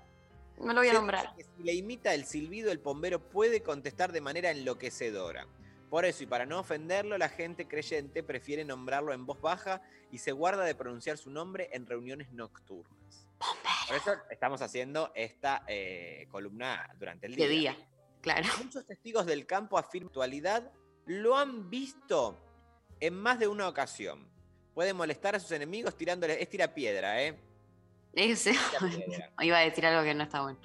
No 0.58 0.68
lo 0.74 0.80
voy 0.80 0.88
a 0.88 0.92
Se 0.92 0.98
nombrar. 0.98 1.36
que 1.36 1.44
si 1.44 1.64
le 1.64 1.74
imita 1.74 2.14
el 2.14 2.26
silbido, 2.26 2.72
el 2.72 2.78
bombero 2.78 3.20
puede 3.20 3.62
contestar 3.62 4.12
de 4.14 4.22
manera 4.22 4.52
enloquecedora. 4.52 5.48
Por 5.90 6.06
eso, 6.06 6.24
y 6.24 6.28
para 6.28 6.46
no 6.46 6.60
ofenderlo, 6.60 7.18
la 7.18 7.30
gente 7.30 7.68
creyente 7.68 8.24
prefiere 8.24 8.64
nombrarlo 8.66 9.14
en 9.14 9.26
voz 9.26 9.40
baja 9.42 9.82
y 10.12 10.18
se 10.18 10.32
guarda 10.32 10.64
de 10.64 10.76
pronunciar 10.76 11.18
su 11.18 11.30
nombre 11.30 11.70
en 11.74 11.86
reuniones 11.86 12.32
nocturnas. 12.32 13.05
Por 13.88 13.98
eso 13.98 14.14
estamos 14.30 14.62
haciendo 14.62 15.12
esta 15.16 15.64
eh, 15.68 16.28
columna 16.30 16.90
durante 16.98 17.28
el 17.28 17.36
día. 17.36 17.46
De 17.46 17.52
día. 17.52 17.78
Claro. 18.22 18.48
Muchos 18.64 18.86
testigos 18.86 19.26
del 19.26 19.46
campo 19.46 19.78
afirman 19.78 20.08
actualidad 20.08 20.72
lo 21.06 21.38
han 21.38 21.70
visto 21.70 22.42
en 23.00 23.14
más 23.14 23.40
de 23.40 23.48
una 23.48 23.68
ocasión. 23.68 24.28
Puede 24.74 24.94
molestar 24.94 25.36
a 25.36 25.40
sus 25.40 25.52
enemigos 25.52 25.96
tirándole. 25.96 26.42
Es 26.42 26.50
tira 26.50 26.74
piedra, 26.74 27.22
¿eh? 27.22 27.40
Ese. 28.14 28.54
Iba 29.42 29.58
a 29.58 29.62
decir 29.62 29.86
algo 29.86 30.04
que 30.04 30.14
no 30.14 30.24
está 30.24 30.42
bueno. 30.42 30.60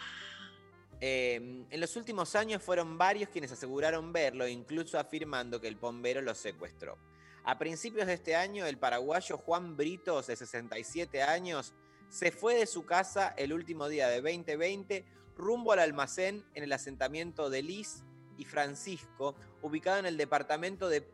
Eh, 1.00 1.66
en 1.70 1.80
los 1.80 1.96
últimos 1.96 2.34
años 2.36 2.62
fueron 2.62 2.98
varios 2.98 3.30
quienes 3.30 3.52
aseguraron 3.52 4.12
verlo, 4.12 4.46
incluso 4.46 4.98
afirmando 4.98 5.60
que 5.60 5.68
el 5.68 5.76
bombero 5.76 6.20
lo 6.20 6.34
secuestró. 6.34 6.98
A 7.44 7.58
principios 7.58 8.06
de 8.06 8.14
este 8.14 8.36
año, 8.36 8.66
el 8.66 8.78
paraguayo 8.78 9.38
Juan 9.38 9.76
Britos, 9.76 10.26
de 10.26 10.36
67 10.36 11.22
años, 11.22 11.74
se 12.10 12.32
fue 12.32 12.56
de 12.56 12.66
su 12.66 12.84
casa 12.84 13.32
el 13.36 13.52
último 13.52 13.88
día 13.88 14.08
de 14.08 14.20
2020 14.20 15.04
rumbo 15.36 15.72
al 15.72 15.78
almacén 15.78 16.44
en 16.54 16.64
el 16.64 16.72
asentamiento 16.72 17.48
de 17.48 17.62
Liz 17.62 18.02
y 18.36 18.44
Francisco, 18.44 19.36
ubicado 19.62 19.98
en 19.98 20.06
el 20.06 20.16
departamento 20.16 20.88
de 20.88 21.08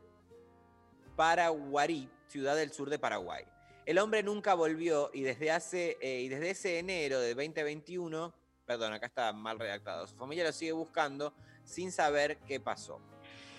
Paraguarí, 1.15 2.11
ciudad 2.27 2.57
del 2.57 2.73
sur 2.73 2.91
de 2.91 2.99
Paraguay. 2.99 3.45
El 3.85 3.99
hombre 3.99 4.23
nunca 4.23 4.55
volvió 4.55 5.11
y 5.15 5.23
desde, 5.23 5.51
hace, 5.51 5.97
eh, 6.01 6.23
y 6.23 6.29
desde 6.29 6.51
ese 6.51 6.79
enero 6.79 7.21
de 7.21 7.35
2021, 7.35 8.35
perdón, 8.65 8.93
acá 8.95 9.07
está 9.07 9.33
mal 9.33 9.59
redactado, 9.59 10.07
su 10.07 10.17
familia 10.17 10.45
lo 10.45 10.53
sigue 10.53 10.73
buscando 10.73 11.33
sin 11.65 11.93
saber 11.93 12.39
qué 12.39 12.59
pasó. 12.59 13.01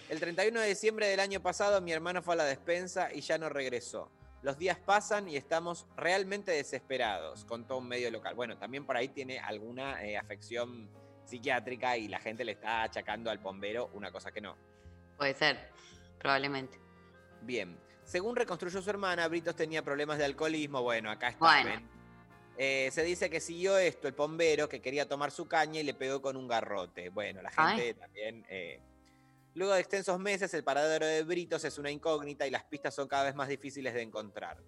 El 0.09 0.19
31 0.19 0.59
de 0.59 0.67
diciembre 0.67 1.07
del 1.07 1.19
año 1.19 1.41
pasado 1.41 1.81
mi 1.81 1.91
hermano 1.91 2.21
fue 2.21 2.33
a 2.33 2.37
la 2.37 2.45
despensa 2.45 3.13
y 3.13 3.21
ya 3.21 3.37
no 3.37 3.47
regresó. 3.49 4.09
Los 4.43 4.57
días 4.57 4.77
pasan 4.77 5.27
y 5.27 5.35
estamos 5.35 5.87
realmente 5.95 6.51
desesperados, 6.51 7.43
contó 7.45 7.77
un 7.77 7.87
medio 7.87 8.11
local. 8.11 8.35
Bueno, 8.35 8.57
también 8.57 8.85
por 8.85 8.95
ahí 8.95 9.09
tiene 9.09 9.39
alguna 9.39 10.03
eh, 10.05 10.17
afección 10.17 10.89
psiquiátrica 11.25 11.97
y 11.97 12.07
la 12.07 12.19
gente 12.19 12.45
le 12.45 12.53
está 12.53 12.83
achacando 12.83 13.29
al 13.29 13.39
bombero 13.39 13.89
una 13.93 14.11
cosa 14.11 14.31
que 14.31 14.39
no. 14.41 14.55
Puede 15.17 15.33
ser. 15.33 15.69
Probablemente. 16.19 16.79
Bien. 17.41 17.77
Según 18.03 18.35
reconstruyó 18.35 18.81
su 18.81 18.89
hermana, 18.89 19.27
Britos 19.27 19.55
tenía 19.55 19.83
problemas 19.83 20.17
de 20.17 20.25
alcoholismo. 20.25 20.81
Bueno, 20.81 21.11
acá 21.11 21.29
está. 21.29 21.81
Eh, 22.57 22.89
se 22.91 23.03
dice 23.03 23.29
que 23.29 23.39
siguió 23.39 23.77
esto 23.77 24.07
el 24.07 24.13
bombero 24.13 24.69
que 24.69 24.81
quería 24.81 25.07
tomar 25.07 25.31
su 25.31 25.47
caña 25.47 25.79
y 25.79 25.83
le 25.83 25.93
pegó 25.93 26.21
con 26.21 26.37
un 26.37 26.47
garrote. 26.47 27.09
Bueno, 27.09 27.41
la 27.41 27.51
gente 27.51 27.87
Ay. 27.87 27.93
también. 27.93 28.45
eh, 28.49 28.79
Luego 29.57 29.73
de 29.73 29.79
extensos 29.79 30.19
meses, 30.19 30.53
el 30.53 30.63
paradero 30.63 31.07
de 31.07 31.23
Britos 31.23 31.63
es 31.65 31.79
una 31.79 31.89
incógnita 31.89 32.45
y 32.45 32.51
las 32.51 32.63
pistas 32.65 32.93
son 32.93 33.07
cada 33.07 33.23
vez 33.23 33.33
más 33.33 33.47
difíciles 33.49 33.91
de 33.91 34.03
encontrar. 34.03 34.61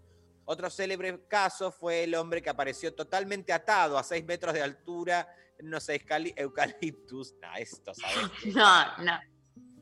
Otro 0.46 0.68
célebre 0.72 1.28
caso 1.28 1.72
fue 1.72 2.06
el 2.06 2.16
hombre 2.16 2.42
que 2.42 2.50
apareció 2.50 2.96
totalmente 2.96 3.54
atado 3.54 4.00
a 4.00 4.04
6 4.04 4.26
metros 4.26 4.52
de 4.56 4.64
altura 4.64 5.28
en 5.60 5.68
unos 5.68 5.88
eucaliptus. 5.90 7.36
No, 7.42 7.56
esto, 7.56 7.94
¿sabes? 7.94 8.56
No, 8.56 8.98
no. 9.04 9.20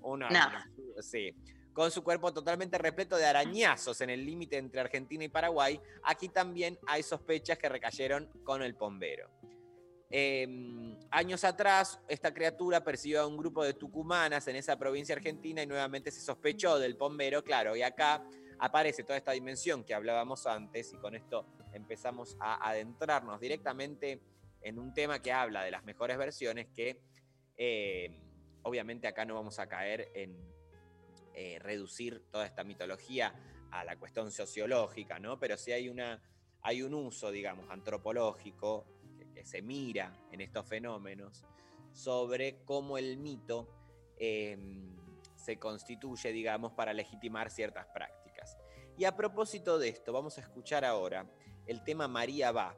Una- 0.02 0.30
No. 0.30 1.02
sí. 1.02 1.34
Con 1.72 1.90
su 1.90 2.04
cuerpo 2.04 2.34
totalmente 2.34 2.78
repleto 2.78 3.16
de 3.16 3.26
arañazos 3.28 4.02
en 4.02 4.10
el 4.10 4.26
límite 4.26 4.58
entre 4.58 4.82
Argentina 4.82 5.24
y 5.24 5.30
Paraguay, 5.30 5.80
aquí 6.04 6.28
también 6.28 6.78
hay 6.86 7.02
sospechas 7.02 7.58
que 7.58 7.70
recayeron 7.70 8.26
con 8.44 8.62
el 8.62 8.74
bombero. 8.74 9.30
Eh, 10.10 10.48
años 11.12 11.44
atrás, 11.44 12.00
esta 12.08 12.34
criatura 12.34 12.84
persiguió 12.84 13.22
a 13.22 13.28
un 13.28 13.38
grupo 13.38 13.64
de 13.64 13.74
tucumanas 13.74 14.48
en 14.48 14.56
esa 14.56 14.78
provincia 14.78 15.16
argentina 15.16 15.62
y 15.62 15.68
nuevamente 15.68 16.12
se 16.12 16.22
sospechó 16.22 16.80
del 16.80 16.96
bombero, 16.96 17.44
claro, 17.44 17.76
y 17.76 17.82
acá 17.82 18.24
aparece 18.60 19.04
toda 19.04 19.18
esta 19.18 19.34
dimensión 19.34 19.84
que 19.84 19.94
hablábamos 19.94 20.48
antes 20.48 20.94
y 20.94 20.98
con 20.98 21.16
esto 21.16 21.46
empezamos 21.74 22.38
a 22.40 22.70
adentrarnos 22.70 23.40
directamente 23.40 24.22
en 24.62 24.80
un 24.80 24.94
tema 24.94 25.22
que 25.22 25.32
habla 25.32 25.64
de 25.64 25.72
las 25.72 25.84
mejores 25.84 26.18
versiones 26.18 26.68
que 26.74 27.02
eh, 27.58 28.20
obviamente 28.64 29.08
acá 29.08 29.26
no 29.26 29.36
vamos 29.36 29.60
a 29.60 29.68
caer 29.68 30.12
en 30.14 30.36
eh, 31.34 31.60
reducir 31.60 32.26
toda 32.32 32.46
esta 32.46 32.64
mitología 32.64 33.34
a 33.72 33.84
la 33.84 33.98
cuestión 33.98 34.32
sociológica, 34.32 35.20
¿no? 35.20 35.40
Pero 35.40 35.58
sí 35.58 35.72
hay, 35.72 35.90
una, 35.90 36.22
hay 36.62 36.82
un 36.82 36.94
uso, 36.94 37.32
digamos, 37.32 37.70
antropológico 37.70 38.86
se 39.46 39.62
mira 39.62 40.16
en 40.32 40.42
estos 40.42 40.66
fenómenos 40.68 41.44
sobre 41.92 42.64
cómo 42.66 42.98
el 42.98 43.18
mito 43.18 43.68
eh, 44.18 44.58
se 45.36 45.58
constituye, 45.58 46.32
digamos, 46.32 46.74
para 46.74 46.94
legitimar 46.94 47.50
ciertas 47.50 47.88
prácticas. 47.88 48.58
Y 48.98 49.06
a 49.06 49.16
propósito 49.16 49.80
de 49.80 49.90
esto, 49.90 50.12
vamos 50.12 50.38
a 50.38 50.42
escuchar 50.42 50.84
ahora 50.84 51.26
el 51.68 51.84
tema 51.84 52.08
María 52.08 52.52
va, 52.52 52.76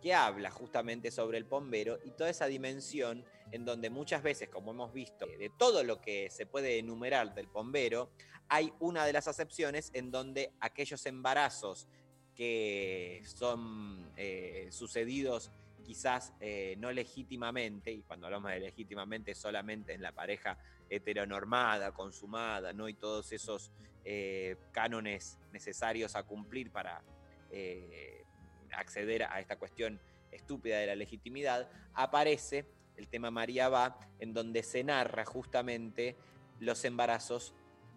que 0.00 0.14
habla 0.14 0.50
justamente 0.50 1.10
sobre 1.10 1.38
el 1.38 1.44
bombero 1.44 1.98
y 2.04 2.12
toda 2.12 2.30
esa 2.30 2.46
dimensión 2.46 3.24
en 3.50 3.64
donde 3.64 3.90
muchas 3.90 4.22
veces, 4.22 4.48
como 4.48 4.70
hemos 4.70 4.92
visto, 4.92 5.26
de 5.26 5.50
todo 5.58 5.82
lo 5.82 6.00
que 6.00 6.30
se 6.30 6.46
puede 6.46 6.78
enumerar 6.78 7.34
del 7.34 7.46
bombero, 7.46 8.10
hay 8.48 8.72
una 8.78 9.04
de 9.04 9.12
las 9.12 9.28
acepciones 9.28 9.90
en 9.94 10.10
donde 10.10 10.52
aquellos 10.60 11.04
embarazos 11.06 11.88
que 12.34 13.22
son 13.24 14.12
eh, 14.16 14.68
sucedidos 14.70 15.50
quizás 15.88 16.34
eh, 16.38 16.76
no 16.76 16.92
legítimamente, 16.92 17.90
y 17.90 18.02
cuando 18.02 18.26
hablamos 18.26 18.50
de 18.50 18.60
legítimamente 18.60 19.34
solamente 19.34 19.94
en 19.94 20.02
la 20.02 20.12
pareja 20.12 20.58
heteronormada, 20.90 21.92
consumada, 21.92 22.74
¿no? 22.74 22.90
y 22.90 22.94
todos 22.94 23.32
esos 23.32 23.72
eh, 24.04 24.56
cánones 24.70 25.38
necesarios 25.50 26.14
a 26.14 26.24
cumplir 26.24 26.70
para 26.70 27.02
eh, 27.50 28.22
acceder 28.70 29.22
a 29.22 29.40
esta 29.40 29.56
cuestión 29.56 29.98
estúpida 30.30 30.76
de 30.76 30.88
la 30.88 30.94
legitimidad, 30.94 31.70
aparece 31.94 32.66
el 32.96 33.08
tema 33.08 33.30
María 33.30 33.70
va, 33.70 33.98
en 34.18 34.34
donde 34.34 34.62
se 34.64 34.84
narra 34.84 35.24
justamente 35.24 36.18
los 36.60 36.84
embarazos 36.84 37.54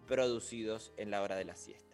producidos 0.08 0.94
en 0.96 1.10
la 1.10 1.20
hora 1.20 1.36
de 1.36 1.44
la 1.44 1.56
siesta. 1.56 1.91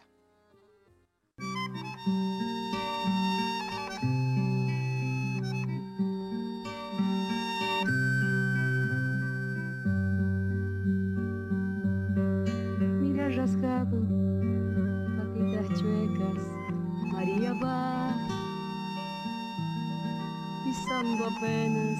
Apenas 21.27 21.99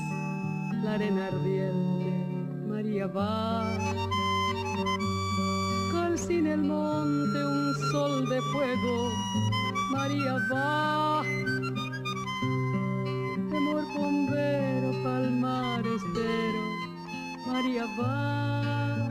la 0.83 0.95
arena 0.95 1.27
ardiente, 1.27 2.11
María 2.69 3.07
va 3.07 3.67
sin 6.19 6.47
el 6.47 6.63
monte 6.63 7.47
un 7.47 7.75
sol 7.91 8.29
de 8.29 8.41
fuego. 8.53 9.13
María 9.91 10.37
va. 10.53 11.23
Temor 13.51 13.85
bombero, 13.95 14.91
palmar 15.03 15.83
estero. 15.87 16.63
María 17.47 17.87
va. 17.99 19.09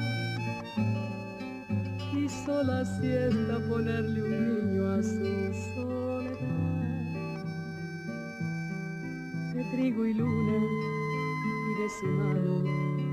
Quiso 2.12 2.64
la 2.64 2.86
siesta 2.86 3.60
ponerle 3.70 4.22
un 4.24 4.36
niño 4.50 4.92
a 4.92 5.02
su 5.02 5.54
soledad. 5.74 6.17
Trigo 9.72 10.06
y 10.06 10.14
luna 10.14 10.58
y 11.70 11.82
de 11.82 11.90
su 11.90 12.06
mano. 12.06 13.07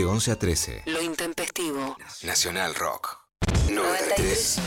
De 0.00 0.06
11 0.06 0.32
a 0.32 0.36
13. 0.38 0.82
Lo 0.86 1.02
intempestivo. 1.02 1.98
Nacional 2.22 2.74
Rock. 2.74 3.18
93. 3.70 4.58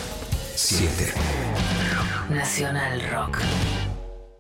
7. 0.55 1.13
Nacional 2.29 3.01
Rock. 3.11 3.39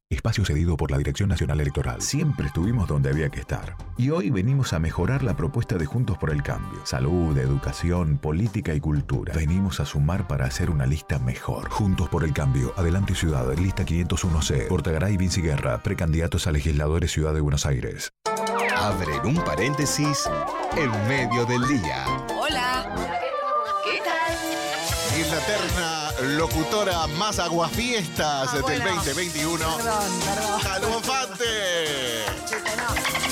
Espacio 0.07 0.45
cedido 0.45 0.77
por 0.77 0.91
la 0.91 0.99
Dirección 0.99 1.29
Nacional 1.29 1.61
Electoral. 1.61 1.99
Siempre 1.99 2.45
estuvimos 2.45 2.87
donde 2.87 3.09
había 3.09 3.29
que 3.29 3.39
estar. 3.39 3.75
Y 3.97 4.11
hoy 4.11 4.29
venimos 4.29 4.73
a 4.73 4.77
mejorar 4.77 5.23
la 5.23 5.35
propuesta 5.35 5.79
de 5.79 5.87
Juntos 5.87 6.19
por 6.19 6.29
el 6.29 6.43
Cambio. 6.43 6.85
Salud, 6.85 7.35
educación, 7.39 8.19
política 8.19 8.75
y 8.75 8.79
cultura. 8.79 9.33
Venimos 9.33 9.79
a 9.79 9.87
sumar 9.87 10.27
para 10.27 10.45
hacer 10.45 10.69
una 10.69 10.85
lista 10.85 11.17
mejor. 11.17 11.71
Juntos 11.71 12.07
por 12.07 12.23
el 12.23 12.33
Cambio. 12.33 12.71
Adelante 12.77 13.15
Ciudad. 13.15 13.51
Lista 13.57 13.83
501C. 13.83 14.67
Portagaray 14.67 15.17
Vinci 15.17 15.41
Guerra. 15.41 15.81
Precandidatos 15.81 16.45
a 16.45 16.51
legisladores 16.51 17.11
Ciudad 17.11 17.33
de 17.33 17.41
Buenos 17.41 17.65
Aires. 17.65 18.11
Abren 18.75 19.25
un 19.25 19.35
paréntesis 19.43 20.29
en 20.75 21.07
medio 21.07 21.45
del 21.45 21.65
día. 21.67 22.05
Hola. 22.37 22.85
¿Qué 23.83 24.01
tal? 24.01 25.19
Y 25.19 25.29
la 25.29 25.39
terna 25.45 26.11
locutora 26.37 27.07
más 27.07 27.39
aguafiestas 27.39 28.49
Ah, 28.49 28.53
del 28.53 28.61
bueno. 28.63 28.95
2021. 28.95 29.57
Perdón, 29.77 30.19
perdón. 30.25 30.61
¡Calvo 30.61 30.97
Infante! 30.97 31.45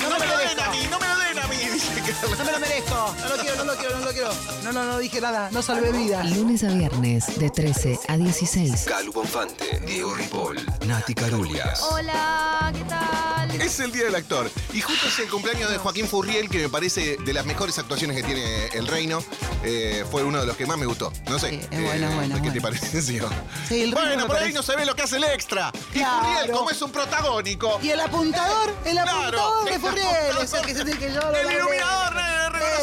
No 0.02 0.08
No 0.10 0.18
me 0.18 0.26
lo 0.26 0.32
lo 0.32 0.38
den 0.38 0.60
a 0.60 0.70
mí, 0.70 0.86
no 0.90 0.98
me 1.00 1.06
lo 1.08 1.18
den 1.18 1.38
a 1.38 1.46
mí, 1.48 1.56
dice 1.56 1.94
Carla. 2.00 2.36
No 2.36 2.44
me 2.44 2.52
lo 2.52 2.60
merezco. 2.60 3.14
No 3.20 3.28
lo 3.28 3.36
quiero, 3.42 3.56
no 3.56 3.64
lo 3.64 3.76
quiero, 3.76 3.98
no 3.98 4.04
lo 4.04 4.12
quiero. 4.12 4.30
No, 4.62 4.72
no, 4.72 4.84
no 4.84 4.98
dije 4.98 5.20
nada. 5.20 5.48
No 5.50 5.62
salvé 5.62 5.90
vidas. 5.92 6.30
Lunes 6.30 6.62
a 6.64 6.68
viernes 6.68 7.38
de 7.38 7.50
13 7.50 7.98
a 8.08 8.16
16. 8.16 8.84
Calu 8.84 9.12
Bonfante, 9.12 9.80
Diego 9.86 10.14
Ripoll, 10.14 10.58
Nati 10.86 11.14
Carulias. 11.14 11.82
Hola, 11.82 12.70
¿qué 12.74 12.84
tal? 12.84 13.31
Es 13.60 13.80
el 13.80 13.92
Día 13.92 14.04
del 14.04 14.14
Actor. 14.14 14.50
Y 14.72 14.80
justo 14.80 15.06
es 15.06 15.18
el 15.18 15.28
cumpleaños 15.28 15.70
de 15.70 15.78
Joaquín 15.78 16.06
Furriel, 16.08 16.48
que 16.48 16.58
me 16.58 16.68
parece 16.68 17.16
de 17.16 17.32
las 17.32 17.44
mejores 17.46 17.78
actuaciones 17.78 18.16
que 18.16 18.22
tiene 18.22 18.66
El 18.68 18.86
Reino. 18.86 19.22
Eh, 19.64 20.04
fue 20.10 20.22
uno 20.24 20.40
de 20.40 20.46
los 20.46 20.56
que 20.56 20.66
más 20.66 20.78
me 20.78 20.86
gustó. 20.86 21.12
No 21.28 21.38
sé. 21.38 21.54
es 21.70 21.82
bueno, 21.82 22.10
eh, 22.10 22.14
bueno, 22.14 22.42
¿Qué 22.42 22.50
te 22.50 22.60
pareció? 22.60 23.28
Sí, 23.68 23.82
El 23.82 23.92
bueno, 23.94 24.26
por 24.26 24.36
ahí 24.36 24.52
no 24.52 24.62
se 24.62 24.74
ve 24.76 24.84
lo 24.84 24.94
que 24.94 25.02
hace 25.02 25.16
el 25.16 25.24
extra. 25.24 25.70
Y 25.94 25.98
Claro. 25.98 26.24
Furriel, 26.24 26.50
como 26.52 26.70
es 26.70 26.82
un 26.82 26.90
protagónico. 26.90 27.78
Y 27.82 27.90
el 27.90 28.00
apuntador, 28.00 28.74
el 28.84 28.98
apuntador 28.98 29.64
de 29.64 29.74
el 29.74 29.80
Furriel. 29.80 30.06
apuntador. 30.06 30.44
Es 30.44 30.52
el 30.54 30.66
que 30.66 30.74
se 30.74 30.84
tiene 30.84 30.98
que 31.00 31.12
yo 31.12 31.20
El 31.32 31.52
iluminador 31.52 32.11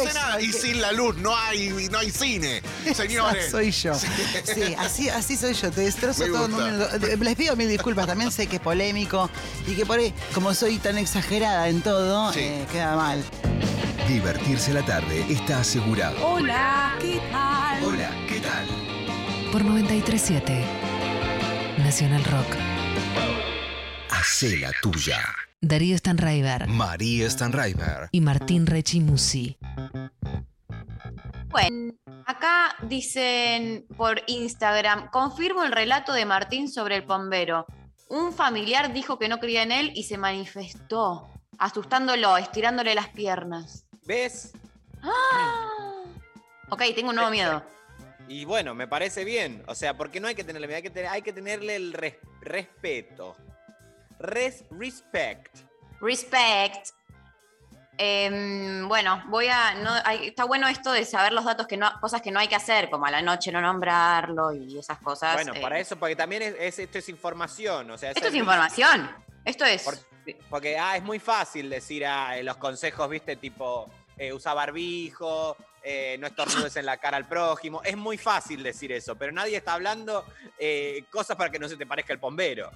nada. 0.04 0.40
Y 0.40 0.52
sin 0.52 0.80
la 0.80 0.92
luz 0.92 1.16
no 1.16 1.36
hay, 1.36 1.68
no 1.90 1.98
hay 1.98 2.10
cine, 2.10 2.62
señores. 2.94 3.44
Esa 3.46 3.50
soy 3.52 3.70
yo. 3.70 3.94
Sí, 3.94 4.74
así, 4.78 5.08
así 5.08 5.36
soy 5.36 5.54
yo. 5.54 5.70
Te 5.70 5.82
destrozo 5.82 6.24
Me 6.24 6.28
todo 6.30 6.44
en 6.46 6.54
un 6.54 6.60
gusta. 6.60 6.70
minuto. 6.96 7.06
Eh, 7.06 7.16
Les 7.20 7.36
pido 7.36 7.56
mil 7.56 7.68
disculpas. 7.68 8.06
También 8.06 8.30
sé 8.30 8.46
que 8.46 8.56
es 8.56 8.62
polémico 8.62 9.30
y 9.66 9.74
que 9.74 9.84
por 9.86 9.98
ahí, 9.98 10.12
como 10.34 10.54
soy 10.54 10.78
tan 10.78 10.98
exagerada 10.98 11.68
en 11.68 11.80
todo, 11.82 12.32
Sí. 12.32 12.40
eh, 12.40 12.66
queda 12.72 12.96
mal. 12.96 13.22
Divertirse 14.08 14.72
la 14.72 14.84
tarde 14.84 15.24
está 15.30 15.60
asegurado. 15.60 16.16
Hola, 16.26 16.96
¿qué 17.00 17.20
tal? 17.30 17.84
Hola, 17.84 18.10
¿qué 18.28 18.40
tal? 18.40 18.66
Por 19.52 19.64
937. 19.64 20.64
Nacional 21.78 22.24
Rock. 22.24 22.46
Hacé 24.10 24.56
la 24.58 24.70
tuya. 24.82 25.20
Darío 25.62 25.96
Stanraiver 25.98 26.66
María 26.68 27.28
Stanraiver. 27.28 28.08
y 28.12 28.20
Martín 28.22 28.66
Rechimusi. 28.66 29.58
Bueno, 31.50 31.92
acá 32.26 32.76
dicen 32.88 33.84
por 33.96 34.22
Instagram, 34.26 35.10
confirmo 35.10 35.62
el 35.64 35.72
relato 35.72 36.12
de 36.14 36.24
Martín 36.24 36.70
sobre 36.70 36.96
el 36.96 37.02
bombero. 37.02 37.66
Un 38.08 38.32
familiar 38.32 38.92
dijo 38.94 39.18
que 39.18 39.28
no 39.28 39.38
creía 39.38 39.62
en 39.62 39.72
él 39.72 39.92
y 39.94 40.04
se 40.04 40.16
manifestó, 40.16 41.28
asustándolo, 41.58 42.38
estirándole 42.38 42.94
las 42.94 43.08
piernas. 43.08 43.84
¿Ves? 44.06 44.52
¡Ah! 45.02 46.02
Ok, 46.70 46.82
tengo 46.94 47.10
un 47.10 47.16
nuevo 47.16 47.30
miedo. 47.30 47.62
Y 48.28 48.44
bueno, 48.46 48.74
me 48.74 48.86
parece 48.88 49.24
bien. 49.24 49.62
O 49.66 49.74
sea, 49.74 49.96
porque 49.96 50.20
no 50.20 50.28
hay 50.28 50.34
que 50.34 50.44
tenerle 50.44 50.68
miedo, 50.68 50.76
hay 50.76 50.82
que, 50.82 50.90
tener- 50.90 51.10
hay 51.10 51.22
que 51.22 51.32
tenerle 51.32 51.76
el 51.76 51.92
res- 51.92 52.16
respeto. 52.40 53.36
Res 54.20 54.64
respect. 54.70 55.56
Respect. 56.00 56.88
Em, 58.02 58.88
bueno, 58.88 59.22
voy 59.28 59.48
a. 59.48 59.74
no- 59.74 59.92
hay- 60.04 60.28
está 60.28 60.44
bueno 60.44 60.68
esto 60.68 60.90
de 60.92 61.04
saber 61.04 61.32
los 61.32 61.44
datos 61.44 61.66
que 61.66 61.76
no, 61.76 61.90
cosas 62.00 62.22
que 62.22 62.30
no 62.30 62.40
hay 62.40 62.48
que 62.48 62.54
hacer, 62.54 62.88
como 62.88 63.04
a 63.06 63.10
la 63.10 63.20
noche 63.20 63.52
no 63.52 63.60
nombrarlo 63.60 64.52
y 64.54 64.78
esas 64.78 64.98
cosas. 64.98 65.34
Bueno, 65.34 65.52
eh. 65.54 65.60
para 65.60 65.78
eso, 65.78 65.96
porque 65.96 66.16
también 66.16 66.42
es, 66.42 66.54
es- 66.58 66.78
esto 66.78 66.98
es 66.98 67.08
información. 67.10 67.90
O 67.90 67.98
sea, 67.98 68.10
Esto 68.12 68.28
es 68.28 68.34
información. 68.34 69.10
Esto 69.44 69.64
es. 69.64 70.06
Porque 70.48 70.78
ah, 70.78 70.96
es 70.96 71.02
muy 71.02 71.18
fácil 71.18 71.68
decir 71.68 72.06
ah, 72.06 72.38
eh, 72.38 72.42
los 72.42 72.56
consejos, 72.56 73.08
viste, 73.10 73.36
tipo, 73.36 73.90
eh, 74.16 74.32
usa 74.32 74.54
barbijo, 74.54 75.56
eh, 75.82 76.16
no 76.20 76.26
estornudes 76.26 76.76
en 76.76 76.86
la 76.86 76.96
cara 76.98 77.16
al 77.16 77.26
prójimo. 77.26 77.82
Es 77.82 77.96
muy 77.96 78.16
fácil 78.16 78.62
decir 78.62 78.92
eso, 78.92 79.16
pero 79.16 79.32
nadie 79.32 79.56
está 79.56 79.74
hablando 79.74 80.24
eh, 80.58 81.04
cosas 81.10 81.36
para 81.36 81.50
que 81.50 81.58
no 81.58 81.68
se 81.68 81.76
te 81.76 81.86
parezca 81.86 82.12
el 82.14 82.18
bombero. 82.18 82.70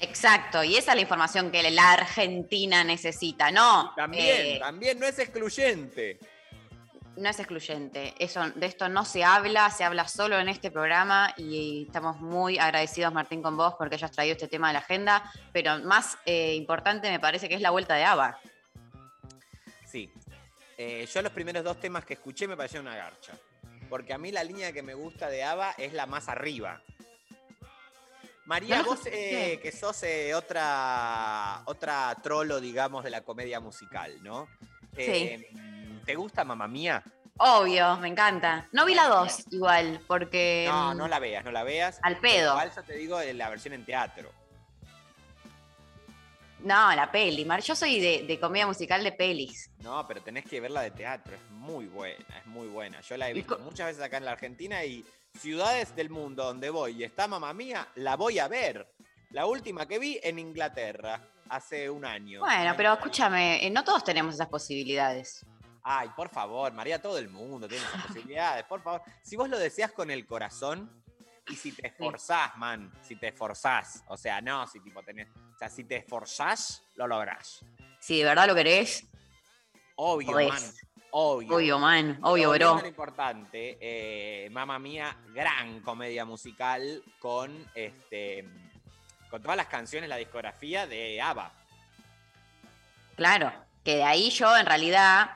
Exacto, 0.00 0.62
y 0.62 0.76
esa 0.76 0.92
es 0.92 0.96
la 0.96 1.02
información 1.02 1.50
que 1.50 1.68
la 1.70 1.92
Argentina 1.92 2.84
necesita, 2.84 3.50
¿no? 3.50 3.92
También, 3.96 4.56
Eh, 4.56 4.58
también 4.60 4.98
no 4.98 5.06
es 5.06 5.18
excluyente. 5.18 6.18
no 7.16 7.28
es 7.28 7.38
excluyente. 7.40 8.14
Eso, 8.20 8.48
de 8.50 8.66
esto 8.66 8.88
no 8.88 9.04
se 9.04 9.24
habla, 9.24 9.70
se 9.70 9.82
habla 9.82 10.06
solo 10.06 10.38
en 10.38 10.48
este 10.48 10.70
programa 10.70 11.34
y 11.36 11.86
estamos 11.88 12.20
muy 12.20 12.58
agradecidos, 12.60 13.12
Martín, 13.12 13.42
con 13.42 13.56
vos 13.56 13.74
porque 13.76 13.96
hayas 13.96 14.12
traído 14.12 14.34
este 14.34 14.46
tema 14.46 14.68
a 14.68 14.72
la 14.72 14.78
agenda. 14.78 15.28
Pero 15.52 15.80
más 15.80 16.16
eh, 16.26 16.54
importante 16.54 17.10
me 17.10 17.18
parece 17.18 17.48
que 17.48 17.56
es 17.56 17.60
la 17.60 17.70
vuelta 17.70 17.96
de 17.96 18.04
ABBA. 18.04 18.38
Sí. 19.84 20.12
Eh, 20.76 21.08
yo 21.12 21.22
los 21.22 21.32
primeros 21.32 21.64
dos 21.64 21.80
temas 21.80 22.04
que 22.04 22.14
escuché 22.14 22.46
me 22.46 22.56
parecieron 22.56 22.86
una 22.86 22.96
garcha. 22.96 23.32
Porque 23.90 24.12
a 24.12 24.18
mí 24.18 24.30
la 24.30 24.44
línea 24.44 24.72
que 24.72 24.84
me 24.84 24.94
gusta 24.94 25.28
de 25.28 25.42
ABBA 25.42 25.72
es 25.72 25.92
la 25.94 26.06
más 26.06 26.28
arriba. 26.28 26.80
María, 28.48 28.80
vos 28.82 29.00
eh, 29.04 29.60
que 29.62 29.70
sos 29.70 30.02
eh, 30.04 30.34
otra, 30.34 31.60
otra 31.66 32.16
trolo, 32.22 32.60
digamos, 32.60 33.04
de 33.04 33.10
la 33.10 33.20
comedia 33.20 33.60
musical, 33.60 34.22
¿no? 34.22 34.48
Eh, 34.96 35.50
¿Te 36.06 36.14
gusta 36.14 36.46
Mamá 36.46 36.66
Mía? 36.66 37.04
Obvio, 37.36 37.98
me 37.98 38.08
encanta. 38.08 38.66
No 38.72 38.86
vi 38.86 38.94
la 38.94 39.06
2 39.06 39.44
igual, 39.50 40.00
porque. 40.06 40.64
No, 40.66 40.94
mm, 40.94 40.96
no 40.96 41.08
la 41.08 41.18
veas, 41.18 41.44
no 41.44 41.52
la 41.52 41.62
veas. 41.62 42.00
Al 42.02 42.16
pedo. 42.20 42.52
Igual 42.52 42.72
te 42.86 42.94
digo 42.94 43.20
eh, 43.20 43.34
la 43.34 43.50
versión 43.50 43.74
en 43.74 43.84
teatro. 43.84 44.32
No, 46.60 46.94
la 46.94 47.12
peli. 47.12 47.44
Mar. 47.44 47.60
Yo 47.60 47.76
soy 47.76 48.00
de, 48.00 48.24
de 48.26 48.40
comedia 48.40 48.66
musical 48.66 49.04
de 49.04 49.12
pelis. 49.12 49.70
No, 49.80 50.08
pero 50.08 50.22
tenés 50.22 50.46
que 50.46 50.58
verla 50.58 50.80
de 50.80 50.90
teatro, 50.90 51.34
es 51.34 51.50
muy 51.50 51.84
buena, 51.84 52.38
es 52.38 52.46
muy 52.46 52.66
buena. 52.68 53.02
Yo 53.02 53.18
la 53.18 53.28
he 53.28 53.34
visto 53.34 53.58
muchas 53.58 53.88
veces 53.88 54.02
acá 54.02 54.16
en 54.16 54.24
la 54.24 54.32
Argentina 54.32 54.82
y 54.86 55.04
ciudades 55.38 55.94
del 55.94 56.10
mundo 56.10 56.44
donde 56.44 56.70
voy 56.70 57.00
y 57.00 57.04
está 57.04 57.28
mamá 57.28 57.52
mía, 57.52 57.88
la 57.96 58.16
voy 58.16 58.38
a 58.38 58.48
ver. 58.48 58.92
La 59.30 59.46
última 59.46 59.86
que 59.86 59.98
vi 59.98 60.18
en 60.22 60.38
Inglaterra, 60.38 61.20
hace 61.48 61.88
un 61.88 62.04
año. 62.04 62.40
Bueno, 62.40 62.74
pero 62.76 62.92
escúchame, 62.94 63.64
eh, 63.66 63.70
no 63.70 63.84
todos 63.84 64.04
tenemos 64.04 64.34
esas 64.34 64.48
posibilidades. 64.48 65.44
Ay, 65.82 66.10
por 66.16 66.28
favor, 66.28 66.72
María, 66.72 67.00
todo 67.00 67.18
el 67.18 67.28
mundo 67.28 67.68
tiene 67.68 67.84
esas 67.84 68.02
posibilidades, 68.06 68.64
por 68.64 68.82
favor. 68.82 69.02
Si 69.22 69.36
vos 69.36 69.48
lo 69.48 69.58
deseas 69.58 69.92
con 69.92 70.10
el 70.10 70.26
corazón 70.26 71.02
y 71.48 71.54
si 71.56 71.72
te 71.72 71.88
esforzás, 71.88 72.56
man, 72.56 72.92
si 73.02 73.16
te 73.16 73.28
esforzás, 73.28 74.04
o 74.08 74.16
sea, 74.16 74.40
no, 74.40 74.66
si 74.66 74.80
tipo 74.80 75.02
tenés, 75.02 75.28
o 75.28 75.58
sea, 75.58 75.68
si 75.68 75.84
te 75.84 75.96
esforzás, 75.96 76.84
lo 76.94 77.06
lográs. 77.06 77.64
Si 78.00 78.18
de 78.18 78.24
verdad 78.24 78.46
lo 78.46 78.54
querés, 78.54 79.08
Obvio, 80.00 80.30
man. 80.30 80.62
Obvio. 81.10 81.56
obvio, 81.56 81.78
man, 81.78 82.18
obvio, 82.22 82.50
bro. 82.50 82.80
lo 82.80 82.86
importante, 82.86 83.78
eh, 83.80 84.50
Mamma 84.50 84.78
Mía, 84.78 85.16
gran 85.32 85.80
comedia 85.80 86.24
musical 86.24 87.02
con 87.18 87.66
este 87.74 88.46
con 89.30 89.42
todas 89.42 89.56
las 89.56 89.66
canciones, 89.66 90.08
la 90.08 90.16
discografía 90.16 90.86
de 90.86 91.20
ABBA. 91.20 91.52
Claro, 93.16 93.52
que 93.84 93.96
de 93.96 94.04
ahí 94.04 94.30
yo 94.30 94.56
en 94.56 94.66
realidad, 94.66 95.30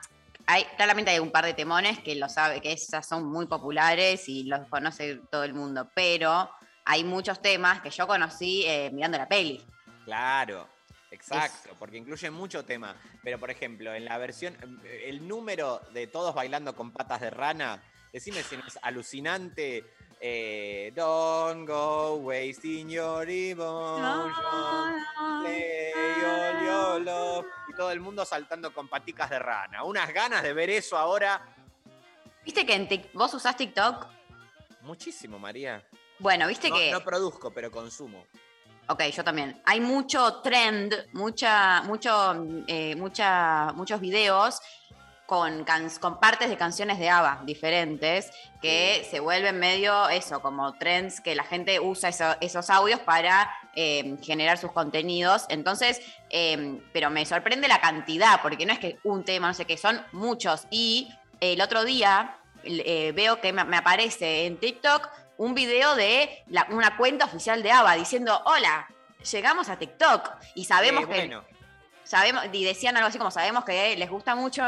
hay, 0.45 0.63
claramente 0.77 1.11
hay 1.11 1.19
un 1.19 1.31
par 1.31 1.45
de 1.45 1.53
temones 1.53 1.99
que 1.99 2.15
lo 2.15 2.29
sabe, 2.29 2.61
que 2.61 2.71
esas 2.71 3.07
son 3.07 3.25
muy 3.25 3.45
populares 3.45 4.27
y 4.29 4.43
los 4.43 4.67
conoce 4.67 5.19
todo 5.29 5.43
el 5.43 5.53
mundo, 5.53 5.89
pero 5.93 6.49
hay 6.85 7.03
muchos 7.03 7.41
temas 7.41 7.81
que 7.81 7.89
yo 7.89 8.07
conocí 8.07 8.63
eh, 8.65 8.89
mirando 8.91 9.17
la 9.17 9.27
peli. 9.27 9.63
Claro, 10.05 10.67
exacto, 11.13 11.75
porque 11.79 11.97
incluye 11.97 12.29
mucho 12.31 12.65
tema. 12.65 12.95
Pero, 13.23 13.39
por 13.39 13.49
ejemplo, 13.49 13.93
en 13.93 14.05
la 14.05 14.17
versión, 14.17 14.55
el 15.05 15.27
número 15.27 15.81
de 15.93 16.07
todos 16.07 16.33
bailando 16.35 16.75
con 16.75 16.91
patas 16.91 17.21
de 17.21 17.29
rana, 17.29 17.81
decime 18.11 18.43
si 18.43 18.57
no 18.57 18.65
es 18.65 18.77
alucinante. 18.81 19.83
eh, 20.19 20.91
Don't 20.95 21.67
go 21.67 22.15
wasting 22.15 22.89
your 22.89 23.29
emotion. 23.29 25.03
Play 25.41 25.91
all 26.23 26.65
your 26.65 27.01
love. 27.01 27.45
Y 27.69 27.73
todo 27.75 27.91
el 27.91 27.99
mundo 27.99 28.23
saltando 28.23 28.73
con 28.73 28.87
paticas 28.87 29.29
de 29.29 29.39
rana. 29.39 29.83
Unas 29.83 30.13
ganas 30.13 30.41
de 30.43 30.53
ver 30.53 30.69
eso 30.69 30.97
ahora. 30.97 31.41
¿Viste 32.45 32.65
que 32.65 32.73
en 32.73 32.87
vos 33.13 33.33
usás 33.33 33.57
TikTok? 33.57 34.07
Muchísimo, 34.81 35.39
María. 35.39 35.83
Bueno, 36.19 36.47
viste 36.47 36.69
no, 36.69 36.75
que... 36.75 36.91
no 36.91 37.03
produzco, 37.03 37.51
pero 37.51 37.71
consumo. 37.71 38.25
Ok, 38.89 39.01
yo 39.15 39.23
también. 39.23 39.61
Hay 39.65 39.79
mucho 39.79 40.41
trend, 40.41 40.93
mucha, 41.13 41.81
mucho, 41.83 42.45
eh, 42.67 42.95
mucha, 42.95 43.71
muchos 43.75 44.01
videos 44.01 44.59
con, 45.25 45.63
can- 45.63 45.89
con 46.01 46.19
partes 46.19 46.49
de 46.49 46.57
canciones 46.57 46.99
de 46.99 47.09
ABBA 47.09 47.41
diferentes 47.45 48.29
que 48.61 49.07
se 49.09 49.21
vuelven 49.21 49.57
medio 49.57 50.09
eso, 50.09 50.41
como 50.41 50.73
trends 50.73 51.21
que 51.21 51.33
la 51.33 51.43
gente 51.45 51.79
usa 51.79 52.09
eso- 52.09 52.35
esos 52.41 52.69
audios 52.69 52.99
para 52.99 53.49
eh, 53.75 54.17
generar 54.21 54.57
sus 54.57 54.73
contenidos. 54.73 55.45
Entonces, 55.49 56.01
eh, 56.29 56.79
pero 56.91 57.09
me 57.09 57.25
sorprende 57.25 57.67
la 57.69 57.79
cantidad, 57.79 58.41
porque 58.41 58.65
no 58.65 58.73
es 58.73 58.79
que 58.79 58.99
un 59.03 59.23
tema, 59.23 59.47
no 59.47 59.53
sé 59.53 59.65
qué, 59.65 59.77
son 59.77 59.99
muchos. 60.11 60.67
Y 60.69 61.09
el 61.39 61.61
otro 61.61 61.85
día 61.85 62.37
eh, 62.65 63.11
veo 63.15 63.39
que 63.41 63.51
me, 63.53 63.63
me 63.63 63.77
aparece 63.77 64.45
en 64.45 64.57
TikTok 64.57 65.09
un 65.37 65.53
video 65.55 65.95
de 65.95 66.43
la- 66.47 66.67
una 66.69 66.97
cuenta 66.97 67.25
oficial 67.25 67.63
de 67.63 67.71
ABBA 67.71 67.95
diciendo, 67.95 68.41
hola, 68.45 68.87
llegamos 69.31 69.69
a 69.69 69.77
TikTok 69.77 70.29
y 70.55 70.65
sabemos 70.65 71.03
Eh, 71.03 71.07
que 71.07 71.13
bueno, 71.13 71.45
sabemos, 72.03 72.45
y 72.51 72.63
decían 72.63 72.95
algo 72.97 73.07
así 73.07 73.17
como 73.17 73.31
sabemos 73.31 73.63
que 73.65 73.95
les 73.97 74.09
gusta 74.09 74.35
mucho, 74.35 74.63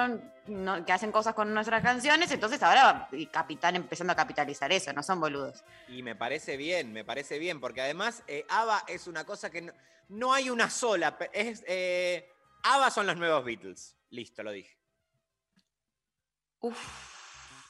no- 0.47 0.85
que 0.85 0.91
hacen 0.93 1.11
cosas 1.11 1.33
con 1.33 1.53
nuestras 1.53 1.81
canciones, 1.81 2.31
entonces 2.31 2.61
ahora 2.63 3.07
están 3.11 3.75
empezando 3.75 4.13
a 4.13 4.15
capitalizar 4.15 4.71
eso, 4.71 4.93
no 4.93 5.03
son 5.03 5.19
boludos. 5.19 5.63
y 5.87 6.01
me 6.03 6.15
parece 6.15 6.55
bien, 6.57 6.93
me 6.93 7.03
parece 7.03 7.39
bien, 7.39 7.59
porque 7.59 7.81
además 7.81 8.23
eh, 8.27 8.45
ABBA 8.49 8.83
es 8.87 9.07
una 9.07 9.25
cosa 9.25 9.49
que 9.49 9.61
no, 9.61 9.73
no 10.09 10.33
hay 10.33 10.49
una 10.49 10.69
sola. 10.69 11.17
Es, 11.33 11.63
eh, 11.67 12.29
ABBA 12.63 12.91
son 12.91 13.07
los 13.07 13.17
nuevos 13.17 13.43
Beatles. 13.43 13.95
Listo, 14.11 14.43
lo 14.43 14.51
dije. 14.51 14.77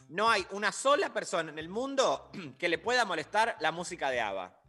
No 0.10 0.30
hay 0.30 0.46
una 0.52 0.72
sola 0.72 1.12
persona 1.14 1.52
en 1.52 1.60
el 1.60 1.70
mundo 1.70 2.30
que 2.60 2.70
le 2.70 2.78
pueda 2.78 3.06
molestar 3.06 3.58
la 3.60 3.72
música 3.72 4.10
de 4.10 4.22
ABBA. 4.22 4.60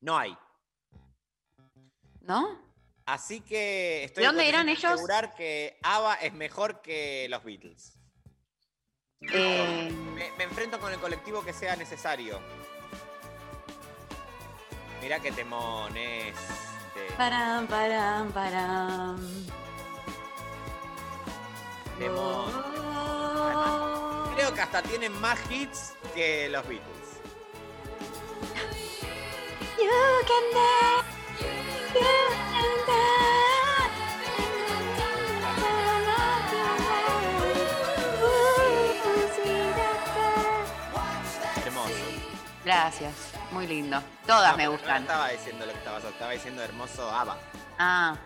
No 0.00 0.16
hay. 0.18 0.36
¿No? 2.20 2.66
Así 3.06 3.40
que 3.40 4.04
estoy 4.04 4.22
¿De 4.22 4.26
dónde 4.26 4.48
eran 4.48 4.68
ellos? 4.68 4.84
asegurar 4.84 5.34
que 5.34 5.78
ABBA 5.82 6.14
es 6.16 6.32
mejor 6.34 6.82
que 6.82 7.26
los 7.30 7.42
Beatles. 7.42 7.94
Eh, 9.22 9.90
Me, 10.14 10.30
me 10.32 10.44
enfrento 10.44 10.78
con 10.78 10.92
el 10.92 11.00
colectivo 11.00 11.42
que 11.44 11.52
sea 11.52 11.74
necesario. 11.74 12.38
Mira 15.00 15.20
qué 15.20 15.32
temón 15.32 15.96
este. 15.96 17.12
param, 17.16 17.66
param, 17.66 18.30
param. 18.32 19.46
Temón. 21.98 22.52
Además, 23.40 23.97
creo 24.38 24.54
que 24.54 24.60
hasta 24.60 24.80
tienen 24.82 25.12
más 25.20 25.36
hits 25.50 25.94
que 26.14 26.48
los 26.48 26.62
Beatles. 26.68 26.86
You 29.76 29.90
can 30.28 30.44
dance, 30.54 31.44
you 31.94 32.00
can 32.00 32.78
Hermoso. 41.64 41.90
Gracias, 42.64 43.12
muy 43.50 43.66
lindo. 43.66 44.00
Todas 44.24 44.52
No, 44.52 44.56
me 44.56 44.68
gustan. 44.68 45.04
No 45.04 45.10
estaba 45.10 45.28
diciendo 45.30 45.66
lo 45.66 45.72
que 45.72 45.78
estabas, 45.78 46.04
estaba 46.04 46.30
diciendo 46.30 46.62
hermoso 46.62 47.10
ABBA. 47.10 47.36
Ah, 47.78 48.16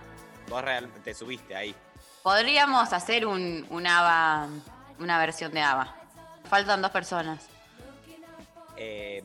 Vos 0.48 0.62
realmente 0.62 1.00
te 1.00 1.14
subiste 1.14 1.56
ahí. 1.56 1.74
podríamos 2.22 2.92
hacer 2.92 3.24
un, 3.26 3.66
un 3.70 3.86
ABBA, 3.86 4.48
una 4.98 5.18
versión 5.18 5.52
de 5.52 5.62
ABBA. 5.62 6.01
Faltan 6.52 6.82
dos 6.82 6.90
personas. 6.90 7.46
Eh, 8.76 9.22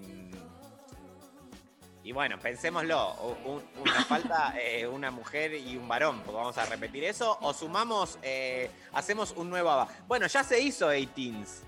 y 2.01 2.11
bueno, 2.13 2.39
pensémoslo. 2.39 3.15
u- 3.15 3.49
un- 3.51 3.63
un- 3.79 3.83
nos 3.83 4.05
falta 4.05 4.53
eh, 4.61 4.87
una 4.87 5.11
mujer 5.11 5.53
y 5.55 5.75
un 5.75 5.89
varón. 5.89 6.21
porque 6.21 6.37
Vamos 6.37 6.57
a 6.57 6.65
repetir 6.67 7.03
eso. 7.03 7.37
O 7.41 7.53
sumamos, 7.53 8.17
eh, 8.21 8.71
hacemos 8.93 9.33
un 9.35 9.49
nuevo 9.49 9.69
ABBA. 9.69 9.87
Bueno, 10.07 10.25
ya 10.27 10.41
se 10.41 10.61
hizo 10.61 10.89
18s. 10.93 11.63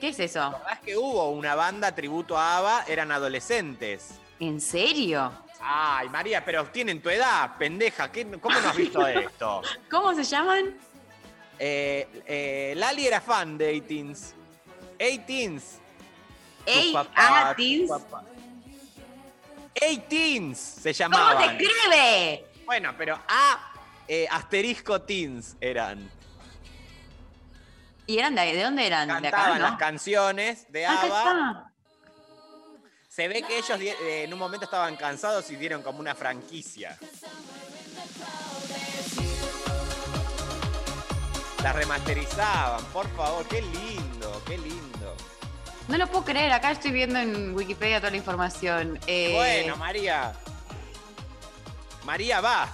¿Qué 0.00 0.08
es 0.08 0.18
eso? 0.20 0.38
La 0.40 0.48
verdad 0.52 0.72
es 0.72 0.80
que 0.86 0.96
hubo 0.96 1.28
una 1.32 1.54
banda 1.54 1.94
tributo 1.94 2.38
a 2.38 2.56
ABBA, 2.56 2.84
eran 2.88 3.12
adolescentes. 3.12 4.12
¿En 4.38 4.58
serio? 4.62 5.32
Ay, 5.60 6.08
María, 6.08 6.42
pero 6.42 6.64
tienen 6.68 7.02
tu 7.02 7.10
edad, 7.10 7.58
pendeja. 7.58 8.10
¿qué- 8.10 8.24
¿Cómo 8.40 8.58
no 8.58 8.70
has 8.70 8.76
visto 8.76 9.06
esto? 9.06 9.60
¿Cómo 9.90 10.14
se 10.14 10.24
llaman? 10.24 10.78
Eh, 11.62 12.08
eh, 12.26 12.72
Lali 12.74 13.06
era 13.06 13.20
fan 13.20 13.58
de 13.58 13.74
18s. 13.74 14.32
18s. 14.98 15.62
Tu 16.64 16.70
Ey, 16.70 16.92
papá, 16.92 17.10
ah, 17.16 17.54
tu 17.54 17.62
teens. 17.62 17.90
papá. 17.90 18.24
18s 19.74 20.54
se 20.54 20.92
¿Cómo 20.94 20.98
llamaban. 21.16 21.58
se 21.58 21.64
escribe? 21.64 22.44
Bueno, 22.64 22.94
pero 22.96 23.18
A, 23.28 23.72
eh, 24.08 24.26
asterisco 24.30 25.02
teens 25.02 25.56
eran. 25.60 26.10
¿Y 28.06 28.18
eran 28.18 28.34
de, 28.34 28.52
de 28.54 28.62
dónde 28.62 28.86
eran? 28.86 29.08
de 29.08 29.14
acá, 29.14 29.30
Cantaban 29.30 29.58
¿no? 29.60 29.68
las 29.68 29.76
canciones 29.78 30.72
de 30.72 30.86
Acá 30.86 31.02
ABBA. 31.02 31.72
Se 33.08 33.28
ve 33.28 33.42
que 33.42 33.58
ellos 33.58 33.78
eh, 33.80 34.24
en 34.24 34.32
un 34.32 34.38
momento 34.38 34.64
estaban 34.64 34.96
cansados 34.96 35.50
y 35.50 35.56
dieron 35.56 35.82
como 35.82 36.00
una 36.00 36.14
franquicia. 36.14 36.98
Las 41.62 41.76
remasterizaban, 41.76 42.82
por 42.86 43.08
favor, 43.16 43.46
qué 43.46 43.60
lindo, 43.60 44.42
qué 44.46 44.56
lindo. 44.56 45.14
No 45.88 45.98
lo 45.98 46.06
puedo 46.06 46.24
creer, 46.24 46.52
acá 46.52 46.70
estoy 46.70 46.90
viendo 46.92 47.18
en 47.18 47.54
Wikipedia 47.54 47.98
toda 48.00 48.10
la 48.12 48.16
información. 48.16 48.98
Eh, 49.06 49.32
Bueno, 49.34 49.76
María. 49.76 50.32
María 52.04 52.40
va. 52.40 52.68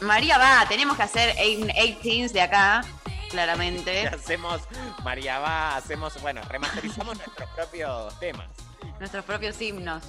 María 0.00 0.36
va, 0.38 0.66
tenemos 0.68 0.96
que 0.96 1.02
hacer 1.02 1.34
18 1.36 2.32
de 2.34 2.40
acá, 2.42 2.82
claramente. 3.30 4.06
Hacemos, 4.14 4.60
María 5.02 5.38
va, 5.38 5.76
hacemos, 5.76 6.20
bueno, 6.20 6.42
remasterizamos 6.48 7.16
nuestros 7.16 7.48
propios 7.50 8.18
temas. 8.20 8.48
Nuestros 8.98 9.24
propios 9.24 9.60
himnos. 9.60 10.02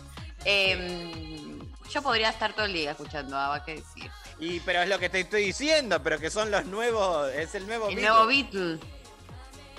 Eh, 0.43 1.59
yo 1.89 2.01
podría 2.01 2.29
estar 2.29 2.53
todo 2.53 2.65
el 2.65 2.73
día 2.73 2.91
escuchando 2.91 3.37
ABBA, 3.37 3.65
¿qué 3.65 3.75
decir? 3.75 4.11
Y 4.41 4.59
pero 4.61 4.81
es 4.81 4.89
lo 4.89 4.97
que 4.99 5.07
te 5.07 5.19
estoy 5.21 5.45
diciendo, 5.45 6.01
pero 6.03 6.19
que 6.19 6.29
son 6.29 6.49
los 6.51 6.65
nuevos, 6.65 7.31
es 7.33 7.53
el 7.55 7.65
nuevo 7.67 7.87
El 7.87 7.95
Beatle. 7.95 8.09
nuevo 8.09 8.27
Beatle. 8.27 8.79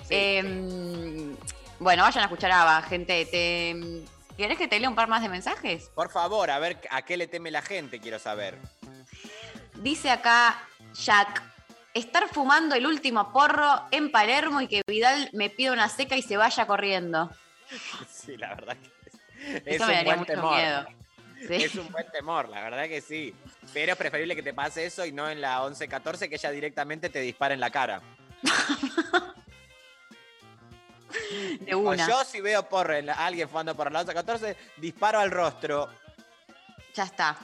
Eh, 0.08 1.34
bueno, 1.80 2.02
vayan 2.04 2.22
a 2.22 2.26
escuchar 2.26 2.52
ABBA, 2.52 2.82
gente. 2.82 3.26
Te, 3.26 4.04
¿Querés 4.36 4.56
que 4.56 4.68
te 4.68 4.78
lea 4.78 4.88
un 4.88 4.94
par 4.94 5.08
más 5.08 5.20
de 5.20 5.28
mensajes? 5.28 5.90
Por 5.94 6.10
favor, 6.10 6.50
a 6.50 6.58
ver 6.58 6.78
a 6.90 7.02
qué 7.02 7.16
le 7.16 7.26
teme 7.26 7.50
la 7.50 7.60
gente, 7.60 7.98
quiero 8.00 8.18
saber. 8.18 8.56
Dice 9.74 10.10
acá 10.10 10.62
Jack, 10.94 11.42
estar 11.92 12.28
fumando 12.28 12.74
el 12.76 12.86
último 12.86 13.32
porro 13.32 13.82
en 13.90 14.12
Palermo 14.12 14.60
y 14.60 14.68
que 14.68 14.82
Vidal 14.86 15.28
me 15.32 15.50
pida 15.50 15.72
una 15.72 15.88
seca 15.88 16.16
y 16.16 16.22
se 16.22 16.36
vaya 16.36 16.66
corriendo. 16.66 17.30
Sí, 18.08 18.36
la 18.36 18.50
verdad 18.54 18.76
que 18.76 18.86
es, 19.56 19.62
Eso 19.64 19.64
es 19.66 19.80
me 19.80 19.84
un 19.86 19.88
daría 19.88 20.04
buen 20.04 20.18
mucho 20.20 20.32
temor. 20.34 20.54
miedo. 20.54 20.86
Sí. 21.46 21.54
Es 21.54 21.74
un 21.74 21.90
buen 21.90 22.08
temor, 22.12 22.48
la 22.48 22.60
verdad 22.62 22.84
que 22.88 23.00
sí. 23.00 23.34
Pero 23.72 23.92
es 23.92 23.98
preferible 23.98 24.36
que 24.36 24.42
te 24.42 24.54
pase 24.54 24.86
eso 24.86 25.04
y 25.04 25.12
no 25.12 25.28
en 25.28 25.40
la 25.40 25.60
11-14 25.62 26.28
que 26.28 26.36
ella 26.36 26.50
directamente 26.50 27.08
te 27.10 27.20
dispara 27.20 27.54
en 27.54 27.60
la 27.60 27.70
cara. 27.70 28.00
De 31.60 31.74
O 31.74 31.78
una. 31.80 32.06
yo 32.08 32.24
si 32.24 32.40
veo 32.40 32.68
por 32.68 32.90
alguien 32.90 33.48
jugando 33.48 33.74
por 33.76 33.90
la 33.92 34.04
11-14, 34.04 34.56
disparo 34.78 35.18
al 35.18 35.30
rostro. 35.30 35.88
Ya 36.94 37.04
está. 37.04 37.36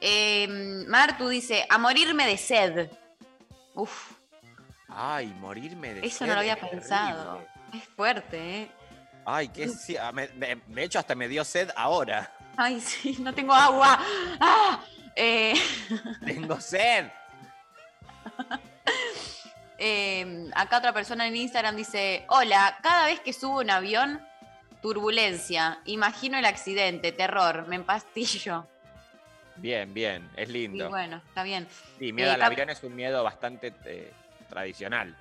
Eh, 0.00 0.46
Martu 0.88 1.28
dice, 1.28 1.66
a 1.68 1.78
morirme 1.78 2.26
de 2.26 2.36
sed. 2.38 2.90
Uf, 3.74 4.12
Ay, 4.88 5.26
morirme 5.38 5.94
de 5.94 6.06
eso 6.06 6.18
sed 6.18 6.26
no 6.26 6.34
lo 6.34 6.40
había 6.40 6.54
terrible. 6.56 6.80
pensado. 6.80 7.44
Es 7.72 7.84
fuerte, 7.84 8.62
¿eh? 8.62 8.70
Ay, 9.24 9.50
sí, 9.80 9.96
ah, 9.96 10.12
de 10.12 10.60
hecho 10.84 10.98
hasta 10.98 11.14
me 11.14 11.28
dio 11.28 11.44
sed 11.44 11.70
ahora. 11.76 12.30
Ay, 12.56 12.80
sí, 12.80 13.16
no 13.20 13.32
tengo 13.34 13.54
agua. 13.54 13.98
¡Ah! 14.40 14.80
Eh, 15.16 15.54
Tengo 16.24 16.58
sed. 16.60 17.06
eh, 19.78 20.50
acá 20.54 20.78
otra 20.78 20.92
persona 20.92 21.26
en 21.26 21.36
Instagram 21.36 21.76
dice, 21.76 22.24
hola, 22.28 22.78
cada 22.82 23.06
vez 23.06 23.20
que 23.20 23.32
subo 23.32 23.60
un 23.60 23.70
avión, 23.70 24.24
turbulencia, 24.80 25.80
imagino 25.84 26.38
el 26.38 26.44
accidente, 26.46 27.12
terror, 27.12 27.66
me 27.68 27.76
empastillo. 27.76 28.66
Bien, 29.56 29.92
bien, 29.92 30.30
es 30.36 30.48
Y 30.48 30.52
lindo. 30.52 30.88
bueno, 30.88 31.20
está 31.28 31.42
bien. 31.42 31.68
Sí, 31.98 32.12
miedo 32.12 32.30
Eh, 32.30 32.34
al 32.34 32.42
avión 32.42 32.70
es 32.70 32.82
un 32.82 32.94
miedo 32.96 33.22
bastante 33.22 33.72
eh, 33.84 34.12
tradicional. 34.48 35.16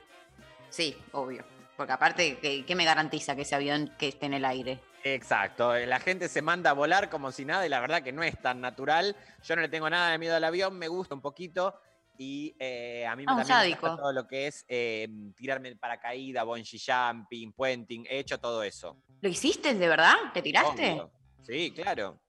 Sí, 0.70 0.96
obvio. 1.12 1.44
Porque 1.76 1.92
aparte, 1.94 2.38
¿qué, 2.42 2.64
qué 2.66 2.76
me 2.76 2.86
garantiza 2.86 3.36
que 3.36 3.42
ese 3.42 3.56
avión 3.56 3.94
que 3.98 4.08
esté 4.08 4.28
en 4.28 4.36
el 4.36 4.46
aire? 4.46 4.80
Exacto, 5.04 5.76
eh, 5.76 5.88
la 5.88 6.00
gente 6.00 6.28
se 6.30 6.42
manda 6.42 6.70
a 6.70 6.74
volar 6.74 7.10
como 7.10 7.32
si 7.32 7.44
nada 7.46 7.66
y 7.66 7.70
la 7.70 7.80
verdad 7.80 8.04
que 8.04 8.12
no 8.12 8.22
es 8.24 8.40
tan 8.42 8.62
natural. 8.62 9.16
Yo 9.44 9.56
no 9.56 9.62
le 9.62 9.70
tengo 9.70 9.90
nada 9.90 10.12
de 10.12 10.18
miedo 10.18 10.36
al 10.36 10.44
avión, 10.44 10.78
me 10.78 10.88
gusta 10.88 11.16
un 11.16 11.22
poquito 11.22 11.76
y 12.18 12.56
eh, 12.60 13.06
a 13.08 13.16
mí 13.16 13.24
Ah, 13.28 13.34
me 13.34 13.42
un 13.42 13.48
también 13.48 13.72
gusta 13.72 13.96
todo 13.96 14.14
lo 14.14 14.28
que 14.28 14.48
es 14.48 14.64
eh, 14.68 15.08
tirarme 15.36 15.70
el 15.70 15.80
paracaídas, 15.80 16.46
bungee 16.46 16.80
jumping, 16.80 17.52
puenting, 17.54 18.06
he 18.10 18.20
hecho 18.20 18.38
todo 18.38 18.62
eso. 18.62 19.02
¿Lo 19.22 19.30
hiciste 19.30 19.74
de 19.74 19.88
verdad? 19.88 20.14
¿Te 20.34 20.42
tiraste? 20.42 20.92
Obvio. 20.92 21.12
Sí, 21.42 21.72
claro. 21.74 22.22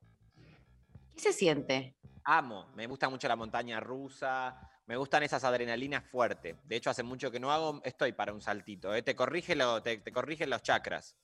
¿Qué 1.15 1.21
se 1.21 1.33
siente? 1.33 1.95
Amo, 2.25 2.71
me 2.75 2.87
gusta 2.87 3.09
mucho 3.11 3.29
la 3.29 3.37
montaña 3.37 3.81
rusa, 3.81 4.59
me 4.87 4.97
gustan 4.97 5.23
esas 5.25 5.45
adrenalinas 5.45 6.05
fuertes. 6.11 6.57
De 6.67 6.77
hecho, 6.77 6.89
hace 6.89 7.03
mucho 7.03 7.31
que 7.31 7.41
no 7.41 7.53
hago, 7.53 7.83
estoy 7.85 8.13
para 8.13 8.33
un 8.33 8.41
saltito. 8.41 8.95
¿eh? 8.95 9.03
Te, 9.03 9.15
corrige 9.15 9.55
lo- 9.55 9.83
te, 9.83 9.99
te 9.99 10.13
corrigen 10.13 10.49
los 10.49 10.63
chakras. 10.63 11.17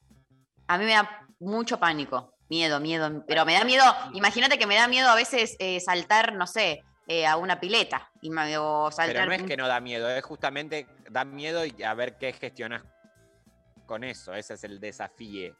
A 0.68 0.78
mí 0.78 0.84
me 0.84 0.92
da 0.92 1.26
mucho 1.40 1.78
pánico, 1.80 2.34
miedo, 2.48 2.78
miedo, 2.80 3.24
pero 3.26 3.44
me 3.44 3.54
da 3.54 3.64
miedo, 3.64 3.84
imagínate 4.12 4.58
que 4.58 4.66
me 4.66 4.76
da 4.76 4.86
miedo 4.88 5.08
a 5.08 5.14
veces 5.14 5.56
eh, 5.58 5.80
saltar, 5.80 6.34
no 6.34 6.46
sé, 6.46 6.84
eh, 7.06 7.26
a 7.26 7.36
una 7.36 7.58
pileta, 7.58 8.10
y 8.20 8.30
me- 8.30 8.58
o 8.58 8.90
saltar... 8.90 9.14
Pero 9.14 9.26
no 9.26 9.32
es 9.32 9.42
que 9.44 9.56
no 9.56 9.66
da 9.66 9.80
miedo, 9.80 10.08
es 10.10 10.22
justamente 10.24 10.86
da 11.10 11.24
miedo 11.24 11.64
y 11.64 11.82
a 11.82 11.94
ver 11.94 12.18
qué 12.18 12.32
gestionas 12.32 12.82
con 13.86 14.04
eso. 14.04 14.34
Ese 14.34 14.54
es 14.54 14.64
el 14.64 14.78
desafío. 14.78 15.56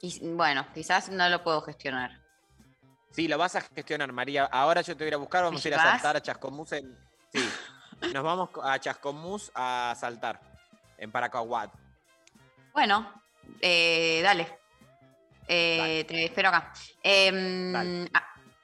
y, 0.00 0.28
bueno, 0.32 0.66
quizás 0.74 1.08
no 1.08 1.28
lo 1.28 1.42
puedo 1.44 1.60
gestionar. 1.62 2.20
Sí, 3.12 3.26
lo 3.28 3.38
vas 3.38 3.54
a 3.56 3.60
gestionar, 3.60 4.12
María. 4.12 4.44
Ahora 4.44 4.80
yo 4.82 4.96
te 4.96 5.04
voy 5.04 5.12
a 5.12 5.16
buscar, 5.16 5.42
vamos 5.44 5.64
a 5.64 5.68
ir 5.68 5.74
a 5.74 5.82
saltar 5.82 6.16
a 6.16 6.20
Chascomús. 6.20 6.72
En... 6.72 6.98
Sí, 7.32 7.48
nos 8.12 8.22
vamos 8.22 8.50
a 8.62 8.78
Chascomús 8.78 9.50
a 9.54 9.94
saltar 9.98 10.40
en 10.98 11.10
Paracahuat. 11.10 11.70
Bueno, 12.72 13.12
eh, 13.60 14.20
dale. 14.22 14.48
Eh, 15.46 16.04
Te 16.06 16.26
espero 16.26 16.48
acá. 16.48 16.72
Em, 17.02 17.72
Dale. 17.72 18.10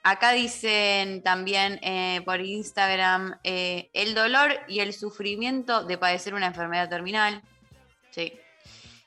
acá 0.02 0.32
dicen 0.32 1.22
también 1.22 1.80
eh, 1.82 2.20
por 2.24 2.40
Instagram 2.40 3.38
el 3.42 4.14
dolor 4.14 4.60
y 4.68 4.80
el 4.80 4.92
sufrimiento 4.92 5.84
de 5.84 5.98
padecer 5.98 6.34
una 6.34 6.46
enfermedad 6.46 6.88
terminal. 6.88 7.42
Sí. 8.10 8.38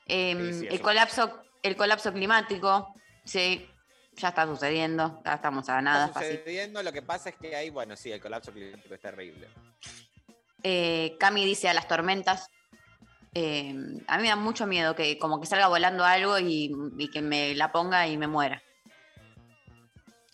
Em, 0.06 0.64
el, 0.68 0.80
colapso, 0.80 1.42
el 1.62 1.76
colapso 1.76 2.12
climático. 2.12 2.94
Sí, 3.24 3.68
ya 4.16 4.28
está 4.28 4.46
sucediendo. 4.46 5.22
Ya 5.24 5.34
estamos 5.34 5.68
a 5.68 5.80
nada. 5.80 6.06
Está 6.06 6.20
fácil. 6.20 6.38
sucediendo, 6.38 6.82
lo 6.82 6.92
que 6.92 7.02
pasa 7.02 7.28
es 7.28 7.36
que 7.36 7.54
ahí, 7.54 7.70
bueno, 7.70 7.94
sí, 7.94 8.10
el 8.10 8.20
colapso 8.20 8.52
climático 8.52 8.94
es 8.94 9.00
terrible. 9.00 9.48
Eh, 10.62 11.16
Cami 11.20 11.44
dice 11.44 11.68
a 11.68 11.74
las 11.74 11.86
tormentas. 11.86 12.50
Eh, 13.40 13.72
a 14.08 14.16
mí 14.16 14.22
me 14.22 14.28
da 14.30 14.36
mucho 14.36 14.66
miedo 14.66 14.96
que 14.96 15.16
como 15.16 15.40
que 15.40 15.46
salga 15.46 15.68
volando 15.68 16.04
algo 16.04 16.40
y, 16.40 16.74
y 16.98 17.08
que 17.08 17.22
me 17.22 17.54
la 17.54 17.70
ponga 17.70 18.08
y 18.08 18.16
me 18.16 18.26
muera. 18.26 18.60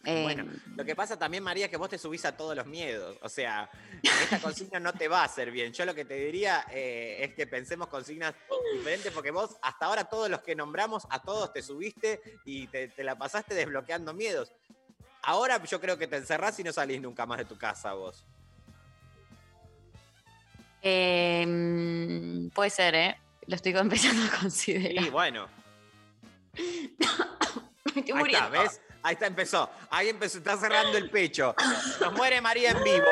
Eh, 0.06 0.22
Bueno, 0.22 0.46
lo 0.76 0.84
que 0.86 0.94
pasa 0.96 1.18
también, 1.18 1.42
María, 1.42 1.66
es 1.66 1.70
que 1.70 1.76
vos 1.76 1.90
te 1.90 1.98
subís 1.98 2.24
a 2.24 2.34
todos 2.34 2.56
los 2.56 2.64
miedos. 2.66 3.18
O 3.20 3.28
sea, 3.28 3.68
esta 4.02 4.40
consigna 4.40 4.80
no 4.80 4.92
te 4.94 5.08
va 5.08 5.20
a 5.20 5.24
hacer 5.24 5.50
bien. 5.50 5.72
Yo 5.74 5.84
lo 5.84 5.94
que 5.94 6.06
te 6.06 6.14
diría 6.14 6.64
eh, 6.70 7.18
es 7.20 7.34
que 7.34 7.46
pensemos 7.46 7.88
consignas 7.88 8.34
diferentes, 8.74 9.12
porque 9.12 9.30
vos 9.30 9.56
hasta 9.60 9.84
ahora 9.86 10.04
todos 10.04 10.30
los 10.30 10.40
que 10.40 10.54
nombramos, 10.54 11.06
a 11.10 11.20
todos 11.20 11.52
te 11.52 11.62
subiste 11.62 12.22
y 12.46 12.66
te, 12.68 12.88
te 12.88 13.04
la 13.04 13.16
pasaste 13.18 13.54
desbloqueando 13.54 14.14
miedos. 14.14 14.50
Ahora 15.22 15.62
yo 15.62 15.78
creo 15.78 15.98
que 15.98 16.06
te 16.06 16.16
encerrás 16.16 16.58
y 16.58 16.64
no 16.64 16.72
salís 16.72 17.02
nunca 17.02 17.26
más 17.26 17.38
de 17.38 17.44
tu 17.44 17.58
casa 17.58 17.92
vos. 17.94 18.24
eh, 20.86 21.46
puede 22.54 22.70
ser, 22.70 22.94
¿eh? 22.94 23.18
Lo 23.46 23.56
estoy 23.56 23.72
empezando 23.76 24.24
a 24.24 24.40
considerar. 24.40 25.04
Y 25.04 25.10
bueno, 25.10 25.48
Me 26.54 28.00
estoy 28.00 28.02
ahí 28.02 28.02
está, 28.02 28.14
muriendo. 28.14 28.50
¿ves? 28.50 28.80
Ahí 29.02 29.12
está, 29.14 29.26
empezó. 29.26 29.70
Ahí 29.90 30.08
empezó, 30.08 30.38
está 30.38 30.56
cerrando 30.56 30.96
el 30.96 31.10
pecho. 31.10 31.54
Nos 32.00 32.12
muere 32.14 32.40
María 32.40 32.70
en 32.70 32.82
vivo. 32.82 33.06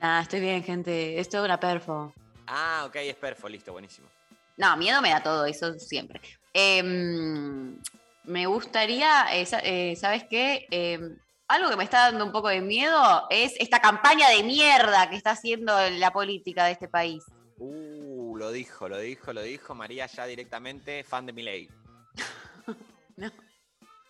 Ah, 0.00 0.20
estoy 0.22 0.40
bien, 0.40 0.62
gente. 0.62 1.18
Esto 1.18 1.38
es 1.38 1.44
una 1.44 1.58
perfo. 1.58 2.12
Ah, 2.46 2.84
ok, 2.86 2.96
es 2.96 3.16
perfo, 3.16 3.48
listo, 3.48 3.72
buenísimo. 3.72 4.08
No, 4.56 4.76
miedo 4.76 5.00
me 5.00 5.10
da 5.10 5.22
todo, 5.22 5.46
eso 5.46 5.78
siempre. 5.78 6.20
Em, 6.52 7.78
me 8.24 8.46
gustaría, 8.46 9.26
eh, 9.34 9.46
eh, 9.62 9.96
¿sabes 9.96 10.24
qué? 10.28 10.66
Em, 10.70 11.18
algo 11.52 11.68
que 11.70 11.76
me 11.76 11.84
está 11.84 12.10
dando 12.10 12.24
un 12.24 12.32
poco 12.32 12.48
de 12.48 12.60
miedo 12.60 13.26
es 13.30 13.54
esta 13.58 13.80
campaña 13.80 14.28
de 14.30 14.42
mierda 14.42 15.08
que 15.10 15.16
está 15.16 15.32
haciendo 15.32 15.74
la 15.90 16.10
política 16.10 16.64
de 16.64 16.72
este 16.72 16.88
país. 16.88 17.22
Uh, 17.58 18.36
lo 18.36 18.50
dijo, 18.50 18.88
lo 18.88 18.98
dijo, 18.98 19.32
lo 19.32 19.42
dijo 19.42 19.74
María 19.74 20.06
ya 20.06 20.24
directamente, 20.26 21.04
fan 21.04 21.26
de 21.26 21.32
Milei. 21.32 21.68
No. 23.16 23.30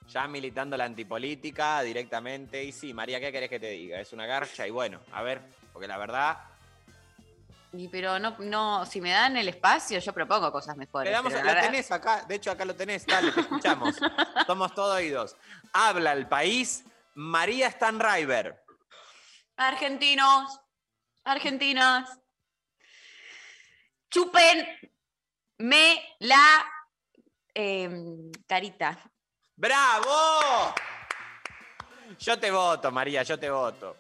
Ya 0.09 0.29
militando 0.29 0.77
la 0.77 0.85
antipolítica 0.85 1.83
directamente. 1.83 2.63
Y 2.63 2.71
sí, 2.71 2.95
María, 2.95 3.19
¿qué 3.19 3.33
querés 3.33 3.51
que 3.51 3.59
te 3.59 3.71
diga? 3.71 3.99
Es 4.01 4.13
una 4.13 4.27
garcha 4.27 4.65
y 4.67 4.71
bueno, 4.71 5.01
a 5.13 5.23
ver, 5.23 5.41
porque 5.73 5.89
la 5.89 5.99
verdad. 5.99 6.39
Y, 7.73 7.89
pero 7.89 8.19
no, 8.21 8.37
no, 8.39 8.87
si 8.87 9.01
me 9.01 9.11
dan 9.11 9.37
el 9.37 9.49
espacio, 9.49 9.99
yo 9.99 10.13
propongo 10.13 10.53
cosas 10.53 10.77
mejores. 10.77 11.11
Le 11.11 11.17
damos, 11.17 11.33
lo 11.33 11.43
verdad- 11.43 11.63
tenés 11.63 11.91
acá, 11.91 12.25
de 12.29 12.35
hecho 12.37 12.51
acá 12.53 12.65
lo 12.65 12.77
tenés, 12.77 13.05
dale, 13.07 13.33
te 13.33 13.41
escuchamos. 13.41 13.97
Somos 14.47 14.73
todo 14.75 14.95
oídos. 14.95 15.35
Habla 15.73 16.13
el 16.13 16.29
país 16.29 16.85
María 17.15 17.71
Stanriver. 17.71 18.63
Argentinos, 19.57 20.61
argentinas, 21.25 22.19
chupen 24.11 24.67
me 25.59 26.17
la 26.21 26.65
em, 27.55 28.33
carita. 28.47 28.99
¡Bravo! 29.57 30.75
Yo 32.19 32.39
te 32.39 32.51
voto, 32.51 32.91
María, 32.91 33.23
yo 33.23 33.39
te 33.39 33.51
voto. 33.51 33.97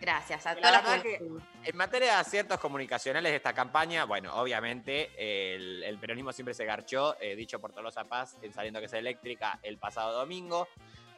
Gracias 0.00 0.46
a 0.46 0.56
todas 0.56 0.82
las 0.82 1.02
que 1.02 1.16
en 1.16 1.76
materia 1.76 2.12
de 2.12 2.14
aciertos 2.14 2.58
comunicacionales 2.58 3.32
de 3.32 3.36
esta 3.36 3.52
campaña, 3.52 4.04
bueno, 4.04 4.34
obviamente 4.34 5.10
el, 5.16 5.82
el 5.82 5.98
peronismo 5.98 6.32
siempre 6.32 6.54
se 6.54 6.64
garchó, 6.64 7.16
eh, 7.20 7.36
dicho 7.36 7.60
por 7.60 7.72
Tolosa 7.72 8.04
Paz, 8.04 8.38
en 8.40 8.52
Saliendo 8.54 8.80
que 8.80 8.86
es 8.86 8.92
eléctrica 8.94 9.58
el 9.62 9.78
pasado 9.78 10.12
domingo. 10.12 10.68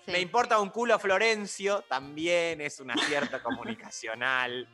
Me 0.06 0.20
importa 0.20 0.58
un 0.60 0.70
culo 0.70 0.98
Florencio, 0.98 1.82
también 1.82 2.60
es 2.60 2.80
un 2.80 2.90
acierto 2.90 3.42
comunicacional. 3.42 4.68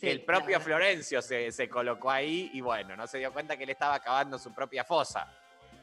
el 0.00 0.24
propio 0.24 0.58
claro. 0.58 0.64
Florencio 0.64 1.22
se, 1.22 1.52
se 1.52 1.68
colocó 1.68 2.10
ahí 2.10 2.50
y 2.52 2.60
bueno, 2.60 2.96
no 2.96 3.06
se 3.06 3.18
dio 3.18 3.32
cuenta 3.32 3.56
que 3.56 3.64
él 3.64 3.70
estaba 3.70 3.94
acabando 3.94 4.38
su 4.38 4.52
propia 4.52 4.84
fosa. 4.84 5.28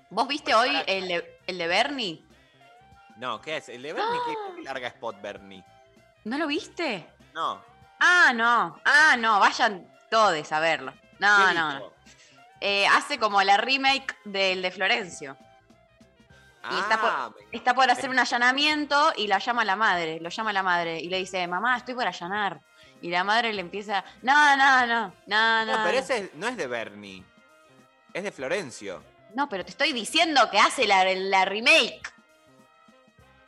¿Vos 0.09 0.27
viste 0.27 0.53
hoy 0.55 0.71
el 0.87 1.07
de, 1.07 1.39
el 1.45 1.57
de 1.57 1.67
Bernie? 1.67 2.23
No, 3.17 3.39
¿qué 3.41 3.57
es? 3.57 3.69
El 3.69 3.81
de 3.83 3.93
Bernie, 3.93 4.19
¿qué, 4.25 4.33
qué 4.55 4.61
larga 4.63 4.87
spot 4.87 5.21
Bernie? 5.21 5.63
¿No 6.23 6.37
lo 6.37 6.47
viste? 6.47 7.05
No. 7.33 7.61
Ah, 7.99 8.31
no. 8.33 8.79
Ah, 8.85 9.15
no. 9.17 9.39
Vayan 9.39 9.87
todos 10.09 10.51
a 10.51 10.59
verlo. 10.59 10.93
No, 11.19 11.47
¿Qué 11.47 11.53
no, 11.53 11.79
no. 11.79 11.93
Eh, 12.61 12.87
hace 12.87 13.19
como 13.19 13.41
la 13.43 13.57
remake 13.57 14.15
del 14.25 14.61
de 14.61 14.71
Florencio. 14.71 15.37
Y 16.71 16.79
está, 16.79 16.99
Ah, 17.01 17.29
por, 17.33 17.43
está 17.51 17.73
por 17.73 17.89
hacer 17.89 18.09
un 18.09 18.19
allanamiento 18.19 19.13
y 19.15 19.27
la 19.27 19.39
llama 19.39 19.65
la 19.65 19.75
madre, 19.75 20.19
lo 20.19 20.29
llama 20.29 20.53
la 20.53 20.63
madre 20.63 20.99
y 20.99 21.09
le 21.09 21.17
dice, 21.17 21.47
mamá, 21.47 21.77
estoy 21.77 21.95
por 21.95 22.05
allanar. 22.07 22.61
Y 23.01 23.09
la 23.09 23.23
madre 23.23 23.53
le 23.53 23.61
empieza, 23.61 24.03
no, 24.21 24.57
no, 24.57 24.85
no, 24.85 25.07
no, 25.27 25.65
no. 25.65 25.65
No, 25.65 25.83
pero 25.83 25.93
no". 25.93 25.99
ese 25.99 26.31
no 26.35 26.47
es 26.47 26.57
de 26.57 26.67
Bernie. 26.67 27.23
Es 28.13 28.23
de 28.23 28.31
Florencio. 28.31 29.01
No, 29.35 29.47
pero 29.47 29.63
te 29.63 29.71
estoy 29.71 29.93
diciendo 29.93 30.49
que 30.49 30.59
hace 30.59 30.87
la, 30.87 31.03
la 31.05 31.45
remake. 31.45 32.01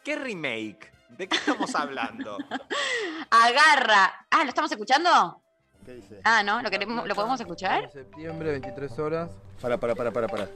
¿Qué 0.04 0.16
remake? 0.16 0.92
¿De 1.10 1.28
qué 1.28 1.36
estamos 1.36 1.76
hablando? 1.76 2.38
Agarra. 3.30 4.26
Ah, 4.30 4.44
¿lo 4.44 4.50
estamos 4.50 4.72
escuchando? 4.72 5.42
¿Qué 5.86 5.94
dice? 5.96 6.22
Ah, 6.24 6.44
¿no? 6.44 6.62
¿Lo, 6.62 6.70
queremos, 6.70 7.08
¿lo 7.08 7.16
podemos 7.16 7.40
escuchar? 7.40 7.92
Septiembre, 7.92 8.52
23 8.52 9.00
horas. 9.00 9.32
Para, 9.60 9.78
para, 9.78 9.96
para, 9.96 10.12
para, 10.12 10.28
para. 10.28 10.48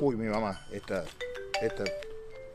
Uy, 0.00 0.14
mi 0.14 0.28
mamá, 0.28 0.64
esta, 0.70 1.02
esta. 1.60 1.82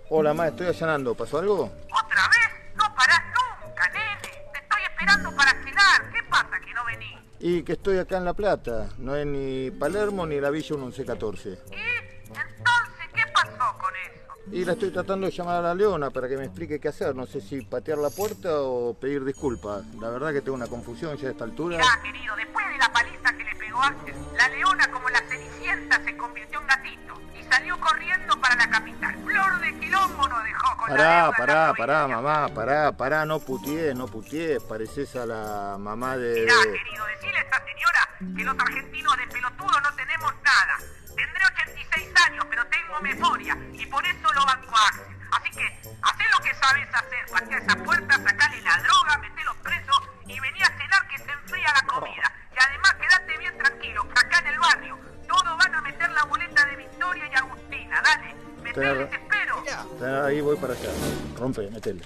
Hola, 0.10 0.34
mamá, 0.34 0.48
estoy 0.48 0.68
allanando. 0.68 1.14
¿Pasó 1.14 1.40
algo? 1.40 1.64
¿Otra 1.64 2.30
vez? 2.30 2.76
No 2.76 2.96
parás 2.96 3.22
nunca, 3.26 3.90
nene. 3.90 4.18
Te 4.54 4.60
estoy 4.60 4.82
esperando 4.84 5.36
para 5.36 5.52
cenar. 5.52 6.12
¿Qué 6.14 6.24
pasa 6.30 6.60
que 6.66 6.74
no 6.74 6.86
venís? 6.86 7.20
Y 7.40 7.64
que 7.64 7.74
estoy 7.74 7.98
acá 7.98 8.18
en 8.18 8.26
La 8.26 8.34
Plata. 8.34 8.88
No 8.98 9.16
es 9.18 9.26
ni 9.26 9.72
Palermo 9.72 10.26
ni 10.26 10.40
la 10.40 10.52
Villa 10.52 10.78
1114. 10.78 11.50
Entonces, 11.50 13.08
¿qué 13.14 13.24
pasó 13.34 13.78
con 13.78 13.94
eso? 13.96 14.24
Y 14.52 14.64
la 14.64 14.74
estoy 14.74 14.92
tratando 14.92 15.28
de 15.28 15.34
llamar 15.34 15.58
a 15.58 15.62
la 15.62 15.76
Leona 15.76 16.12
para 16.12 16.30
que 16.30 16.38
me 16.38 16.46
explique 16.46 16.80
qué 16.80 16.88
hacer. 16.88 17.14
No 17.14 17.26
sé 17.26 17.42
si 17.42 17.60
patear 17.62 17.98
la 17.98 18.10
puerta 18.10 18.62
o 18.62 18.94
pedir 18.94 19.26
disculpas. 19.26 19.84
La 20.00 20.10
verdad 20.10 20.32
que 20.32 20.42
tengo 20.42 20.56
una 20.56 20.68
confusión 20.68 21.18
ya 21.18 21.28
a 21.28 21.32
esta 21.32 21.44
altura. 21.44 21.78
Mirá, 21.78 22.02
querido, 22.02 22.36
después 22.38 22.66
de 22.70 22.78
la 22.78 22.94
paliza 22.94 23.36
que 23.38 23.44
le 23.44 23.56
pegó 23.56 23.82
Axel, 23.82 24.16
la 24.38 24.48
leona 24.48 24.92
como 24.92 25.10
la 25.10 25.20
cenicienta 25.28 26.02
se 26.06 26.16
convirtió 26.16 26.62
en 26.62 26.68
gatito 26.68 27.14
y 27.33 27.33
salió 27.54 27.80
corriendo 27.80 28.42
para 28.42 28.56
la 28.56 28.68
capital. 28.68 29.16
Flor 29.26 29.60
de 29.60 29.80
quilombo 29.80 30.28
nos 30.28 30.44
dejó 30.44 30.78
con 30.78 30.90
la 30.90 30.96
Pará, 30.96 31.06
deuda 31.06 31.22
en 31.22 31.30
la 31.30 31.38
pará, 31.38 31.74
pará, 31.74 32.08
mamá, 32.08 32.48
pará, 32.50 32.92
pará, 32.92 33.26
no 33.26 33.40
putiés, 33.40 33.96
no 33.96 34.08
putiés. 34.08 34.64
Pareces 34.64 35.16
a 35.16 35.26
la 35.28 35.78
mamá 35.78 36.18
de... 36.18 36.42
Mirá, 36.42 36.56
querido, 36.64 37.06
decirle 37.06 37.38
a 37.38 37.42
esta 37.42 37.64
señora 37.64 38.10
que 38.36 38.44
los 38.44 38.58
argentinos 38.58 39.18
de 39.18 39.28
pelotudo 39.28 39.82
no 39.82 39.94
tenemos 39.94 40.34
nada. 40.44 40.78
Tendré 41.16 41.42
86 41.54 42.10
años, 42.28 42.46
pero 42.50 42.66
tengo 42.66 43.00
memoria 43.02 43.58
y 43.74 43.86
por 43.86 44.04
eso 44.04 44.34
lo 44.34 44.46
banco 44.46 44.76
a 44.76 44.88
Axel. 44.88 45.18
Así 45.34 45.50
que, 45.52 45.66
hacé 46.02 46.24
lo 46.32 46.44
que 46.44 46.56
sabes 46.56 46.88
hacer, 46.92 47.26
patea 47.32 47.58
esa 47.58 47.76
puerta, 47.84 48.16
sacale 48.16 48.62
la 48.62 48.78
droga, 48.82 49.18
metelo 49.20 49.54
preso 49.62 49.94
y 50.26 50.40
vení 50.40 50.62
a 50.64 50.68
cenar 50.70 51.08
que 51.08 51.18
se 51.20 51.32
enfría 51.32 51.72
la 51.74 51.88
comida. 51.88 52.34
Y 52.52 52.64
además 52.64 52.96
quédate 52.96 53.38
bien 53.38 53.58
tranquilo, 53.60 54.08
acá 54.16 54.40
en 54.40 54.48
el 54.48 54.60
barrio 54.60 55.13
todos 55.38 55.58
van 55.58 55.76
a 55.76 55.82
meter 55.82 56.10
la 56.12 56.24
boleta 56.26 56.66
de 56.66 56.76
Victoria 56.76 57.30
y 57.32 57.36
Agustina. 57.36 58.02
Dale, 58.02 58.36
metele, 58.62 59.06
te 59.06 59.16
espero. 59.16 60.24
Ahí 60.26 60.42
voy 60.42 60.56
para 60.58 60.74
allá. 60.74 60.90
Rompe, 61.38 61.70
metele. 61.70 62.04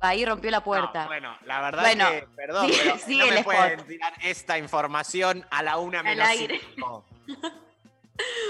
Ahí 0.00 0.24
rompió 0.26 0.50
la 0.50 0.62
puerta. 0.62 1.02
No, 1.02 1.06
bueno, 1.08 1.38
la 1.46 1.60
verdad 1.62 1.82
Bueno, 1.82 2.08
que, 2.10 2.28
perdón, 2.36 2.66
sigue- 2.68 2.80
pero 2.84 2.98
sigue 3.06 3.26
no 3.30 3.34
me 3.34 3.44
pueden 3.44 3.72
spot. 3.72 3.86
tirar 3.88 4.12
esta 4.22 4.58
información 4.58 5.46
a 5.50 5.62
la 5.62 5.78
una 5.78 6.02
menos 6.02 6.26
aire. 6.28 6.60
cinco. 6.74 7.04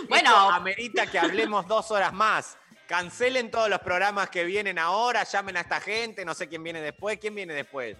Bueno. 0.08 0.30
Esto 0.30 0.50
amerita 0.52 1.06
que 1.08 1.18
hablemos 1.18 1.66
dos 1.66 1.90
horas 1.90 2.12
más. 2.12 2.56
Cancelen 2.86 3.50
todos 3.50 3.68
los 3.68 3.80
programas 3.80 4.30
que 4.30 4.44
vienen 4.44 4.78
ahora, 4.78 5.24
llamen 5.24 5.56
a 5.56 5.60
esta 5.62 5.80
gente, 5.80 6.24
no 6.24 6.34
sé 6.34 6.46
quién 6.48 6.62
viene 6.62 6.80
después. 6.80 7.18
¿Quién 7.18 7.34
viene 7.34 7.52
después? 7.52 7.96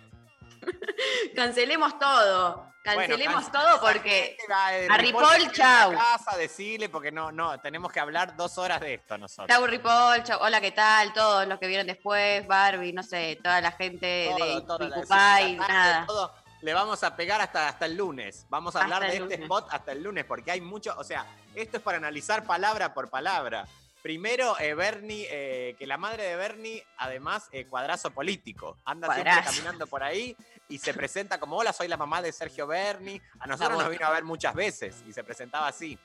Cancelemos 1.34 1.98
todo. 1.98 2.72
Cancelemos 2.86 3.50
Bueno, 3.50 3.50
todo 3.50 3.80
porque 3.80 4.36
a 4.48 4.96
Ripoll, 4.96 5.50
chau. 5.50 5.92
casa, 5.92 6.36
decirle, 6.36 6.88
porque 6.88 7.10
no, 7.10 7.32
no, 7.32 7.58
tenemos 7.58 7.90
que 7.90 7.98
hablar 7.98 8.36
dos 8.36 8.58
horas 8.58 8.80
de 8.80 8.94
esto 8.94 9.18
nosotros. 9.18 9.48
Chau 9.48 9.66
Ripoll, 9.66 10.22
chau, 10.22 10.40
hola, 10.40 10.60
¿qué 10.60 10.70
tal? 10.70 11.12
Todos 11.12 11.48
los 11.48 11.58
que 11.58 11.66
vienen 11.66 11.88
después, 11.88 12.46
Barbie, 12.46 12.92
no 12.92 13.02
sé, 13.02 13.40
toda 13.42 13.60
la 13.60 13.72
gente 13.72 14.30
Todo, 14.30 14.54
de 14.54 14.60
todo, 14.66 14.78
Picupay, 14.78 15.56
nada. 15.56 16.06
todo. 16.06 16.32
Le 16.62 16.72
vamos 16.74 17.02
a 17.02 17.16
pegar 17.16 17.40
hasta, 17.40 17.68
hasta 17.68 17.86
el 17.86 17.96
lunes. 17.96 18.46
Vamos 18.48 18.76
a 18.76 18.82
hablar 18.84 19.02
de 19.02 19.16
este 19.16 19.34
spot 19.34 19.66
hasta 19.70 19.90
el 19.90 20.02
lunes, 20.04 20.24
porque 20.24 20.52
hay 20.52 20.60
mucho. 20.60 20.94
O 20.96 21.04
sea, 21.04 21.26
esto 21.56 21.78
es 21.78 21.82
para 21.82 21.98
analizar 21.98 22.44
palabra 22.44 22.94
por 22.94 23.10
palabra. 23.10 23.66
Primero, 24.02 24.56
eh, 24.60 24.74
Bernie, 24.74 25.26
eh, 25.28 25.74
que 25.78 25.86
la 25.86 25.96
madre 25.96 26.22
de 26.22 26.36
Bernie, 26.36 26.86
además, 26.96 27.48
eh, 27.50 27.66
cuadrazo 27.66 28.12
político. 28.12 28.78
Anda 28.84 29.12
siempre 29.12 29.42
caminando 29.44 29.86
por 29.88 30.04
ahí 30.04 30.36
y 30.68 30.78
se 30.78 30.94
presenta 30.94 31.38
como: 31.38 31.56
Hola, 31.56 31.72
soy 31.72 31.88
la 31.88 31.96
mamá 31.96 32.22
de 32.22 32.32
Sergio 32.32 32.66
Bernie. 32.66 33.20
A 33.40 33.46
nosotros 33.46 33.78
nos 33.78 33.88
vino 33.88 34.06
a 34.06 34.10
ver 34.10 34.24
muchas 34.24 34.54
veces 34.54 35.02
y 35.06 35.12
se 35.12 35.22
presentaba 35.24 35.68
así. 35.68 35.98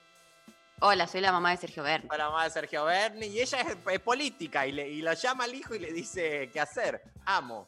Hola, 0.80 1.06
soy 1.08 1.22
la 1.22 1.32
mamá 1.32 1.52
de 1.52 1.58
Sergio 1.58 1.84
Berni. 1.84 2.08
Soy 2.10 2.18
la 2.18 2.30
mamá 2.30 2.44
de 2.46 2.50
Sergio 2.50 2.86
Bernie 2.86 3.30
y 3.30 3.40
ella 3.40 3.62
es, 3.62 3.78
es 3.92 4.00
política 4.00 4.66
y, 4.66 4.72
le, 4.72 4.90
y 4.90 5.02
lo 5.02 5.14
llama 5.14 5.44
al 5.44 5.54
hijo 5.54 5.76
y 5.76 5.80
le 5.80 5.92
dice: 5.94 6.50
¿Qué 6.52 6.60
hacer? 6.60 7.02
Amo. 7.26 7.68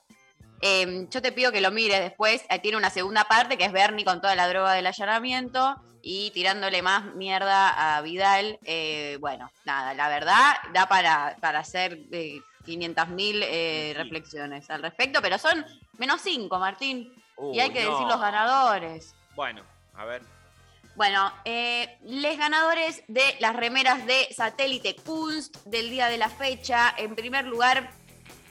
Eh, 0.61 1.07
yo 1.09 1.21
te 1.21 1.31
pido 1.31 1.51
que 1.51 1.61
lo 1.61 1.71
mires 1.71 1.99
después. 1.99 2.43
eh, 2.49 2.59
tiene 2.59 2.77
una 2.77 2.89
segunda 2.89 3.25
parte 3.25 3.57
que 3.57 3.65
es 3.65 3.71
Bernie 3.71 4.05
con 4.05 4.21
toda 4.21 4.35
la 4.35 4.47
droga 4.47 4.73
del 4.73 4.87
allanamiento 4.87 5.75
y 6.01 6.31
tirándole 6.31 6.81
más 6.81 7.13
mierda 7.15 7.97
a 7.97 8.01
Vidal. 8.01 8.59
Eh, 8.63 9.17
bueno, 9.19 9.51
nada, 9.65 9.93
la 9.93 10.07
verdad 10.07 10.55
da 10.73 10.87
para, 10.87 11.37
para 11.39 11.59
hacer 11.59 11.99
eh, 12.11 12.39
500.000 12.65 13.39
eh, 13.43 13.93
reflexiones 13.95 14.69
al 14.69 14.81
respecto, 14.81 15.21
pero 15.21 15.37
son 15.37 15.65
menos 15.97 16.21
5, 16.21 16.59
Martín. 16.59 17.13
y 17.53 17.59
hay 17.59 17.71
que 17.71 17.83
no. 17.83 17.91
decir 17.91 18.07
los 18.07 18.19
ganadores. 18.19 19.15
Bueno, 19.35 19.63
a 19.95 20.05
ver. 20.05 20.21
Bueno, 20.95 21.31
eh, 21.43 21.97
les 22.03 22.37
ganadores 22.37 23.03
de 23.07 23.23
las 23.39 23.55
remeras 23.55 24.05
de 24.05 24.27
Satélite 24.31 24.95
Kunst 24.95 25.57
del 25.65 25.89
día 25.89 26.07
de 26.07 26.17
la 26.17 26.29
fecha. 26.29 26.93
En 26.97 27.15
primer 27.15 27.45
lugar, 27.45 27.89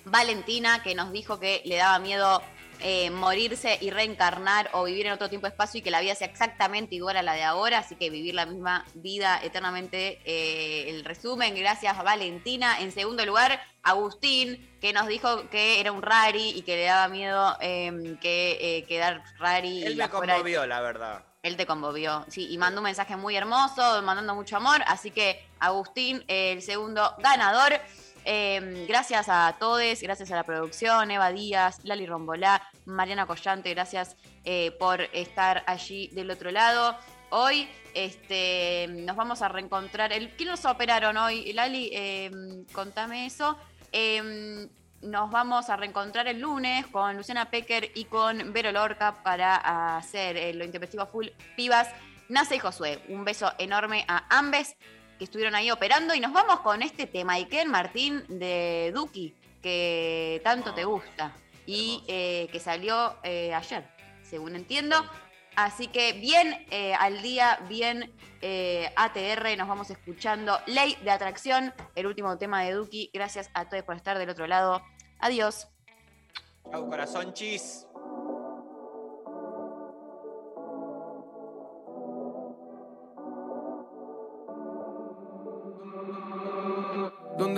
Valentina, 0.05 0.83
que 0.83 0.97
nos 0.97 1.13
dijo 1.13 1.39
que 1.39 1.63
le 1.65 1.77
daba 1.77 2.01
miedo 2.01 2.43
eh, 2.83 3.11
morirse 3.11 3.79
y 3.81 3.91
reencarnar 3.91 4.69
o 4.73 4.85
vivir 4.85 5.07
en 5.07 5.13
otro 5.13 5.29
tiempo 5.29 5.47
espacio 5.47 5.79
y 5.79 5.83
que 5.83 5.91
la 5.91 6.01
vida 6.01 6.15
sea 6.15 6.27
exactamente 6.27 6.95
igual 6.95 7.17
a 7.17 7.23
la 7.23 7.35
de 7.35 7.43
ahora, 7.43 7.79
así 7.79 7.95
que 7.97 8.11
vivir 8.11 8.35
la 8.35 8.47
misma 8.47 8.85
vida 8.95 9.41
eternamente. 9.43 10.21
eh, 10.25 10.91
el 10.91 11.05
resumen, 11.05 11.55
gracias 11.55 11.97
a 11.99 12.03
Valentina. 12.03 12.81
En 12.81 12.93
segundo 12.93 13.25
lugar, 13.27 13.61
Agustín, 13.83 14.77
que 14.81 14.93
nos 14.93 15.07
dijo 15.07 15.49
que 15.51 15.81
era 15.81 15.93
un 15.93 16.03
rari 16.03 16.51
y 16.51 16.63
que 16.63 16.77
le 16.77 16.85
daba 16.85 17.09
miedo 17.09 17.57
eh, 17.61 18.17
que 18.21 18.85
quedar 18.89 19.23
rari. 19.39 19.83
Él 19.85 19.93
y 19.93 19.97
me 19.97 20.05
de- 20.05 20.11
conmovió, 20.11 20.67
la 20.67 20.81
verdad. 20.81 21.25
él 21.43 21.57
te 21.57 21.67
conmovió, 21.67 22.25
sí, 22.29 22.49
y 22.51 22.59
mandó 22.59 22.81
un 22.81 22.85
mensaje 22.85 23.17
muy 23.17 23.37
hermoso, 23.37 24.03
mandando 24.03 24.35
mucho 24.35 24.57
amor. 24.57 24.81
Así 24.87 25.11
que, 25.11 25.45
Agustín, 25.59 26.25
el 26.29 26.63
segundo 26.63 27.15
ganador. 27.19 27.81
Eh, 28.25 28.87
gracias 28.89 29.29
a 29.29 29.57
todos, 29.59 30.01
gracias 30.01 30.31
a 30.31 30.37
la 30.37 30.45
producción, 30.45 31.11
Eva 31.11 31.33
Díaz, 31.33 31.81
Lali 31.85 32.07
Rombolá, 32.07 32.63
Mariana 32.85 33.27
Collante, 33.27 33.71
gracias 33.71 34.17
eh, 34.45 34.71
por 34.79 35.03
estar 35.13 35.65
allí 35.67 36.09
del 36.09 36.31
otro 36.31 36.51
lado. 36.51 36.97
Hoy 37.31 37.69
este, 37.95 38.87
nos 38.89 39.17
vamos 39.17 39.43
a 39.43 39.49
reencontrar. 39.49 40.13
El, 40.13 40.31
¿Quién 40.31 40.51
nos 40.51 40.65
operaron 40.65 41.17
hoy? 41.17 41.53
Lali, 41.53 41.91
eh, 41.93 42.31
contame 42.73 43.27
eso. 43.27 43.57
Eh, 43.91 44.69
nos 45.03 45.31
vamos 45.31 45.69
a 45.69 45.77
reencontrar 45.77 46.29
el 46.29 46.41
lunes 46.41 46.87
con 46.87 47.17
Luciana 47.17 47.51
Pecker 47.51 47.91
y 47.95 48.05
con 48.05 48.53
Vero 48.53 48.71
Lorca 48.73 49.23
para 49.23 49.97
hacer 49.97 50.37
eh, 50.37 50.55
lo 50.55 50.65
intempestivo 50.65 51.07
full 51.07 51.29
pibas. 51.57 51.89
Nace 52.29 52.57
y 52.57 52.59
Josué. 52.59 53.03
Un 53.09 53.25
beso 53.25 53.53
enorme 53.59 54.05
a 54.09 54.25
ambes. 54.37 54.77
Que 55.23 55.27
estuvieron 55.27 55.55
ahí 55.55 55.71
operando 55.71 56.17
y 56.17 56.21
nos 56.21 56.33
vamos 56.33 56.59
con 56.63 56.83
este 56.83 57.07
tema, 57.07 57.35
Iken 57.35 57.71
Martín 57.71 58.25
de 58.27 58.91
Duki, 58.93 59.33
que 59.63 60.41
tanto 60.43 60.75
te 60.75 60.83
gusta 60.85 61.33
y 61.65 62.03
eh, 62.09 62.49
que 62.51 62.59
salió 62.59 63.15
eh, 63.23 63.55
ayer, 63.55 63.89
según 64.25 64.57
entiendo. 64.57 64.97
Así 65.55 65.87
que 65.87 66.15
bien 66.15 66.67
eh, 66.73 66.95
al 66.95 67.23
día, 67.23 67.61
bien 67.69 68.13
ATR, 68.97 69.57
nos 69.57 69.69
vamos 69.69 69.91
escuchando 69.91 70.59
Ley 70.67 70.99
de 71.05 71.13
Atracción, 71.13 71.73
el 71.95 72.09
último 72.09 72.37
tema 72.37 72.65
de 72.65 72.73
Duki. 72.73 73.09
Gracias 73.15 73.49
a 73.55 73.69
todos 73.69 73.85
por 73.85 73.95
estar 73.95 74.19
del 74.19 74.29
otro 74.29 74.49
lado. 74.49 74.83
Adiós. 75.21 75.69
Chau, 76.69 76.91
corazón 76.91 77.33
chis. 77.33 77.87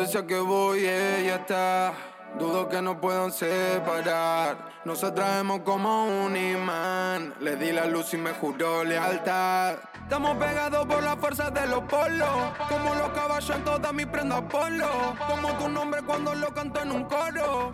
Donde 0.05 0.27
que 0.27 0.39
voy, 0.39 0.81
ella 0.81 1.37
está. 1.37 1.95
Dudo 2.39 2.69
que 2.69 2.83
nos 2.83 2.97
puedan 2.97 3.33
separar. 3.33 4.83
Nos 4.85 5.03
atraemos 5.03 5.61
como 5.61 6.05
un 6.27 6.37
imán. 6.37 7.33
Le 7.41 7.57
di 7.57 7.73
la 7.73 7.87
luz 7.87 8.13
y 8.13 8.19
me 8.19 8.33
juró 8.33 8.85
lealtad. 8.85 9.77
Estamos 10.03 10.37
pegados 10.37 10.85
por 10.85 11.03
las 11.03 11.17
fuerzas 11.17 11.55
de 11.55 11.67
los 11.69 11.85
polos. 11.85 12.29
Como 12.69 12.95
los 12.95 13.09
caballos 13.13 13.57
en 13.57 13.65
todas 13.65 13.95
mis 13.95 14.07
prendas 14.07 14.43
polo. 14.43 15.17
Como 15.27 15.49
tu 15.55 15.69
nombre 15.71 16.03
cuando 16.03 16.35
lo 16.35 16.53
canto 16.53 16.83
en 16.83 16.93
un 16.93 17.05
coro. 17.05 17.73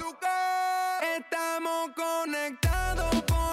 Estamos 1.16 1.90
conectados 1.96 3.22
por 3.22 3.49